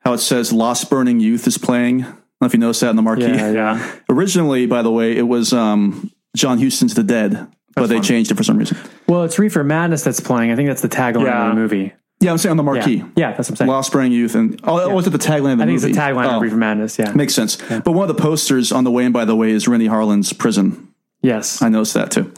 [0.00, 2.02] how it says "Lost Burning Youth" is playing.
[2.02, 3.22] I don't know if you noticed that in the marquee.
[3.24, 3.92] Yeah, yeah.
[4.10, 7.46] Originally, by the way, it was um, John Huston's "The Dead,"
[7.76, 8.76] but they changed it for some reason.
[9.08, 10.50] Well, it's Reefer Madness that's playing.
[10.50, 11.48] I think that's the tagline Yeah.
[11.50, 11.92] of the movie.
[12.20, 12.96] Yeah, I'm saying on the marquee.
[12.96, 13.70] Yeah, yeah that's what I'm saying.
[13.70, 15.76] Lost Burning Youth, and oh, oh, was it the tagline of the movie.
[15.76, 15.86] I think movie?
[15.90, 16.98] it's the tagline Oh, of Reefer Madness.
[16.98, 17.12] Yeah.
[17.12, 17.56] Makes sense.
[17.56, 20.32] But one of the posters on the way in, by the way, is Renny Harlin's
[20.32, 20.88] prison.
[21.22, 21.60] yes.
[21.62, 22.32] I noticed that too.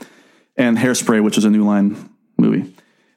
[0.57, 2.75] And Hairspray, which is a New Line movie.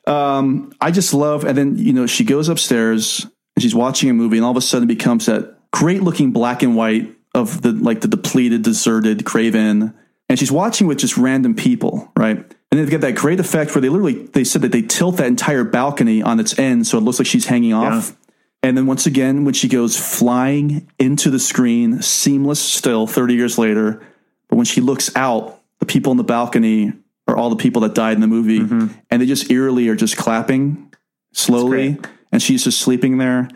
[0.07, 3.25] Um, I just love, and then, you know, she goes upstairs
[3.55, 6.31] and she's watching a movie, and all of a sudden it becomes that great looking
[6.31, 9.93] black and white of the like the depleted, deserted Craven.
[10.31, 12.37] And she's watching with just random people, right?
[12.37, 15.27] And they've got that great effect where they literally they said that they tilt that
[15.27, 18.15] entire balcony on its end so it looks like she's hanging off.
[18.63, 23.57] And then once again, when she goes flying into the screen, seamless still 30 years
[23.57, 24.01] later.
[24.47, 26.93] But when she looks out, the people on the balcony
[27.27, 28.61] are all the people that died in the movie.
[28.61, 28.87] Mm-hmm.
[29.09, 30.93] And they just eerily are just clapping
[31.33, 31.99] slowly.
[32.31, 33.49] And she's just sleeping there.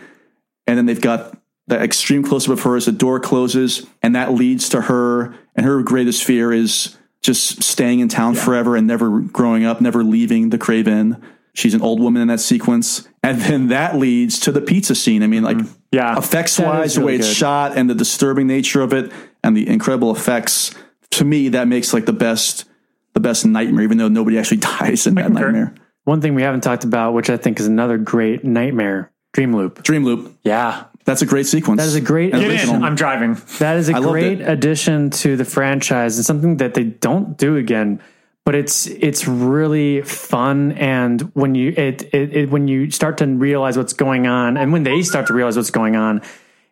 [0.68, 1.38] And then they've got
[1.68, 3.86] that extreme close up of her as the door closes.
[4.04, 5.36] And that leads to her.
[5.56, 10.04] And her greatest fear is just staying in town forever and never growing up, never
[10.04, 11.22] leaving the Craven.
[11.54, 13.08] She's an old woman in that sequence.
[13.24, 15.24] And then that leads to the pizza scene.
[15.24, 15.74] I mean, like, mm-hmm.
[15.92, 17.38] yeah, effects wise, is the way really it's good.
[17.38, 19.12] shot and the disturbing nature of it
[19.44, 20.76] and the incredible effects.
[21.12, 22.66] To me, that makes like the best,
[23.14, 25.74] the best nightmare, even though nobody actually dies in that nightmare.
[26.04, 29.82] One thing we haven't talked about, which I think is another great nightmare, Dream Loop.
[29.82, 30.38] Dream Loop.
[30.44, 30.84] Yeah.
[31.06, 31.80] That's a great sequence.
[31.80, 32.76] That is a great And Get original.
[32.76, 32.84] in.
[32.84, 33.38] I'm driving.
[33.60, 37.56] That is a I great addition to the franchise and something that they don't do
[37.58, 38.02] again.
[38.44, 43.26] But it's it's really fun, and when you it, it, it when you start to
[43.26, 46.22] realize what's going on, and when they start to realize what's going on,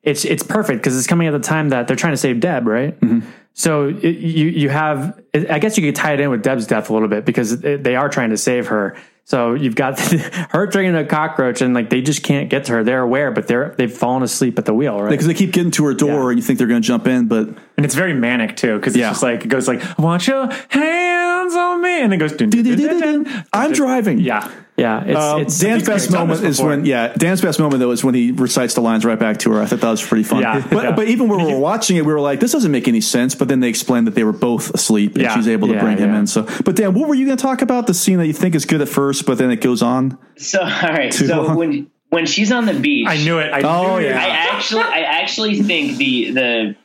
[0.03, 2.67] it's it's perfect because it's coming at the time that they're trying to save Deb,
[2.67, 2.99] right?
[2.99, 3.27] Mm-hmm.
[3.53, 6.91] So it, you you have, I guess you could tie it in with Deb's death
[6.91, 8.95] a little bit because it, they are trying to save her.
[9.25, 9.99] So you've got
[10.51, 12.83] her turning into a cockroach, and like they just can't get to her.
[12.83, 15.09] They're aware, but they're they've fallen asleep at the wheel, right?
[15.09, 17.27] Because they keep getting to her door and you think they're going to jump in,
[17.27, 17.47] but
[17.77, 19.09] And it's very manic too, because it's Yeah.
[19.11, 22.33] just like it goes like, "Want your hands on me," and it goes.
[22.33, 23.45] Dun, dun, dun, dun, dun.
[23.53, 24.19] I'm driving.
[24.19, 25.03] Yeah, yeah.
[25.05, 28.15] It's, Um, it's Dan's best moment is when, yeah, Dan's best moment though is when
[28.15, 29.61] he recites the lines right back to her.
[29.61, 30.41] I thought that was pretty fun.
[30.41, 30.91] Yeah, but, yeah.
[30.95, 33.35] but even when we were watching it, we were like, this doesn't make any sense.
[33.35, 35.35] But then they explained that they were both asleep and Yeah.
[35.35, 36.19] she's able to Yeah, bring him yeah.
[36.19, 36.27] in.
[36.27, 37.87] So, but Dan, what were you going to talk about?
[37.87, 40.17] The scene that you think is good at first, but then it goes on.
[40.37, 41.13] So all right.
[41.13, 41.55] So long.
[41.57, 43.51] when when she's on the beach, I knew it.
[43.53, 44.09] I Oh, knew it.
[44.09, 44.19] yeah.
[44.23, 46.31] I actually I actually think the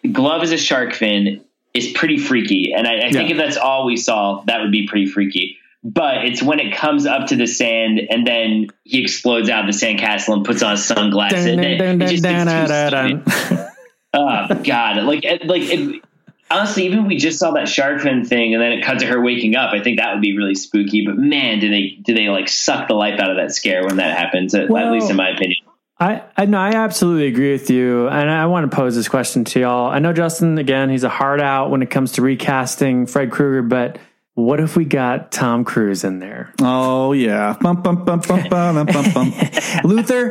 [0.02, 1.42] the glove is a shark fin
[1.74, 3.34] is pretty freaky, and I, I think Yeah.
[3.34, 5.58] if that's all we saw, that would be pretty freaky.
[5.84, 9.72] But it's when it comes up to the sand and then he explodes out of
[9.72, 11.44] the sandcastle and puts on sunglasses.
[11.44, 13.68] Dun, and it, dun, it just dun, it's too dun, dun, stupid.
[14.14, 15.02] Oh God!
[15.04, 16.02] Like like it,
[16.50, 19.20] honestly, even we just saw that shark fin thing and then it cut to her
[19.20, 21.04] waking up, I think that would be really spooky.
[21.04, 23.96] But man, do they do they like suck the life out of that scare when
[23.96, 24.54] that happens?
[24.54, 25.58] At, at least in my opinion.
[26.00, 29.44] I, I no, I absolutely agree with you, and I want to pose this question
[29.44, 29.90] to y'all.
[29.90, 33.62] I know Justin again; he's a hard out when it comes to recasting Fred Krueger,
[33.62, 33.98] but
[34.38, 36.52] what if we got Tom Cruise in there?
[36.60, 39.32] Oh yeah, bum, bum, bum, bum, bum, bum, bum.
[39.84, 40.30] Luther,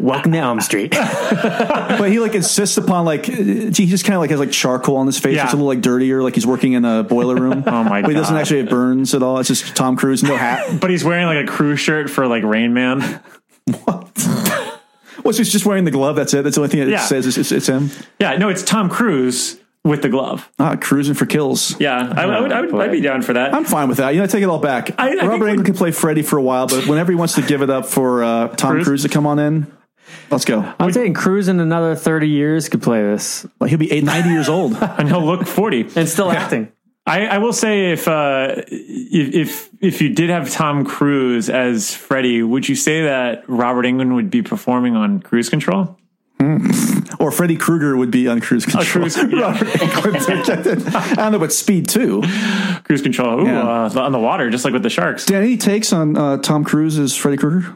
[0.00, 0.90] welcome to Elm Street.
[1.30, 5.06] but he like insists upon like he just kind of like has like charcoal on
[5.06, 5.36] his face.
[5.36, 5.44] Yeah.
[5.44, 7.62] It's a little like dirtier, like he's working in a boiler room.
[7.76, 9.38] Oh, my But he doesn't actually have burns at all.
[9.38, 10.80] It's just Tom Cruise, no hat.
[10.80, 13.20] But he's wearing like a crew shirt for like Rain Man.
[15.22, 16.16] What's he's just wearing the glove?
[16.16, 16.42] That's it.
[16.42, 17.00] That's the only thing that Yeah.
[17.00, 17.90] says it's, it's, it's him.
[18.20, 20.50] Yeah, no, it's Tom Cruise with the glove.
[20.58, 21.78] Ah, cruising for kills.
[21.80, 23.54] Yeah, I, I would, I would, I'd be down for that.
[23.54, 24.10] I'm fine with that.
[24.10, 24.90] You know, I take it all back.
[24.98, 27.34] I- I Robert when- Englund can play Freddy for a while, but whenever he wants
[27.36, 28.86] to give it up for uh, Tom Cruise?
[28.86, 29.02] Cruise?
[29.04, 29.66] to come on in,
[30.30, 30.74] let's go.
[30.80, 34.28] I'm saying Cruise in another 30 years could play this Like, he'll be eight, 90
[34.30, 34.74] years old.
[34.80, 35.82] and he'll look forty.
[35.96, 36.72] and still acting.
[37.08, 41.94] I, I will say if uh, if if if you did have Tom Cruise as
[41.94, 45.96] Freddy, would you say that Robert Englund would be performing on Cruise Control?
[47.18, 48.84] Or Freddy Krueger would be on cruise control.
[49.08, 49.24] Cruise- yeah.
[49.52, 50.94] Robert Englund.
[50.94, 52.22] I don't know, but Speed too.
[52.84, 53.62] Cruise Control, ooh, Yeah.
[53.86, 55.26] uh, on the water, just like with the sharks.
[55.26, 57.74] Dan, any takes on uh, Tom Cruise as Freddy Krueger?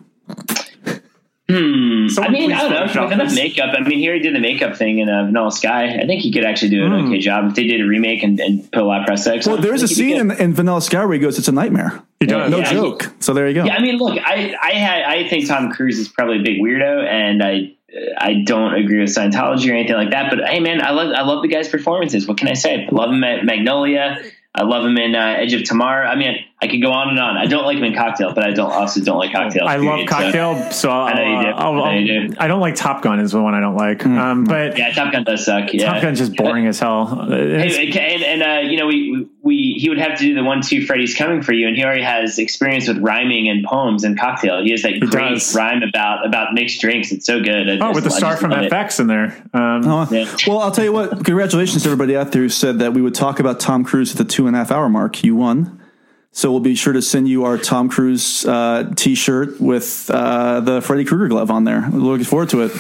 [1.53, 3.03] I Someone mean, I don't know.
[3.05, 3.35] With enough this.
[3.35, 3.75] makeup.
[3.77, 5.97] I mean, here he already did the makeup thing in uh, Vanilla Sky.
[6.01, 7.07] I think he could actually do an Hmm.
[7.09, 9.49] okay job if they did a remake and, and put a lot of prosthetics.
[9.49, 11.39] Well, there's I a think he'd be scene in, in Vanilla Sky where he goes,
[11.41, 12.51] "It's a nightmare." He does.
[12.53, 13.11] No Yeah, he- joke.
[13.19, 13.65] so there you go.
[13.65, 16.61] Yeah, I mean, look, I I had I think Tom Cruise is probably a big
[16.61, 17.73] weirdo, and I
[18.19, 20.31] I don't agree with Scientology or anything like that.
[20.31, 22.27] But hey, man, I love I love the guy's performances.
[22.27, 22.87] What can I say?
[22.87, 24.23] I love him at Magnolia.
[24.55, 26.07] I love him in uh, Edge of Tomorrow.
[26.07, 27.39] I mean, I could go on and on.
[27.39, 29.67] I don't like him in Cocktail, but I don't also don't like Cocktail.
[29.67, 31.49] I love period, so- Cocktail, so, I'll, I know you do.
[31.49, 32.35] I'll- I know I'll- you do.
[32.39, 34.01] I don't like Top Gun is the one I don't like.
[34.01, 34.19] Mm.
[34.19, 35.73] Um, but Yeah, Top Gun does suck.
[35.73, 35.93] Yeah.
[35.95, 37.07] Top Gun's just boring as hell.
[37.31, 40.61] Hey, and, and uh, you know, we, we he would have to do the one
[40.61, 44.19] two Freddy's coming for you, and he already has experience with rhyming and poems and
[44.21, 44.63] cocktail.
[44.63, 45.55] He has that great does.
[45.55, 47.11] rhyme about about mixed drinks.
[47.11, 47.71] It's so good.
[47.71, 48.71] I oh, just- with the star from love it.
[48.71, 49.35] FX in there.
[49.55, 50.27] Um, Oh, Yeah.
[50.47, 51.25] Well, I'll tell you what.
[51.25, 54.19] Congratulations to everybody out there who said that we would talk about Tom Cruise at
[54.19, 55.25] the two and a half hour mark.
[55.25, 55.80] You won.
[56.33, 60.81] So we'll be sure to send you our Tom Cruise uh, T-shirt with uh, the
[60.81, 61.89] Freddy Krueger glove on there.
[61.93, 62.73] We're looking forward to it.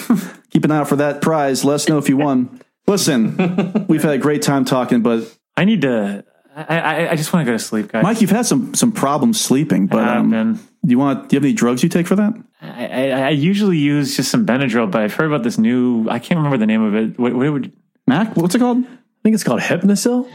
[0.51, 1.65] Keep an eye out for that prize.
[1.65, 2.61] Let us know if you won.
[2.87, 6.25] Listen, we've had a great time talking, but I need to.
[6.55, 8.03] I, I, I just want to go to sleep, guys.
[8.03, 9.87] Mike, you've had some some problems sleeping.
[9.87, 10.55] But have um, been.
[10.55, 11.29] do you want?
[11.29, 12.35] Do you have any drugs you take for that?
[12.61, 16.09] I, I, I usually use just some Benadryl, but I've heard about this new.
[16.09, 17.19] I can't remember the name of it.
[17.19, 17.73] What, what would
[18.07, 18.85] Mac, what's it called?
[18.85, 20.29] I think it's called Hypnocil.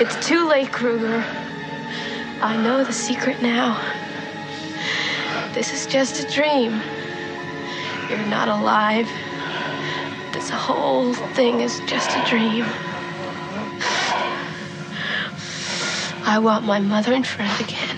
[0.00, 1.24] It's too late, Krueger.
[2.42, 3.80] I know the secret now.
[5.54, 6.82] This is just a dream.
[8.10, 9.08] You're not alive.
[10.32, 12.64] This whole thing is just a dream.
[16.24, 17.96] I want my mother and friend again.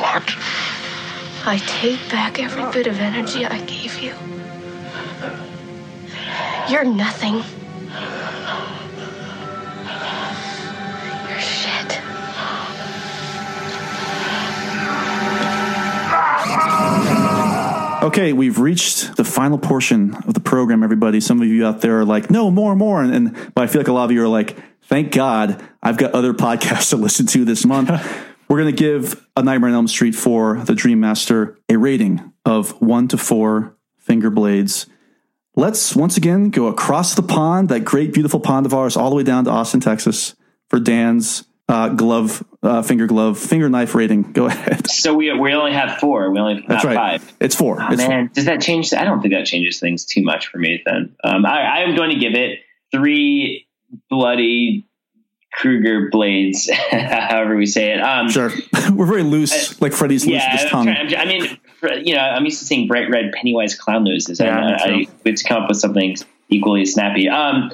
[0.00, 0.34] What?
[1.44, 4.14] I take back every bit of energy I gave you.
[6.68, 7.44] You're nothing.
[11.28, 11.81] You're shit.
[18.02, 21.20] Okay, we've reached the final portion of the program, everybody.
[21.20, 23.00] Some of you out there are like, no, more, more.
[23.00, 25.98] And, and but I feel like a lot of you are like, thank God I've
[25.98, 27.90] got other podcasts to listen to this month.
[28.48, 32.32] We're going to give A Nightmare on Elm Street for the Dream Master a rating
[32.44, 34.86] of one to four finger blades.
[35.54, 39.16] Let's once again go across the pond, that great, beautiful pond of ours, all the
[39.16, 40.34] way down to Austin, Texas,
[40.68, 44.32] for Dan's uh, glove, uh, finger glove, finger knife rating.
[44.32, 44.86] Go ahead.
[44.88, 46.30] So we we only have four.
[46.30, 47.20] We only That's have right.
[47.20, 47.32] five.
[47.40, 47.80] It's four.
[47.80, 48.92] Oh, it's man, does that change?
[48.92, 50.82] I don't think that changes things too much for me.
[50.84, 52.60] Then um, I, I am going to give it
[52.90, 53.66] three
[54.10, 54.86] bloody
[55.52, 58.00] Krueger blades, however we say it.
[58.00, 58.50] Um, Sure.
[58.92, 60.86] We're very loose, like Freddy's loose yeah, with his tongue.
[60.86, 61.58] trying- I'm- mean,
[62.06, 64.40] you know, I'm used to seeing bright red Pennywise clown noses.
[64.40, 65.10] Yeah, I, I too.
[65.24, 66.16] would come up with something
[66.48, 67.28] equally snappy.
[67.28, 67.70] Um,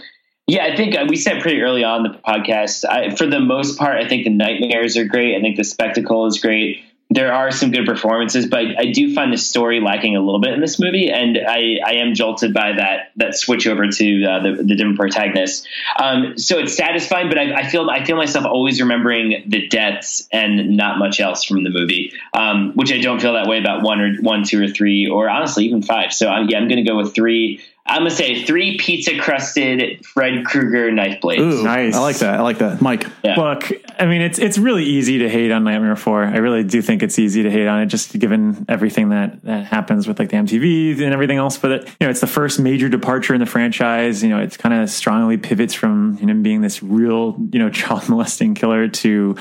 [0.48, 2.84] yeah, I think uh, we said pretty early on the podcast.
[2.88, 5.36] I, for the most part, I think the nightmares are great.
[5.36, 6.84] I think the spectacle is great.
[7.10, 10.52] There are some good performances, but I do find the story lacking a little bit
[10.52, 14.42] in this movie, and I, I am jolted by that that switch over to uh,
[14.42, 15.66] the, the different protagonists.
[15.98, 20.28] Um, so it's satisfying, but I, I feel I feel myself always remembering the deaths
[20.32, 23.82] and not much else from the movie, um, which I don't feel that way about
[23.82, 26.12] one or one, two, or three, or honestly even five.
[26.12, 27.62] So I'm, yeah, I'm going to go with three.
[27.88, 31.40] I'm going to say three pizza crusted Fred Krueger knife blades.
[31.42, 31.94] Ooh, Nice.
[31.94, 32.34] I like that.
[32.38, 32.82] I like that.
[32.82, 33.06] Mike.
[33.24, 36.24] Look, I mean, it's it's really easy to hate on Nightmare Four.
[36.24, 39.64] I really do think it's easy to hate on it, just given everything that that
[39.66, 41.56] happens with like the MTV and everything else.
[41.56, 44.22] But it, you know, it's the first major departure in the franchise.
[44.22, 48.08] You know, it's kind of strongly pivots from him being this real, you know, child
[48.08, 49.36] molesting killer to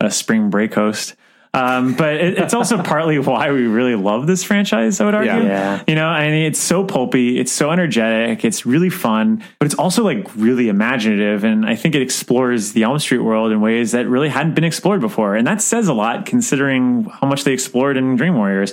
[0.00, 1.16] a spring break host.
[1.58, 5.00] Um, but it, it's also partly why we really love this franchise.
[5.00, 5.48] I would argue.
[5.48, 5.82] Yeah.
[5.88, 9.74] You know, I mean, it's so pulpy, it's so energetic, it's really fun, but it's
[9.74, 11.42] also like really imaginative.
[11.42, 14.64] And I think it explores the Elm Street world in ways that really hadn't been
[14.64, 15.34] explored before.
[15.34, 18.72] And that says a lot considering how much they explored in Dream Warriors.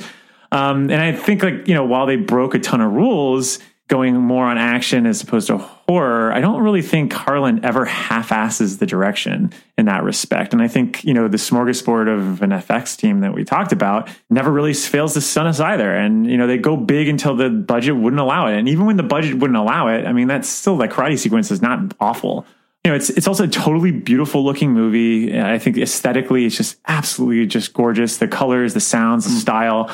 [0.52, 3.58] Um, and I think like, you know, while they broke a ton of rules,
[3.88, 8.80] going more on action as opposed to horror, I don't really think Harlin ever half-asses
[8.80, 10.54] the direction in that respect.
[10.54, 14.10] And I think, you know, the smorgasbord of an FX team that we talked about
[14.30, 15.94] never really fails to stun us either.
[15.94, 18.58] And, you know, they go big until the budget wouldn't allow it.
[18.58, 21.52] And even when the budget wouldn't allow it, I mean, that's still that karate sequence
[21.52, 22.46] is not awful.
[22.84, 25.40] You know, it's it's also a totally beautiful looking movie.
[25.40, 28.18] I think aesthetically, it's just absolutely just gorgeous.
[28.18, 29.42] The colors, the sounds, the mm.
[29.42, 29.92] style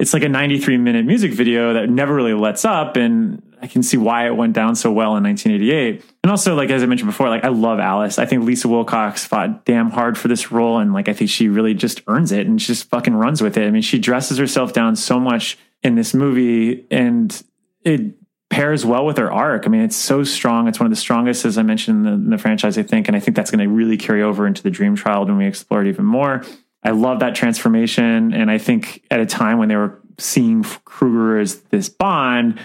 [0.00, 3.82] it's like a 93 minute music video that never really lets up and i can
[3.82, 7.08] see why it went down so well in 1988 and also like as i mentioned
[7.08, 8.18] before like i love alice.
[8.18, 11.48] I think lisa wilcox fought damn hard for this role and like i think she
[11.48, 13.66] really just earns it and she just fucking runs with it.
[13.66, 17.42] I mean she dresses herself down so much in this movie and
[17.84, 18.16] it
[18.50, 19.66] pairs well with her arc.
[19.66, 20.68] I mean it's so strong.
[20.68, 23.08] It's one of the strongest as i mentioned in the, in the franchise i think
[23.08, 25.46] and i think that's going to really carry over into the dream child when we
[25.46, 26.44] explore it even more.
[26.82, 28.32] I love that transformation.
[28.32, 32.58] And I think at a time when they were seeing Krueger as this Bond,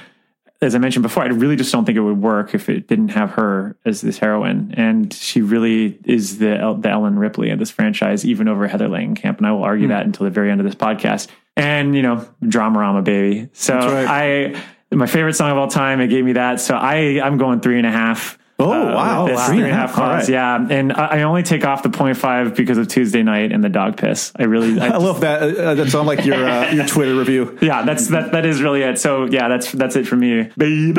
[0.62, 3.10] as I mentioned before, I really just don't think it would work if it didn't
[3.10, 4.74] have her as this heroine.
[4.78, 9.38] And she really is the, the Ellen Ripley of this franchise, even over Heather Langenkamp.
[9.38, 9.92] And I will argue hmm.
[9.92, 11.28] that until the very end of this podcast.
[11.58, 13.50] And, you know, Dramarama, baby.
[13.54, 14.62] So That's I,
[14.96, 16.60] my favorite song of all time, it gave me that.
[16.62, 18.38] So I, I'm going three and a half.
[18.58, 19.24] Oh, uh, wow.
[19.24, 19.48] with this Wow.
[19.48, 20.30] Three and a half All claws, right.
[20.30, 20.68] yeah.
[20.70, 23.98] And I I only take off the 0.5 because of Tuesday Knight and the dog
[23.98, 24.32] piss.
[24.38, 25.42] I really, I I love that.
[25.58, 27.58] Uh, that's on like your uh, your Twitter review.
[27.62, 28.32] yeah, that's that.
[28.32, 28.98] That is really it.
[29.00, 30.94] So yeah, that's that's it for me, baby.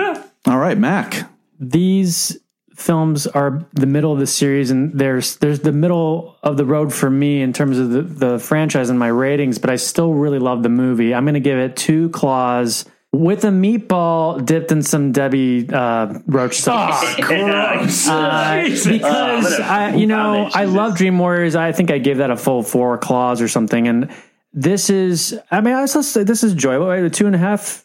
[0.47, 1.29] All right, Mac.
[1.59, 2.39] these
[2.75, 6.93] films are the middle of the series and there's there's the middle of the road
[6.93, 10.39] for me in terms of the, the franchise and my ratings but i still really
[10.39, 12.85] love the movie i'm going to give it two claws
[13.17, 18.07] with a meatball dipped in some debbie uh, roach sauce gross.
[18.09, 21.57] Uh, because Oh, what a I, you know, I love Dream Warriors.
[21.57, 23.89] I think I gave that a full four claws or something.
[23.89, 24.11] And
[24.53, 26.87] this is, I mean, I also say this is enjoyable.
[26.87, 27.13] Right?
[27.13, 27.85] Two and a half.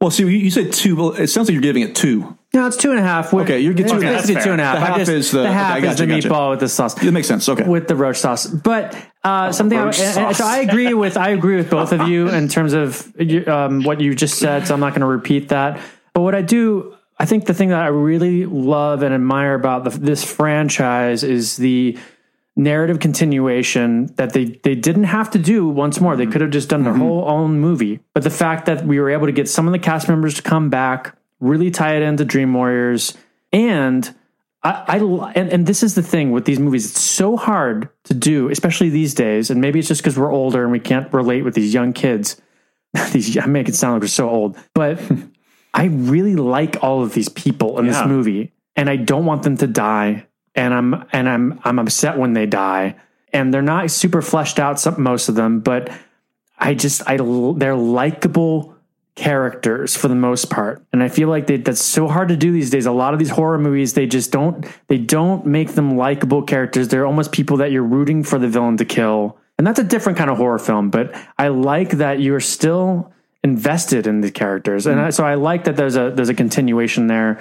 [0.00, 0.96] Well, see, you, you said two.
[0.96, 2.36] Well, it sounds like you're giving it two.
[2.52, 3.32] No, it's two and a half.
[3.32, 4.74] With, Okay, you're getting- it's okay, basically two and a half.
[4.74, 6.28] The half just- is the- the okay, half I is the gotcha.
[6.28, 7.00] meatball with the sauce.
[7.02, 7.48] It makes sense.
[7.48, 7.62] Okay.
[7.64, 8.46] with the roach sauce.
[8.46, 9.94] But uh, something I, and
[10.36, 10.44] so.
[10.44, 13.06] I agree with I agree with both of you in terms of
[13.46, 14.66] um, what you just said.
[14.66, 15.78] So I'm not going to repeat that.
[16.12, 19.84] But what I do, I think the thing that I really love and admire about
[19.84, 21.96] the, this franchise is the
[22.56, 26.16] narrative continuation that they they didn't have to do once more.
[26.16, 28.00] They could have just done their whole own movie.
[28.12, 30.42] But the fact that we were able to get some of the cast members to
[30.42, 33.16] come back, really tie it into Dream Warriors,
[33.52, 34.14] and
[34.62, 36.90] I, I and, and this is the thing with these movies.
[36.90, 39.50] It's so hard to do, especially these days.
[39.50, 42.40] And maybe it's just because we're older and we can't relate with these young kids.
[43.12, 45.00] these I make it sound like we're so old, but
[45.74, 49.56] I really like all of these people in this movie, and I don't want them
[49.58, 50.26] to die.
[50.56, 52.96] And I'm and I'm I'm upset when they die,
[53.32, 54.80] and they're not super fleshed out.
[54.80, 55.90] Some most of them, but
[56.58, 58.69] I just I they're likable
[59.20, 62.52] characters for the most part, and I feel like they, that's so hard to do
[62.52, 62.86] these days.
[62.86, 66.88] A lot of these horror movies, they just don't they don't make them likable characters.
[66.88, 70.16] They're almost people that you're rooting for the villain to kill, and that's a different
[70.16, 70.88] kind of horror film.
[70.88, 73.12] But I like that you're still
[73.44, 75.08] invested in the characters, and mm-hmm.
[75.08, 77.38] I, so I like that there's a there's a continuation there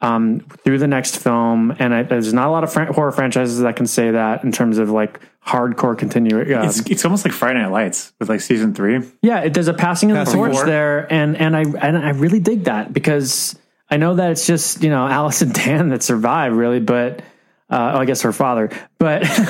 [0.00, 1.74] um, through the next film.
[1.78, 4.52] And I, there's not a lot of fran- horror franchises that can say that in
[4.52, 6.38] terms of like hardcore continue.
[6.40, 9.00] Uh, It's, it's almost like Friday Night Lights with like season three.
[9.22, 10.68] yeah, it, there's a passing of the torch forward.
[10.68, 13.56] there, and and I and I really dig that because
[13.90, 17.22] I know that it's just you know Alice and Dan that survive really, but.
[17.70, 19.20] Uh, oh, I guess her father, but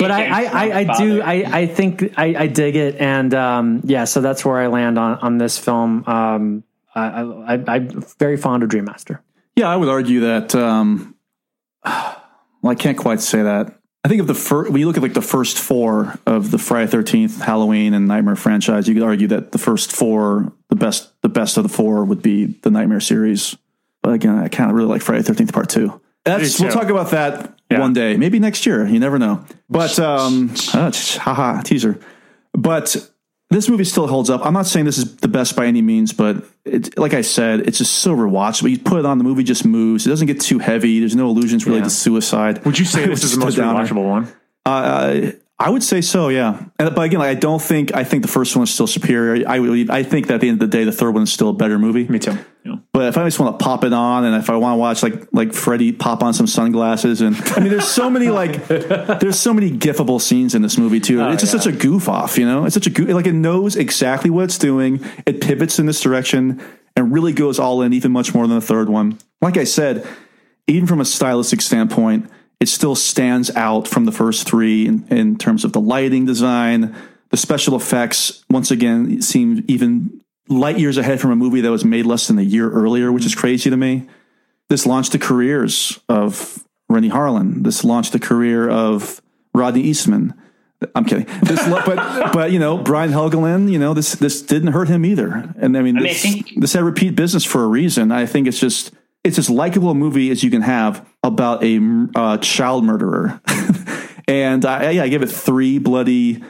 [0.00, 3.82] but I I, I, I do I, I think I, I dig it, and um,
[3.84, 6.02] yeah, so that's where I land on on this film.
[6.06, 6.64] Um,
[6.94, 9.20] I, I, I I'm very fond of Dream Master.
[9.60, 10.54] Yeah, I would argue that.
[10.54, 11.14] Um,
[11.84, 12.16] well,
[12.64, 13.76] I can't quite say that.
[14.02, 16.56] I think of the first, when you look at like the first four of the
[16.56, 21.12] Friday Thirteenth, Halloween, and Nightmare franchise, you could argue that the first four, the best,
[21.20, 23.54] the best of the four, would be the Nightmare series.
[24.00, 26.00] But again, I kind of really like Friday Thirteenth Part Two.
[26.24, 28.86] That's, we'll talk about that one day, maybe next year.
[28.86, 29.44] You never know.
[29.68, 32.00] But um, uh, haha, teaser.
[32.54, 33.09] But
[33.50, 34.44] this movie still holds up.
[34.46, 37.60] I'm not saying this is the best by any means, but it, like I said,
[37.60, 38.70] it's just so rewatchable.
[38.70, 40.06] You put it on, the movie just moves.
[40.06, 41.00] It doesn't get too heavy.
[41.00, 41.88] There's no illusions related Yeah.
[41.88, 42.64] to suicide.
[42.64, 44.28] Would you say this is the most rewatchable one?
[44.64, 45.32] Uh,
[45.62, 46.58] I would say so, yeah.
[46.78, 49.46] And, but again, like, I don't think I think the first one is still superior.
[49.46, 51.32] I would, I think that at the end of the day, the third one is
[51.32, 52.08] still a better movie.
[52.08, 52.38] Me too.
[52.94, 55.02] But if I just want to pop it on, and if I want to watch
[55.02, 59.38] like like Freddy pop on some sunglasses, and I mean, there's so many like there's
[59.38, 61.20] so many gifable scenes in this movie too.
[61.20, 61.60] Oh, it's just yeah.
[61.60, 62.64] such a goof off, you know.
[62.64, 65.04] It's such a goof, like it knows exactly what it's doing.
[65.26, 66.62] It pivots in this direction
[66.96, 69.18] and really goes all in, even much more than the third one.
[69.42, 70.06] Like I said,
[70.66, 72.30] even from a stylistic standpoint,
[72.60, 76.94] it still stands out from the first three in, in terms of the lighting design,
[77.30, 78.44] the special effects.
[78.50, 82.38] Once again, seem even light years ahead from a movie that was made less than
[82.38, 83.40] a year earlier, which is mm-hmm.
[83.40, 84.06] crazy to me.
[84.68, 87.64] This launched the careers of Renny Harlin.
[87.64, 89.22] This launched the career of
[89.54, 90.34] Rodney Eastman.
[90.94, 91.26] I'm kidding.
[91.42, 93.70] This, but but you know Brian Helgeland.
[93.70, 95.52] You know this this didn't hurt him either.
[95.58, 98.12] And I mean, I mean, I this, think- this had repeat business for a reason.
[98.12, 98.92] I think it's just
[99.24, 101.80] it's as likable a movie as you can have about a
[102.14, 103.40] uh, child murderer.
[104.28, 106.42] and I, yeah, I give it three bloody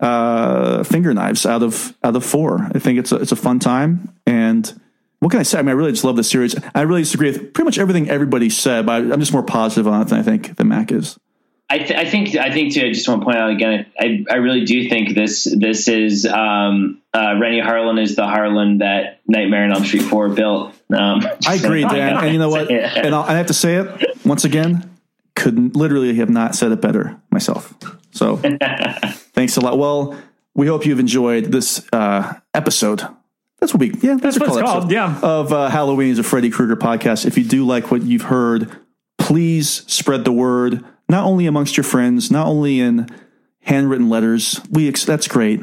[0.00, 2.68] uh, finger knives out of out of four.
[2.74, 4.14] I think it's a, it's a fun time.
[4.26, 4.80] And
[5.20, 5.58] what can I say?
[5.58, 6.54] I mean, I really just love this series.
[6.74, 10.02] I really disagree with pretty much everything everybody said, but I'm just more positive on
[10.02, 11.18] it than I think than Mac is.
[11.68, 12.86] I, th- I think I think too.
[12.86, 13.86] I just want to point out again.
[13.98, 18.78] I, I really do think this this is um, uh, Renny Harlin is the Harlin
[18.78, 20.74] that Nightmare on Elm Street Four built.
[20.96, 22.22] Um, I agree, Dan.
[22.22, 22.70] And you know what?
[22.70, 24.96] And I'll, I have to say it once again.
[25.34, 27.74] Couldn't literally have not said it better myself.
[28.12, 28.36] So
[29.34, 29.76] thanks a lot.
[29.76, 30.16] Well,
[30.54, 33.02] we hope you've enjoyed this uh, episode.
[33.58, 34.18] That's what we yeah.
[34.20, 35.18] That's, what a it's called, episode yeah.
[35.20, 37.26] Of uh, Halloweenies a Freddy Krueger podcast.
[37.26, 38.70] If you do like what you've heard,
[39.18, 40.84] please spread the word.
[41.08, 43.08] Not only amongst your friends, not only in
[43.66, 44.60] handwritten letters.
[44.70, 45.60] We ex- that's great,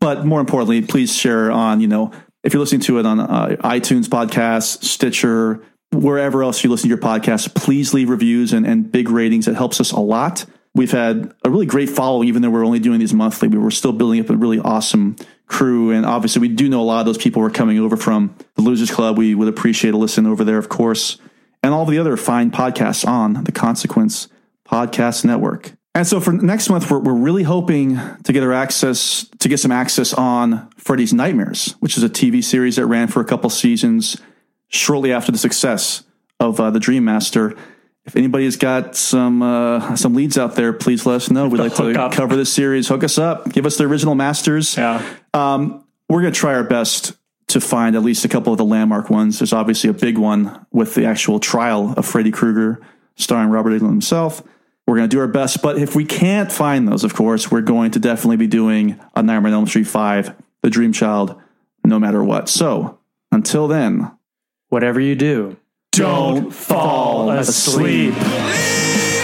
[0.00, 2.10] but more importantly, please share on you know
[2.42, 6.94] if you're listening to it on uh, iTunes podcasts, Stitcher, wherever else you listen to
[6.94, 9.48] your podcast, please leave reviews and, and big ratings.
[9.48, 10.44] It helps us a lot.
[10.74, 13.48] We've had a really great following, even though we're only doing these monthly.
[13.48, 16.82] We were still building up a really awesome crew, and obviously, we do know a
[16.82, 19.16] lot of those people were coming over from the Losers Club.
[19.16, 21.18] We would appreciate a listen over there, of course,
[21.62, 24.28] and all the other fine podcasts on the Consequence
[24.74, 25.72] Podcast Network.
[25.94, 29.60] And so for next month, we're, we're really hoping to get our access to get
[29.60, 33.48] some access on Freddy's Nightmares, which is a TV series that ran for a couple
[33.50, 34.20] seasons
[34.66, 36.02] shortly after the success
[36.40, 37.54] of uh, the Dream Master.
[38.04, 41.46] If anybody's got some uh, some leads out there, please let us know.
[41.46, 42.12] We'd like to up.
[42.12, 42.88] cover this series.
[42.88, 43.52] Hook us up.
[43.52, 44.76] Give us the original masters.
[44.76, 45.06] Yeah.
[45.32, 47.12] Um, we're going to try our best
[47.46, 49.38] to find at least a couple of the landmark ones.
[49.38, 52.80] There's obviously a big one with the actual trial of Freddy Krueger,
[53.14, 54.42] starring Robert Englund himself.
[54.86, 57.62] We're going to do our best, but if we can't find those, of course, we're
[57.62, 61.40] going to definitely be doing a Nightmare on Elm Street 5, The Dream Child,
[61.84, 62.48] no matter what.
[62.50, 62.98] So
[63.32, 64.10] until then,
[64.74, 65.56] Whatever you do,
[65.92, 68.12] don't fall asleep.
[68.12, 69.23] Living